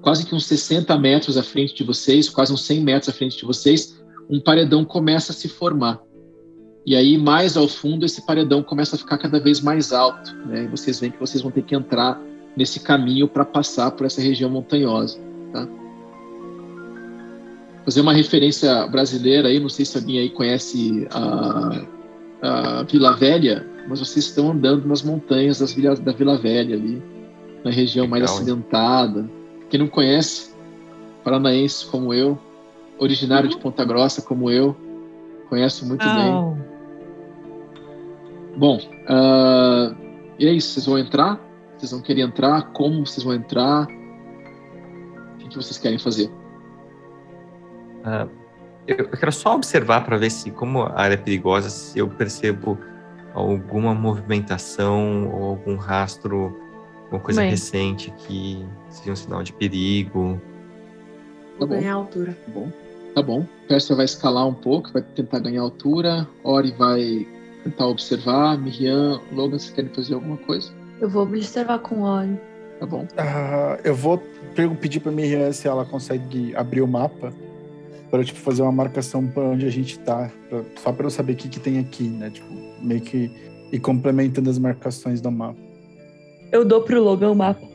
quase 0.00 0.24
que 0.24 0.34
uns 0.34 0.46
60 0.46 0.96
metros 0.98 1.36
à 1.36 1.42
frente 1.42 1.74
de 1.74 1.84
vocês, 1.84 2.28
quase 2.28 2.52
uns 2.52 2.62
100 2.62 2.80
metros 2.80 3.08
à 3.08 3.12
frente 3.12 3.36
de 3.36 3.44
vocês, 3.44 4.00
um 4.28 4.40
paredão 4.40 4.84
começa 4.84 5.32
a 5.32 5.34
se 5.34 5.48
formar. 5.48 6.00
E 6.86 6.96
aí, 6.96 7.18
mais 7.18 7.56
ao 7.56 7.68
fundo, 7.68 8.06
esse 8.06 8.24
paredão 8.24 8.62
começa 8.62 8.96
a 8.96 8.98
ficar 8.98 9.18
cada 9.18 9.38
vez 9.38 9.60
mais 9.60 9.92
alto. 9.92 10.34
Né? 10.46 10.64
E 10.64 10.66
vocês 10.68 10.98
veem 10.98 11.12
que 11.12 11.20
vocês 11.20 11.42
vão 11.42 11.50
ter 11.50 11.62
que 11.62 11.74
entrar 11.74 12.20
nesse 12.56 12.80
caminho 12.80 13.28
para 13.28 13.44
passar 13.44 13.90
por 13.90 14.06
essa 14.06 14.20
região 14.20 14.48
montanhosa. 14.48 15.18
Tá? 15.52 15.68
Fazer 17.90 18.02
uma 18.02 18.12
referência 18.12 18.86
brasileira 18.86 19.48
aí, 19.48 19.58
não 19.58 19.68
sei 19.68 19.84
se 19.84 19.98
alguém 19.98 20.20
aí 20.20 20.30
conhece 20.30 21.08
a, 21.10 21.80
a 22.40 22.82
Vila 22.84 23.16
Velha, 23.16 23.66
mas 23.88 23.98
vocês 23.98 24.26
estão 24.26 24.52
andando 24.52 24.86
nas 24.86 25.02
montanhas 25.02 25.58
das 25.58 25.72
Vila, 25.72 25.96
da 25.96 26.12
Vila 26.12 26.38
Velha 26.38 26.76
ali, 26.76 27.02
na 27.64 27.70
região 27.72 28.04
Legal, 28.04 28.20
mais 28.20 28.30
acidentada. 28.30 29.22
Hein? 29.22 29.30
Quem 29.68 29.80
não 29.80 29.88
conhece, 29.88 30.54
paranaense 31.24 31.84
como 31.86 32.14
eu, 32.14 32.38
originário 32.96 33.50
uhum. 33.50 33.56
de 33.56 33.60
Ponta 33.60 33.84
Grossa 33.84 34.22
como 34.22 34.48
eu, 34.48 34.76
conhece 35.48 35.84
muito 35.84 36.06
oh. 36.06 36.14
bem. 36.14 36.64
Bom, 38.56 38.76
uh, 38.76 39.96
e 40.38 40.46
é 40.46 40.52
isso, 40.52 40.74
vocês 40.74 40.86
vão 40.86 40.96
entrar? 40.96 41.40
Vocês 41.76 41.90
vão 41.90 42.00
querer 42.00 42.20
entrar? 42.20 42.70
Como 42.70 43.04
vocês 43.04 43.24
vão 43.24 43.34
entrar? 43.34 43.88
O 45.42 45.48
que 45.48 45.56
vocês 45.56 45.76
querem 45.76 45.98
fazer? 45.98 46.30
Uh, 48.00 48.40
eu, 48.86 49.08
quero 49.08 49.32
só 49.32 49.54
observar 49.54 50.04
para 50.04 50.16
ver 50.16 50.30
se, 50.30 50.50
como 50.50 50.82
a 50.82 51.00
área 51.00 51.14
é 51.14 51.16
perigosa, 51.16 51.70
se 51.70 51.98
eu 51.98 52.08
percebo 52.08 52.78
alguma 53.34 53.94
movimentação 53.94 55.30
ou 55.32 55.44
algum 55.50 55.76
rastro, 55.76 56.56
alguma 57.04 57.20
coisa 57.20 57.40
Bem. 57.40 57.50
recente 57.50 58.10
que 58.18 58.66
seja 58.88 59.12
um 59.12 59.16
sinal 59.16 59.42
de 59.42 59.52
perigo. 59.52 60.40
Tá 61.58 61.66
bom. 61.66 61.74
ganhar 61.74 61.94
altura. 61.94 62.32
Tá 62.32 62.52
bom. 62.52 62.72
Tá 63.14 63.22
bom. 63.22 63.46
Persia 63.68 63.94
vai 63.94 64.04
escalar 64.04 64.46
um 64.46 64.54
pouco, 64.54 64.92
vai 64.92 65.02
tentar 65.02 65.40
ganhar 65.40 65.62
altura. 65.62 66.26
Ori 66.42 66.72
vai 66.72 67.26
tentar 67.62 67.86
observar. 67.86 68.58
Miriam, 68.58 69.20
Logan, 69.32 69.58
vocês 69.58 69.70
querem 69.70 69.90
fazer 69.90 70.14
alguma 70.14 70.36
coisa? 70.38 70.72
Eu 71.00 71.08
vou 71.08 71.22
observar 71.22 71.78
com 71.80 72.02
Ori. 72.02 72.38
Tá 72.78 72.86
bom. 72.86 73.02
Uh, 73.02 73.78
eu 73.84 73.94
vou 73.94 74.18
pedir 74.80 75.00
para 75.00 75.12
Miriam 75.12 75.52
se 75.52 75.68
ela 75.68 75.84
consegue 75.84 76.56
abrir 76.56 76.80
o 76.80 76.88
mapa 76.88 77.32
para 78.10 78.24
tipo 78.24 78.38
fazer 78.38 78.62
uma 78.62 78.72
marcação 78.72 79.26
para 79.26 79.42
onde 79.42 79.66
a 79.66 79.70
gente 79.70 79.98
tá, 80.00 80.30
pra, 80.48 80.62
só 80.82 80.92
para 80.92 81.06
eu 81.06 81.10
saber 81.10 81.34
o 81.34 81.36
que, 81.36 81.48
que 81.48 81.60
tem 81.60 81.78
aqui, 81.78 82.04
né? 82.04 82.30
Tipo, 82.30 82.52
meio 82.82 83.00
que 83.00 83.30
e 83.72 83.78
complementando 83.78 84.50
as 84.50 84.58
marcações 84.58 85.20
do 85.20 85.30
mapa. 85.30 85.60
Eu 86.50 86.64
dou 86.64 86.82
pro 86.82 87.02
Logan 87.02 87.30
o 87.30 87.34
mapa. 87.36 87.66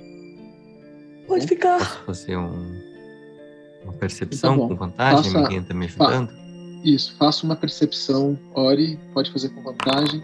Pode 1.28 1.48
ficar. 1.48 1.80
Posso 1.80 2.06
fazer 2.06 2.38
um, 2.38 2.82
uma 3.84 3.94
percepção 3.94 4.60
tá 4.60 4.68
com 4.68 4.76
vantagem? 4.76 5.32
Faça, 5.32 5.42
Ninguém 5.42 5.64
tá 5.64 5.74
me 5.74 5.86
ajudando? 5.86 6.28
Fa 6.28 6.46
isso, 6.86 7.16
faça 7.18 7.44
uma 7.44 7.56
percepção, 7.56 8.38
Ori, 8.54 9.00
pode 9.12 9.32
fazer 9.32 9.50
com 9.50 9.64
vantagem. 9.64 10.24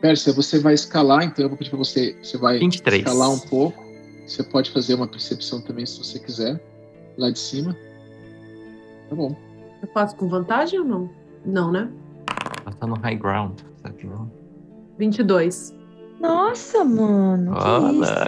Pérsia, 0.00 0.32
você 0.32 0.58
vai 0.58 0.72
escalar, 0.72 1.24
então 1.24 1.44
eu 1.44 1.48
vou 1.50 1.58
pedir 1.58 1.68
para 1.68 1.78
você, 1.78 2.16
você 2.22 2.38
vai 2.38 2.58
23. 2.58 3.02
escalar 3.02 3.30
um 3.30 3.38
pouco. 3.38 3.84
Você 4.26 4.42
pode 4.42 4.70
fazer 4.70 4.94
uma 4.94 5.06
percepção 5.06 5.60
também 5.60 5.84
se 5.84 5.98
você 5.98 6.18
quiser, 6.18 6.58
lá 7.18 7.30
de 7.30 7.38
cima. 7.38 7.76
Tá 9.08 9.16
bom. 9.16 9.34
Eu 9.82 9.88
faço 9.88 10.16
com 10.16 10.28
vantagem 10.28 10.80
ou 10.80 10.84
não? 10.84 11.10
Não, 11.44 11.72
né? 11.72 11.90
Ela 12.64 12.74
tá 12.74 12.86
no 12.86 12.94
high 12.96 13.16
ground, 13.16 13.58
sabe 13.82 13.96
que 13.96 14.06
não? 14.06 14.30
22. 14.98 15.74
Nossa, 16.20 16.84
mano. 16.84 17.52
Olha, 17.54 18.26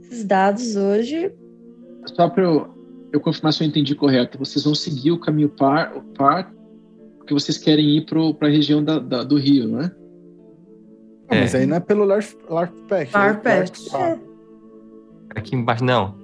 Esses 0.00 0.24
dados 0.24 0.76
hoje. 0.76 1.32
Só 2.06 2.28
pra 2.28 2.42
eu, 2.42 2.68
eu 3.12 3.20
confirmar 3.20 3.52
se 3.52 3.64
eu 3.64 3.68
entendi 3.68 3.94
correto. 3.94 4.38
Vocês 4.38 4.64
vão 4.64 4.74
seguir 4.74 5.12
o 5.12 5.20
caminho 5.20 5.48
par, 5.48 5.96
o 5.96 6.02
par 6.02 6.52
porque 7.22 7.34
vocês 7.34 7.56
querem 7.56 7.96
ir 7.96 8.04
pro, 8.04 8.34
pra 8.34 8.48
região 8.48 8.82
da, 8.82 8.98
da 8.98 9.22
do 9.22 9.38
rio, 9.38 9.68
não 9.68 9.80
é? 9.80 9.92
é. 11.28 11.40
Mas 11.40 11.54
aí 11.54 11.66
não 11.66 11.76
é 11.76 11.80
pelo 11.80 12.04
Larf, 12.04 12.34
Larfpath. 12.48 13.12
Larfpath. 13.12 13.94
É. 13.94 14.18
Aqui 15.36 15.54
embaixo, 15.54 15.84
não. 15.84 16.16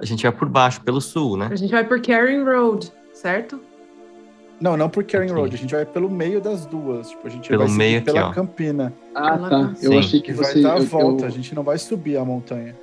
A 0.00 0.04
gente 0.06 0.22
vai 0.22 0.32
por 0.32 0.48
baixo, 0.48 0.80
pelo 0.80 1.00
sul, 1.00 1.36
né? 1.36 1.48
A 1.50 1.56
gente 1.56 1.70
vai 1.70 1.84
por 1.84 2.00
Caring 2.00 2.42
Road, 2.42 2.90
certo? 3.12 3.60
Não, 4.60 4.76
não 4.76 4.88
por 4.88 5.04
Caring 5.04 5.30
Road, 5.30 5.54
a 5.54 5.58
gente 5.58 5.74
vai 5.74 5.84
pelo 5.84 6.10
meio 6.10 6.40
das 6.40 6.64
duas. 6.66 7.10
Tipo, 7.10 7.26
a 7.26 7.30
gente 7.30 7.48
pelo 7.48 7.66
vai 7.66 7.76
meio 7.76 7.98
aqui, 7.98 8.06
pela 8.06 8.28
ó. 8.28 8.32
Campina. 8.32 8.92
Ah, 9.14 9.38
tá. 9.38 9.74
Eu 9.82 9.92
Sim. 9.92 9.98
achei 9.98 10.20
que 10.20 10.32
você... 10.32 10.54
vai 10.54 10.62
dar 10.62 10.74
a 10.74 10.84
volta, 10.84 11.24
eu... 11.24 11.28
a 11.28 11.30
gente 11.30 11.54
não 11.54 11.62
vai 11.62 11.78
subir 11.78 12.16
a 12.16 12.24
montanha. 12.24 12.76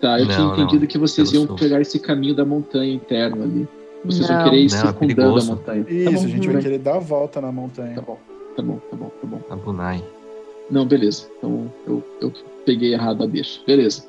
Tá, 0.00 0.18
eu 0.18 0.26
não, 0.26 0.34
tinha 0.34 0.46
entendido 0.48 0.80
não. 0.80 0.86
que 0.86 0.98
vocês 0.98 1.32
iam 1.32 1.46
sul. 1.46 1.56
pegar 1.56 1.80
esse 1.80 1.98
caminho 2.00 2.34
da 2.34 2.44
montanha 2.44 2.92
interno 2.92 3.42
ali. 3.42 3.68
Vocês 4.04 4.28
não. 4.28 4.36
vão 4.36 4.44
querer 4.44 4.62
ir 4.62 4.70
não, 4.70 4.76
é 4.76 4.80
circundando 4.80 5.38
é 5.38 5.42
a 5.42 5.44
montanha. 5.44 5.86
Isso, 5.88 6.04
tá 6.04 6.10
bom, 6.10 6.24
a 6.24 6.28
gente 6.28 6.48
vai 6.48 6.62
querer 6.62 6.78
dar 6.78 6.96
a 6.96 6.98
volta 6.98 7.40
na 7.40 7.52
montanha. 7.52 7.94
Tá 7.94 8.02
bom, 8.02 8.18
tá 8.56 8.62
bom, 8.62 8.80
tá 8.90 8.96
bom, 8.96 9.10
tá 9.20 9.26
bom. 9.26 9.40
A 9.48 9.56
Bunai. 9.56 10.04
Não, 10.70 10.86
beleza. 10.86 11.28
Então 11.38 11.70
eu, 11.86 12.02
eu 12.20 12.32
peguei 12.66 12.94
errado 12.94 13.22
a 13.22 13.26
deixa. 13.26 13.60
Beleza. 13.66 14.04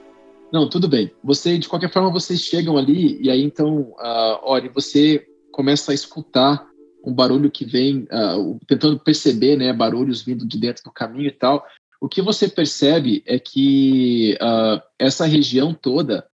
Não, 0.53 0.69
tudo 0.69 0.87
bem. 0.87 1.11
Você, 1.23 1.57
de 1.57 1.67
qualquer 1.67 1.91
forma, 1.91 2.11
vocês 2.11 2.39
chegam 2.39 2.77
ali 2.77 3.19
e 3.19 3.31
aí 3.31 3.41
então, 3.41 3.95
uh, 3.97 4.37
olha, 4.43 4.71
você 4.71 5.25
começa 5.51 5.91
a 5.91 5.95
escutar 5.95 6.69
um 7.03 7.11
barulho 7.11 7.49
que 7.49 7.65
vem, 7.65 8.03
uh, 8.03 8.59
tentando 8.67 8.99
perceber, 8.99 9.57
né, 9.57 9.73
barulhos 9.73 10.21
vindo 10.21 10.47
de 10.47 10.59
dentro 10.59 10.83
do 10.83 10.91
caminho 10.91 11.25
e 11.25 11.31
tal. 11.31 11.65
o 11.99 12.07
que 12.07 12.21
você 12.21 12.47
percebe 12.47 13.23
é 13.25 13.39
que 13.39 14.37
uh, 14.39 14.79
essa 14.99 15.25
região 15.25 15.73
toda 15.73 16.27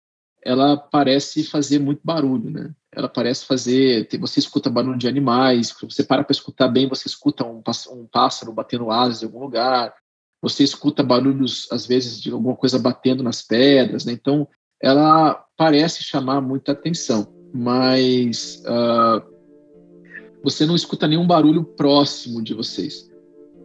ela 0.43 0.79
parece 0.79 1.45
fazer 1.45 1.79
muito 1.79 2.01
barulho, 2.03 2.51
né? 2.51 2.71
Ela 2.93 3.09
parece 3.09 3.45
fazer. 3.45 4.09
Você 4.21 4.39
escuta 4.39 4.71
barulho 4.71 4.97
de 4.97 5.09
animais, 5.09 5.75
você 5.83 6.05
para 6.05 6.25
para 6.25 6.33
escutar 6.33 6.69
bem, 6.69 6.89
você 6.89 7.09
escuta 7.09 7.45
um, 7.45 7.63
um 7.91 8.07
pássaro 8.07 8.53
batendo 8.53 8.91
asas 8.91 9.23
em 9.23 9.27
algum 9.27 9.41
lugar, 9.41 9.93
você 10.41 10.63
escuta 10.63 11.03
barulhos, 11.03 11.67
às 11.71 11.87
vezes, 11.87 12.21
de 12.21 12.31
alguma 12.31 12.55
coisa 12.55 12.79
batendo 12.79 13.23
nas 13.23 13.43
pedras, 13.43 14.05
né? 14.05 14.13
Então, 14.13 14.47
ela 14.81 15.35
parece 15.57 16.03
chamar 16.05 16.41
muita 16.41 16.73
atenção, 16.73 17.27
mas 17.53 18.63
uh, 18.67 19.23
você 20.43 20.67
não 20.67 20.77
escuta 20.77 21.09
nenhum 21.09 21.27
barulho 21.27 21.65
próximo 21.65 22.43
de 22.43 22.55
vocês. 22.55 23.11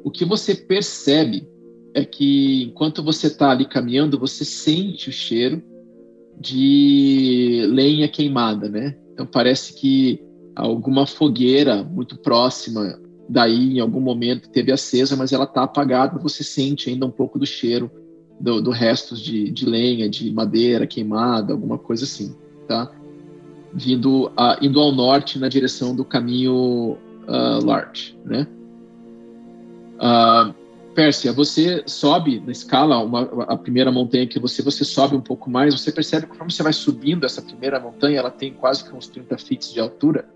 O 0.03 0.09
que 0.09 0.25
você 0.25 0.55
percebe 0.55 1.47
é 1.93 2.05
que 2.05 2.63
enquanto 2.63 3.03
você 3.03 3.27
está 3.27 3.51
ali 3.51 3.65
caminhando, 3.65 4.17
você 4.17 4.45
sente 4.45 5.09
o 5.09 5.11
cheiro 5.11 5.61
de 6.39 7.65
lenha 7.69 8.07
queimada, 8.07 8.69
né? 8.69 8.97
Então 9.13 9.25
parece 9.25 9.73
que 9.73 10.23
alguma 10.55 11.05
fogueira 11.05 11.83
muito 11.83 12.17
próxima 12.17 12.99
daí, 13.31 13.77
em 13.77 13.79
algum 13.79 14.01
momento, 14.01 14.49
teve 14.49 14.73
acesa, 14.73 15.15
mas 15.15 15.31
ela 15.31 15.45
está 15.45 15.63
apagada. 15.63 16.19
Você 16.19 16.43
sente 16.43 16.89
ainda 16.89 17.05
um 17.05 17.11
pouco 17.11 17.39
do 17.39 17.45
cheiro 17.45 17.89
do, 18.37 18.61
do 18.61 18.71
restos 18.71 19.21
de, 19.21 19.49
de, 19.49 19.65
lenha, 19.65 20.09
de 20.09 20.31
madeira 20.33 20.85
queimada, 20.85 21.53
alguma 21.53 21.77
coisa 21.77 22.03
assim, 22.03 22.35
tá? 22.67 22.91
Vindo, 23.73 24.27
uh, 24.27 24.57
indo 24.61 24.81
ao 24.81 24.91
norte 24.91 25.39
na 25.39 25.47
direção 25.47 25.95
do 25.95 26.03
caminho 26.03 26.97
uh, 27.27 27.65
Larch, 27.65 28.17
né? 28.25 28.45
Uh, 29.95 30.53
Pérsia, 30.93 31.31
você 31.31 31.83
sobe 31.85 32.41
na 32.45 32.51
escala, 32.51 32.97
uma, 32.97 33.21
a 33.43 33.55
primeira 33.55 33.89
montanha 33.93 34.27
que 34.27 34.39
você, 34.39 34.61
você 34.61 34.83
sobe 34.83 35.15
um 35.15 35.21
pouco 35.21 35.49
mais, 35.49 35.73
você 35.79 35.89
percebe 35.89 36.25
que 36.25 36.31
conforme 36.33 36.51
você 36.51 36.63
vai 36.63 36.73
subindo 36.73 37.25
essa 37.25 37.41
primeira 37.41 37.79
montanha, 37.79 38.19
ela 38.19 38.29
tem 38.29 38.51
quase 38.51 38.83
que 38.83 38.93
uns 38.93 39.07
30 39.07 39.37
feet 39.37 39.71
de 39.71 39.79
altura, 39.79 40.27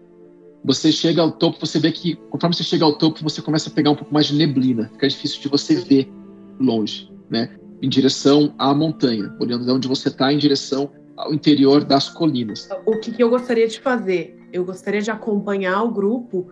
você 0.66 0.92
chega 0.92 1.22
ao 1.22 1.32
topo, 1.32 1.60
você 1.60 1.80
vê 1.80 1.92
que 1.92 2.16
conforme 2.30 2.56
você 2.56 2.64
chega 2.64 2.84
ao 2.84 2.98
topo, 2.98 3.22
você 3.22 3.40
começa 3.42 3.70
a 3.70 3.74
pegar 3.74 3.92
um 3.92 3.96
pouco 3.96 4.12
mais 4.12 4.26
de 4.26 4.36
neblina, 4.36 4.90
fica 4.94 5.08
difícil 5.08 5.40
de 5.42 5.48
você 5.48 5.76
ver 5.76 6.12
longe, 6.60 7.14
né? 7.30 7.56
Em 7.82 7.88
direção 7.88 8.54
à 8.58 8.74
montanha, 8.74 9.32
olhando 9.40 9.64
de 9.64 9.72
onde 9.72 9.88
você 9.88 10.08
está 10.08 10.34
em 10.34 10.40
direção 10.40 10.92
ao 11.16 11.34
interior 11.34 11.84
das 11.84 12.10
colinas. 12.10 12.68
O 12.86 13.00
que, 13.00 13.12
que 13.12 13.22
eu 13.22 13.30
gostaria 13.30 13.68
de 13.68 13.80
fazer? 13.80 14.36
Eu 14.52 14.66
gostaria 14.66 15.02
de 15.02 15.12
acompanhar 15.12 15.84
o 15.84 15.92
grupo, 15.92 16.50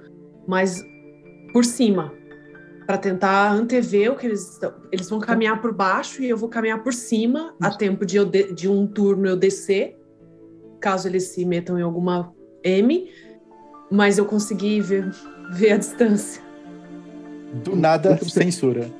mas 0.48 0.84
por 1.52 1.66
cima, 1.66 2.14
para 2.86 3.00
tentar 3.00 3.52
antever 3.52 4.12
o 4.12 4.16
que 4.16 4.28
eles 4.28 4.54
estão. 4.54 4.76
Eles 4.92 5.10
vão 5.10 5.20
caminhar 5.20 5.60
por 5.60 5.74
baixo 5.74 6.22
e 6.22 6.30
eu 6.30 6.38
vou 6.38 6.50
caminhar 6.50 6.84
por 6.84 6.94
cima, 6.94 7.56
a 7.60 7.72
tempo 7.72 8.06
de, 8.06 8.18
eu 8.18 8.26
de, 8.26 8.54
de 8.54 8.70
um 8.70 8.86
turno 8.86 9.28
eu 9.28 9.36
descer, 9.36 9.98
caso 10.80 11.08
eles 11.08 11.30
se 11.30 11.44
metam 11.46 11.80
em 11.80 11.82
alguma 11.82 12.32
M, 12.64 13.10
mas 13.94 14.18
eu 14.18 14.26
consegui 14.26 14.82
ver, 14.82 15.14
ver 15.52 15.74
a 15.74 15.78
distância. 15.78 16.42
Do 17.64 17.76
nada, 17.76 18.18
você... 18.18 18.44
censura. 18.44 18.92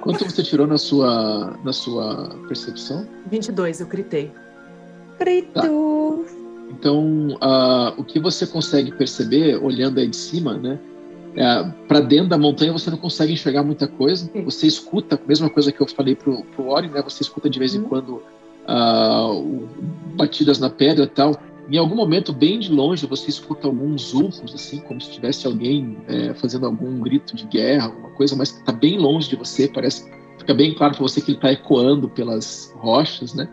Quanto 0.00 0.24
você 0.24 0.42
tirou 0.42 0.66
na 0.66 0.78
sua, 0.78 1.58
na 1.62 1.72
sua 1.72 2.30
percepção? 2.48 3.06
22, 3.30 3.80
eu 3.80 3.86
gritei. 3.86 4.32
Grito! 5.18 5.52
Tá. 5.52 5.68
Então, 6.70 7.28
uh, 7.34 8.00
o 8.00 8.04
que 8.04 8.18
você 8.18 8.46
consegue 8.46 8.92
perceber, 8.92 9.62
olhando 9.62 10.00
aí 10.00 10.08
de 10.08 10.16
cima, 10.16 10.54
né? 10.54 10.78
é, 11.36 11.64
para 11.88 12.00
dentro 12.00 12.28
da 12.28 12.38
montanha 12.38 12.72
você 12.72 12.90
não 12.90 12.98
consegue 12.98 13.32
enxergar 13.32 13.62
muita 13.62 13.86
coisa. 13.86 14.30
Você 14.44 14.66
escuta, 14.66 15.16
a 15.22 15.28
mesma 15.28 15.50
coisa 15.50 15.72
que 15.72 15.80
eu 15.80 15.86
falei 15.86 16.14
pro, 16.14 16.44
pro 16.56 16.68
Ori, 16.68 16.88
né? 16.88 17.02
Você 17.02 17.22
escuta 17.22 17.50
de 17.50 17.58
vez 17.58 17.74
em 17.74 17.80
uhum. 17.80 17.88
quando 17.88 18.22
uh, 18.68 19.68
batidas 20.16 20.58
na 20.58 20.70
pedra 20.70 21.04
e 21.04 21.08
tal. 21.08 21.36
Em 21.70 21.78
algum 21.78 21.96
momento, 21.96 22.32
bem 22.32 22.58
de 22.58 22.70
longe, 22.70 23.06
você 23.06 23.30
escuta 23.30 23.66
alguns 23.66 24.12
urros, 24.12 24.52
assim, 24.54 24.80
como 24.80 25.00
se 25.00 25.10
tivesse 25.10 25.46
alguém 25.46 25.96
é, 26.06 26.34
fazendo 26.34 26.66
algum 26.66 27.00
grito 27.00 27.34
de 27.34 27.46
guerra, 27.46 27.86
alguma 27.86 28.10
coisa, 28.10 28.36
mas 28.36 28.52
que 28.52 28.60
está 28.60 28.72
bem 28.72 28.98
longe 28.98 29.30
de 29.30 29.36
você. 29.36 29.66
Parece, 29.66 30.10
fica 30.38 30.52
bem 30.52 30.74
claro 30.74 30.94
para 30.94 31.02
você 31.02 31.20
que 31.20 31.30
ele 31.30 31.38
está 31.38 31.52
ecoando 31.52 32.08
pelas 32.08 32.72
rochas, 32.76 33.34
né? 33.34 33.48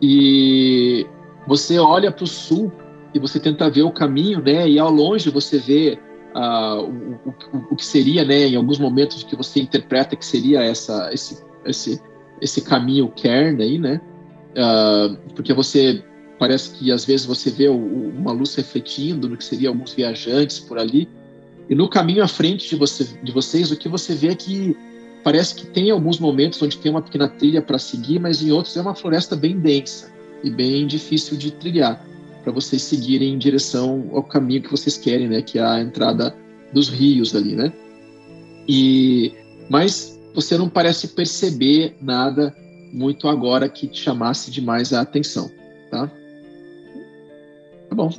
E 0.00 1.06
você 1.46 1.78
olha 1.78 2.10
para 2.10 2.24
o 2.24 2.26
sul 2.26 2.72
e 3.14 3.18
você 3.18 3.38
tenta 3.38 3.68
ver 3.68 3.82
o 3.82 3.92
caminho, 3.92 4.40
né? 4.40 4.68
E 4.68 4.78
ao 4.78 4.90
longe 4.90 5.28
você 5.28 5.58
vê 5.58 5.98
uh, 6.34 6.82
o, 6.82 7.28
o, 7.28 7.66
o, 7.72 7.76
que 7.76 7.84
seria, 7.84 8.24
né, 8.24 8.48
em 8.48 8.56
alguns 8.56 8.78
momentos 8.78 9.22
que 9.22 9.36
você 9.36 9.60
interpreta 9.60 10.16
que 10.16 10.24
seria 10.24 10.62
essa, 10.62 11.12
esse, 11.12 11.44
esse, 11.66 12.02
esse 12.40 12.62
caminho 12.62 13.12
Kern 13.14 13.62
aí, 13.62 13.78
né? 13.78 14.00
Uh, 14.52 15.32
porque 15.34 15.52
você 15.52 16.02
parece 16.42 16.70
que 16.70 16.90
às 16.90 17.04
vezes 17.04 17.24
você 17.24 17.50
vê 17.50 17.68
uma 17.68 18.32
luz 18.32 18.56
refletindo 18.56 19.28
no 19.28 19.36
que 19.36 19.44
seria 19.44 19.68
alguns 19.68 19.94
viajantes 19.94 20.58
por 20.58 20.76
ali 20.76 21.08
e 21.70 21.74
no 21.76 21.88
caminho 21.88 22.24
à 22.24 22.26
frente 22.26 22.68
de, 22.68 22.74
você, 22.74 23.06
de 23.22 23.30
vocês 23.30 23.70
o 23.70 23.76
que 23.76 23.88
você 23.88 24.12
vê 24.12 24.30
é 24.30 24.34
que 24.34 24.76
parece 25.22 25.54
que 25.54 25.64
tem 25.64 25.92
alguns 25.92 26.18
momentos 26.18 26.60
onde 26.60 26.78
tem 26.78 26.90
uma 26.90 27.00
pequena 27.00 27.28
trilha 27.28 27.62
para 27.62 27.78
seguir, 27.78 28.18
mas 28.18 28.42
em 28.42 28.50
outros 28.50 28.76
é 28.76 28.80
uma 28.80 28.92
floresta 28.92 29.36
bem 29.36 29.56
densa 29.56 30.12
e 30.42 30.50
bem 30.50 30.84
difícil 30.84 31.36
de 31.36 31.52
trilhar 31.52 32.04
para 32.42 32.50
vocês 32.50 32.82
seguirem 32.82 33.34
em 33.34 33.38
direção 33.38 34.10
ao 34.10 34.24
caminho 34.24 34.62
que 34.62 34.70
vocês 34.72 34.98
querem, 34.98 35.28
né? 35.28 35.42
Que 35.42 35.60
é 35.60 35.62
a 35.62 35.80
entrada 35.80 36.34
dos 36.72 36.88
rios 36.88 37.36
ali, 37.36 37.54
né? 37.54 37.72
E 38.66 39.32
mas 39.70 40.18
você 40.34 40.58
não 40.58 40.68
parece 40.68 41.06
perceber 41.06 41.96
nada 42.00 42.52
muito 42.92 43.28
agora 43.28 43.68
que 43.68 43.86
te 43.86 44.00
chamasse 44.00 44.50
demais 44.50 44.92
a 44.92 45.02
atenção, 45.02 45.48
tá? 45.88 46.10
Tá 47.92 47.96
bom. 47.96 48.10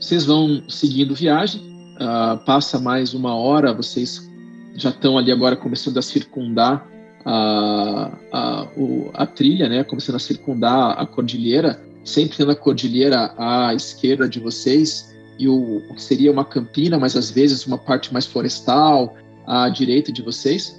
Vocês 0.00 0.26
vão 0.26 0.60
seguindo 0.68 1.14
viagem. 1.14 1.62
Uh, 1.94 2.44
passa 2.44 2.80
mais 2.80 3.14
uma 3.14 3.32
hora, 3.32 3.72
vocês 3.72 4.28
já 4.74 4.90
estão 4.90 5.16
ali 5.16 5.30
agora 5.30 5.54
começando 5.54 5.98
a 5.98 6.02
circundar 6.02 6.84
a, 7.24 8.10
a, 8.32 8.68
o, 8.76 9.08
a 9.14 9.24
trilha, 9.24 9.68
né? 9.68 9.84
Começando 9.84 10.16
a 10.16 10.18
circundar 10.18 11.00
a 11.00 11.06
cordilheira 11.06 11.80
sempre 12.04 12.38
tendo 12.38 12.50
a 12.50 12.56
cordilheira 12.56 13.32
à 13.38 13.72
esquerda 13.72 14.28
de 14.28 14.40
vocês 14.40 15.14
e 15.38 15.46
o, 15.46 15.76
o 15.88 15.94
que 15.94 16.02
seria 16.02 16.32
uma 16.32 16.44
campina, 16.44 16.98
mas 16.98 17.14
às 17.14 17.30
vezes 17.30 17.66
uma 17.66 17.78
parte 17.78 18.12
mais 18.12 18.26
florestal 18.26 19.14
à 19.46 19.68
direita 19.68 20.10
de 20.10 20.22
vocês. 20.22 20.76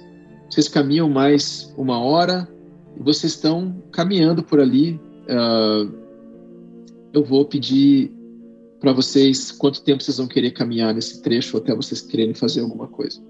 Vocês 0.50 0.68
caminham 0.68 1.08
mais 1.08 1.72
uma 1.74 1.98
hora 1.98 2.46
e 2.98 3.02
vocês 3.02 3.32
estão 3.32 3.82
caminhando 3.90 4.42
por 4.42 4.60
ali. 4.60 5.00
Uh, 5.24 5.99
eu 7.12 7.24
vou 7.24 7.44
pedir 7.44 8.12
para 8.80 8.92
vocês 8.92 9.52
quanto 9.52 9.82
tempo 9.82 10.02
vocês 10.02 10.16
vão 10.16 10.26
querer 10.26 10.52
caminhar 10.52 10.94
nesse 10.94 11.20
trecho 11.22 11.56
até 11.56 11.74
vocês 11.74 12.00
quererem 12.00 12.34
fazer 12.34 12.60
alguma 12.60 12.86
coisa. 12.86 13.20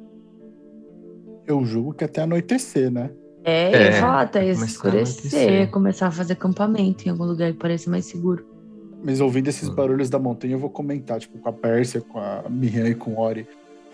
Eu 1.46 1.64
julgo 1.64 1.92
que 1.92 2.04
até 2.04 2.22
anoitecer, 2.22 2.90
né? 2.90 3.10
É, 3.42 3.72
é 3.72 3.88
eu 3.88 3.92
falo 4.00 4.18
até 4.18 4.48
escurecer, 4.48 5.62
a 5.62 5.66
começar 5.66 6.06
a 6.08 6.10
fazer 6.10 6.34
acampamento 6.34 7.06
em 7.06 7.10
algum 7.10 7.24
lugar 7.24 7.50
que 7.52 7.58
pareça 7.58 7.90
mais 7.90 8.04
seguro. 8.04 8.46
Mas 9.02 9.20
ouvindo 9.20 9.48
esses 9.48 9.68
barulhos 9.68 10.10
da 10.10 10.18
montanha, 10.18 10.54
eu 10.54 10.58
vou 10.58 10.68
comentar, 10.68 11.18
tipo, 11.18 11.38
com 11.38 11.48
a 11.48 11.52
Pérsia, 11.52 12.02
com 12.02 12.18
a 12.18 12.44
Miriam 12.48 12.86
e 12.86 12.94
com 12.94 13.14
o 13.14 13.18
Ori. 13.18 13.48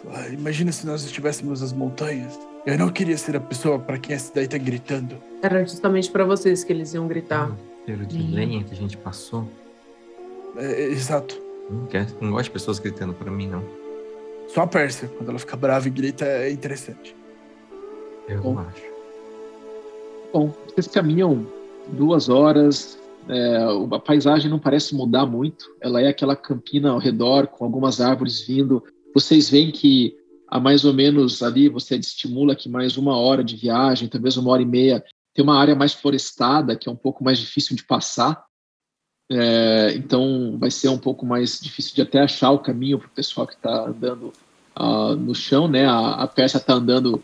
Ah, 0.08 0.28
imagina 0.28 0.72
se 0.72 0.84
nós 0.84 1.04
estivéssemos 1.04 1.60
nas 1.60 1.72
montanhas. 1.72 2.38
Eu 2.66 2.76
não 2.76 2.88
queria 2.90 3.16
ser 3.16 3.36
a 3.36 3.40
pessoa 3.40 3.78
para 3.78 3.98
quem 3.98 4.16
essa 4.16 4.32
daí 4.34 4.48
tá 4.48 4.58
gritando. 4.58 5.16
Era 5.40 5.64
justamente 5.64 6.10
para 6.10 6.24
vocês 6.24 6.64
que 6.64 6.72
eles 6.72 6.92
iam 6.92 7.06
gritar. 7.06 7.56
Cheiro 7.86 8.04
de 8.04 8.18
lenha 8.18 8.64
que 8.64 8.72
a 8.72 8.76
gente 8.76 8.96
passou. 8.96 9.48
É, 10.56 10.82
é, 10.82 10.84
exato. 10.88 11.40
Não, 11.70 11.86
quer, 11.86 12.06
não 12.20 12.32
gosto 12.32 12.44
de 12.44 12.50
pessoas 12.50 12.78
gritando 12.78 13.12
para 13.12 13.30
mim, 13.30 13.48
não. 13.48 13.64
Só 14.48 14.62
a 14.62 14.66
Pérsia, 14.66 15.08
quando 15.08 15.30
ela 15.30 15.38
fica 15.38 15.56
brava 15.56 15.88
e 15.88 15.90
grita, 15.90 16.24
é 16.24 16.50
interessante. 16.50 17.16
Eu 18.28 18.42
Bom. 18.42 18.54
não 18.54 18.62
acho. 18.62 18.82
Bom, 20.32 20.54
vocês 20.66 20.86
caminham 20.86 21.46
duas 21.88 22.28
horas, 22.28 22.98
é, 23.28 23.58
a 23.92 23.98
paisagem 23.98 24.50
não 24.50 24.58
parece 24.58 24.94
mudar 24.94 25.26
muito, 25.26 25.64
ela 25.80 26.00
é 26.00 26.08
aquela 26.08 26.36
campina 26.36 26.90
ao 26.90 26.98
redor, 26.98 27.48
com 27.48 27.64
algumas 27.64 28.00
árvores 28.00 28.40
vindo. 28.46 28.82
Vocês 29.14 29.50
veem 29.50 29.70
que 29.70 30.16
a 30.48 30.60
mais 30.60 30.84
ou 30.84 30.92
menos 30.92 31.42
ali 31.42 31.68
você 31.68 31.96
estimula 31.96 32.54
que 32.54 32.68
mais 32.68 32.96
uma 32.96 33.16
hora 33.16 33.42
de 33.42 33.56
viagem, 33.56 34.08
talvez 34.08 34.36
uma 34.36 34.52
hora 34.52 34.62
e 34.62 34.66
meia, 34.66 35.04
tem 35.34 35.42
uma 35.42 35.58
área 35.58 35.74
mais 35.74 35.92
florestada, 35.92 36.76
que 36.76 36.88
é 36.88 36.92
um 36.92 36.96
pouco 36.96 37.24
mais 37.24 37.38
difícil 37.38 37.76
de 37.76 37.84
passar. 37.84 38.45
É, 39.28 39.92
então 39.96 40.56
vai 40.58 40.70
ser 40.70 40.88
um 40.88 40.98
pouco 40.98 41.26
mais 41.26 41.58
difícil 41.60 41.94
de 41.94 42.02
até 42.02 42.20
achar 42.20 42.52
o 42.52 42.60
caminho 42.60 42.98
para 42.98 43.08
o 43.08 43.10
pessoal 43.10 43.46
que 43.46 43.54
está 43.54 43.86
andando 43.88 44.32
uh, 44.78 45.16
no 45.16 45.34
chão, 45.34 45.66
né? 45.66 45.86
A, 45.86 46.22
a 46.22 46.26
peça 46.28 46.58
está 46.58 46.74
andando 46.74 47.22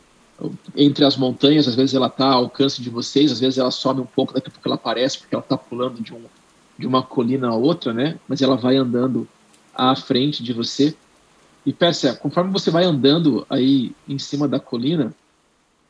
entre 0.76 1.04
as 1.04 1.16
montanhas, 1.16 1.68
às 1.68 1.74
vezes 1.74 1.94
ela 1.94 2.08
está 2.08 2.26
ao 2.26 2.44
alcance 2.44 2.82
de 2.82 2.90
vocês, 2.90 3.30
às 3.30 3.38
vezes 3.38 3.58
ela 3.58 3.70
sobe 3.70 4.00
um 4.00 4.06
pouco, 4.06 4.34
daqui 4.34 4.48
a 4.48 4.50
pouco 4.50 4.66
ela 4.66 4.74
aparece, 4.74 5.18
porque 5.18 5.34
ela 5.34 5.42
está 5.42 5.56
pulando 5.56 6.02
de, 6.02 6.12
um, 6.12 6.24
de 6.78 6.86
uma 6.86 7.02
colina 7.02 7.48
a 7.48 7.54
outra, 7.54 7.92
né? 7.92 8.18
Mas 8.26 8.42
ela 8.42 8.56
vai 8.56 8.76
andando 8.76 9.28
à 9.74 9.94
frente 9.94 10.42
de 10.42 10.52
você. 10.52 10.94
E 11.64 11.72
Pérsia, 11.72 12.14
conforme 12.14 12.50
você 12.50 12.70
vai 12.70 12.84
andando 12.84 13.46
aí 13.48 13.94
em 14.08 14.18
cima 14.18 14.48
da 14.48 14.58
colina, 14.58 15.14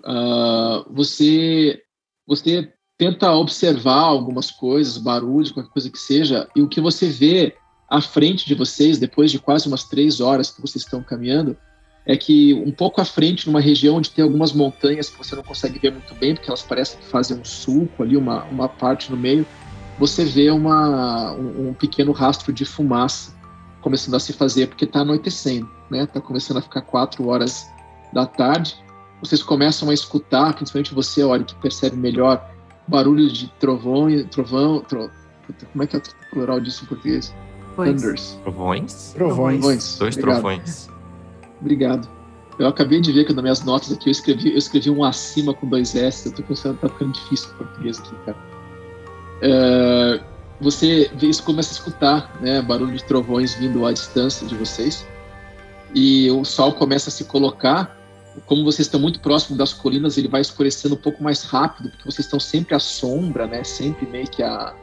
uh, 0.04 0.84
você, 0.92 1.82
você 2.26 2.70
tenta 3.02 3.32
observar 3.32 3.98
algumas 3.98 4.48
coisas, 4.48 4.96
barulhos, 4.96 5.50
qualquer 5.50 5.72
coisa 5.72 5.90
que 5.90 5.98
seja, 5.98 6.48
e 6.54 6.62
o 6.62 6.68
que 6.68 6.80
você 6.80 7.08
vê 7.08 7.56
à 7.90 8.00
frente 8.00 8.46
de 8.46 8.54
vocês, 8.54 8.96
depois 8.96 9.32
de 9.32 9.40
quase 9.40 9.66
umas 9.66 9.82
três 9.82 10.20
horas 10.20 10.52
que 10.52 10.62
vocês 10.62 10.84
estão 10.84 11.02
caminhando, 11.02 11.56
é 12.06 12.16
que 12.16 12.54
um 12.54 12.70
pouco 12.70 13.00
à 13.00 13.04
frente, 13.04 13.48
numa 13.48 13.60
região 13.60 13.96
onde 13.96 14.08
tem 14.08 14.22
algumas 14.22 14.52
montanhas 14.52 15.10
que 15.10 15.18
você 15.18 15.34
não 15.34 15.42
consegue 15.42 15.80
ver 15.80 15.90
muito 15.90 16.14
bem, 16.14 16.34
porque 16.34 16.48
elas 16.48 16.62
parecem 16.62 17.00
que 17.00 17.06
fazem 17.06 17.38
um 17.38 17.44
sulco 17.44 18.04
ali, 18.04 18.16
uma, 18.16 18.44
uma 18.44 18.68
parte 18.68 19.10
no 19.10 19.16
meio, 19.16 19.44
você 19.98 20.24
vê 20.24 20.50
uma, 20.50 21.32
um, 21.32 21.70
um 21.70 21.74
pequeno 21.74 22.12
rastro 22.12 22.52
de 22.52 22.64
fumaça 22.64 23.34
começando 23.80 24.14
a 24.14 24.20
se 24.20 24.32
fazer, 24.32 24.68
porque 24.68 24.84
está 24.84 25.00
anoitecendo, 25.00 25.68
né? 25.90 26.04
Está 26.04 26.20
começando 26.20 26.58
a 26.58 26.62
ficar 26.62 26.82
quatro 26.82 27.26
horas 27.26 27.66
da 28.12 28.26
tarde. 28.26 28.76
Vocês 29.20 29.42
começam 29.42 29.90
a 29.90 29.94
escutar, 29.94 30.54
principalmente 30.54 30.94
você, 30.94 31.24
olha, 31.24 31.42
que 31.42 31.54
percebe 31.56 31.96
melhor, 31.96 32.51
barulho 32.86 33.30
de 33.30 33.48
trovão, 33.58 34.08
trovão, 34.30 34.80
tro... 34.80 35.10
como 35.72 35.84
é 35.84 35.86
que 35.86 35.96
é 35.96 35.98
o 35.98 36.02
plural 36.30 36.60
disso 36.60 36.84
em 36.84 36.88
português? 36.88 37.34
Thunders. 37.76 38.38
Trovões? 38.42 39.12
Trovões. 39.14 39.60
Trovões. 39.60 39.98
Dois 39.98 40.16
Obrigado. 40.16 40.40
trovões. 40.40 40.88
Obrigado. 41.60 42.08
Eu 42.58 42.66
acabei 42.68 43.00
de 43.00 43.12
ver 43.12 43.24
que 43.24 43.32
nas 43.32 43.42
minhas 43.42 43.64
notas 43.64 43.92
aqui 43.92 44.08
eu 44.08 44.12
escrevi, 44.12 44.50
eu 44.52 44.58
escrevi 44.58 44.90
um 44.90 45.02
acima 45.02 45.54
com 45.54 45.66
dois 45.66 45.94
S. 45.94 46.26
Eu 46.26 46.34
tô 46.34 46.42
pensando 46.42 46.74
que 46.76 46.82
tá 46.82 46.88
ficando 46.88 47.12
difícil 47.12 47.50
o 47.50 47.54
português 47.54 47.98
aqui, 47.98 48.14
cara. 48.26 48.36
É, 49.40 50.20
você 50.60 51.10
vê 51.14 51.28
isso, 51.28 51.42
começa 51.42 51.70
a 51.70 51.72
escutar, 51.72 52.40
né, 52.40 52.62
barulho 52.62 52.96
de 52.96 53.04
trovões 53.04 53.54
vindo 53.54 53.84
à 53.86 53.92
distância 53.92 54.46
de 54.46 54.54
vocês. 54.54 55.06
E 55.94 56.30
o 56.30 56.44
sol 56.44 56.72
começa 56.72 57.08
a 57.08 57.12
se 57.12 57.24
colocar. 57.24 57.98
Como 58.46 58.64
vocês 58.64 58.86
estão 58.86 59.00
muito 59.00 59.20
próximos 59.20 59.58
das 59.58 59.72
colinas, 59.72 60.16
ele 60.16 60.28
vai 60.28 60.40
escurecendo 60.40 60.94
um 60.94 60.98
pouco 60.98 61.22
mais 61.22 61.42
rápido, 61.42 61.90
porque 61.90 62.04
vocês 62.04 62.26
estão 62.26 62.40
sempre 62.40 62.74
à 62.74 62.78
sombra, 62.78 63.46
né, 63.46 63.62
sempre 63.62 64.06
meio 64.06 64.26
que 64.28 64.42
à, 64.42 64.74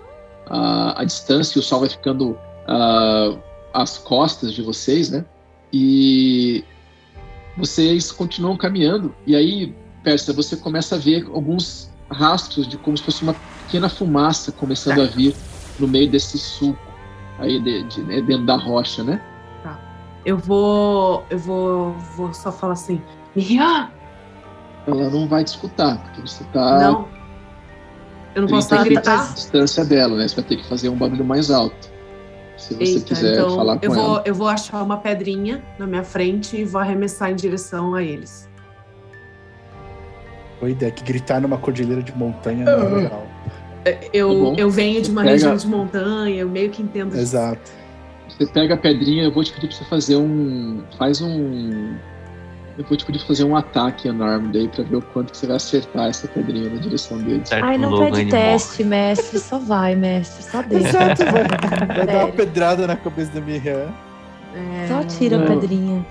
à, 0.45 1.01
à 1.01 1.03
distância, 1.03 1.57
e 1.57 1.59
o 1.59 1.63
sol 1.63 1.81
vai 1.81 1.89
ficando 1.89 2.31
uh, 2.31 3.39
às 3.73 3.97
costas 3.97 4.53
de 4.53 4.61
vocês, 4.61 5.09
né? 5.09 5.26
E 5.73 6.63
vocês 7.57 8.11
continuam 8.11 8.55
caminhando, 8.55 9.13
e 9.26 9.35
aí, 9.35 9.76
Persa, 10.03 10.31
você 10.31 10.55
começa 10.55 10.95
a 10.95 10.97
ver 10.97 11.27
alguns 11.34 11.89
rastros 12.09 12.67
de 12.67 12.77
como 12.77 12.97
se 12.97 13.03
fosse 13.03 13.21
uma 13.23 13.35
pequena 13.65 13.89
fumaça 13.89 14.51
começando 14.51 15.01
a 15.01 15.05
vir 15.05 15.35
no 15.77 15.88
meio 15.88 16.09
desse 16.09 16.38
suco 16.38 16.89
aí 17.39 17.59
de, 17.59 17.84
de, 17.84 18.01
né, 18.01 18.21
dentro 18.21 18.45
da 18.45 18.55
rocha, 18.55 19.03
né? 19.03 19.21
Tá. 19.63 19.80
Eu 20.26 20.38
vou. 20.38 21.26
Eu 21.30 21.39
vou, 21.39 21.93
vou 22.15 22.34
só 22.34 22.51
falar 22.51 22.73
assim, 22.73 23.01
Miriam! 23.40 23.90
Ela 24.86 25.10
não 25.10 25.28
vai 25.28 25.44
te 25.44 25.48
escutar, 25.48 25.98
porque 26.03 26.22
você 26.22 26.44
tá. 26.45 26.80
Não. 26.80 27.07
Eu 28.36 28.44
não 28.44 28.49
posso 28.49 28.76
gritar. 28.84 29.34
distância 29.34 29.86
dela, 29.86 30.18
né? 30.18 30.28
Você 30.28 30.36
vai 30.36 30.45
ter 30.45 30.57
que 30.57 30.68
fazer 30.68 30.90
um 30.90 30.95
barulho 30.95 31.26
mais 31.26 31.49
alto. 31.49 31.90
Se 32.57 32.74
você 32.74 32.84
Eita, 32.84 33.06
quiser 33.06 33.34
então 33.34 33.56
falar 33.56 33.80
com 33.80 33.86
eu 33.86 33.91
vou, 33.91 34.16
ela. 34.16 34.24
Eu 34.26 34.36
vou 34.36 34.48
achar 34.48 34.84
uma 34.84 34.98
pedrinha 34.98 35.64
na 35.78 35.88
minha 35.88 36.03
frente 36.03 36.57
e 36.57 36.66
vou 36.66 36.82
arremessar 36.82 37.32
em 37.32 37.36
direção 37.36 37.95
a 37.95 38.03
eles. 38.03 38.49
Boa 40.60 40.70
ideia, 40.70 40.91
que 40.91 41.03
gritar 41.03 41.40
numa 41.40 41.57
cordilheira 41.57 42.03
de 42.03 42.16
montanha 42.18 42.66
não 42.66 42.74
é 42.74 43.02
legal. 43.02 43.28
É, 43.86 44.10
eu, 44.11 44.53
tá 44.53 44.61
eu 44.61 44.70
venho 44.70 45.02
de 45.02 45.10
uma 45.10 45.22
pega... 45.22 45.34
região 45.34 45.56
de 45.56 45.68
montanha, 45.68 46.41
eu 46.41 46.49
meio 46.49 46.70
que 46.70 46.82
entendo. 46.82 47.16
Exato. 47.16 47.72
Você 48.28 48.45
pega 48.45 48.74
a 48.74 48.78
pedrinha, 48.78 49.24
eu 49.24 49.32
vou 49.32 49.44
te 49.44 49.53
pedir 49.53 49.68
pra 49.68 49.78
você 49.78 49.86
fazer 49.86 50.18
um. 50.18 50.84
Faz 50.98 51.22
um. 51.22 51.95
Eu 52.80 52.85
vou 52.85 52.95
te 52.95 53.03
pedir 53.03 53.19
pra 53.19 53.27
fazer 53.27 53.43
um 53.43 53.57
ataque 53.57 54.07
enorme 54.07 54.53
daí 54.53 54.69
pra 54.69 54.85
ver 54.85 54.95
o 54.95 55.01
quanto 55.01 55.31
que 55.31 55.38
você 55.38 55.47
vai 55.47 55.57
acertar 55.57 56.07
essa 56.07 56.30
pedrinha 56.30 56.69
na 56.69 56.80
direção 56.80 57.18
deles. 57.18 57.51
Ai, 57.51 57.77
não 57.77 57.99
pede 57.99 58.31
teste, 58.31 58.85
mestre. 58.85 59.38
Só 59.38 59.60
vai, 59.60 59.95
mestre. 59.95 60.43
Só 60.43 60.61
deixa. 60.61 60.88
Exato, 60.88 61.26
vai, 61.26 61.43
vai 61.43 62.07
dar 62.07 62.26
uma 62.26 62.31
pedrada 62.31 62.88
na 62.88 62.95
cabeça 62.95 63.34
da 63.34 63.41
Miriam. 63.41 63.93
É... 64.56 64.88
Só 64.88 65.03
tira 65.03 65.38
não. 65.38 65.43
a 65.43 65.47
pedrinha. 65.47 66.06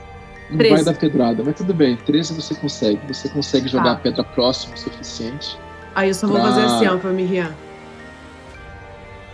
Não 0.51 0.59
13. 0.59 0.75
vai 0.75 0.85
dar 0.85 1.01
pedrada, 1.01 1.43
mas 1.43 1.55
tudo 1.57 1.73
bem. 1.73 1.97
13 1.97 2.35
você 2.35 2.55
consegue. 2.55 3.01
Você 3.15 3.31
consegue 3.31 3.67
jogar 3.67 3.85
tá. 3.85 3.93
a 3.93 3.97
pedra 3.97 4.25
próximo 4.25 4.75
o 4.75 4.79
suficiente. 4.79 5.59
Aí 5.95 6.09
eu 6.09 6.15
só 6.15 6.27
vou 6.27 6.39
fazer 6.39 6.67
assim, 6.67 6.87
ó, 6.87 6.99
pra 6.99 7.11
Miriam. 7.13 7.51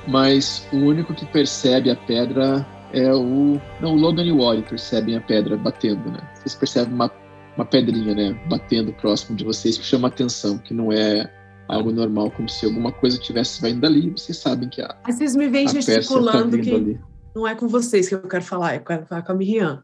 Mas 0.07 0.65
o 0.73 0.77
único 0.77 1.13
que 1.13 1.27
percebe 1.27 1.91
a 1.91 1.97
pedra 1.97 2.65
é 2.93 3.13
o. 3.13 3.61
Não, 3.81 3.95
o 3.95 3.97
Logan 3.97 4.23
e 4.23 4.31
o 4.31 4.39
Ori 4.41 4.63
percebem 4.63 5.17
a 5.17 5.21
pedra 5.21 5.57
batendo, 5.57 6.13
né? 6.13 6.21
Vocês 6.35 6.55
percebem 6.55 6.95
uma, 6.95 7.11
uma 7.57 7.65
pedrinha, 7.65 8.15
né? 8.15 8.33
Batendo 8.49 8.93
próximo 8.93 9.37
de 9.37 9.45
vocês, 9.45 9.79
que 9.79 9.85
chama 9.85 10.09
atenção, 10.09 10.59
que 10.59 10.75
não 10.75 10.93
é 10.93 11.33
algo 11.69 11.91
normal, 11.93 12.31
como 12.31 12.49
se 12.49 12.67
alguma 12.67 12.93
coisa 12.93 13.19
tivesse 13.19 13.61
saindo 13.61 13.81
dali. 13.81 14.11
Vocês 14.11 14.39
sabem 14.39 14.69
que 14.69 14.81
a. 14.83 14.97
Mas 15.05 15.17
vocês 15.17 15.37
me 15.37 15.49
veem 15.49 15.67
tá 15.67 15.81
gesticulando 15.81 16.57
tá 16.57 16.63
que 16.63 16.75
ali. 16.75 17.01
não 17.35 17.47
é 17.47 17.55
com 17.55 17.69
vocês 17.69 18.09
que 18.09 18.15
eu 18.15 18.23
quero 18.29 18.45
falar, 18.45 18.75
é 18.75 18.79
com 18.79 18.93
a, 18.93 19.23
com 19.23 19.33
a 19.33 19.35
Miriam. 19.35 19.83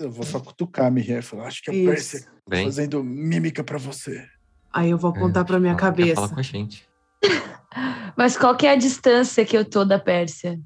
Eu 0.00 0.10
vou 0.10 0.24
só 0.24 0.40
cutucar 0.40 0.86
a 0.86 0.90
Miriam 0.90 1.18
e 1.18 1.22
falar, 1.22 1.46
acho 1.46 1.62
que 1.62 1.70
a 1.70 1.90
Pérsia 1.90 2.26
tá 2.48 2.56
fazendo 2.64 3.04
mímica 3.04 3.62
para 3.62 3.78
você. 3.78 4.26
Aí 4.72 4.90
eu 4.90 4.98
vou 4.98 5.10
apontar 5.10 5.44
é, 5.44 5.46
para 5.46 5.60
minha 5.60 5.74
cabeça. 5.74 6.14
Fala 6.14 6.28
com 6.30 6.40
a 6.40 6.42
gente. 6.42 6.88
Mas 8.16 8.36
qual 8.36 8.56
que 8.56 8.66
é 8.66 8.72
a 8.72 8.76
distância 8.76 9.44
que 9.44 9.56
eu 9.56 9.64
tô 9.64 9.84
da 9.84 9.98
Pérsia? 9.98 10.58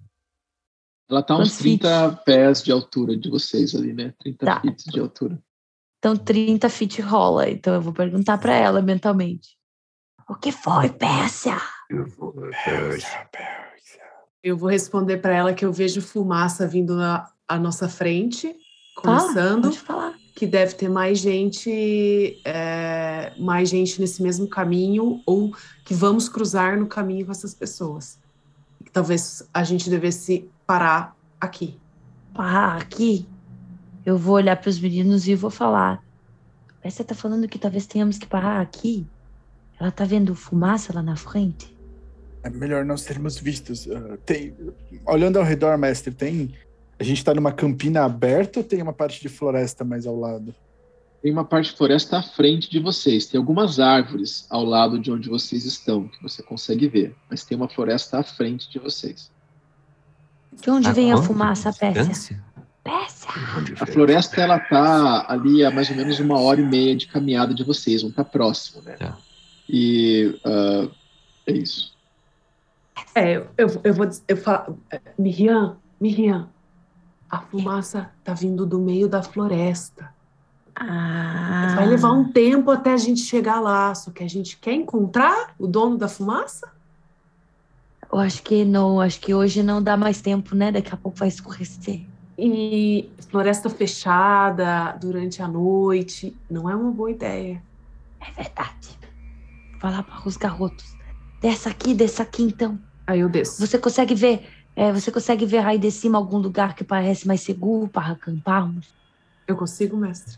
Ela 1.09 1.23
tá 1.23 1.37
uns 1.37 1.59
30 1.59 2.11
feet? 2.11 2.25
pés 2.25 2.63
de 2.63 2.73
altura 2.73 3.17
de 3.17 3.31
vocês 3.31 3.75
ali, 3.75 3.93
né? 3.93 4.13
30 4.21 4.47
tá. 4.47 4.61
feet 4.61 4.85
de 4.87 4.99
altura. 4.99 5.41
Então 6.07 6.17
30 6.17 6.69
feet 6.69 7.03
rola. 7.03 7.51
Então 7.51 7.75
eu 7.75 7.81
vou 7.81 7.93
perguntar 7.93 8.39
para 8.39 8.55
ela 8.55 8.81
mentalmente. 8.81 9.59
O 10.29 10.37
que 10.37 10.53
foi, 10.53 10.89
Pérsia? 10.89 11.57
Pérsia, 12.65 13.29
Pérsia. 13.33 14.03
Eu 14.41 14.57
vou 14.57 14.71
responder 14.71 15.17
para 15.17 15.35
ela 15.35 15.53
que 15.53 15.65
eu 15.65 15.73
vejo 15.73 16.01
fumaça 16.01 16.65
vindo 16.65 16.95
na 16.95 17.29
à 17.49 17.59
nossa 17.59 17.89
frente, 17.89 18.55
começando. 18.97 19.63
Pode 19.63 19.81
falar 19.81 20.15
que 20.37 20.47
deve 20.47 20.75
ter 20.75 20.89
mais 20.89 21.19
gente, 21.19 22.41
é, 22.45 23.33
mais 23.37 23.69
gente 23.69 24.01
nesse 24.01 24.23
mesmo 24.23 24.49
caminho 24.49 25.21
ou 25.27 25.53
que 25.85 25.93
vamos 25.95 26.29
cruzar 26.29 26.79
no 26.79 26.87
caminho 26.87 27.27
com 27.27 27.33
essas 27.33 27.53
pessoas. 27.53 28.21
Talvez 28.93 29.49
a 29.53 29.65
gente 29.65 29.91
devesse 29.91 30.49
parar 30.65 31.17
aqui. 31.41 31.77
Parar 32.33 32.77
aqui? 32.77 33.27
Eu 34.07 34.17
vou 34.17 34.37
olhar 34.37 34.57
para 34.57 34.71
os 34.71 34.79
meninos 34.79 35.29
e 35.29 35.35
vou 35.35 35.51
falar. 35.51 36.03
Você 36.83 37.03
está 37.03 37.15
falando 37.15 37.49
que 37.49 37.59
talvez 37.59 37.87
tenhamos 37.87 38.17
que 38.17 38.27
parar 38.27 38.61
aqui? 38.61 39.05
Ela 39.79 39.91
está 39.91 40.05
vendo 40.05 40.35
fumaça 40.35 40.95
lá 40.95 41.03
na 41.03 41.17
frente? 41.17 41.77
É 42.43 42.49
melhor 42.49 42.85
nós 42.85 43.05
termos 43.05 43.37
vistos. 43.37 43.85
Uh, 43.87 44.17
tem, 44.25 44.55
olhando 45.05 45.39
ao 45.39 45.45
redor, 45.45 45.77
mestre, 45.77 46.15
tem 46.15 46.55
a 46.99 47.05
gente 47.05 47.23
tá 47.23 47.35
numa 47.35 47.53
campina 47.53 48.05
aberta 48.05 48.61
ou 48.61 48.65
tem 48.65 48.81
uma 48.81 48.93
parte 48.93 49.21
de 49.21 49.29
floresta 49.29 49.85
mais 49.85 50.07
ao 50.07 50.19
lado? 50.19 50.55
Tem 51.23 51.31
uma 51.33 51.45
parte 51.45 51.71
de 51.71 51.77
floresta 51.77 52.19
à 52.19 52.23
frente 52.23 52.71
de 52.71 52.79
vocês. 52.79 53.27
Tem 53.27 53.39
algumas 53.39 53.79
árvores 53.79 54.47
ao 54.49 54.65
lado 54.65 54.99
de 54.99 55.11
onde 55.11 55.29
vocês 55.29 55.65
estão, 55.65 56.09
que 56.09 56.23
você 56.23 56.43
consegue 56.43 56.89
ver. 56.89 57.15
Mas 57.29 57.45
tem 57.45 57.57
uma 57.57 57.69
floresta 57.69 58.19
à 58.19 58.23
frente 58.23 58.71
de 58.71 58.79
vocês. 58.79 59.31
De 60.53 60.71
onde 60.71 60.89
a 60.89 60.93
vem 60.93 61.13
a 61.13 61.19
fumaça, 61.19 61.73
Pérsia? 61.73 62.43
A 63.81 63.87
floresta, 63.87 64.41
ela 64.41 64.59
tá 64.59 65.27
ali 65.29 65.65
a 65.65 65.71
mais 65.71 65.91
ou 65.91 65.97
menos 65.97 66.19
uma 66.19 66.41
hora 66.41 66.61
e 66.61 66.65
meia 66.65 66.97
de 66.97 67.07
caminhada 67.07 67.55
de 67.55 67.65
vocês. 67.65 68.03
Não 68.03 68.11
tá 68.11 68.25
próximo, 68.25 68.83
né? 68.83 68.97
É. 69.01 69.13
E 69.69 70.39
uh, 70.45 70.91
é 71.47 71.53
isso. 71.53 71.95
É, 73.15 73.37
eu, 73.37 73.49
eu, 73.57 73.81
eu 73.85 73.95
vou... 73.95 74.09
Eu 74.27 74.37
falo, 74.37 74.79
Miriam, 75.19 75.77
Miriam, 76.01 76.49
a 77.31 77.41
fumaça 77.41 78.11
tá 78.23 78.33
vindo 78.35 78.65
do 78.65 78.79
meio 78.79 79.09
da 79.09 79.23
floresta. 79.23 80.15
Ah. 80.75 81.73
Vai 81.75 81.87
levar 81.87 82.13
um 82.13 82.31
tempo 82.31 82.71
até 82.71 82.93
a 82.93 82.97
gente 82.99 83.21
chegar 83.21 83.61
lá, 83.61 83.95
só 83.95 84.11
que 84.11 84.23
a 84.23 84.29
gente 84.29 84.59
quer 84.59 84.75
encontrar 84.75 85.55
o 85.59 85.67
dono 85.67 85.97
da 85.97 86.09
fumaça? 86.09 86.71
Eu 88.13 88.19
acho 88.19 88.43
que 88.43 88.65
não, 88.65 89.01
acho 89.01 89.19
que 89.21 89.35
hoje 89.35 89.63
não 89.63 89.83
dá 89.83 89.97
mais 89.97 90.21
tempo, 90.21 90.55
né? 90.55 90.71
Daqui 90.71 90.93
a 90.93 90.97
pouco 90.97 91.19
vai 91.19 91.29
escurecer. 91.29 92.07
E 92.39 93.11
floresta 93.29 93.71
fechada 93.71 94.93
durante 95.01 95.43
a 95.43 95.49
noite 95.49 96.37
não 96.51 96.69
é 96.69 96.75
uma 96.75 96.91
boa 96.91 97.11
ideia. 97.11 97.63
É 98.21 98.31
verdade. 98.33 98.99
Falar 99.81 100.03
para 100.03 100.29
os 100.29 100.37
garotos. 100.37 100.95
Desça 101.41 101.71
aqui, 101.71 101.95
desça 101.95 102.23
aqui 102.23 102.43
então. 102.43 102.79
Aí 103.07 103.21
eu 103.21 103.29
desço. 103.29 103.65
Você 103.65 103.79
consegue 103.79 104.15
ver 104.15 104.47
é, 104.77 104.93
você 104.93 105.11
consegue 105.11 105.47
ver 105.47 105.65
aí 105.65 105.79
de 105.79 105.91
cima 105.91 106.19
algum 106.19 106.37
lugar 106.37 106.77
que 106.77 106.85
parece 106.85 107.27
mais 107.27 107.41
seguro 107.41 107.89
para 107.89 108.13
acamparmos? 108.13 108.95
Eu 109.49 109.57
consigo, 109.57 109.97
mestre. 109.97 110.37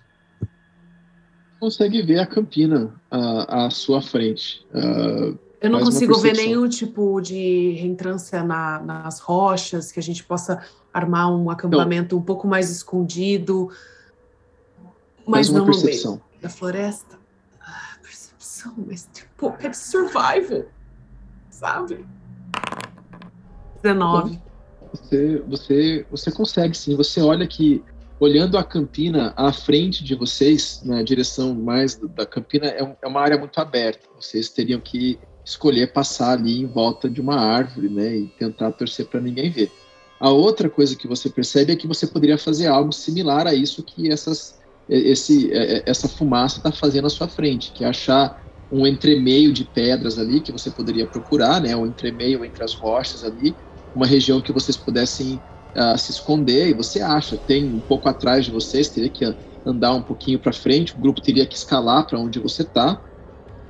Consegue 1.58 2.00
ver 2.02 2.20
a 2.20 2.26
campina 2.26 2.94
à, 3.10 3.66
à 3.66 3.70
sua 3.70 4.00
frente. 4.00 4.64
Uh, 4.72 5.36
eu 5.60 5.68
não 5.68 5.80
consigo 5.80 6.16
ver 6.18 6.36
nenhum 6.36 6.68
tipo 6.68 7.20
de 7.20 7.72
reentrância 7.72 8.44
na, 8.44 8.78
nas 8.78 9.18
rochas, 9.18 9.90
que 9.90 9.98
a 9.98 10.02
gente 10.02 10.22
possa 10.22 10.64
armar 10.92 11.30
um 11.32 11.50
acampamento 11.50 12.16
um 12.16 12.22
pouco 12.22 12.46
mais 12.46 12.70
escondido, 12.70 13.70
mas 15.26 15.50
não 15.50 15.66
no 15.66 15.82
meio 15.82 16.20
da 16.40 16.48
floresta. 16.48 17.18
coração, 18.58 18.74
mas 18.86 19.08
tipo, 19.12 19.54
é 19.60 19.68
de 19.68 19.76
survival, 19.76 20.64
sabe? 21.50 22.04
19. 23.82 24.40
Você, 24.92 25.42
você, 25.46 26.06
você 26.10 26.32
consegue 26.32 26.76
sim. 26.76 26.96
Você 26.96 27.20
olha 27.20 27.46
que, 27.46 27.82
olhando 28.18 28.58
a 28.58 28.64
campina 28.64 29.32
à 29.36 29.52
frente 29.52 30.02
de 30.02 30.14
vocês, 30.14 30.82
na 30.84 31.02
direção 31.02 31.54
mais 31.54 31.94
da 31.96 32.26
campina, 32.26 32.66
é, 32.66 32.96
é 33.00 33.06
uma 33.06 33.20
área 33.20 33.38
muito 33.38 33.60
aberta. 33.60 34.08
Vocês 34.16 34.48
teriam 34.48 34.80
que 34.80 35.18
escolher 35.44 35.92
passar 35.92 36.32
ali 36.32 36.60
em 36.60 36.66
volta 36.66 37.08
de 37.08 37.20
uma 37.20 37.36
árvore, 37.36 37.88
né, 37.88 38.16
e 38.16 38.26
tentar 38.26 38.72
torcer 38.72 39.06
para 39.06 39.20
ninguém 39.20 39.50
ver. 39.50 39.70
A 40.20 40.30
outra 40.30 40.68
coisa 40.68 40.96
que 40.96 41.06
você 41.06 41.30
percebe 41.30 41.72
é 41.72 41.76
que 41.76 41.86
você 41.86 42.06
poderia 42.06 42.38
fazer 42.38 42.66
algo 42.66 42.92
similar 42.92 43.46
a 43.46 43.54
isso 43.54 43.84
que 43.84 44.10
essas, 44.10 44.56
esse, 44.88 45.50
essa 45.86 46.08
fumaça 46.08 46.58
está 46.58 46.72
fazendo 46.72 47.06
à 47.06 47.10
sua 47.10 47.28
frente, 47.28 47.72
que 47.72 47.84
é 47.84 47.88
achar 47.88 48.36
um 48.70 48.86
entremeio 48.86 49.52
de 49.52 49.64
pedras 49.64 50.18
ali 50.18 50.40
que 50.40 50.52
você 50.52 50.70
poderia 50.70 51.06
procurar, 51.06 51.60
né, 51.60 51.74
um 51.76 51.86
entremeio 51.86 52.44
entre 52.44 52.62
as 52.64 52.74
rochas 52.74 53.22
ali, 53.24 53.56
uma 53.94 54.06
região 54.06 54.42
que 54.42 54.52
vocês 54.52 54.76
pudessem 54.76 55.42
uh, 55.76 55.96
se 55.96 56.10
esconder, 56.10 56.68
e 56.68 56.74
você 56.74 57.00
acha, 57.00 57.38
tem 57.38 57.72
um 57.72 57.80
pouco 57.80 58.08
atrás 58.08 58.44
de 58.44 58.50
vocês, 58.50 58.90
teria 58.90 59.10
que 59.10 59.24
andar 59.64 59.94
um 59.94 60.02
pouquinho 60.02 60.38
para 60.38 60.52
frente, 60.52 60.94
o 60.96 61.00
grupo 61.00 61.20
teria 61.20 61.46
que 61.46 61.56
escalar 61.56 62.06
para 62.06 62.18
onde 62.18 62.38
você 62.38 62.62
está, 62.62 63.02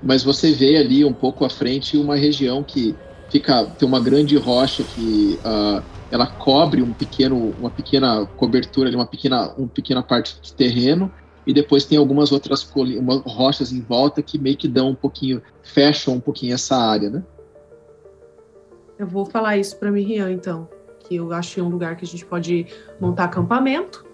mas 0.00 0.22
você 0.22 0.52
vê 0.52 0.76
ali 0.76 1.04
um 1.04 1.14
pouco 1.14 1.44
à 1.44 1.50
frente 1.50 1.96
uma 1.96 2.16
região 2.16 2.64
que 2.64 3.00
fica 3.30 3.66
tem 3.76 3.86
uma 3.86 4.00
grande 4.00 4.36
rocha 4.36 4.84
que 4.84 5.40
uh, 5.44 5.84
ela 6.10 6.26
cobre 6.26 6.82
um 6.82 6.92
pequeno 6.92 7.54
uma 7.58 7.70
pequena 7.70 8.26
cobertura 8.36 8.90
uma 8.90 9.06
pequena 9.06 9.52
uma 9.56 9.68
pequena 9.68 10.02
parte 10.02 10.40
de 10.40 10.52
terreno 10.54 11.10
e 11.46 11.52
depois 11.52 11.84
tem 11.84 11.98
algumas 11.98 12.32
outras 12.32 12.62
rochas 13.24 13.72
em 13.72 13.80
volta 13.80 14.22
que 14.22 14.38
meio 14.38 14.56
que 14.56 14.68
dão 14.68 14.90
um 14.90 14.94
pouquinho 14.94 15.42
fecham 15.62 16.14
um 16.14 16.20
pouquinho 16.20 16.54
essa 16.54 16.76
área 16.76 17.10
né? 17.10 17.22
Eu 18.98 19.06
vou 19.06 19.24
falar 19.24 19.56
isso 19.56 19.76
para 19.76 19.90
Miriam 19.90 20.30
então 20.30 20.68
que 21.08 21.16
eu 21.16 21.32
achei 21.32 21.62
um 21.62 21.68
lugar 21.68 21.96
que 21.96 22.04
a 22.04 22.08
gente 22.08 22.24
pode 22.24 22.66
montar 23.00 23.24
acampamento. 23.24 24.04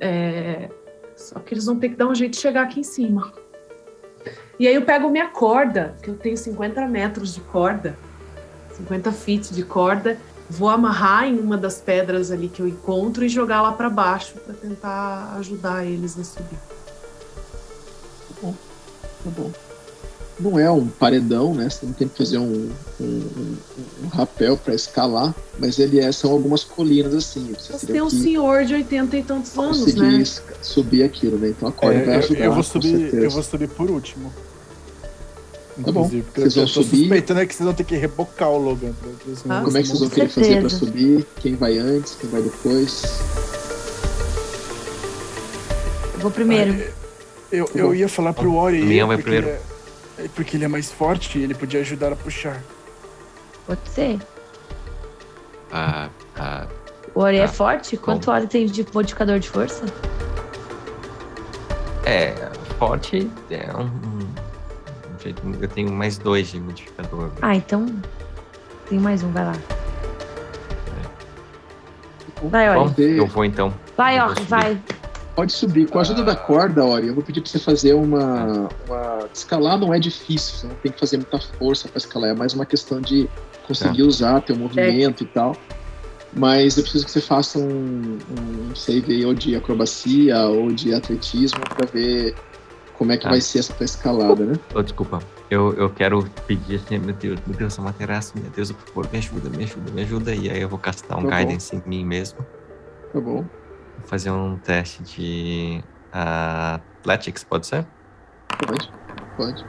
É... 0.00 0.70
só 1.14 1.38
que 1.38 1.52
eles 1.52 1.66
vão 1.66 1.78
ter 1.78 1.90
que 1.90 1.96
dar 1.96 2.08
um 2.08 2.14
jeito 2.14 2.32
de 2.32 2.38
chegar 2.38 2.62
aqui 2.62 2.80
em 2.80 2.84
cima. 2.84 3.32
E 4.58 4.66
aí 4.66 4.74
eu 4.74 4.82
pego 4.82 5.10
minha 5.10 5.28
corda, 5.28 5.94
que 6.02 6.08
eu 6.08 6.16
tenho 6.16 6.36
50 6.36 6.86
metros 6.86 7.34
de 7.34 7.40
corda, 7.40 7.96
50 8.72 9.12
feet 9.12 9.50
de 9.50 9.62
corda, 9.62 10.18
vou 10.50 10.68
amarrar 10.68 11.28
em 11.28 11.38
uma 11.38 11.56
das 11.56 11.76
pedras 11.76 12.32
ali 12.32 12.48
que 12.48 12.60
eu 12.60 12.66
encontro 12.66 13.24
e 13.24 13.28
jogar 13.28 13.62
lá 13.62 13.72
para 13.72 13.88
baixo 13.88 14.34
para 14.44 14.52
tentar 14.52 15.36
ajudar 15.38 15.86
eles 15.86 16.18
a 16.18 16.24
subir. 16.24 16.58
Tá 18.28 18.34
bom, 18.42 18.54
tá 19.24 19.30
bom. 19.30 19.50
Não 20.40 20.58
é 20.58 20.70
um 20.70 20.86
paredão, 20.86 21.54
né? 21.54 21.68
Você 21.68 21.84
não 21.84 21.92
tem 21.92 22.08
que 22.08 22.16
fazer 22.16 22.38
um, 22.38 22.70
um, 22.98 23.04
um, 23.04 23.56
um 24.04 24.08
rapel 24.08 24.56
para 24.56 24.74
escalar, 24.74 25.34
mas 25.58 25.78
ele 25.78 26.00
é, 26.00 26.10
são 26.10 26.32
algumas 26.32 26.64
colinas 26.64 27.14
assim. 27.14 27.52
Você, 27.52 27.74
você 27.74 27.86
tem 27.86 28.00
um 28.00 28.10
senhor 28.10 28.64
de 28.64 28.74
80 28.74 29.16
e 29.18 29.22
tantos 29.22 29.56
anos, 29.58 29.94
né? 29.94 30.24
subir 30.62 31.02
aquilo, 31.02 31.36
né? 31.36 31.50
Então 31.50 31.68
a 31.68 31.72
corda 31.72 31.98
é, 31.98 32.04
vai 32.04 32.16
ajudar. 32.16 32.44
Eu 32.44 32.54
vou 32.54 32.62
subir, 32.62 33.14
eu 33.14 33.30
vou 33.30 33.42
subir 33.42 33.68
por 33.68 33.90
último. 33.90 34.32
Tá 35.84 35.92
bom. 35.92 36.08
Vocês 36.08 36.54
vão 36.54 36.66
subir. 36.66 36.98
suspeitando 36.98 37.40
é 37.40 37.46
que 37.46 37.54
vocês 37.54 37.64
vão 37.64 37.74
ter 37.74 37.84
que 37.84 37.96
rebocar 37.96 38.48
o 38.50 38.58
Logan. 38.58 38.92
Ah, 39.48 39.62
Como 39.64 39.76
é 39.76 39.82
que 39.82 39.88
vocês 39.88 40.00
vão 40.00 40.08
querer 40.08 40.28
fazer 40.28 40.60
pra 40.60 40.68
subir? 40.68 41.26
Quem 41.36 41.54
vai 41.54 41.78
antes? 41.78 42.16
Quem 42.20 42.28
vai 42.30 42.42
depois? 42.42 43.02
Eu 46.14 46.20
vou 46.20 46.30
primeiro. 46.30 46.72
Ah, 46.72 47.00
eu, 47.52 47.70
eu 47.74 47.94
ia 47.94 48.08
falar 48.08 48.32
pro 48.32 48.54
Ori. 48.54 48.82
Leon 48.82 49.06
vai 49.06 49.18
primeiro. 49.18 49.48
Ele 49.48 49.58
é, 50.18 50.28
porque 50.34 50.56
ele 50.56 50.64
é 50.64 50.68
mais 50.68 50.90
forte 50.90 51.38
e 51.38 51.42
ele 51.42 51.54
podia 51.54 51.80
ajudar 51.80 52.12
a 52.12 52.16
puxar. 52.16 52.62
Pode 53.66 53.80
ser. 53.88 54.18
Ah, 55.72 56.10
ah, 56.36 56.66
o 57.14 57.20
Ori 57.20 57.38
é 57.38 57.46
tá. 57.46 57.48
forte? 57.48 57.96
Quanto 57.96 58.26
Bom. 58.26 58.32
Ori 58.32 58.46
tem 58.46 58.66
de 58.66 58.86
modificador 58.92 59.38
de 59.38 59.48
força? 59.48 59.84
É, 62.04 62.34
forte 62.78 63.30
é 63.50 63.76
um 63.76 64.19
eu 65.24 65.68
tenho 65.68 65.92
mais 65.92 66.18
dois 66.18 66.50
de 66.50 66.60
modificador. 66.60 67.30
Ah, 67.42 67.54
então. 67.54 67.86
Tem 68.88 68.98
mais 68.98 69.22
um, 69.22 69.30
vai 69.30 69.44
lá. 69.44 69.54
É. 72.42 72.48
Vai, 72.48 72.76
Ori. 72.76 73.16
eu 73.16 73.26
vou 73.26 73.44
então. 73.44 73.72
Vai, 73.96 74.20
Ori, 74.20 74.42
vai. 74.44 74.80
Pode 75.36 75.52
subir. 75.52 75.88
Com 75.88 75.98
a 75.98 76.00
ajuda 76.02 76.24
da 76.24 76.34
corda, 76.34 76.84
Ori, 76.84 77.08
eu 77.08 77.14
vou 77.14 77.22
pedir 77.22 77.40
pra 77.40 77.50
você 77.50 77.58
fazer 77.58 77.94
uma, 77.94 78.68
uma. 78.88 79.28
Escalar 79.32 79.78
não 79.78 79.94
é 79.94 79.98
difícil, 79.98 80.56
você 80.56 80.66
não 80.66 80.74
tem 80.76 80.92
que 80.92 80.98
fazer 80.98 81.18
muita 81.18 81.38
força 81.38 81.88
para 81.88 81.98
escalar, 81.98 82.30
é 82.30 82.34
mais 82.34 82.52
uma 82.52 82.66
questão 82.66 83.00
de 83.00 83.28
conseguir 83.66 84.02
é. 84.02 84.04
usar 84.04 84.40
teu 84.40 84.56
movimento 84.56 85.22
é. 85.22 85.26
e 85.26 85.28
tal. 85.28 85.56
Mas 86.32 86.76
eu 86.76 86.82
preciso 86.82 87.04
que 87.04 87.10
você 87.10 87.20
faça 87.20 87.58
um, 87.58 88.18
um 88.70 88.74
save 88.74 89.12
aí, 89.12 89.24
ou 89.24 89.34
de 89.34 89.56
acrobacia 89.56 90.38
ou 90.46 90.70
de 90.70 90.94
atletismo 90.94 91.60
para 91.60 91.86
ver 91.86 92.34
como 93.00 93.12
é 93.12 93.16
que 93.16 93.26
ah. 93.26 93.30
vai 93.30 93.40
ser 93.40 93.60
essa 93.60 93.82
escalada, 93.82 94.44
né? 94.44 94.52
Oh, 94.74 94.82
desculpa. 94.82 95.20
Eu, 95.50 95.72
eu 95.72 95.88
quero 95.88 96.22
pedir 96.46 96.76
assim, 96.76 96.98
meu 96.98 97.14
Deus, 97.14 97.40
meu 97.46 97.56
Deus, 97.56 97.78
Amaterasu, 97.78 98.34
meu 98.38 98.50
Deus, 98.50 98.70
por 98.72 98.86
favor, 98.88 99.08
me 99.10 99.18
ajuda, 99.18 99.48
me 99.48 99.64
ajuda, 99.64 99.90
me 99.90 100.02
ajuda. 100.02 100.34
E 100.34 100.50
aí 100.50 100.60
eu 100.60 100.68
vou 100.68 100.78
castar 100.78 101.16
um 101.16 101.26
tá 101.26 101.38
guidance 101.38 101.74
bom. 101.74 101.82
em 101.82 101.88
mim 101.88 102.04
mesmo. 102.04 102.44
Tá 103.10 103.18
bom. 103.18 103.36
Vou 103.36 104.06
fazer 104.06 104.30
um 104.30 104.58
teste 104.58 105.02
de 105.02 105.82
uh, 106.12 106.78
Athletics, 107.00 107.42
pode 107.42 107.66
ser? 107.66 107.86
Pode, 108.66 108.92
pode. 109.38 109.64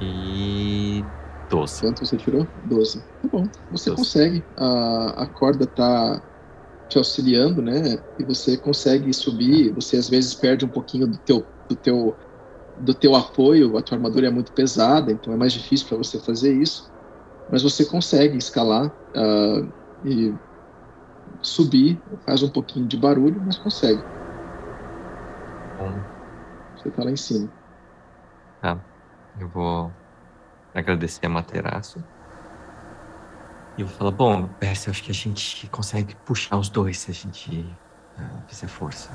E 0.00 1.04
12. 1.48 1.80
Quanto 1.80 2.06
você 2.06 2.16
tirou? 2.16 2.46
12. 2.66 3.00
Tá 3.00 3.28
bom. 3.32 3.44
Você 3.72 3.90
12. 3.90 3.96
consegue. 3.96 4.44
A, 4.56 5.24
a 5.24 5.26
corda 5.26 5.66
tá 5.66 6.22
te 6.90 6.98
auxiliando, 6.98 7.62
né? 7.62 7.98
E 8.18 8.24
você 8.24 8.56
consegue 8.56 9.12
subir. 9.14 9.72
Você 9.72 9.96
às 9.96 10.08
vezes 10.08 10.34
perde 10.34 10.64
um 10.64 10.68
pouquinho 10.68 11.06
do 11.06 11.16
teu, 11.18 11.46
do 11.68 11.76
teu, 11.76 12.16
do 12.80 12.92
teu 12.92 13.14
apoio. 13.14 13.78
A 13.78 13.82
tua 13.82 13.96
armadura 13.96 14.26
é 14.26 14.30
muito 14.30 14.52
pesada, 14.52 15.12
então 15.12 15.32
é 15.32 15.36
mais 15.36 15.52
difícil 15.52 15.86
para 15.86 15.98
você 15.98 16.18
fazer 16.18 16.52
isso. 16.52 16.90
Mas 17.50 17.62
você 17.62 17.84
consegue 17.84 18.36
escalar 18.36 18.88
uh, 18.88 19.72
e 20.04 20.34
subir. 21.40 22.00
Faz 22.26 22.42
um 22.42 22.48
pouquinho 22.48 22.86
de 22.86 22.96
barulho, 22.96 23.40
mas 23.46 23.56
consegue. 23.56 24.02
Você 26.76 26.90
tá 26.90 27.04
lá 27.04 27.10
em 27.10 27.16
cima. 27.16 27.48
Tá. 28.60 28.78
Eu 29.38 29.48
vou 29.48 29.92
agradecer 30.74 31.24
a 31.24 31.28
Materaço. 31.28 32.02
E 33.80 33.82
eu 33.82 33.86
vou 33.86 33.96
falar, 33.96 34.10
bom, 34.10 34.46
Percy, 34.46 34.88
eu 34.88 34.90
acho 34.90 35.02
que 35.02 35.10
a 35.10 35.14
gente 35.14 35.66
consegue 35.68 36.14
puxar 36.26 36.58
os 36.58 36.68
dois 36.68 36.98
se 36.98 37.10
a 37.10 37.14
gente 37.14 37.64
uh, 38.18 38.22
fizer 38.46 38.68
força. 38.68 39.08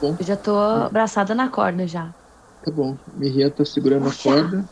Bom. 0.00 0.16
Eu 0.18 0.24
já 0.24 0.38
tô 0.38 0.56
abraçada 0.56 1.34
na 1.34 1.50
corda 1.50 1.86
já. 1.86 2.14
Tá 2.64 2.70
bom. 2.70 2.96
Miriam 3.12 3.50
tá 3.50 3.62
segurando 3.62 4.08
a 4.08 4.12
corda. 4.14 4.64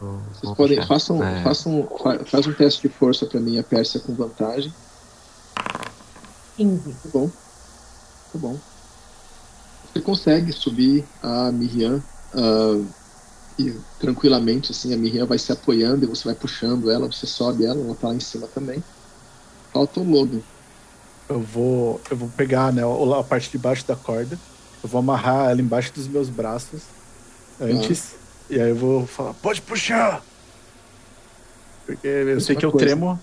Vou, 0.00 0.18
Vocês 0.18 0.42
vou 0.42 0.54
podem. 0.54 0.86
Façam, 0.86 1.24
é. 1.24 1.42
façam, 1.42 1.88
fa, 2.00 2.24
faz 2.26 2.46
um 2.46 2.52
teste 2.52 2.86
de 2.86 2.94
força 2.94 3.26
pra 3.26 3.40
mim, 3.40 3.58
a 3.58 3.64
Pérsia 3.64 3.98
com 3.98 4.14
vantagem. 4.14 4.72
15. 6.56 6.92
Tá 6.92 7.08
bom. 7.12 7.28
Tá 7.28 8.38
bom. 8.38 8.56
Você 9.92 10.00
consegue 10.00 10.52
subir 10.52 11.04
a 11.20 11.50
Miriam. 11.50 12.00
Uh, 12.32 12.99
e 13.60 13.80
tranquilamente, 13.98 14.72
assim, 14.72 14.94
a 14.94 14.96
Miriam 14.96 15.26
vai 15.26 15.38
se 15.38 15.52
apoiando 15.52 16.04
e 16.04 16.08
você 16.08 16.24
vai 16.24 16.34
puxando 16.34 16.90
ela, 16.90 17.06
você 17.06 17.26
sobe 17.26 17.64
ela, 17.64 17.80
ela 17.80 17.94
tá 17.94 18.08
lá 18.08 18.14
em 18.14 18.20
cima 18.20 18.46
também. 18.46 18.82
Falta 19.72 20.00
o 20.00 20.08
Logan. 20.08 20.40
Eu 21.28 21.40
vou, 21.40 22.00
eu 22.10 22.16
vou 22.16 22.28
pegar 22.30 22.72
né, 22.72 22.82
a 22.82 23.22
parte 23.22 23.50
de 23.50 23.58
baixo 23.58 23.86
da 23.86 23.94
corda, 23.94 24.38
eu 24.82 24.88
vou 24.88 24.98
amarrar 24.98 25.50
ela 25.50 25.60
embaixo 25.60 25.92
dos 25.92 26.08
meus 26.08 26.28
braços 26.28 26.82
antes, 27.60 28.14
ah. 28.14 28.54
e 28.54 28.60
aí 28.60 28.70
eu 28.70 28.76
vou 28.76 29.06
falar, 29.06 29.34
pode 29.34 29.62
puxar! 29.62 30.24
Porque 31.86 32.06
eu 32.06 32.40
sei 32.40 32.56
que 32.56 32.64
eu 32.64 32.72
coisa. 32.72 32.86
tremo, 32.86 33.20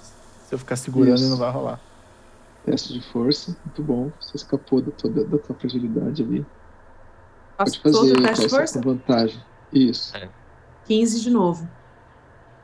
se 0.48 0.56
eu 0.56 0.60
ficar 0.60 0.76
segurando 0.76 1.16
Isso. 1.16 1.30
não 1.30 1.38
vai 1.38 1.52
rolar. 1.52 1.80
Teste 2.66 2.94
de 2.94 3.02
força, 3.12 3.56
muito 3.66 3.82
bom. 3.82 4.12
Você 4.20 4.36
escapou 4.36 4.82
da 4.82 4.92
tua, 4.92 5.10
da 5.10 5.38
tua 5.38 5.56
fragilidade 5.56 6.22
ali. 6.22 6.46
Pode 7.58 7.80
fazer 7.80 7.98
o 7.98 8.22
teste 8.22 8.44
de 8.44 8.50
força? 8.50 8.82
com 8.82 8.90
vantagem. 8.90 9.42
Isso. 9.72 10.16
É. 10.16 10.30
15 10.86 11.22
de 11.22 11.30
novo. 11.30 11.70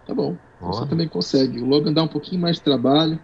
Tá 0.05 0.13
bom. 0.13 0.37
Boa. 0.59 0.73
Você 0.73 0.87
também 0.87 1.07
consegue. 1.07 1.59
O 1.59 1.65
Logan 1.65 1.93
dá 1.93 2.03
um 2.03 2.07
pouquinho 2.07 2.41
mais 2.41 2.57
de 2.57 2.63
trabalho, 2.63 3.19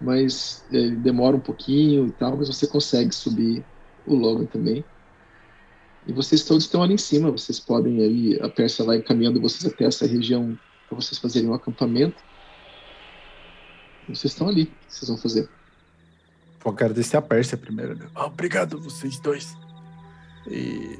mas 0.00 0.64
é, 0.72 0.88
demora 0.90 1.36
um 1.36 1.40
pouquinho 1.40 2.06
e 2.06 2.12
tal, 2.12 2.36
mas 2.36 2.48
você 2.48 2.66
consegue 2.66 3.14
subir 3.14 3.64
o 4.06 4.14
Logan 4.14 4.46
também. 4.46 4.84
E 6.06 6.12
vocês 6.12 6.44
todos 6.44 6.64
estão 6.64 6.82
ali 6.82 6.94
em 6.94 6.98
cima, 6.98 7.30
vocês 7.30 7.58
podem 7.58 8.04
ali, 8.04 8.40
a 8.40 8.48
Persa 8.48 8.84
vai 8.84 8.98
encaminhando 8.98 9.40
vocês 9.40 9.72
até 9.72 9.84
essa 9.84 10.06
região 10.06 10.56
para 10.88 10.96
vocês 10.96 11.18
fazerem 11.18 11.48
um 11.48 11.54
acampamento. 11.54 12.22
Vocês 14.08 14.32
estão 14.32 14.48
ali, 14.48 14.64
o 14.64 14.66
que 14.66 14.74
vocês 14.88 15.08
vão 15.08 15.18
fazer? 15.18 15.48
Vou 16.60 16.72
agradecer 16.72 17.16
a 17.16 17.22
Pérsia 17.22 17.56
primeiro. 17.56 17.96
Né? 17.96 18.06
Ah, 18.14 18.26
obrigado, 18.26 18.80
vocês 18.80 19.18
dois. 19.18 19.56
E. 20.48 20.98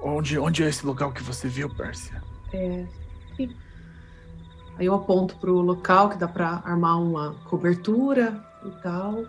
Onde, 0.00 0.38
onde 0.38 0.62
é 0.62 0.68
esse 0.68 0.84
local 0.84 1.12
que 1.12 1.22
você 1.22 1.48
viu, 1.48 1.68
Pérsia? 1.68 2.22
É. 2.52 2.86
Aí 4.78 4.84
eu 4.86 4.94
aponto 4.94 5.36
pro 5.36 5.60
local 5.60 6.10
que 6.10 6.18
dá 6.18 6.28
para 6.28 6.62
armar 6.64 7.00
uma 7.00 7.34
cobertura 7.44 8.44
e 8.64 8.70
tal. 8.82 9.24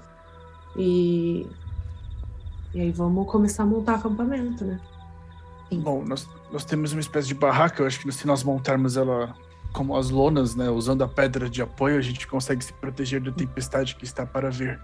E. 0.75 1.47
E 2.73 2.81
aí 2.81 2.91
vamos 2.91 3.29
começar 3.31 3.63
a 3.63 3.65
montar 3.65 3.95
acampamento, 3.95 4.65
né? 4.65 4.79
Sim. 5.69 5.79
Bom, 5.79 6.03
nós, 6.05 6.27
nós 6.51 6.65
temos 6.65 6.91
uma 6.91 6.99
espécie 6.99 7.27
de 7.27 7.33
barraca. 7.33 7.81
Eu 7.81 7.87
acho 7.87 7.99
que 7.99 8.11
se 8.11 8.27
nós 8.27 8.43
montarmos 8.43 8.97
ela 8.97 9.33
como 9.73 9.95
as 9.95 10.09
lonas, 10.09 10.55
né, 10.55 10.69
usando 10.69 11.03
a 11.03 11.07
pedra 11.07 11.49
de 11.49 11.61
apoio, 11.61 11.97
a 11.97 12.01
gente 12.01 12.27
consegue 12.27 12.63
se 12.63 12.73
proteger 12.73 13.21
da 13.21 13.31
tempestade 13.31 13.95
que 13.95 14.03
está 14.03 14.25
para 14.25 14.49
vir. 14.49 14.79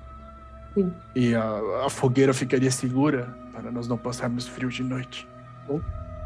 Sim. 0.73 0.93
E 1.15 1.35
a, 1.35 1.85
a 1.85 1.89
fogueira 1.89 2.34
ficaria 2.34 2.72
segura 2.72 3.35
para 3.51 3.72
nós 3.72 3.88
não 3.88 3.97
passarmos 3.97 4.47
frio 4.47 4.69
de 4.69 4.84
noite. 4.84 5.27
Bom, 5.68 5.81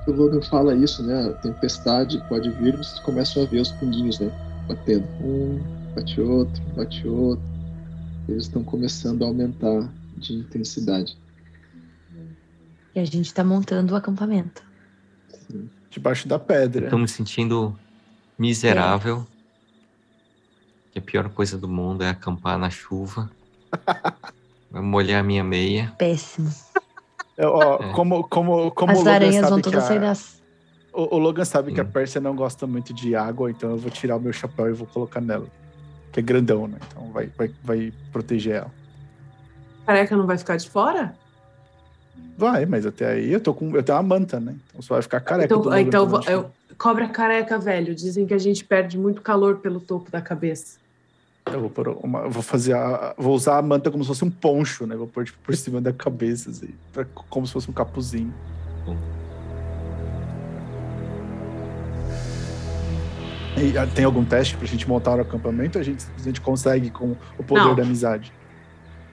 o 0.08 0.12
Logan 0.12 0.42
fala 0.42 0.74
isso, 0.76 1.04
né? 1.04 1.30
A 1.30 1.34
tempestade 1.34 2.24
pode 2.30 2.50
vir, 2.52 2.76
vocês 2.78 3.00
começam 3.00 3.44
a 3.44 3.46
ver 3.46 3.62
os 3.62 3.72
pinguinhos, 3.74 4.20
né? 4.20 4.32
Batendo. 4.68 5.08
Um, 5.22 5.60
bate 5.94 6.20
outro, 6.22 6.62
bate 6.76 7.08
outro. 7.08 7.46
Eles 8.28 8.44
estão 8.44 8.64
começando 8.64 9.24
a 9.24 9.28
aumentar 9.28 9.90
de 10.18 10.34
intensidade. 10.34 11.18
E 12.96 13.00
a 13.00 13.06
gente 13.06 13.26
está 13.26 13.44
montando 13.44 13.94
o 13.94 13.98
acampamento. 13.98 14.64
Sim. 15.30 15.70
Debaixo 15.90 16.28
da 16.28 16.40
pedra. 16.40 16.86
Estou 16.86 17.00
me 17.00 17.08
sentindo 17.08 17.78
miserável. 18.38 19.28
É. 19.30 19.38
Que 20.94 21.00
a 21.00 21.02
pior 21.02 21.30
coisa 21.30 21.58
do 21.58 21.68
mundo 21.68 22.04
é 22.04 22.10
acampar 22.10 22.58
na 22.58 22.70
chuva. 22.70 23.30
Vai 24.72 24.82
molhar 24.82 25.22
a 25.22 25.24
minha 25.24 25.44
meia. 25.44 25.94
Péssimo. 25.98 26.52
É, 27.38 27.46
ó, 27.46 27.76
é. 27.76 27.92
Como, 27.94 28.28
como, 28.28 28.72
como 28.72 28.92
As 28.92 29.06
aranhas 29.06 29.50
vão 29.50 29.62
todas 29.62 29.84
sair 29.84 30.00
das. 30.00 30.42
O, 30.92 31.16
o, 31.16 31.20
Logan 31.20 31.46
sabe 31.46 31.72
que 31.72 31.80
a 31.80 31.86
Pérsia 31.86 32.20
não 32.20 32.36
gosta 32.36 32.66
muito 32.66 32.92
de 32.92 33.16
água, 33.16 33.52
então 33.52 33.70
eu 33.70 33.78
vou 33.78 33.92
tirar 33.92 34.16
o 34.16 34.20
meu 34.20 34.34
chapéu 34.34 34.68
e 34.68 34.74
vou 34.74 34.88
colocar 34.88 35.22
nela. 35.22 35.46
Que 36.12 36.20
é 36.20 36.24
grandão, 36.24 36.68
né? 36.68 36.80
Então 36.88 37.12
vai, 37.12 37.28
vai, 37.38 37.52
vai 37.64 37.94
proteger 38.12 38.56
ela. 38.56 38.72
Careca 39.86 40.18
não 40.18 40.26
vai 40.26 40.38
ficar 40.40 40.58
de 40.58 40.68
fora? 40.68 41.14
Vai, 42.36 42.66
mas 42.66 42.86
até 42.86 43.12
aí 43.12 43.32
eu 43.32 43.40
tô 43.40 43.54
com. 43.54 43.76
Eu 43.76 43.84
tenho 43.84 43.98
uma 43.98 44.04
manta, 44.04 44.40
né? 44.40 44.56
Então 44.70 44.82
só 44.82 44.96
vai 44.96 45.04
ficar 45.04 45.20
careca. 45.20 45.54
Então, 45.54 45.78
então 45.78 46.22
eu, 46.28 46.52
cobra 46.78 47.08
careca, 47.08 47.60
velho. 47.60 47.94
Dizem 47.94 48.26
que 48.26 48.34
a 48.34 48.38
gente 48.40 48.66
perde 48.66 48.98
muito 48.98 49.22
calor 49.22 49.58
pelo 49.58 49.80
topo 49.80 50.10
da 50.10 50.22
cabeça. 50.22 50.80
Eu 51.54 51.62
vou, 51.62 51.70
pôr 51.70 51.90
uma, 52.04 52.28
vou 52.28 52.44
fazer 52.44 52.74
a, 52.76 53.14
vou 53.18 53.36
usar 53.36 53.58
a 53.58 53.62
manta 53.62 53.90
como 53.90 54.04
se 54.04 54.08
fosse 54.08 54.24
um 54.24 54.30
poncho, 54.30 54.86
né? 54.86 54.96
Vou 54.96 55.08
pôr 55.08 55.26
tipo, 55.26 55.38
por 55.40 55.56
cima 55.56 55.80
da 55.80 55.94
cabeça, 55.94 56.50
assim, 56.50 56.70
pra, 56.92 57.06
como 57.30 57.46
se 57.48 57.54
fosse 57.54 57.70
um 57.70 57.74
capuzinho. 57.74 58.34
E, 63.58 63.76
ah, 63.78 63.88
tem 63.88 64.06
algum 64.06 64.24
teste 64.24 64.56
pra 64.56 64.68
gente 64.68 64.88
montar 64.88 65.18
o 65.18 65.22
acampamento? 65.22 65.78
Ou 65.78 65.82
a 65.82 65.84
gente 65.84 66.04
simplesmente 66.04 66.40
consegue 66.42 66.92
com 66.92 67.16
o 67.38 67.44
poder 67.44 67.66
não. 67.66 67.76
da 67.76 67.84
amizade? 67.84 68.32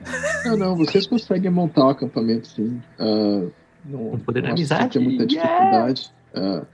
Não, 0.44 0.58
não, 0.58 0.76
vocês 0.76 1.06
conseguem 1.06 1.50
montar 1.50 1.86
o 1.86 1.88
acampamento, 1.88 2.46
sim. 2.46 2.78
Uh, 3.00 3.50
não, 3.82 4.12
o 4.12 4.18
poder 4.18 4.42
da 4.42 4.50
amizade? 4.50 4.98
Tem 4.98 5.02
muita 5.02 5.24
dificuldade. 5.24 6.12
Yeah. 6.36 6.60
Uh, 6.60 6.66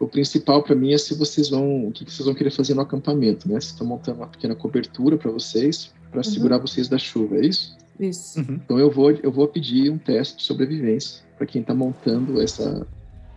o 0.00 0.08
principal 0.08 0.62
para 0.62 0.74
mim 0.74 0.94
é 0.94 0.98
se 0.98 1.14
vocês 1.14 1.50
vão, 1.50 1.88
o 1.88 1.92
que 1.92 2.10
vocês 2.10 2.24
vão 2.24 2.34
querer 2.34 2.50
fazer 2.50 2.74
no 2.74 2.80
acampamento, 2.80 3.46
né? 3.46 3.60
Vocês 3.60 3.72
estão 3.72 3.86
montando 3.86 4.20
uma 4.20 4.26
pequena 4.26 4.54
cobertura 4.54 5.18
para 5.18 5.30
vocês, 5.30 5.92
para 6.10 6.18
uhum. 6.18 6.24
segurar 6.24 6.58
vocês 6.58 6.88
da 6.88 6.96
chuva, 6.96 7.36
é 7.36 7.46
isso? 7.46 7.76
Isso. 8.00 8.40
Uhum. 8.40 8.58
Então 8.64 8.78
eu 8.78 8.90
vou, 8.90 9.10
eu 9.10 9.30
vou 9.30 9.46
pedir 9.46 9.90
um 9.90 9.98
teste 9.98 10.38
de 10.38 10.42
sobrevivência 10.44 11.22
para 11.36 11.46
quem 11.46 11.60
está 11.60 11.74
montando 11.74 12.40
essa 12.40 12.86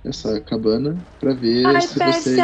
essa 0.06 0.40
cabana 0.42 0.98
para 1.18 1.34
ver 1.34 1.66
Ai, 1.66 1.82
se 1.82 1.98
Pérsia. 1.98 2.22
vocês. 2.22 2.40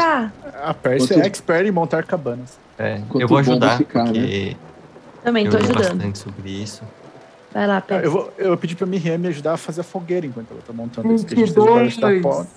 A 0.61 0.73
Pérsia 0.73 1.15
Quanto... 1.15 1.23
é 1.23 1.27
expert 1.27 1.67
em 1.67 1.71
montar 1.71 2.03
cabanas. 2.03 2.57
É, 2.77 3.01
eu 3.19 3.27
vou 3.27 3.37
ajudar 3.37 3.77
ficar, 3.77 4.05
porque 4.05 4.19
né? 4.19 4.55
Também 5.23 5.49
tô 5.49 5.57
ajudando. 5.57 5.77
bastante 5.77 6.19
sobre 6.19 6.49
isso. 6.49 6.81
Vai 7.53 7.67
lá, 7.67 7.81
Pérsia. 7.81 8.05
Eu 8.05 8.11
vou, 8.11 8.33
eu 8.37 8.57
pedi 8.57 8.75
para 8.75 8.85
Miriam 8.85 9.17
me 9.17 9.27
ajudar 9.27 9.53
a 9.53 9.57
fazer 9.57 9.81
a 9.81 9.83
fogueira 9.83 10.25
enquanto 10.25 10.51
ela 10.51 10.61
tá 10.65 10.71
montando 10.71 11.13
isso, 11.13 11.25
que 11.25 11.33
a 11.33 11.37
gente 11.37 11.53
debaixo 11.53 11.99
da 11.99 12.19
porta. 12.21 12.49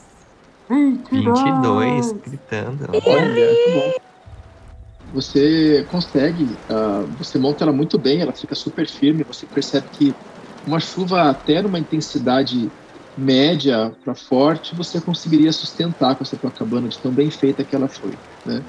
22, 0.69 2.13
gritando. 2.13 2.87
Olha. 3.07 3.95
Você 5.13 5.85
consegue, 5.91 6.59
uh, 6.71 7.07
você 7.19 7.39
monta 7.39 7.65
ela 7.65 7.73
muito 7.73 7.99
bem, 7.99 8.21
ela 8.21 8.33
fica 8.33 8.55
super 8.55 8.89
firme, 8.89 9.25
você 9.25 9.47
percebe 9.47 9.89
que 9.91 10.15
uma 10.67 10.81
chuva 10.81 11.29
até 11.29 11.61
numa 11.61 11.79
intensidade 11.79 12.73
média 13.17 13.95
para 14.03 14.15
forte, 14.15 14.75
você 14.75 15.01
conseguiria 15.01 15.53
sustentar 15.53 16.17
com 16.17 16.25
essa 16.25 16.37
tua 16.37 16.51
cabana 16.51 16.89
de 16.89 16.99
tão 16.99 17.13
bem 17.13 17.31
feita 17.31 17.65
que 17.65 17.75
ela 17.75 17.89
foi, 17.89 18.19
né? 18.45 18.65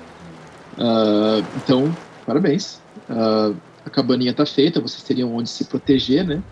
Uh, 0.74 1.48
então, 1.56 1.96
parabéns. 2.26 2.82
Uh, 3.10 3.56
a 3.86 3.90
cabaninha 3.90 4.32
está 4.32 4.46
feita, 4.46 4.82
vocês 4.82 5.04
teriam 5.04 5.34
onde 5.34 5.50
se 5.50 5.66
proteger, 5.66 6.26
né? 6.26 6.44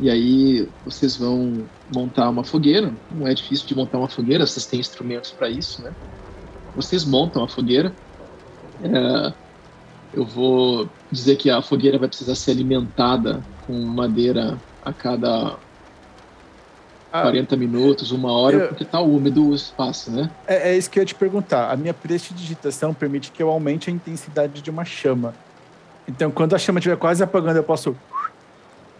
E 0.00 0.10
aí 0.10 0.68
vocês 0.84 1.16
vão 1.16 1.64
montar 1.94 2.28
uma 2.28 2.44
fogueira. 2.44 2.92
Não 3.10 3.26
é 3.26 3.34
difícil 3.34 3.66
de 3.66 3.76
montar 3.76 3.98
uma 3.98 4.08
fogueira, 4.08 4.46
vocês 4.46 4.66
têm 4.66 4.80
instrumentos 4.80 5.30
para 5.30 5.48
isso, 5.48 5.82
né? 5.82 5.92
Vocês 6.74 7.04
montam 7.04 7.44
a 7.44 7.48
fogueira. 7.48 7.92
É, 8.82 9.32
eu 10.14 10.24
vou 10.24 10.88
dizer 11.10 11.36
que 11.36 11.50
a 11.50 11.62
fogueira 11.62 11.98
vai 11.98 12.08
precisar 12.08 12.34
ser 12.34 12.52
alimentada 12.52 13.42
com 13.66 13.72
madeira 13.72 14.58
a 14.84 14.92
cada 14.92 15.56
ah, 17.12 17.22
40 17.22 17.56
minutos, 17.56 18.10
uma 18.10 18.32
hora, 18.32 18.56
eu, 18.56 18.68
porque 18.68 18.82
está 18.84 19.00
úmido 19.00 19.50
o 19.50 19.54
espaço, 19.54 20.10
né? 20.10 20.30
É, 20.46 20.70
é, 20.70 20.76
isso 20.76 20.90
que 20.90 20.98
eu 20.98 21.02
ia 21.02 21.06
te 21.06 21.14
perguntar. 21.14 21.70
A 21.70 21.76
minha 21.76 21.92
prestidigitação 21.92 22.94
permite 22.94 23.30
que 23.30 23.42
eu 23.42 23.50
aumente 23.50 23.90
a 23.90 23.92
intensidade 23.92 24.62
de 24.62 24.70
uma 24.70 24.84
chama. 24.84 25.34
Então, 26.08 26.30
quando 26.30 26.54
a 26.54 26.58
chama 26.58 26.78
estiver 26.78 26.96
quase 26.96 27.22
apagando, 27.22 27.56
eu 27.56 27.62
posso 27.62 27.94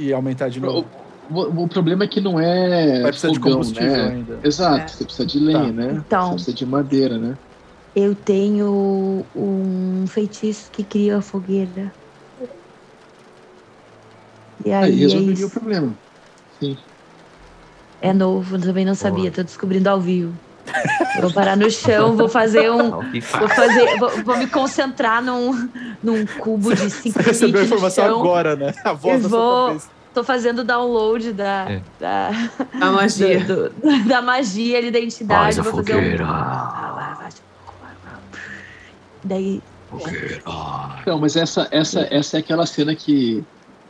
e 0.03 0.13
aumentar 0.13 0.49
de 0.49 0.61
novo. 0.61 0.87
O, 1.31 1.63
o, 1.63 1.69
problema 1.69 2.05
é 2.05 2.09
que 2.09 2.21
não 2.21 2.39
é. 2.39 3.01
Vai 3.01 3.11
precisar 3.11 3.29
fogão, 3.29 3.51
de 3.51 3.57
combustível 3.57 3.91
né? 3.91 4.09
ainda. 4.09 4.41
Exato, 4.43 4.85
é. 4.85 4.89
você 4.89 5.05
precisa 5.05 5.27
de 5.27 5.39
lenha, 5.39 5.61
tá. 5.61 5.73
né? 5.73 6.03
Então, 6.07 6.27
você 6.27 6.35
precisa 6.35 6.57
de 6.57 6.67
madeira, 6.67 7.19
né? 7.19 7.39
Eu 7.95 8.15
tenho 8.15 9.25
um 9.37 10.05
feitiço 10.07 10.71
que 10.71 10.83
cria 10.83 11.19
a 11.19 11.23
fogueira. 11.23 11.93
E 14.65 14.73
aí, 14.73 14.93
aí 14.93 14.99
resolveria 14.99 15.45
é 15.45 15.47
o 15.47 15.51
problema. 15.51 15.95
Sim. 16.59 16.77
É 18.01 18.13
novo, 18.13 18.59
também 18.59 18.85
não 18.85 18.95
sabia, 18.95 19.25
Boa. 19.25 19.33
tô 19.33 19.43
descobrindo 19.43 19.89
ao 19.89 20.01
vivo. 20.01 20.33
Vou 21.21 21.33
parar 21.33 21.57
no 21.57 21.71
chão, 21.71 22.17
vou 22.17 22.29
fazer 22.29 22.71
um. 22.71 22.91
Vou 22.91 23.49
fazer. 23.49 23.99
Vou, 23.99 24.11
vou 24.25 24.37
me 24.37 24.47
concentrar 24.47 25.23
num, 25.23 25.69
num 26.03 26.25
cubo 26.27 26.75
de 26.75 26.89
5 26.91 27.23
Você 27.23 27.31
recebeu 27.31 27.61
a 27.61 27.65
informação 27.65 28.21
agora, 28.21 28.57
né? 28.57 28.73
A 28.85 28.93
voz 28.93 29.25
e 29.25 29.29
vou, 29.29 29.81
Tô 30.15 30.23
fazendo 30.23 30.63
download 30.63 31.33
da. 31.33 31.67
É. 31.71 31.81
Da, 31.99 32.31
a 32.81 32.93
magia. 32.93 33.41
Do, 33.41 33.71
do, 33.71 34.05
da 34.09 34.21
magia 34.21 34.81
de 34.81 34.89
identidade. 34.89 35.43
Faz 35.43 35.59
a 35.59 35.63
vou 35.63 35.73
fogueira. 35.73 36.27
fazer 36.27 37.39
um. 37.39 37.43
Daí. 39.25 39.63
Fogueira. 39.89 40.43
Não, 41.07 41.19
mas 41.19 41.37
essa, 41.37 41.67
essa, 41.71 42.07
essa 42.11 42.37
é 42.37 42.41
aquela 42.41 42.67
cena 42.67 42.95
que 42.95 43.43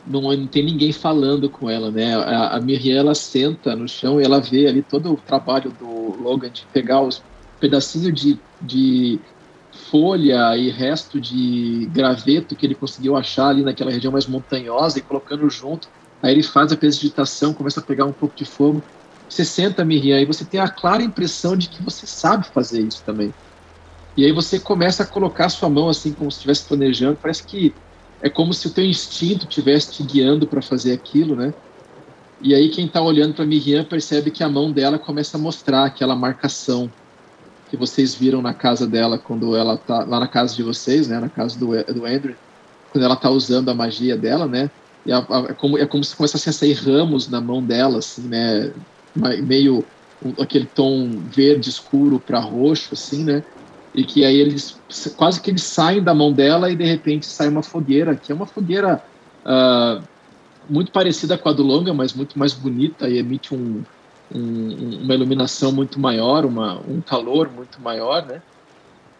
não, 0.05 0.21
não 0.21 0.47
tem 0.47 0.65
ninguém 0.65 0.91
falando 0.91 1.49
com 1.49 1.69
ela, 1.69 1.91
né? 1.91 2.15
A, 2.15 2.57
a 2.57 2.61
Miriam, 2.61 2.97
ela 2.99 3.15
senta 3.15 3.75
no 3.75 3.87
chão 3.87 4.19
e 4.19 4.23
ela 4.23 4.39
vê 4.39 4.67
ali 4.67 4.83
todo 4.83 5.11
o 5.13 5.21
trabalho 5.21 5.71
do 5.71 5.87
Logan 5.87 6.51
de 6.51 6.67
pegar 6.71 7.01
os 7.01 7.23
pedacinhos 7.59 8.13
de, 8.13 8.43
de 8.59 9.23
folha 9.89 10.57
e 10.57 10.69
resto 10.69 11.19
de 11.19 11.87
graveto 11.91 12.55
que 12.55 12.65
ele 12.65 12.75
conseguiu 12.75 13.15
achar 13.15 13.49
ali 13.49 13.63
naquela 13.63 13.91
região 13.91 14.11
mais 14.11 14.27
montanhosa 14.27 14.99
e 14.99 15.03
colocando 15.03 15.49
junto. 15.49 15.87
Aí 16.21 16.33
ele 16.33 16.43
faz 16.43 16.71
a 16.71 16.77
precipitação, 16.77 17.53
começa 17.53 17.79
a 17.79 17.83
pegar 17.83 18.05
um 18.05 18.13
pouco 18.13 18.35
de 18.35 18.45
fogo. 18.45 18.85
Você 19.27 19.45
senta, 19.45 19.83
Miriam, 19.85 20.19
e 20.19 20.25
você 20.25 20.45
tem 20.45 20.59
a 20.59 20.69
clara 20.69 21.01
impressão 21.01 21.55
de 21.57 21.69
que 21.69 21.81
você 21.83 22.05
sabe 22.05 22.45
fazer 22.53 22.81
isso 22.85 23.03
também. 23.03 23.35
E 24.15 24.25
aí 24.25 24.31
você 24.31 24.59
começa 24.59 25.03
a 25.03 25.07
colocar 25.07 25.45
a 25.45 25.49
sua 25.49 25.69
mão 25.69 25.89
assim, 25.89 26.13
como 26.13 26.29
se 26.31 26.37
estivesse 26.37 26.67
planejando. 26.67 27.19
Parece 27.19 27.45
que 27.45 27.75
é 28.23 28.29
como 28.29 28.53
se 28.53 28.67
o 28.67 28.71
teu 28.71 28.85
instinto 28.85 29.45
estivesse 29.45 29.91
te 29.91 30.03
guiando 30.03 30.47
para 30.47 30.61
fazer 30.61 30.93
aquilo, 30.93 31.35
né? 31.35 31.53
E 32.41 32.55
aí 32.55 32.69
quem 32.69 32.85
está 32.85 33.01
olhando 33.01 33.33
para 33.33 33.45
Miriam 33.45 33.83
percebe 33.83 34.31
que 34.31 34.43
a 34.43 34.49
mão 34.49 34.71
dela 34.71 34.97
começa 34.97 35.35
a 35.35 35.39
mostrar 35.39 35.83
aquela 35.83 36.15
marcação 36.15 36.89
que 37.69 37.75
vocês 37.75 38.15
viram 38.15 38.41
na 38.41 38.53
casa 38.53 38.87
dela 38.87 39.17
quando 39.17 39.57
ela 39.57 39.75
tá 39.77 40.05
lá 40.05 40.21
na 40.21 40.27
casa 40.27 40.55
de 40.55 40.63
vocês, 40.63 41.09
né? 41.09 41.19
Na 41.19 41.27
casa 41.27 41.59
do, 41.59 41.67
do 41.93 42.05
Andrew, 42.05 42.35
quando 42.91 43.03
ela 43.03 43.15
tá 43.17 43.29
usando 43.29 43.67
a 43.69 43.73
magia 43.73 44.15
dela, 44.15 44.47
né? 44.47 44.71
E 45.05 45.11
a, 45.11 45.17
a, 45.17 45.39
é, 45.49 45.53
como, 45.53 45.77
é 45.77 45.85
como 45.85 46.03
se 46.03 46.15
começassem 46.15 46.49
a 46.49 46.53
sair 46.53 46.73
ramos 46.73 47.27
na 47.27 47.41
mão 47.41 47.61
dela, 47.61 47.99
assim, 47.99 48.21
né? 48.21 48.71
Meio 49.43 49.83
aquele 50.39 50.65
tom 50.65 51.09
verde 51.27 51.69
escuro 51.69 52.21
para 52.21 52.39
roxo, 52.39 52.93
assim, 52.93 53.25
né? 53.25 53.43
E 53.93 54.03
que 54.03 54.25
aí 54.25 54.35
eles 54.35 54.79
quase 55.15 55.39
que 55.39 55.51
eles 55.51 55.63
saem 55.63 56.01
da 56.01 56.13
mão 56.13 56.31
dela 56.31 56.71
e 56.71 56.75
de 56.75 56.83
repente 56.83 57.25
sai 57.25 57.47
uma 57.47 57.61
fogueira, 57.61 58.15
que 58.15 58.31
é 58.31 58.35
uma 58.35 58.47
fogueira 58.47 59.03
uh, 59.45 60.03
muito 60.67 60.91
parecida 60.91 61.37
com 61.37 61.49
a 61.49 61.53
do 61.53 61.63
longa, 61.63 61.93
mas 61.93 62.13
muito 62.13 62.37
mais 62.39 62.53
bonita 62.53 63.07
e 63.07 63.17
emite 63.17 63.53
um, 63.53 63.83
um, 64.33 64.99
uma 65.03 65.13
iluminação 65.13 65.71
muito 65.71 65.99
maior, 65.99 66.45
uma, 66.45 66.79
um 66.87 67.01
calor 67.01 67.49
muito 67.49 67.79
maior, 67.81 68.25
né? 68.25 68.41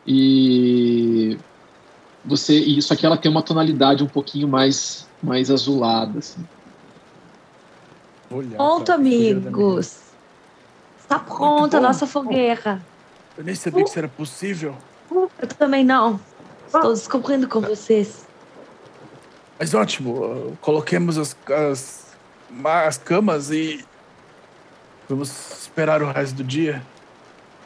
E 0.07 1.37
você, 2.25 2.57
isso 2.57 2.93
aqui 2.93 3.05
ela 3.05 3.17
tem 3.17 3.29
uma 3.29 3.41
tonalidade 3.41 4.03
um 4.03 4.07
pouquinho 4.07 4.47
mais, 4.47 5.07
mais 5.21 5.51
azulada, 5.51 6.19
assim. 6.19 6.43
Pronto, 8.27 8.91
amigos. 8.91 10.01
Está 10.97 11.19
pronta 11.19 11.77
a 11.77 11.81
nossa 11.81 12.07
fogueira. 12.07 12.81
Eu 13.37 13.43
nem 13.43 13.55
sabia 13.55 13.81
uh. 13.81 13.83
que 13.83 13.89
isso 13.89 13.99
era 13.99 14.07
possível. 14.07 14.75
Uh, 15.11 15.29
eu 15.41 15.47
também 15.47 15.83
não. 15.83 16.19
Estou 16.65 16.93
descobrindo 16.93 17.47
com 17.47 17.61
vocês. 17.61 18.25
Mas 19.59 19.73
ótimo, 19.73 20.57
coloquemos 20.59 21.17
as, 21.17 21.35
as, 21.71 22.15
as 22.65 22.97
camas 22.97 23.51
e 23.51 23.85
vamos 25.07 25.29
esperar 25.61 26.01
o 26.01 26.11
resto 26.11 26.35
do 26.35 26.43
dia. 26.43 26.81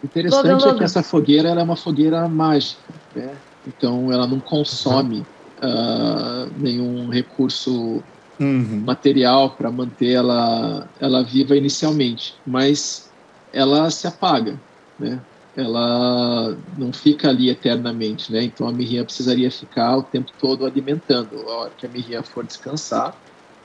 Interessante 0.03 0.45
logo, 0.45 0.59
logo. 0.59 0.75
é 0.75 0.77
que 0.77 0.83
essa 0.83 1.01
fogueira 1.01 1.49
é 1.49 1.63
uma 1.63 1.75
fogueira 1.75 2.27
mágica, 2.27 2.81
né? 3.15 3.33
então 3.65 4.11
ela 4.11 4.27
não 4.27 4.39
consome 4.39 5.25
uh, 5.57 6.51
nenhum 6.57 7.09
recurso 7.09 8.03
uhum. 8.39 8.83
material 8.85 9.51
para 9.51 9.71
manter 9.71 10.13
ela, 10.13 10.87
ela 10.99 11.23
viva 11.23 11.55
inicialmente, 11.55 12.35
mas 12.45 13.09
ela 13.51 13.89
se 13.89 14.05
apaga, 14.05 14.59
né? 14.99 15.19
Ela 15.57 16.55
não 16.77 16.93
fica 16.93 17.29
ali 17.29 17.49
eternamente, 17.49 18.31
né? 18.31 18.43
Então 18.43 18.67
a 18.67 18.71
mirrinha 18.71 19.03
precisaria 19.03 19.49
ficar 19.49 19.97
o 19.97 20.03
tempo 20.03 20.31
todo 20.39 20.65
alimentando. 20.67 21.35
A 21.49 21.57
hora 21.57 21.71
que 21.75 21.87
a 21.87 21.89
mirrinha 21.89 22.21
for 22.21 22.45
descansar, 22.45 23.15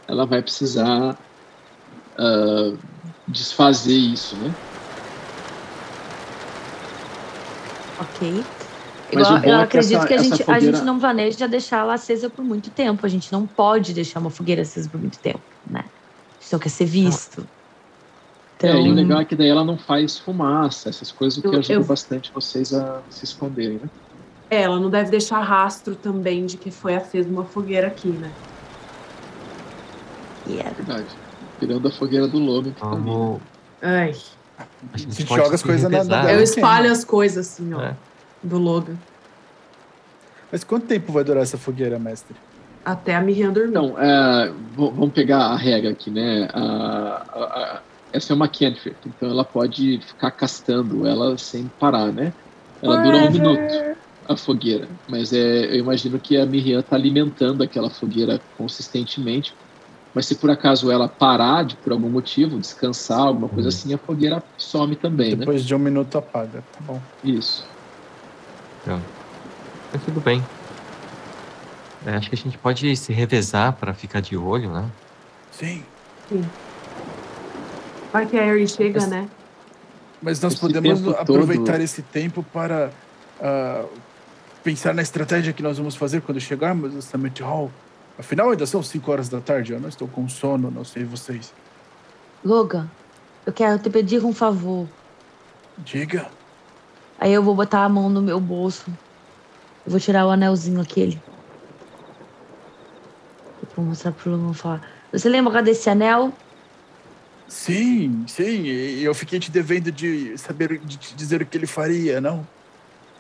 ela 0.09 0.25
vai 0.25 0.41
precisar 0.41 1.19
uh, 2.19 2.79
desfazer 3.29 3.95
isso, 3.95 4.35
né? 4.37 4.55
Ok. 8.01 8.43
Igual, 9.13 9.45
eu 9.45 9.55
é 9.55 9.63
acredito 9.63 10.07
que, 10.07 10.15
essa, 10.15 10.15
que 10.15 10.15
a, 10.15 10.19
gente, 10.23 10.45
fogueira... 10.45 10.57
a 10.57 10.61
gente 10.73 10.85
não 10.87 10.99
planeja 10.99 11.47
deixar 11.47 11.81
ela 11.81 11.93
acesa 11.93 12.31
por 12.31 12.43
muito 12.43 12.71
tempo. 12.71 13.05
A 13.05 13.09
gente 13.09 13.31
não 13.31 13.47
pode 13.47 13.93
deixar 13.93 14.19
uma 14.19 14.31
fogueira 14.31 14.63
acesa 14.63 14.89
por 14.89 14.99
muito 14.99 15.19
tempo, 15.19 15.43
né? 15.71 15.85
Não 16.51 16.59
quer 16.59 16.71
ser 16.71 16.87
visto. 16.87 17.47
Então... 18.63 18.79
É, 18.79 18.83
e 18.83 18.91
o 18.91 18.95
legal 18.95 19.21
é 19.21 19.25
que 19.25 19.35
daí 19.35 19.49
ela 19.49 19.65
não 19.65 19.77
faz 19.77 20.19
fumaça, 20.19 20.89
essas 20.89 21.11
coisas, 21.11 21.39
o 21.39 21.43
que 21.43 21.57
ajuda 21.57 21.73
eu... 21.75 21.85
bastante 21.85 22.31
vocês 22.33 22.73
a 22.73 23.03
se 23.11 23.25
esconderem, 23.25 23.81
né? 23.83 23.91
É, 24.49 24.63
ela 24.63 24.79
não 24.79 24.91
deve 24.91 25.11
deixar 25.11 25.41
rastro 25.41 25.97
também 25.97 26.45
de 26.45 26.57
que 26.57 26.71
foi 26.71 26.95
acesa 26.95 27.29
uma 27.29 27.45
fogueira 27.45 27.87
aqui, 27.87 28.09
né? 28.09 28.31
Yeah. 30.47 30.71
Verdade. 30.71 31.07
Tirando 31.59 31.89
a 31.89 31.91
fogueira 31.91 32.29
do 32.29 32.39
lobo 32.39 32.71
que 32.71 32.85
ali. 32.85 33.11
Né? 33.11 33.41
Ai. 33.81 34.15
A 34.93 34.99
gente, 34.99 35.27
joga 35.27 35.55
as 35.55 35.63
coisas 35.63 35.91
na, 35.91 36.05
na 36.05 36.33
Eu 36.33 36.43
espalho 36.43 36.91
as 36.91 37.05
coisas 37.05 37.47
assim, 37.47 37.73
ó. 37.73 37.81
É. 37.81 37.97
Do 38.43 38.59
logo. 38.59 38.93
Mas 40.51 40.63
quanto 40.65 40.87
tempo 40.87 41.13
vai 41.13 41.25
durar 41.25 41.43
essa 41.43 41.57
fogueira, 41.57 41.99
mestre? 41.99 42.37
Até 42.85 43.15
a 43.15 43.21
Miriam 43.21 43.53
dormir. 43.53 43.71
Então, 43.71 43.95
é, 43.99 44.53
vamos 44.77 45.13
pegar 45.13 45.39
a 45.39 45.57
regra 45.57 45.93
aqui, 45.93 46.11
né? 46.11 46.49
A, 46.53 47.23
a, 47.33 47.81
essa 48.13 48.33
é 48.33 48.37
uma 48.37 48.49
cantrip, 48.49 48.97
então 49.07 49.31
ela 49.31 49.45
pode 49.45 50.01
ficar 50.01 50.31
castando 50.31 51.07
ela 51.07 51.37
sem 51.39 51.71
parar, 51.81 52.13
né? 52.13 52.33
Ela 52.83 52.97
dura 53.03 53.17
um 53.17 53.31
minuto, 53.31 53.97
a 54.29 54.37
fogueira. 54.37 54.89
Mas 55.09 55.33
é, 55.33 55.67
eu 55.67 55.77
imagino 55.77 56.19
que 56.19 56.37
a 56.37 56.45
Miriam 56.45 56.81
está 56.81 56.97
alimentando 56.97 57.63
aquela 57.63 57.89
fogueira 57.89 58.41
consistentemente. 58.59 59.55
Mas 60.15 60.27
se 60.27 60.35
por 60.35 60.51
acaso 60.51 60.91
ela 60.91 61.09
parar 61.09 61.65
de, 61.65 61.75
por 61.77 61.93
algum 61.93 62.11
motivo, 62.11 62.59
descansar, 62.59 63.21
alguma 63.21 63.49
coisa 63.49 63.69
uhum. 63.69 63.75
assim, 63.75 63.95
a 63.95 63.99
fogueira 63.99 64.43
some 64.59 64.95
também, 64.95 65.31
né? 65.31 65.37
Depois 65.37 65.63
né? 65.63 65.67
de 65.67 65.75
um 65.75 65.79
minuto 65.79 66.19
apaga, 66.19 66.63
tá 66.73 66.81
bom. 66.81 67.01
Isso. 67.25 67.65
Então, 68.83 69.01
mas 69.93 70.03
tudo 70.05 70.21
bem. 70.21 70.43
É, 72.05 72.17
acho 72.17 72.29
que 72.29 72.35
a 72.35 72.39
gente 72.39 72.59
pode 72.59 72.95
se 72.97 73.13
revezar 73.13 73.75
para 73.75 73.95
ficar 73.95 74.21
de 74.21 74.37
olho, 74.37 74.71
né? 74.73 74.91
Sim. 75.53 75.85
Sim. 76.29 76.45
Vai 78.13 78.27
que 78.27 78.37
a 78.37 78.45
Harry 78.45 78.69
chega, 78.69 79.01
mas, 79.01 79.09
né? 79.09 79.29
Mas 80.21 80.41
nós 80.41 80.53
esse 80.53 80.61
podemos 80.61 81.09
aproveitar 81.09 81.73
todo... 81.73 81.81
esse 81.81 82.03
tempo 82.03 82.43
para 82.43 82.91
uh, 83.41 83.89
pensar 84.63 84.95
na 84.95 85.01
estratégia 85.01 85.53
que 85.53 85.63
nós 85.63 85.79
vamos 85.79 85.97
fazer 85.97 86.21
quando 86.21 86.39
chegarmos 86.39 86.93
no 86.93 87.01
Summit 87.01 87.43
Hall. 87.43 87.71
Afinal, 88.19 88.51
ainda 88.51 88.67
são 88.67 88.83
5 88.83 89.11
horas 89.11 89.29
da 89.31 89.41
tarde, 89.41 89.73
eu 89.73 89.81
não 89.81 89.89
estou 89.89 90.07
com 90.07 90.29
sono, 90.29 90.71
não 90.71 90.85
sei 90.85 91.05
vocês. 91.05 91.55
Logan, 92.45 92.89
eu 93.47 93.53
quero 93.53 93.79
te 93.79 93.89
pedir 93.89 94.23
um 94.23 94.35
favor. 94.35 94.87
Diga. 95.79 96.29
Aí 97.19 97.33
eu 97.33 97.43
vou 97.43 97.55
botar 97.55 97.85
a 97.85 97.89
mão 97.89 98.11
no 98.11 98.21
meu 98.21 98.39
bolso. 98.39 98.91
Eu 99.87 99.91
vou 99.91 99.99
tirar 99.99 100.27
o 100.27 100.31
anelzinho 100.31 100.81
aquele. 100.81 101.21
vou 103.75 103.87
mostrar 103.87 104.13
pro 104.13 104.33
Logan 104.33 104.53
falar. 104.53 104.83
Você 105.11 105.29
lembra 105.29 105.63
desse 105.63 105.89
anel? 105.89 106.33
Sim, 107.53 108.25
sim. 108.27 108.67
Eu 108.67 109.15
fiquei 109.15 109.39
te 109.39 109.51
devendo 109.51 109.93
de 109.93 110.37
saber, 110.39 110.79
de 110.79 110.97
te 110.97 111.15
dizer 111.15 111.43
o 111.43 111.47
que 111.47 111.59
ele 111.59 111.67
faria, 111.67 112.19
não? 112.19 112.47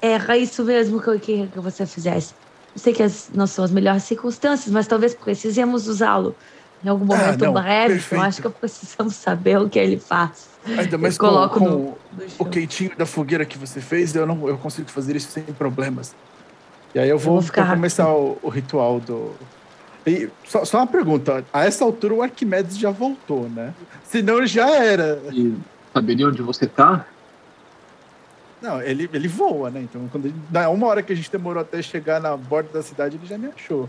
Era 0.00 0.38
isso 0.38 0.64
mesmo 0.64 1.00
que 1.02 1.08
eu 1.08 1.20
queria 1.20 1.46
que 1.46 1.60
você 1.60 1.84
fizesse. 1.84 2.34
Eu 2.74 2.80
sei 2.80 2.94
que 2.94 3.02
as, 3.02 3.30
não 3.34 3.46
são 3.46 3.62
as 3.62 3.70
melhores 3.70 4.04
circunstâncias, 4.04 4.72
mas 4.72 4.86
talvez 4.86 5.14
precisemos 5.14 5.86
usá-lo 5.86 6.34
em 6.82 6.88
algum 6.88 7.04
ah, 7.12 7.18
momento 7.18 7.42
ah, 7.42 7.46
não, 7.46 7.52
breve. 7.52 7.94
Perfeito. 7.94 8.20
Eu 8.20 8.26
acho 8.26 8.42
que 8.42 8.48
precisamos 8.48 9.14
saber 9.14 9.58
o 9.58 9.68
que 9.68 9.78
ele 9.78 9.98
faz. 9.98 10.48
Ainda 10.64 10.96
mais 10.96 11.18
com, 11.18 11.48
com 11.50 11.60
no, 11.60 11.78
no 11.78 11.96
o 12.38 12.44
quentinho 12.46 12.96
da 12.96 13.04
fogueira 13.04 13.44
que 13.44 13.58
você 13.58 13.82
fez, 13.82 14.16
eu 14.16 14.26
não 14.26 14.48
eu 14.48 14.56
consigo 14.56 14.90
fazer 14.90 15.14
isso 15.14 15.30
sem 15.30 15.42
problemas. 15.42 16.14
E 16.94 16.98
aí 16.98 17.08
eu 17.08 17.18
vou, 17.18 17.36
eu 17.36 17.42
vou 17.42 17.66
começar 17.66 18.08
o, 18.12 18.38
o, 18.42 18.48
ritual 18.48 18.98
do. 18.98 19.34
E 20.06 20.28
só, 20.44 20.64
só 20.64 20.78
uma 20.78 20.86
pergunta: 20.86 21.44
a 21.52 21.64
essa 21.64 21.84
altura 21.84 22.14
o 22.14 22.22
Arquimedes 22.22 22.78
já 22.78 22.90
voltou, 22.90 23.48
né? 23.48 23.72
Senão 24.04 24.38
ele 24.38 24.46
já 24.46 24.68
era. 24.70 25.20
E 25.32 25.54
saberia 25.92 26.28
onde 26.28 26.42
você 26.42 26.66
tá? 26.66 27.06
Não, 28.60 28.80
ele, 28.80 29.10
ele 29.12 29.28
voa, 29.28 29.70
né? 29.70 29.80
Então, 29.82 30.08
quando 30.10 30.26
ele, 30.26 30.34
na 30.50 30.68
uma 30.68 30.86
hora 30.86 31.02
que 31.02 31.12
a 31.12 31.16
gente 31.16 31.30
demorou 31.30 31.60
até 31.60 31.82
chegar 31.82 32.20
na 32.20 32.36
borda 32.36 32.70
da 32.72 32.82
cidade, 32.82 33.16
ele 33.16 33.26
já 33.26 33.36
me 33.36 33.48
achou. 33.48 33.88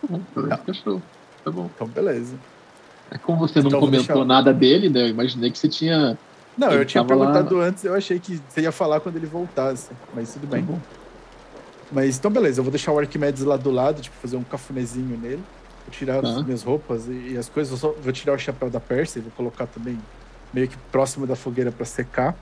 Tá 0.00 0.06
bom, 0.08 0.20
achou. 0.68 1.02
Tá 1.44 1.50
bom. 1.50 1.70
Então, 1.74 1.86
beleza. 1.88 2.36
É 3.10 3.18
como 3.18 3.38
você 3.38 3.60
não 3.60 3.68
então, 3.68 3.80
comentou 3.80 4.24
nada 4.24 4.52
dele, 4.52 4.88
né? 4.88 5.02
Eu 5.02 5.08
imaginei 5.08 5.50
que 5.50 5.58
você 5.58 5.68
tinha. 5.68 6.16
Não, 6.56 6.70
eu 6.72 6.84
tinha 6.84 7.04
perguntado 7.04 7.56
lá... 7.56 7.66
antes, 7.66 7.84
eu 7.84 7.94
achei 7.94 8.18
que 8.18 8.40
você 8.48 8.62
ia 8.62 8.72
falar 8.72 9.00
quando 9.00 9.16
ele 9.16 9.26
voltasse. 9.26 9.90
Mas 10.14 10.32
tudo 10.32 10.46
bem. 10.46 10.64
Tá 10.64 10.72
bom. 10.72 10.80
Mas 11.90 12.18
então, 12.18 12.30
beleza, 12.30 12.60
eu 12.60 12.64
vou 12.64 12.70
deixar 12.70 12.92
o 12.92 12.98
Arquimedes 12.98 13.42
lá 13.42 13.56
do 13.56 13.70
lado, 13.70 14.02
tipo, 14.02 14.16
fazer 14.16 14.36
um 14.36 14.44
cafunézinho 14.44 15.16
nele. 15.16 15.42
Vou 15.84 15.92
tirar 15.92 16.20
tá. 16.20 16.28
as 16.28 16.42
minhas 16.42 16.62
roupas 16.62 17.06
e, 17.06 17.32
e 17.32 17.38
as 17.38 17.48
coisas. 17.48 17.72
Eu 17.72 17.78
só 17.78 17.92
vou 18.00 18.12
tirar 18.12 18.34
o 18.34 18.38
chapéu 18.38 18.68
da 18.68 18.80
Percy, 18.80 19.20
vou 19.20 19.32
colocar 19.36 19.66
também 19.66 19.98
meio 20.52 20.68
que 20.68 20.76
próximo 20.90 21.26
da 21.26 21.36
fogueira 21.36 21.70
para 21.70 21.84
secar. 21.84 22.36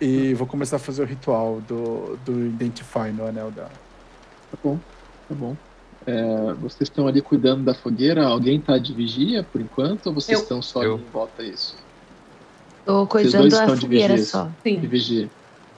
E 0.00 0.34
vou 0.34 0.46
começar 0.46 0.76
a 0.76 0.78
fazer 0.78 1.02
o 1.02 1.06
ritual 1.06 1.60
do, 1.66 2.16
do 2.24 2.46
Identify 2.46 3.10
no 3.12 3.26
anel 3.26 3.50
dela. 3.50 3.70
Tá 4.50 4.58
bom, 4.62 4.78
tá 5.28 5.34
bom. 5.34 5.56
É, 6.06 6.52
vocês 6.54 6.88
estão 6.88 7.08
ali 7.08 7.20
cuidando 7.20 7.64
da 7.64 7.74
fogueira? 7.74 8.24
Alguém 8.24 8.58
está 8.58 8.78
de 8.78 8.92
vigia 8.92 9.42
por 9.42 9.60
enquanto? 9.60 10.06
Ou 10.06 10.14
vocês 10.14 10.38
eu. 10.38 10.42
estão 10.42 10.62
só 10.62 10.82
eu. 10.82 10.98
em 10.98 11.04
volta 11.12 11.42
isso? 11.42 11.76
Estou 12.78 13.06
cuidando 13.06 13.48
da 13.50 13.76
fogueira 13.76 14.16
só. 14.18 14.50
Sim. 14.62 14.78
De 14.78 14.86
vigia. 14.86 15.28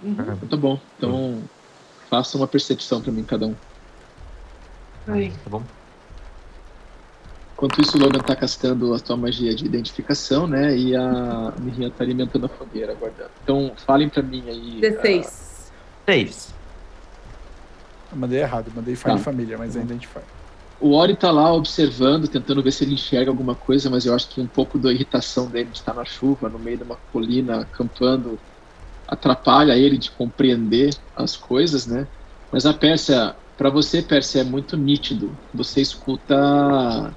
Uhum. 0.02 0.36
Tá 0.48 0.56
bom. 0.56 0.78
Então, 0.96 1.42
faça 2.10 2.36
uma 2.36 2.48
percepção 2.48 3.00
para 3.00 3.12
mim, 3.12 3.22
cada 3.22 3.46
um. 3.46 3.54
Oi. 5.08 5.32
Tá 5.44 5.50
bom. 5.50 5.62
Enquanto 7.54 7.80
isso, 7.80 7.96
o 7.96 8.00
Logan 8.00 8.18
tá 8.18 8.34
castando 8.34 8.92
a 8.92 8.98
sua 8.98 9.16
magia 9.16 9.54
de 9.54 9.64
identificação, 9.64 10.46
né? 10.46 10.76
E 10.76 10.96
a 10.96 11.52
Mirinha 11.60 11.90
tá 11.90 12.02
alimentando 12.02 12.46
a 12.46 12.48
fogueira, 12.48 12.92
aguardando. 12.92 13.30
Então, 13.42 13.72
falem 13.86 14.08
pra 14.08 14.22
mim 14.22 14.42
aí. 14.48 14.80
D6. 14.80 15.26
Uh... 15.26 15.50
6. 16.06 16.54
Eu 18.10 18.18
mandei 18.18 18.40
errado, 18.40 18.72
mandei 18.74 18.96
Fire 18.96 19.12
tá. 19.12 19.18
Família, 19.18 19.56
mas 19.56 19.76
ainda 19.76 19.94
Identify. 19.94 20.20
O 20.80 20.94
Ori 20.94 21.14
tá 21.14 21.30
lá 21.30 21.52
observando, 21.52 22.26
tentando 22.26 22.62
ver 22.62 22.72
se 22.72 22.82
ele 22.82 22.94
enxerga 22.94 23.30
alguma 23.30 23.54
coisa, 23.54 23.90
mas 23.90 24.06
eu 24.06 24.14
acho 24.14 24.30
que 24.30 24.40
um 24.40 24.46
pouco 24.46 24.78
da 24.78 24.90
irritação 24.90 25.46
dele 25.46 25.68
de 25.68 25.76
estar 25.76 25.92
na 25.92 26.06
chuva, 26.06 26.48
no 26.48 26.58
meio 26.58 26.78
de 26.78 26.82
uma 26.82 26.96
colina, 27.12 27.60
acampando, 27.60 28.38
atrapalha 29.10 29.76
ele 29.76 29.98
de 29.98 30.10
compreender 30.12 30.96
as 31.16 31.36
coisas, 31.36 31.86
né? 31.86 32.06
Mas 32.52 32.64
a 32.64 32.72
Pérsia, 32.72 33.36
para 33.56 33.68
você, 33.68 34.00
Pérsia, 34.00 34.40
é 34.40 34.44
muito 34.44 34.76
nítido. 34.76 35.36
Você 35.52 35.80
escuta 35.80 37.14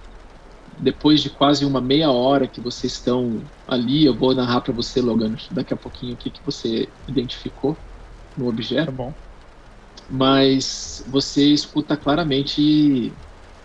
depois 0.80 1.22
de 1.22 1.30
quase 1.30 1.66
uma 1.66 1.80
meia 1.80 2.12
hora 2.12 2.48
que 2.48 2.60
vocês 2.60 2.94
estão 2.94 3.44
ali, 3.68 4.06
eu 4.06 4.18
vou 4.18 4.34
narrar 4.34 4.62
para 4.62 4.74
você, 4.74 5.02
Logan, 5.02 5.36
daqui 5.52 5.74
a 5.74 5.78
pouquinho 5.78 6.16
o 6.16 6.18
que, 6.18 6.32
que 6.32 6.44
você 6.44 6.92
identificou 7.08 7.78
no 8.36 8.48
objeto. 8.48 8.88
Tá 8.88 8.92
bom. 8.92 9.14
Mas 10.10 11.04
você 11.08 11.46
escuta 11.54 11.96
claramente 11.96 13.14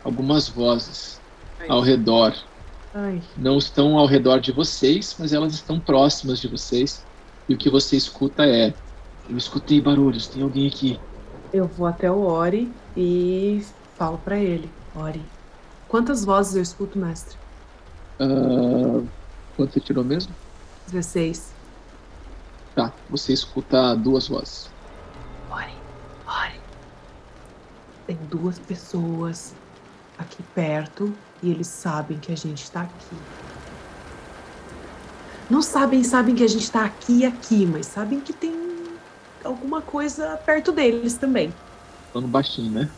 algumas 0.04 0.48
vozes 0.48 1.18
Ai. 1.58 1.68
ao 1.68 1.80
redor. 1.80 2.34
Ai. 2.92 3.22
Não 3.36 3.56
estão 3.56 3.98
ao 3.98 4.06
redor 4.06 4.38
de 4.38 4.52
vocês, 4.52 5.16
mas 5.18 5.32
elas 5.32 5.54
estão 5.54 5.80
próximas 5.80 6.38
de 6.38 6.48
vocês. 6.48 7.07
E 7.48 7.54
o 7.54 7.58
que 7.58 7.70
você 7.70 7.96
escuta 7.96 8.44
é: 8.44 8.74
Eu 9.28 9.36
escutei 9.36 9.80
barulhos, 9.80 10.26
tem 10.26 10.42
alguém 10.42 10.68
aqui. 10.68 11.00
Eu 11.52 11.66
vou 11.66 11.86
até 11.86 12.10
o 12.10 12.20
Ori 12.20 12.70
e 12.96 13.64
falo 13.96 14.18
para 14.18 14.38
ele: 14.38 14.70
Ori, 14.94 15.22
quantas 15.88 16.24
vozes 16.24 16.56
eu 16.56 16.62
escuto, 16.62 16.98
mestre? 16.98 17.36
Uh, 18.20 19.08
quanto 19.56 19.72
você 19.72 19.80
tirou 19.80 20.04
mesmo? 20.04 20.34
16. 20.88 21.54
Tá, 22.74 22.92
você 23.08 23.32
escuta 23.32 23.94
duas 23.94 24.28
vozes. 24.28 24.68
Ori, 25.50 25.74
Ori. 26.26 26.60
Tem 28.06 28.16
duas 28.30 28.58
pessoas 28.58 29.54
aqui 30.18 30.42
perto 30.54 31.12
e 31.42 31.50
eles 31.50 31.68
sabem 31.68 32.18
que 32.18 32.32
a 32.32 32.36
gente 32.36 32.62
está 32.64 32.82
aqui. 32.82 33.16
Não 35.50 35.62
sabem, 35.62 36.04
sabem 36.04 36.34
que 36.34 36.44
a 36.44 36.48
gente 36.48 36.64
está 36.64 36.84
aqui 36.84 37.20
e 37.20 37.24
aqui, 37.24 37.64
mas 37.66 37.86
sabem 37.86 38.20
que 38.20 38.32
tem 38.32 38.52
alguma 39.44 39.80
coisa 39.80 40.36
perto 40.44 40.72
deles 40.72 41.16
também. 41.16 41.52
Falando 42.12 42.28
baixinho, 42.28 42.72
né? 42.72 42.90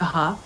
Aham. 0.00 0.38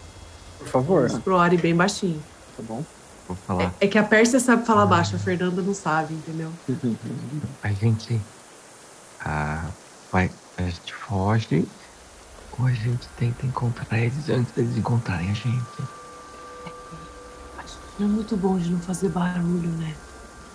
Por 0.58 0.68
favor. 0.68 1.06
Explore 1.06 1.56
bem 1.56 1.74
baixinho. 1.74 2.22
Tá 2.56 2.62
bom? 2.62 2.84
Vou 3.28 3.36
falar. 3.36 3.72
É, 3.80 3.86
é 3.86 3.88
que 3.88 3.98
a 3.98 4.02
Pérsia 4.02 4.40
sabe 4.40 4.66
falar 4.66 4.86
baixo, 4.86 5.16
a 5.16 5.18
Fernanda 5.18 5.62
não 5.62 5.74
sabe, 5.74 6.14
entendeu? 6.14 6.52
a 7.62 7.72
gente. 7.72 8.20
Ah, 9.20 9.70
vai, 10.10 10.30
a 10.56 10.62
gente 10.62 10.94
foge 10.94 11.64
ou 12.58 12.66
a 12.66 12.72
gente 12.72 13.08
tenta 13.16 13.46
encontrar 13.46 13.98
eles 13.98 14.28
antes 14.28 14.52
deles 14.52 14.76
encontrarem 14.76 15.30
a 15.30 15.34
gente. 15.34 15.82
Acho 17.58 17.78
que 17.96 18.02
é 18.02 18.06
muito 18.06 18.36
bom 18.36 18.58
de 18.58 18.70
não 18.70 18.80
fazer 18.80 19.08
barulho, 19.08 19.70
né? 19.78 19.94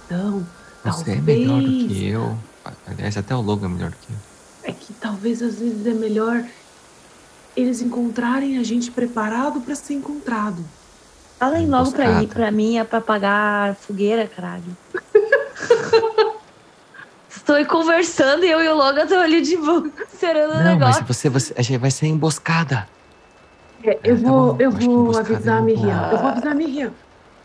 Então, 0.05 0.45
Você 0.83 1.03
talvez... 1.03 1.17
é 1.17 1.21
melhor 1.21 1.61
do 1.61 1.87
que 1.87 2.07
eu. 2.07 2.37
Aliás, 2.85 3.17
até 3.17 3.35
o 3.35 3.41
logo 3.41 3.65
é 3.65 3.69
melhor 3.69 3.89
do 3.89 3.97
que 3.97 4.11
eu. 4.11 4.17
É 4.63 4.71
que 4.71 4.93
talvez 4.93 5.41
às 5.41 5.59
vezes 5.59 5.85
é 5.85 5.93
melhor 5.93 6.43
eles 7.55 7.81
encontrarem 7.81 8.57
a 8.59 8.63
gente 8.63 8.91
preparado 8.91 9.61
para 9.61 9.73
ser 9.73 9.95
encontrado. 9.95 10.63
Falem 11.39 11.67
logo 11.67 11.91
pra 11.91 12.21
ir, 12.21 12.27
pra 12.27 12.51
mim 12.51 12.77
é 12.77 12.83
pra 12.83 12.99
apagar 12.99 13.71
a 13.71 13.73
fogueira, 13.73 14.27
caralho. 14.27 14.77
Estou 17.29 17.63
conversando 17.65 18.43
e 18.43 18.51
eu 18.51 18.61
e 18.61 18.67
o 18.67 18.75
Logan 18.75 19.03
estão 19.03 19.21
ali 19.21 19.41
de 19.41 19.55
boa, 19.55 19.89
esperando 20.11 20.55
o 20.55 20.63
negócio. 20.63 21.01
Mas 21.01 21.15
você, 21.15 21.29
você, 21.29 21.53
a 21.57 21.61
gente 21.61 21.79
vai 21.79 21.89
ser 21.89 22.07
emboscada. 22.07 22.87
É, 23.83 23.99
eu, 24.03 24.15
é, 24.15 24.17
vou, 24.17 24.55
tá 24.55 24.63
eu 24.63 24.71
vou 24.71 25.17
avisar 25.17 25.59
a 25.59 25.61
Miriam. 25.61 26.09
Eu 26.11 26.17
vou 26.17 26.27
avisar 26.27 26.51
a 26.51 26.55
Miriam. 26.55 26.91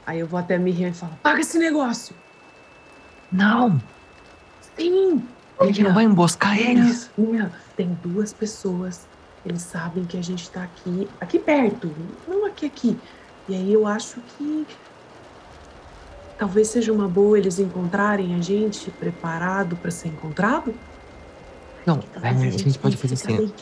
Aí 0.07 0.19
eu 0.19 0.27
vou 0.27 0.41
até 0.41 0.57
a 0.57 0.59
Miriam 0.59 0.89
e 0.89 0.93
falo: 0.93 1.13
paga 1.23 1.41
esse 1.41 1.59
negócio. 1.59 2.17
Não. 3.33 3.81
Sim. 4.77 5.23
A 5.59 5.67
gente 5.67 5.83
não 5.83 5.95
vai 5.95 6.05
emboscar 6.05 6.59
eles. 6.59 7.11
Miriam, 7.17 7.51
tem 7.77 7.97
duas 8.03 8.33
pessoas. 8.33 9.07
Eles 9.45 9.63
sabem 9.63 10.05
que 10.05 10.17
a 10.17 10.23
gente 10.23 10.49
tá 10.51 10.63
aqui, 10.63 11.09
aqui 11.21 11.39
perto. 11.39 11.91
Não 12.29 12.47
aqui, 12.47 12.67
aqui. 12.67 12.99
E 13.49 13.55
aí 13.55 13.73
eu 13.73 13.87
acho 13.87 14.21
que 14.21 14.67
talvez 16.39 16.69
seja 16.69 16.93
uma 16.93 17.09
boa 17.09 17.39
eles 17.39 17.59
encontrarem 17.59 18.35
a 18.35 18.41
gente 18.41 18.91
preparado 18.91 19.77
para 19.77 19.91
ser 19.91 20.09
encontrado. 20.09 20.75
Não, 21.85 22.03
a, 22.23 22.29
a 22.29 22.33
gente, 22.33 22.59
gente 22.65 22.79
pode 22.79 22.97
fazer 22.97 23.15
assim. 23.15 23.53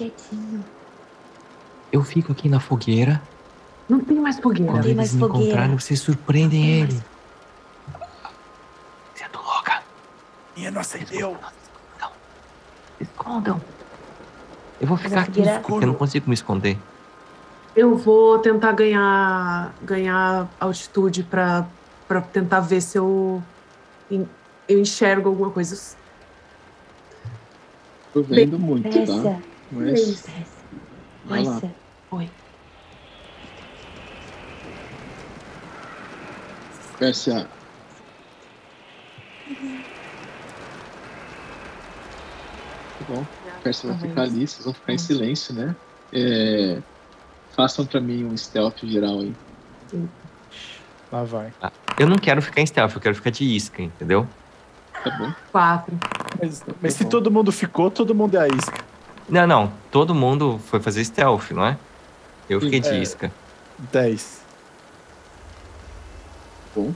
Eu 1.91 2.03
fico 2.03 2.33
aqui 2.33 2.49
na 2.49 2.61
fogueira. 2.61 3.21
Não 3.89 4.01
tem 4.01 4.19
mais 4.19 4.39
fogueira. 4.39 4.71
Quando 4.71 4.85
eles 4.85 4.97
mais 4.97 5.15
me 5.15 5.21
fogueira. 5.21 5.47
encontrarem, 5.47 5.79
vocês 5.79 6.01
surpreendem 6.01 6.81
ele. 6.81 7.03
Você 9.15 9.25
é 9.25 9.29
louca. 9.35 9.83
Minha 10.61 10.71
não 10.71 10.83
acendeu. 10.83 11.39
Não. 11.99 12.13
Escondam. 13.01 13.59
Eu 14.79 14.87
vou 14.87 14.97
ficar 14.99 15.23
aqui, 15.23 15.41
porque 15.67 15.85
eu 15.85 15.89
não 15.89 15.95
consigo 15.95 16.29
me 16.29 16.35
esconder. 16.35 16.77
Eu 17.75 17.97
vou 17.97 18.39
tentar 18.41 18.73
ganhar 18.73 19.73
ganhar 19.83 20.47
altitude 20.61 21.23
para 21.23 21.67
para 22.07 22.21
tentar 22.21 22.61
ver 22.61 22.83
se 22.83 22.99
eu 22.99 23.43
eu 24.11 24.79
enxergo 24.79 25.31
alguma 25.31 25.51
coisa. 25.51 25.97
Tô 28.13 28.23
vendo 28.23 28.59
Bem, 28.59 28.67
muito, 28.67 29.07
tá? 29.07 29.41
Mas... 29.73 30.23
Vai 31.25 31.43
lá. 31.43 31.61
Oi. 32.11 32.31
Pérsia. 36.99 37.49
Tá 43.01 43.05
bom. 43.09 43.27
Pérsia 43.63 43.91
vai 43.91 43.99
ficar 43.99 44.23
ali, 44.23 44.47
vocês 44.47 44.65
vão 44.65 44.75
ficar 44.75 44.93
em 44.93 44.99
silêncio, 44.99 45.55
né? 45.55 45.75
É... 46.13 46.79
Façam 47.57 47.85
pra 47.87 48.01
mim 48.01 48.25
um 48.25 48.37
stealth 48.37 48.79
geral 48.85 49.21
aí. 49.21 49.35
Lá 51.11 51.25
vai. 51.25 51.53
Ah, 51.61 51.73
eu 51.99 52.07
não 52.07 52.17
quero 52.17 52.41
ficar 52.41 52.61
em 52.61 52.67
stealth, 52.67 52.95
eu 52.95 53.01
quero 53.01 53.15
ficar 53.15 53.31
de 53.31 53.45
isca, 53.45 53.83
entendeu? 53.83 54.27
Tá 55.03 55.11
bom. 55.19 55.33
Quatro. 55.51 55.99
Mas, 56.41 56.65
mas 56.81 56.95
se 56.95 57.05
todo 57.07 57.31
mundo 57.31 57.51
ficou, 57.51 57.91
todo 57.91 58.15
mundo 58.15 58.37
é 58.37 58.41
a 58.41 58.49
isca. 58.49 58.85
Não, 59.29 59.47
não. 59.47 59.73
Todo 59.91 60.15
mundo 60.15 60.61
foi 60.67 60.81
fazer 60.81 61.05
stealth, 61.05 61.51
não 61.53 61.65
é? 61.65 61.79
Eu 62.49 62.61
fiquei 62.61 62.81
de 62.81 62.89
é, 62.89 62.99
isca. 62.99 63.33
Dez. 63.93 64.43
Bom. 66.75 66.93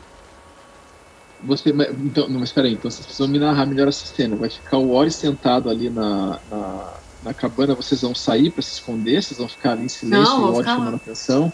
Você, 1.47 1.71
então, 1.71 2.29
não, 2.29 2.41
mas 2.41 2.53
peraí, 2.53 2.73
então 2.73 2.91
vocês 2.91 3.05
precisam 3.05 3.29
me 3.29 3.39
narrar 3.39 3.66
melhor 3.66 3.89
essa 3.89 4.07
cena. 4.07 4.37
Vai 4.37 4.51
ficar 4.51 4.79
o 4.79 4.93
Ori 4.93 5.11
sentado 5.11 5.69
ali 5.69 5.91
na, 5.91 6.39
na 6.51 6.95
na 7.25 7.33
cabana, 7.33 7.75
vocês 7.75 8.03
vão 8.03 8.15
sair 8.15 8.51
para 8.51 8.62
se 8.62 8.75
esconder? 8.75 9.23
Vocês 9.23 9.39
vão 9.39 9.49
ficar 9.49 9.73
ali 9.73 9.87
em 9.87 9.89
silêncio 9.89 10.39
não, 10.39 10.57
e 10.57 10.61
o 10.61 10.65
chamando 10.65 10.97
atenção? 10.97 11.53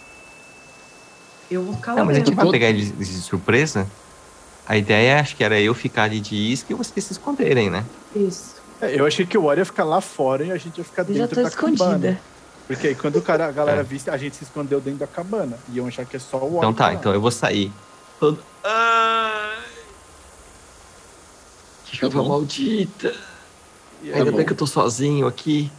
Eu 1.50 1.62
vou 1.62 1.74
ficar 1.74 1.92
lá 1.92 1.98
Não, 1.98 2.06
mas 2.06 2.16
a 2.16 2.18
gente 2.18 2.34
vai 2.34 2.50
pegar 2.50 2.68
eles 2.68 2.96
de 2.96 3.04
surpresa. 3.06 3.86
A 4.66 4.76
ideia, 4.76 5.20
acho 5.20 5.36
que 5.36 5.42
era 5.44 5.60
eu 5.60 5.74
ficar 5.74 6.04
ali 6.04 6.20
de 6.20 6.34
isca 6.34 6.72
e 6.72 6.76
vocês 6.76 7.04
se 7.04 7.12
esconderem, 7.12 7.70
né? 7.70 7.84
Isso. 8.14 8.56
É, 8.80 8.98
eu 8.98 9.06
achei 9.06 9.24
que 9.24 9.38
o 9.38 9.44
Ori 9.44 9.60
ia 9.60 9.64
ficar 9.64 9.84
lá 9.84 10.00
fora 10.00 10.44
e 10.44 10.52
a 10.52 10.56
gente 10.56 10.78
ia 10.78 10.84
ficar 10.84 11.02
dentro 11.02 11.22
já 11.22 11.28
tô 11.28 11.34
da 11.36 11.48
escondida. 11.48 11.84
cabana. 11.84 12.20
Porque 12.66 12.88
aí 12.88 12.94
quando 12.94 13.16
o 13.16 13.22
cara, 13.22 13.46
a 13.46 13.52
galera 13.52 13.80
é. 13.80 13.84
visse, 13.84 14.10
a 14.10 14.16
gente 14.16 14.36
se 14.36 14.44
escondeu 14.44 14.80
dentro 14.80 15.00
da 15.00 15.06
cabana. 15.06 15.58
E 15.68 15.76
iam 15.76 15.86
achar 15.86 16.04
que 16.04 16.16
é 16.16 16.20
só 16.20 16.38
o 16.38 16.56
Ori. 16.56 16.58
Então 16.58 16.74
tá, 16.74 16.92
então 16.94 17.12
eu 17.12 17.20
vou 17.20 17.30
sair. 17.30 17.72
Todo... 18.18 18.38
Ai! 18.64 19.69
Que 21.90 21.96
chuva 21.96 22.22
maldita! 22.22 23.12
E 24.00 24.12
Ainda 24.12 24.30
bem 24.30 24.46
que 24.46 24.52
eu 24.52 24.56
tô 24.56 24.66
sozinho 24.66 25.26
aqui. 25.26 25.70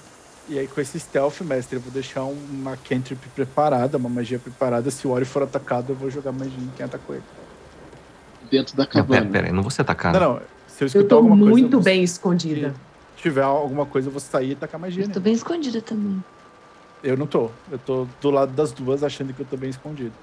E 0.49 0.59
aí, 0.59 0.67
com 0.67 0.81
esse 0.81 0.99
stealth, 0.99 1.39
mestre, 1.41 1.77
eu 1.77 1.81
vou 1.81 1.91
deixar 1.91 2.23
uma 2.25 2.75
cantrip 2.75 3.25
preparada, 3.29 3.97
uma 3.97 4.09
magia 4.09 4.37
preparada. 4.37 4.91
Se 4.91 5.07
o 5.07 5.11
Ori 5.11 5.23
for 5.23 5.43
atacado, 5.43 5.93
eu 5.93 5.95
vou 5.95 6.09
jogar 6.09 6.33
magia 6.33 6.59
em 6.59 6.69
quem 6.75 6.85
atacou 6.85 7.15
ele. 7.15 7.23
Dentro 8.51 8.75
da 8.75 8.85
cabana. 8.85 9.21
Não, 9.21 9.31
pera, 9.31 9.43
pera, 9.43 9.53
não 9.53 9.61
vou 9.61 9.71
ser 9.71 9.83
atacado. 9.83 10.19
Não, 10.19 10.33
não. 10.33 10.41
Se 10.67 10.83
eu 10.83 10.87
escutar 10.87 11.05
eu 11.05 11.07
tô 11.07 11.15
alguma 11.15 11.35
muito 11.37 11.77
coisa, 11.77 11.85
bem 11.85 12.03
escondida. 12.03 12.75
Se 13.15 13.21
tiver 13.21 13.43
alguma 13.43 13.85
coisa, 13.85 14.09
eu 14.09 14.11
vou 14.11 14.19
sair 14.19 14.51
e 14.51 14.55
tacar 14.55 14.79
magia. 14.79 15.05
Eu 15.05 15.09
tô 15.09 15.21
bem 15.21 15.33
escondida 15.33 15.81
também. 15.81 16.21
Eu 17.01 17.15
não 17.15 17.25
tô. 17.25 17.49
Eu 17.71 17.79
tô 17.79 18.05
do 18.19 18.29
lado 18.29 18.51
das 18.51 18.73
duas, 18.73 19.03
achando 19.03 19.33
que 19.33 19.41
eu 19.41 19.45
tô 19.45 19.55
bem 19.55 19.69
escondido. 19.69 20.13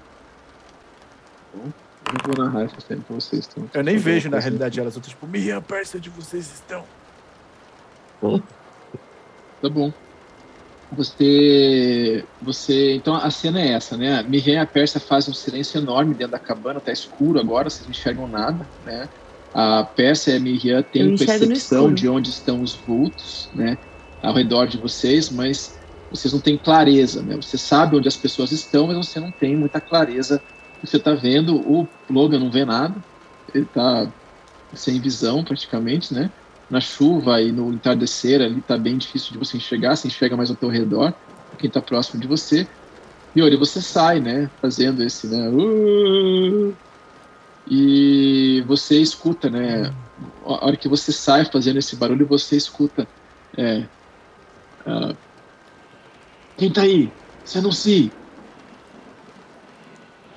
Bom, 1.55 1.71
eu 2.13 2.33
vou 2.33 2.45
narrar 2.45 2.63
essa 2.63 2.79
cena 2.81 3.01
pra 3.05 3.15
vocês. 3.15 3.47
Então, 3.51 3.69
eu 3.73 3.83
nem 3.83 3.97
vejo, 3.97 4.29
na 4.29 4.39
realidade, 4.39 4.79
elas. 4.79 4.95
Eu 4.95 5.01
tô 5.01 5.09
tipo, 5.09 5.27
Miriam, 5.27 5.61
perto 5.61 5.97
onde 5.97 6.09
vocês 6.09 6.51
estão. 6.51 6.83
Tá 9.61 9.69
bom. 9.69 9.93
Você. 10.91 12.25
Você. 12.41 12.95
Então 12.95 13.15
a 13.15 13.29
cena 13.29 13.61
é 13.61 13.73
essa, 13.73 13.95
né? 13.95 14.23
Miriam 14.23 14.55
e 14.55 14.57
a 14.57 14.65
Persa 14.65 14.99
fazem 14.99 15.31
um 15.31 15.35
silêncio 15.35 15.77
enorme 15.77 16.15
dentro 16.15 16.31
da 16.31 16.39
cabana, 16.39 16.79
tá 16.79 16.91
escuro 16.91 17.39
agora, 17.39 17.69
vocês 17.69 17.83
não 17.83 17.91
enxergam 17.91 18.27
nada, 18.27 18.67
né? 18.85 19.07
A 19.53 19.83
Persa 19.83 20.31
e 20.31 20.37
a 20.37 20.39
Miriam 20.39 20.81
têm 20.81 21.15
percepção 21.15 21.93
de 21.93 22.09
onde 22.09 22.29
estão 22.29 22.61
os 22.61 22.73
vultos, 22.73 23.49
né? 23.53 23.77
Ao 24.21 24.33
redor 24.33 24.65
de 24.65 24.77
vocês, 24.77 25.29
mas 25.29 25.77
vocês 26.09 26.33
não 26.33 26.39
têm 26.39 26.57
clareza, 26.57 27.21
né? 27.21 27.35
Você 27.35 27.57
sabe 27.57 27.95
onde 27.95 28.07
as 28.07 28.17
pessoas 28.17 28.51
estão, 28.51 28.87
mas 28.87 28.97
você 28.97 29.19
não 29.19 29.31
tem 29.31 29.55
muita 29.55 29.79
clareza 29.79 30.41
você 30.81 30.97
está 30.97 31.13
vendo. 31.13 31.55
O 31.57 31.87
Logan 32.09 32.39
não 32.39 32.51
vê 32.51 32.65
nada, 32.65 33.03
ele 33.53 33.65
está 33.65 34.11
sem 34.73 34.99
visão 34.99 35.43
praticamente, 35.43 36.13
né? 36.13 36.31
na 36.69 36.79
chuva 36.79 37.41
e 37.41 37.51
no 37.51 37.73
entardecer 37.73 38.41
ali 38.41 38.61
tá 38.61 38.77
bem 38.77 38.97
difícil 38.97 39.33
de 39.33 39.39
você 39.39 39.57
enxergar, 39.57 39.95
você 39.95 40.07
enxerga 40.07 40.37
mais 40.37 40.51
ao 40.51 40.55
teu 40.55 40.69
redor, 40.69 41.13
quem 41.57 41.67
está 41.67 41.81
próximo 41.81 42.21
de 42.21 42.27
você. 42.27 42.67
E 43.35 43.41
olha, 43.41 43.57
você 43.57 43.81
sai, 43.81 44.19
né, 44.19 44.49
fazendo 44.61 45.03
esse, 45.03 45.27
né, 45.27 45.49
uh, 45.49 46.75
e 47.67 48.63
você 48.67 48.99
escuta, 49.01 49.49
né, 49.49 49.85
a 50.45 50.65
hora 50.65 50.77
que 50.77 50.87
você 50.87 51.11
sai 51.11 51.45
fazendo 51.45 51.77
esse 51.77 51.95
barulho, 51.95 52.27
você 52.27 52.55
escuta, 52.55 53.07
é, 53.57 53.79
uh, 54.85 55.17
quem 56.57 56.71
tá 56.71 56.81
aí? 56.81 57.11
Se 57.43 57.57
anuncie. 57.57 58.18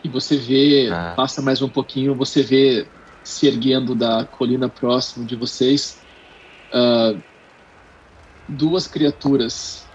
E 0.04 0.08
você 0.08 0.36
vê, 0.36 0.90
ah. 0.92 1.14
passa 1.16 1.40
mais 1.40 1.62
um 1.62 1.68
pouquinho, 1.68 2.14
você 2.14 2.42
vê 2.42 2.90
se 3.22 3.46
erguendo 3.46 3.94
da 3.94 4.24
colina 4.24 4.68
próximo 4.68 5.24
de 5.24 5.36
vocês 5.36 6.02
uh, 6.74 7.22
duas 8.48 8.88
criaturas 8.88 9.86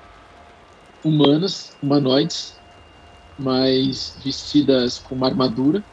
humanas, 1.03 1.75
humanoides, 1.81 2.53
mas 3.37 4.17
vestidas 4.23 4.97
com 4.97 5.15
uma 5.15 5.27
armadura. 5.27 5.83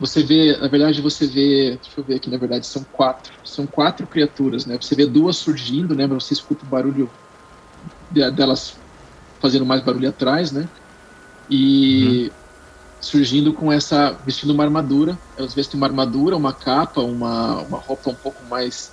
Você 0.00 0.22
vê, 0.22 0.56
na 0.56 0.68
verdade, 0.68 1.00
você 1.00 1.26
vê, 1.26 1.76
deixa 1.76 2.00
eu 2.00 2.04
ver 2.04 2.16
aqui, 2.16 2.30
na 2.30 2.38
verdade, 2.38 2.66
são 2.66 2.84
quatro. 2.84 3.32
São 3.44 3.66
quatro 3.66 4.06
criaturas, 4.06 4.64
né? 4.64 4.76
Você 4.80 4.94
vê 4.94 5.06
duas 5.06 5.36
surgindo, 5.36 5.94
né? 5.94 6.06
Você 6.06 6.34
escuta 6.34 6.64
o 6.64 6.68
barulho 6.68 7.10
delas 8.10 8.80
fazendo 9.40 9.66
mais 9.66 9.82
barulho 9.82 10.08
atrás, 10.08 10.52
né? 10.52 10.68
E 11.50 12.24
uhum. 12.24 12.30
surgindo 13.00 13.52
com 13.52 13.72
essa, 13.72 14.12
vestindo 14.24 14.52
uma 14.52 14.64
armadura. 14.64 15.18
Elas 15.36 15.54
vestem 15.54 15.78
uma 15.78 15.86
armadura, 15.86 16.36
uma 16.36 16.52
capa, 16.52 17.00
uma, 17.00 17.62
uma 17.62 17.78
roupa 17.78 18.10
um 18.10 18.14
pouco 18.14 18.44
mais 18.46 18.92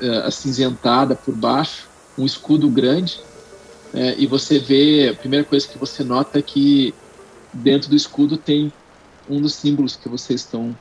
uh, 0.00 0.26
acinzentada 0.26 1.14
por 1.14 1.34
baixo, 1.34 1.88
um 2.18 2.24
escudo 2.24 2.68
grande. 2.68 3.20
É, 3.92 4.16
e 4.18 4.26
você 4.26 4.58
vê, 4.58 5.10
a 5.10 5.14
primeira 5.14 5.44
coisa 5.44 5.68
que 5.68 5.78
você 5.78 6.02
nota 6.02 6.40
é 6.40 6.42
que 6.42 6.92
dentro 7.52 7.88
do 7.88 7.94
escudo 7.94 8.36
tem 8.36 8.72
um 9.30 9.40
dos 9.40 9.54
símbolos 9.54 9.94
que 9.94 10.08
vocês 10.08 10.40
estão 10.40 10.76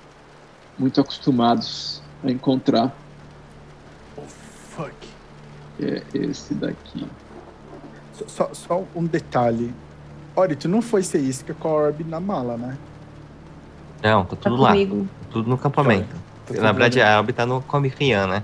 muito 0.79 0.99
acostumados 0.99 2.01
a 2.23 2.31
encontrar. 2.31 2.95
Oh, 4.17 4.21
fuck. 4.21 4.95
É 5.79 6.01
esse 6.13 6.55
daqui. 6.55 7.05
Só, 8.27 8.51
só 8.53 8.83
um 8.95 9.05
detalhe. 9.05 9.73
Olha, 10.35 10.55
tu 10.55 10.67
não 10.67 10.81
foi 10.81 11.03
ser 11.03 11.19
isca 11.19 11.53
com 11.53 11.67
a 11.67 11.71
Orb 11.71 12.03
na 12.03 12.19
mala, 12.19 12.57
né? 12.57 12.77
Não, 14.01 14.25
tá 14.25 14.35
tudo 14.35 14.55
tá 14.55 14.61
lá. 14.61 14.69
Comigo. 14.71 15.07
Tudo 15.29 15.47
no 15.49 15.55
acampamento. 15.55 16.15
Tá, 16.45 16.55
tá 16.55 16.61
na 16.61 16.71
verdade, 16.71 17.01
a 17.01 17.19
Orb 17.19 17.31
tá 17.33 17.45
no 17.45 17.61
Comic 17.61 18.13
né? 18.27 18.43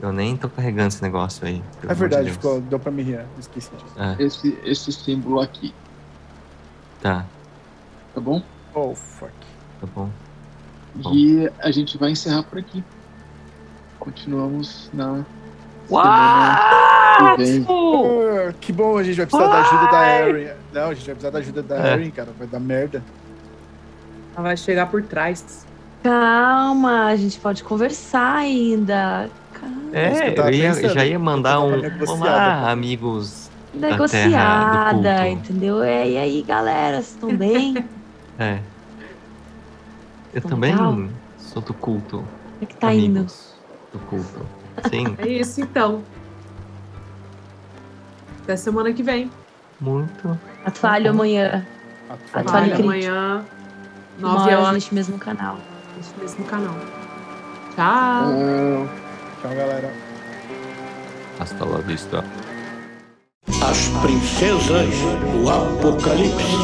Eu 0.00 0.12
nem 0.12 0.36
tô 0.36 0.48
carregando 0.48 0.88
esse 0.88 1.02
negócio 1.02 1.46
aí. 1.46 1.62
É 1.88 1.94
verdade, 1.94 2.26
de 2.26 2.32
ficou, 2.32 2.60
deu 2.60 2.78
pra 2.78 2.90
me 2.92 3.02
rir, 3.02 3.24
esqueci 3.38 3.70
disso. 3.70 3.94
É. 3.96 4.22
Esse, 4.22 4.58
esse 4.64 4.92
símbolo 4.92 5.40
aqui. 5.40 5.74
Tá. 7.00 7.24
Tá 8.14 8.20
bom? 8.20 8.42
Oh, 8.74 8.94
fuck. 8.94 9.32
Tá 9.80 9.86
bom. 9.94 10.10
E 11.12 11.50
a 11.58 11.70
gente 11.70 11.98
vai 11.98 12.10
encerrar 12.10 12.42
por 12.44 12.58
aqui. 12.58 12.84
Continuamos 13.98 14.90
na 14.92 15.24
What? 15.88 17.36
Que, 17.36 17.58
uh, 17.60 18.54
que 18.60 18.72
bom, 18.72 18.98
a 18.98 19.02
gente 19.02 19.16
vai 19.16 19.26
precisar 19.26 19.48
What? 19.48 19.62
da 19.62 19.68
ajuda 19.68 19.90
da 19.90 20.28
Erin. 20.28 20.48
Não, 20.72 20.82
a 20.88 20.94
gente 20.94 21.06
vai 21.06 21.14
precisar 21.14 21.30
da 21.30 21.38
ajuda 21.38 21.62
da 21.62 21.88
é. 21.88 21.92
Erin, 21.94 22.10
cara. 22.10 22.28
Vai 22.38 22.46
dar 22.46 22.60
merda. 22.60 23.02
Ela 24.34 24.42
vai 24.42 24.56
chegar 24.56 24.86
por 24.86 25.02
trás. 25.02 25.66
Calma, 26.02 27.06
a 27.06 27.16
gente 27.16 27.38
pode 27.38 27.62
conversar 27.62 28.36
ainda. 28.36 29.30
É, 29.92 30.28
eu, 30.28 30.44
eu 30.44 30.50
ia, 30.50 30.88
já 30.88 31.04
ia 31.04 31.18
mandar 31.18 31.60
um 31.60 31.80
olá, 32.06 32.70
amigos 32.70 33.48
negociada, 33.72 35.00
da 35.00 35.28
entendeu? 35.28 35.82
É, 35.82 36.08
e 36.08 36.18
aí, 36.18 36.42
galera, 36.42 36.96
vocês 36.96 37.14
estão 37.14 37.34
bem? 37.34 37.84
é. 38.38 38.58
Eu 40.32 40.42
Tão 40.42 40.50
também 40.50 40.72
legal? 40.72 41.08
sou 41.38 41.62
do 41.62 41.72
culto. 41.72 42.18
Como 42.18 42.58
é 42.62 42.66
que 42.66 42.76
tá 42.76 42.88
amigos 42.88 43.54
indo? 43.92 43.98
Do 43.98 44.06
culto. 44.06 44.46
Sim. 44.90 45.16
É 45.18 45.28
isso 45.28 45.60
então. 45.60 46.02
Até 48.42 48.56
semana 48.56 48.92
que 48.92 49.02
vem. 49.02 49.30
Muito. 49.80 50.38
Atfalho 50.64 51.10
amanhã. 51.10 51.66
Atfalho 52.32 52.74
amanhã. 52.76 53.44
9 54.18 54.54
horas 54.54 54.72
neste 54.74 54.94
mesmo 54.94 55.18
canal. 55.18 55.58
Neste 55.96 56.18
mesmo 56.20 56.44
canal. 56.44 56.74
Tchau. 57.74 58.88
Tchau, 59.42 59.50
galera. 59.50 59.92
Hasta 61.40 61.64
la 61.64 61.78
vista. 61.78 62.24
As 63.48 63.88
princesas 64.02 64.94
do 65.32 65.50
Apocalipse. 65.50 66.54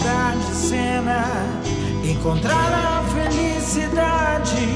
Mudar 0.00 0.34
de 0.36 0.54
cena, 0.54 1.24
encontrar 2.02 2.72
a 2.72 3.02
felicidade. 3.12 4.66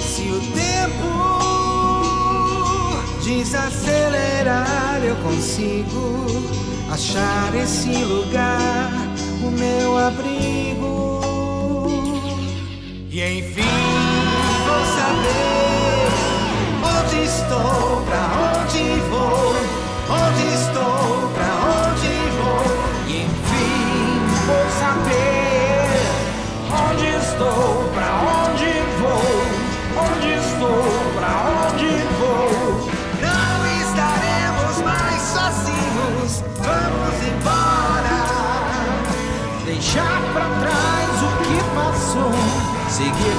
Se 0.00 0.22
o 0.22 0.40
tempo 0.54 1.08
desacelerar, 3.24 5.00
eu 5.02 5.16
consigo 5.16 6.26
achar 6.92 7.54
esse 7.56 8.04
lugar 8.04 8.90
o 9.42 9.50
meu 9.50 9.98
abrigo. 9.98 11.20
E 13.10 13.20
enfim 13.20 13.62
vou 14.66 14.84
saber 14.96 16.08
onde 16.84 17.24
estou, 17.24 18.02
pra 18.06 18.24
onde 18.62 18.84
vou, 19.10 19.56
onde 20.08 20.44
estou, 20.54 21.27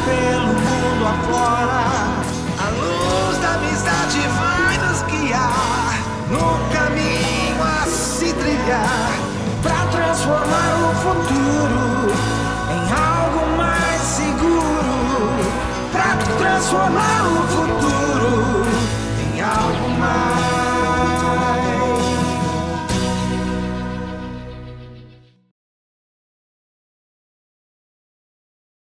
pelo 0.09 0.53
mundo 0.65 1.03
afora. 1.15 1.81
A 2.57 2.69
luz 2.81 3.37
da 3.37 3.53
amizade 3.53 4.19
vai 4.39 4.75
nos 4.87 5.01
guiar 5.03 5.97
no 6.29 6.47
caminho 6.73 7.61
a 7.61 7.85
se 7.85 8.33
trilhar 8.33 9.11
pra 9.61 9.79
transformar 9.91 10.71
o 10.87 10.95
futuro 11.03 12.11
em 12.75 12.83
algo 12.91 13.57
mais 13.57 14.01
seguro. 14.01 14.95
Pra 15.91 16.17
transformar 16.37 17.21
o 17.27 17.47
futuro 17.47 17.68